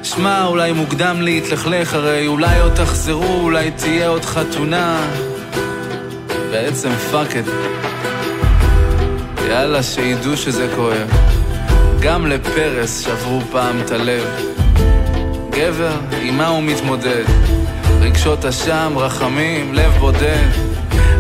שמע, 0.04 0.46
אולי 0.46 0.72
מוקדם 0.72 1.22
להתלכלך, 1.22 1.94
הרי 1.94 2.28
אולי 2.28 2.60
עוד 2.60 2.74
תחזרו, 2.74 3.40
אולי 3.42 3.72
תהיה 3.72 4.08
עוד 4.08 4.26
חתונה. 4.26 5.08
בעצם 6.52 6.90
fuck 7.12 7.38
it. 7.38 7.46
יאללה, 9.50 9.84
שידעו 9.84 10.38
שזה 10.38 10.68
כואב. 10.76 11.08
גם 12.00 12.28
לפרס 12.28 13.00
שברו 13.00 13.42
פעם 13.52 13.80
את 13.82 13.92
הלב. 13.92 14.57
גבר, 15.58 15.98
עם 16.22 16.38
מה 16.38 16.48
הוא 16.48 16.64
מתמודד? 16.64 17.24
רגשות 18.02 18.46
אשם, 18.46 18.94
רחמים, 18.96 19.74
לב 19.74 19.92
בודד. 20.00 20.48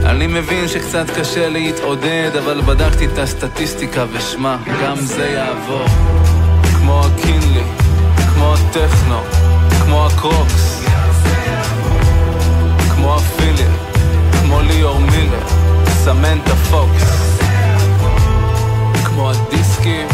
אני 0.05 0.27
מבין 0.27 0.67
שקצת 0.67 1.05
קשה 1.19 1.49
להתעודד, 1.49 2.31
אבל 2.43 2.61
בדקתי 2.61 3.05
את 3.05 3.17
הסטטיסטיקה 3.17 4.05
ושמע, 4.13 4.55
גם 4.83 4.95
זה 4.95 5.27
יעבור. 5.27 5.85
כמו 6.77 7.01
הקינלי, 7.05 7.63
כמו 8.33 8.53
הטכנו, 8.53 9.19
כמו 9.83 10.05
הקרוקס, 10.05 10.83
כמו 12.95 13.15
הפיליה, 13.15 13.71
כמו 14.41 14.61
ליאור 14.61 14.99
מילר, 14.99 15.47
סמנטה 15.87 16.55
פוקס. 16.55 17.39
כמו 19.05 19.31
הדיסקים, 19.31 20.07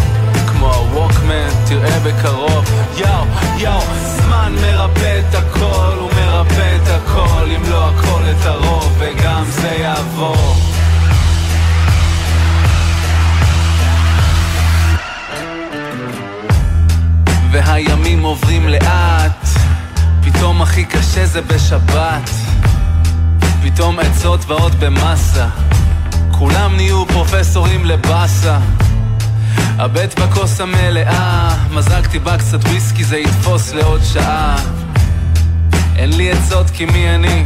כמו 0.64 0.74
הווקמן, 0.74 1.50
תראה 1.68 2.00
בקרוב. 2.00 2.66
יאו, 2.98 3.26
יאו, 3.58 3.82
זמן 4.04 4.54
מרפא 4.62 5.20
את 5.20 5.36
הכל, 5.36 5.98
הוא 6.00 6.10
מרפא 6.16 6.76
את 6.76 6.88
הכל, 6.88 7.46
אם 7.56 7.72
לא 7.72 7.90
הכל 7.90 8.22
את 8.32 8.46
הרוב, 8.46 8.98
וגם 9.00 9.44
זה 9.50 9.68
יעבור. 9.68 10.56
והימים 17.52 18.24
עוברים 18.24 18.68
לאט, 18.68 19.48
פתאום 20.24 20.62
הכי 20.62 20.86
קשה 20.86 21.26
זה 21.26 21.42
בשבת. 21.42 22.30
פתאום 23.64 24.00
עצות 24.00 24.46
באות 24.46 24.76
במסה 24.76 25.48
כולם 26.32 26.76
נהיו 26.76 27.06
פרופסורים 27.06 27.86
לבאסה 27.86 28.60
הבט 29.84 30.20
בכוס 30.20 30.62
המלאה, 30.62 31.56
מזגתי 31.72 32.20
בה 32.20 32.38
קצת 32.38 32.64
וויסקי 32.64 33.04
זה 33.04 33.18
יתפוס 33.18 33.74
לעוד 33.74 34.02
שעה. 34.14 34.56
אין 35.96 36.18
לי 36.18 36.32
עצות 36.32 36.70
כי 36.70 36.86
מי 36.86 37.16
אני? 37.16 37.44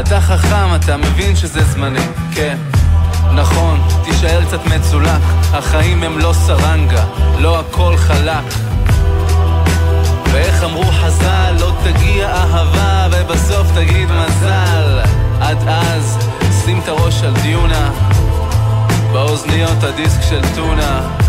אתה 0.00 0.20
חכם, 0.20 0.74
אתה 0.74 0.96
מבין 0.96 1.36
שזה 1.36 1.64
זמני, 1.64 2.06
כן 2.34 2.56
נכון, 3.34 3.80
תישאר 4.04 4.44
קצת 4.44 4.66
מצולק 4.66 5.20
החיים 5.52 6.02
הם 6.02 6.18
לא 6.18 6.32
סרנגה, 6.32 7.04
לא 7.38 7.60
הכל 7.60 7.96
חלק. 7.96 8.44
ואיך 10.32 10.64
אמרו 10.64 10.84
חז"ל, 10.84 11.54
לא 11.60 11.72
תגיע 11.84 12.28
אהבה 12.28 13.08
ובסוף 13.12 13.66
תגיד 13.74 14.08
מזל. 14.10 15.00
עד 15.40 15.58
אז, 15.68 16.18
שים 16.64 16.80
את 16.80 16.88
הראש 16.88 17.22
על 17.22 17.34
דיונה 17.42 17.90
באוזניות 19.12 19.82
הדיסק 19.82 20.22
של 20.22 20.40
טונה 20.54 21.25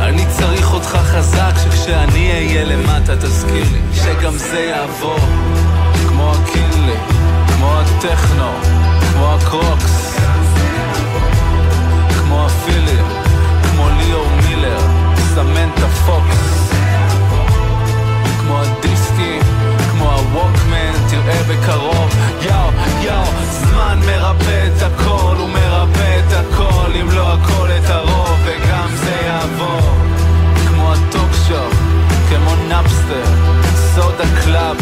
אני 0.00 0.26
צריך 0.28 0.72
אותך 0.72 0.88
חזק 0.88 1.52
שכשאני 1.64 2.32
אהיה 2.32 2.64
למטה 2.64 3.16
תזכיר 3.16 3.64
לי 3.72 3.80
שגם 3.94 4.32
זה 4.36 4.60
יעבור. 4.60 5.18
כמו 6.08 6.32
הקינלי, 6.32 6.96
כמו 7.48 7.72
הטכנו, 7.80 8.52
כמו 9.12 9.34
הקרוקס 9.34 10.18
כמו 12.28 12.46
הפילים, 12.46 13.04
כמו 13.62 13.88
ליאור 13.98 14.28
מילר, 14.48 14.80
סמנטה 15.34 15.88
פוקס 16.06 16.70
כמו 18.40 18.60
הדיסקים, 18.60 19.42
כמו 19.90 20.12
הווקמן, 20.12 20.67
תראה 21.28 21.42
בקרוב. 21.42 22.16
יאו, 22.42 22.70
יאו, 23.02 23.24
זמן 23.50 23.98
מרפא 24.06 24.66
את 24.66 24.82
הכל, 24.82 25.36
הוא 25.38 25.48
מרפא 25.48 26.18
את 26.18 26.32
הכל, 26.32 26.90
אם 27.00 27.10
לא 27.10 27.32
הכל 27.32 27.68
את 27.78 27.90
הרוב, 27.90 28.38
וגם 28.44 28.88
זה 28.94 29.16
יעבור. 29.26 29.96
כמו 30.68 30.92
הטוק 30.92 31.30
שופ, 31.48 31.74
כמו 32.28 32.54
נאפסטר, 32.68 33.24
סודה 33.94 34.24
קלאב. 34.44 34.76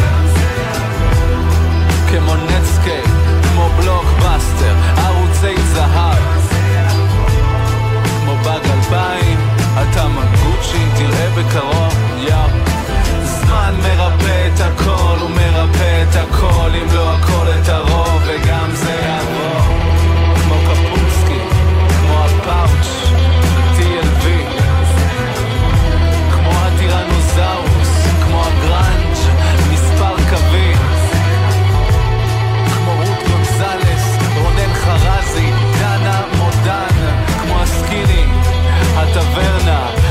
כמו 2.10 2.34
נטסקייפ, 2.34 3.10
כמו 3.42 3.68
בלוקבאסטר, 3.76 4.74
ערוצי 4.96 5.62
זהב. 5.74 6.18
כמו 8.20 8.36
באג 8.44 8.62
אלפיים, 8.74 9.38
אתה 9.72 10.08
מגוצ'י, 10.08 10.86
תראה 10.96 11.30
בקרוב, 11.30 11.94
יאו 12.18 12.85
הזמן 13.56 13.80
מרפא 13.82 14.48
את 14.54 14.60
הכל, 14.60 15.16
הוא 15.20 15.30
מרפא 15.30 16.02
את 16.02 16.16
הכל, 16.16 16.70
אם 16.74 16.94
לא 16.94 17.12
הכל 17.12 17.46
את 17.60 17.68
הרוב, 17.68 18.22
וגם 18.26 18.70
זה 18.74 18.90
יעבור. 18.90 19.74
כמו 20.34 20.54
קפוצקי, 20.54 21.40
כמו 21.88 22.24
הפאוץ', 22.24 23.10
ב-TLV, 23.56 24.24
כמו 26.32 26.50
הטירנוזאוס, 26.50 27.88
כמו 28.24 28.42
הגראנג', 28.44 29.16
מספר 29.72 30.16
קווים, 30.30 30.76
כמו 32.74 32.92
רות 32.92 33.28
גונזלס, 33.28 34.04
רונן 34.42 34.74
חרזי, 34.74 35.50
דנה 35.80 36.20
מודן, 36.38 36.96
כמו 37.42 37.62
הסקיני, 37.62 38.24
הטברנה, 38.96 40.05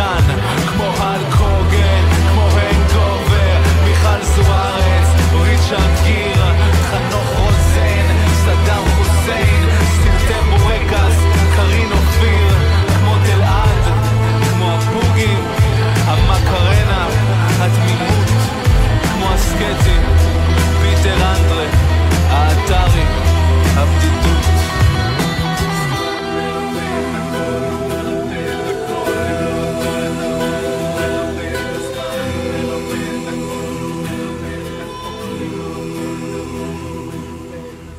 ברקן, 0.00 0.40
כמו 0.66 0.84
הל 0.84 1.20
קוגן, 1.38 2.04
כמו 2.28 2.48
הנגובר, 2.52 3.58
מיכל 3.84 4.22
זוארץ, 4.22 5.08
ריצ'רד 5.32 6.04
גיר, 6.04 6.19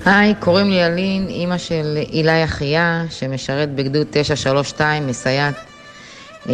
היי, 0.06 0.36
קוראים 0.40 0.70
לי 0.70 0.86
אלין, 0.86 1.28
אימא 1.28 1.58
של 1.58 1.98
אילי 2.12 2.44
אחיה, 2.44 3.04
שמשרת 3.10 3.76
בגדוד 3.76 4.08
932, 4.12 5.08
מסייעת 5.08 5.56
אה, 6.50 6.54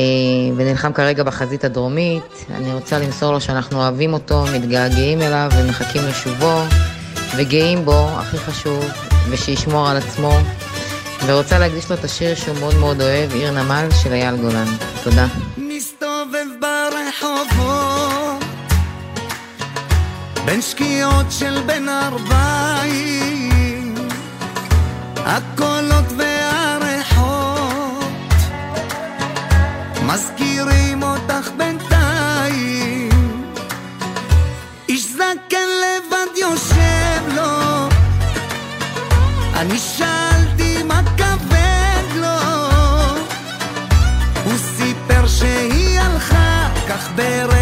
ונלחם 0.56 0.94
כרגע 0.94 1.24
בחזית 1.24 1.64
הדרומית. 1.64 2.46
אני 2.56 2.74
רוצה 2.74 3.00
למסור 3.00 3.34
לו 3.34 3.42
שאנחנו 3.42 3.78
אוהבים 3.78 4.14
אותו, 4.14 4.46
מתגעגעים 4.56 5.22
אליו 5.22 5.50
ומחכים 5.58 6.02
לשובו, 6.10 6.62
וגאים 7.38 7.86
בו, 7.86 8.08
הכי 8.10 8.38
חשוב, 8.38 8.90
ושישמור 9.30 9.90
על 9.90 9.98
עצמו. 9.98 10.32
ורוצה 11.26 11.60
להקדיש 11.60 11.90
לו 11.90 11.96
את 11.96 12.04
השיר 12.04 12.36
שהוא 12.36 12.60
מאוד 12.60 12.76
מאוד 12.76 13.02
אוהב, 13.02 13.34
עיר 13.34 13.52
נמל 13.52 13.88
של 14.04 14.14
אייל 14.14 14.36
גולן. 14.36 14.68
תודה. 15.04 15.28
מסתובב 15.58 16.48
ברחובות 16.62 18.44
בין 20.46 20.62
שקיעות 20.62 21.26
של 21.30 21.62
בין 21.66 21.90
ארבעים 21.90 23.27
הקולות 25.30 26.06
והריחות 26.18 27.26
מזכירים 30.06 31.04
אותך 31.04 31.50
בינתיים. 31.58 33.10
איש 34.90 35.08
זקן 35.12 35.70
לבד 35.84 36.38
יושב 36.38 37.36
לו. 37.36 37.88
אני 39.56 39.78
שאלתי 39.78 40.84
מה 40.84 41.02
כבד 41.18 42.16
לו. 42.16 42.40
הוא 44.46 44.58
סיפר 44.78 45.28
שהיא 45.28 46.00
הלכה 46.00 46.70
כך 46.90 47.10
ברגע 47.16 47.57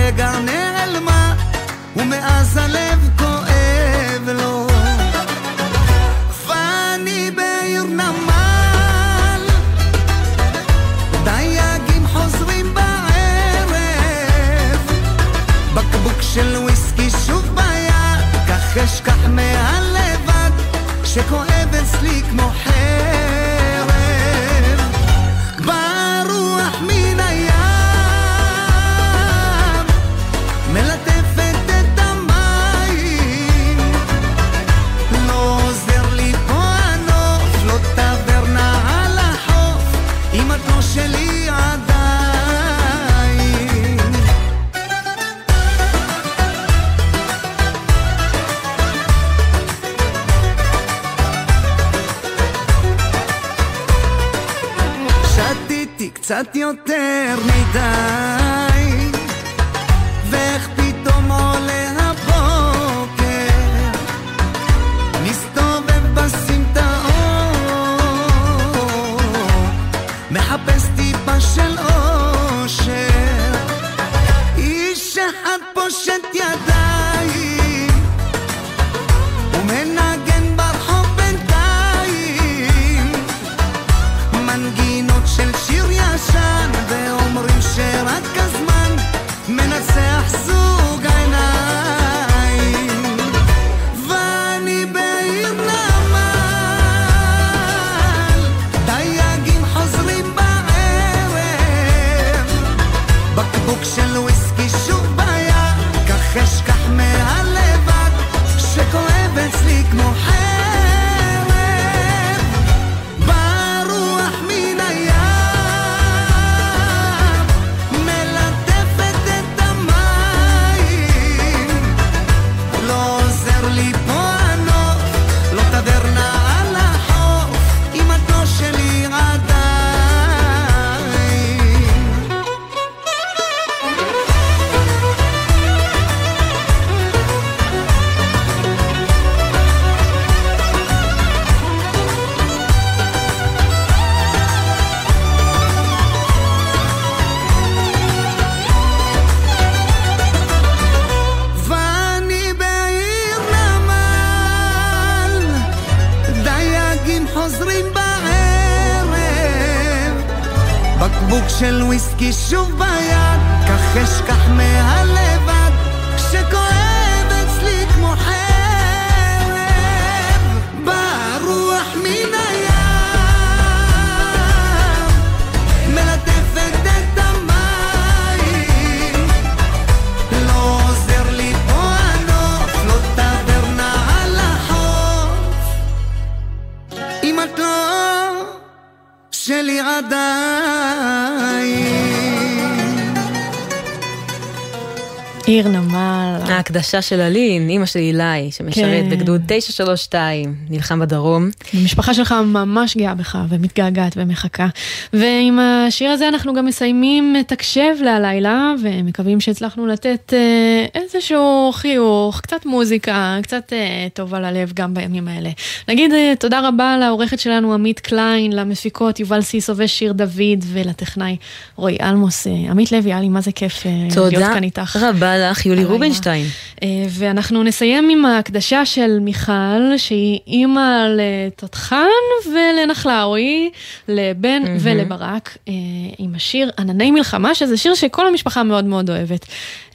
עיר 195.56 195.68
נמל. 195.68 196.15
ההקדשה 196.26 197.02
של 197.02 197.22
אלין, 197.22 197.70
אימא 197.70 197.86
של 197.86 198.00
אילי, 198.00 198.52
שמשרת 198.52 199.04
כן. 199.04 199.10
בגדוד 199.10 199.42
932, 199.48 200.56
נלחם 200.70 201.00
בדרום. 201.00 201.50
המשפחה 201.74 202.14
שלך 202.14 202.36
ממש 202.46 202.98
גאה 202.98 203.16
בך 203.16 203.38
ומתגעגעת 203.50 204.14
ומחכה. 204.16 204.68
ועם 205.14 205.60
השיר 205.60 206.12
הזה 206.12 206.28
אנחנו 206.28 206.54
גם 206.54 206.66
מסיימים 206.66 207.36
את 207.40 207.52
הקשב 207.52 207.96
להלילה, 208.04 208.74
ומקווים 208.84 209.42
שהצלחנו 209.42 209.88
לתת 209.88 210.34
אה, 210.34 211.02
איזשהו 211.02 211.72
חיוך, 211.74 212.42
קצת 212.42 212.66
מוזיקה, 212.66 213.38
קצת 213.44 213.74
אה, 213.74 214.08
טוב 214.14 214.34
על 214.34 214.46
הלב 214.46 214.72
גם 214.74 214.94
בימים 214.94 215.28
האלה. 215.28 215.50
נגיד 215.88 216.12
אה, 216.14 216.34
תודה 216.40 216.68
רבה 216.68 216.98
לעורכת 216.98 217.40
שלנו 217.40 217.74
עמית 217.74 218.00
קליין, 218.00 218.54
למפיקות 218.54 219.20
יובל 219.20 219.42
סיסו 219.42 219.74
ושיר 219.78 220.14
דוד, 220.14 220.64
ולטכנאי 220.64 221.38
רועי 221.76 221.98
אלמוס. 222.02 222.48
אה, 222.48 222.52
עמית 222.72 222.92
לוי, 222.92 223.14
היה 223.14 223.22
לי 223.22 223.30
מה 223.30 223.42
זה 223.42 223.52
כיף 223.52 223.86
אה, 223.86 223.92
להיות 223.92 224.34
תודה 224.34 224.54
כאן 224.54 224.64
איתך. 224.64 224.96
רבה 225.02 225.38
לך, 225.38 225.66
יולי 225.66 225.82
הלילה. 225.82 225.96
רובינשטיין. 226.16 226.46
אה, 226.84 226.88
ואנחנו 227.10 227.64
נסיים 227.64 228.10
עם 228.10 228.26
ההקדשה 228.26 228.86
של 228.86 229.20
מיכל, 229.20 229.98
שהיא 229.98 230.40
אימא 230.48 231.08
לתותחן 231.18 232.06
ולנחלאוי, 232.46 233.70
לבן 234.08 234.62
מהמם. 234.64 234.78
ולברק, 234.80 235.58
אה, 235.68 235.74
עם 236.18 236.36
השיר 236.36 236.72
ענני 236.80 237.12
מלחמה, 237.12 237.56
שזה 237.56 237.78
שיר 237.78 237.94
שכל 237.94 238.28
המשפחה 238.28 238.64
מאוד 238.64 238.86
מאוד 238.86 239.10
אוהבת. 239.10 239.46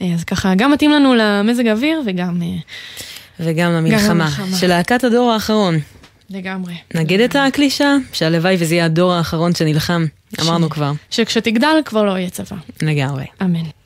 אה, 0.01 0.07
אז 0.13 0.23
ככה, 0.23 0.55
גם 0.55 0.71
מתאים 0.71 0.91
לנו 0.91 1.13
למזג 1.17 1.67
האוויר 1.67 2.01
וגם... 2.05 2.41
וגם 3.39 3.71
למלחמה. 3.71 4.29
של 4.59 4.67
להקת 4.67 5.03
הדור 5.03 5.31
האחרון. 5.31 5.79
לגמרי. 6.29 6.73
נגיד 6.93 7.19
את 7.19 7.35
הקלישה, 7.35 7.95
שהלוואי 8.13 8.55
וזה 8.59 8.75
יהיה 8.75 8.85
הדור 8.85 9.13
האחרון 9.13 9.55
שנלחם, 9.55 10.05
אמרנו 10.41 10.69
כבר. 10.69 10.91
שכשתגדל 11.09 11.75
כבר 11.85 12.03
לא 12.03 12.17
יהיה 12.17 12.29
צבא. 12.29 12.57
לגמרי. 12.81 13.25
אמן. 13.41 13.80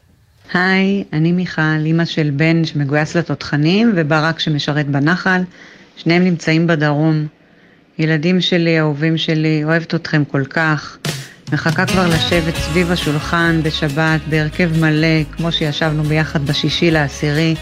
היי, 0.53 1.03
אני 1.13 1.31
מיכל, 1.31 1.61
אימא 1.85 2.05
של 2.05 2.31
בן 2.33 2.65
שמגויס 2.65 3.15
לתותחנים 3.15 3.93
וברק 3.95 4.39
שמשרת 4.39 4.87
בנחל. 4.87 5.41
שניהם 5.97 6.23
נמצאים 6.23 6.67
בדרום. 6.67 7.27
ילדים 7.99 8.41
שלי, 8.41 8.79
אהובים 8.79 9.17
שלי, 9.17 9.63
אוהבת 9.63 9.95
אתכם 9.95 10.23
כל 10.25 10.45
כך. 10.45 10.97
מחכה 11.53 11.85
כבר 11.85 12.07
לשבת 12.07 12.55
סביב 12.55 12.91
השולחן 12.91 13.59
בשבת 13.63 14.21
בהרכב 14.29 14.69
מלא, 14.79 15.23
כמו 15.37 15.51
שישבנו 15.51 16.03
ביחד 16.03 16.45
בשישי 16.45 16.91
לעשירי. 16.91 17.55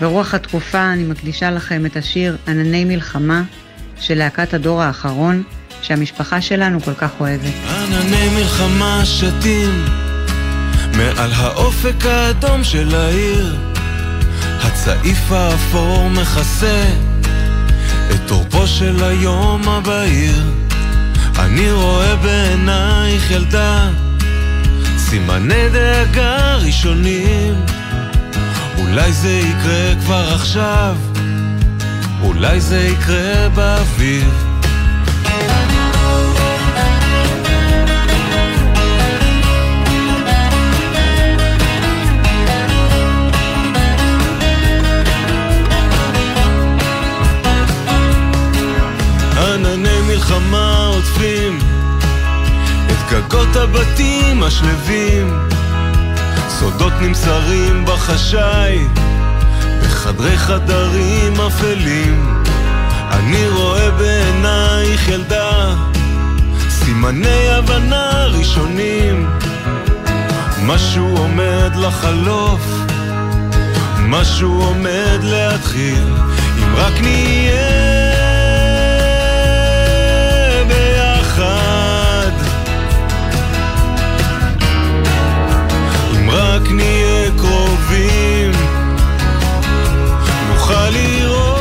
ברוח 0.00 0.34
התקופה 0.34 0.92
אני 0.92 1.04
מקדישה 1.04 1.50
לכם 1.50 1.86
את 1.86 1.96
השיר 1.96 2.36
ענני 2.48 2.84
מלחמה 2.84 3.42
של 4.00 4.18
להקת 4.18 4.54
הדור 4.54 4.82
האחרון, 4.82 5.42
שהמשפחה 5.82 6.40
שלנו 6.40 6.80
כל 6.80 6.94
כך 6.94 7.10
אוהבת. 7.20 7.54
ענני 7.68 8.28
מלחמה 8.36 9.02
שתים 9.04 10.07
מעל 10.98 11.32
האופק 11.32 12.06
האדום 12.06 12.64
של 12.64 12.94
העיר 12.94 13.56
הצעיף 14.62 15.32
האפור 15.32 16.10
מכסה 16.10 16.84
את 18.14 18.30
עורפו 18.30 18.66
של 18.66 19.04
היום 19.04 19.68
הבהיר. 19.68 20.52
אני 21.38 21.70
רואה 21.70 22.16
בעינייך 22.16 23.30
ילדה 23.30 23.90
סימני 24.96 25.68
דאגה 25.72 26.56
ראשונים. 26.56 27.54
אולי 28.78 29.12
זה 29.12 29.30
יקרה 29.30 29.94
כבר 30.04 30.34
עכשיו 30.34 30.96
אולי 32.22 32.60
זה 32.60 32.80
יקרה 32.80 33.48
באביב 33.48 34.47
ענני 50.18 50.30
מלחמה 50.30 50.86
עוטפים 50.86 51.58
את 52.86 53.12
גגות 53.12 53.56
הבתים 53.56 54.42
השלווים. 54.42 55.48
סודות 56.48 56.92
נמסרים 57.00 57.84
בחשאי 57.84 58.78
בחדרי 59.82 60.38
חדרים 60.38 61.40
אפלים. 61.40 62.42
אני 63.10 63.48
רואה 63.48 63.90
בעינייך 63.90 65.08
ילדה 65.08 65.74
סימני 66.68 67.48
הבנה 67.48 68.26
ראשונים. 68.26 69.30
משהו 70.62 71.16
עומד 71.16 71.76
לחלוף 71.76 72.60
משהו 73.98 74.62
עומד 74.62 75.18
להתחיל. 75.22 76.04
אם 76.58 76.76
רק 76.76 77.00
נהיה 77.00 78.07
רק 86.68 86.74
נהיה 86.74 87.30
קרובים 87.38 88.50
נוכל 90.48 90.90
לראות 90.90 91.58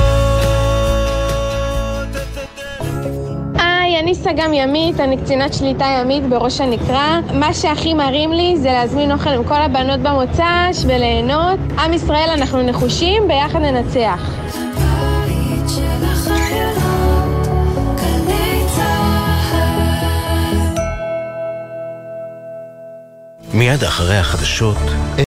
היי, 3.60 4.00
אני 4.00 4.16
סג"ם 4.16 4.54
ימית, 4.54 5.00
אני 5.00 5.18
קצינת 5.18 5.54
שליטה 5.54 5.86
ימית 5.86 6.24
בראש 6.30 6.62
הנקרה. 6.62 7.20
מה 7.34 7.54
שהכי 7.54 7.94
מרים 7.94 8.32
לי 8.32 8.58
זה 8.58 8.72
להזמין 8.72 9.12
אוכל 9.12 9.30
עם 9.30 9.44
כל 9.44 9.62
הבנות 9.62 10.00
במוצ"ש 10.00 10.86
וליהנות. 10.86 11.60
עם 11.80 11.94
ישראל, 11.94 12.30
אנחנו 12.34 12.62
נחושים, 12.62 13.28
ביחד 13.28 13.60
ננצח. 13.60 14.47
מיד 23.58 23.84
אחרי 23.84 24.18
החדשות 24.18 24.78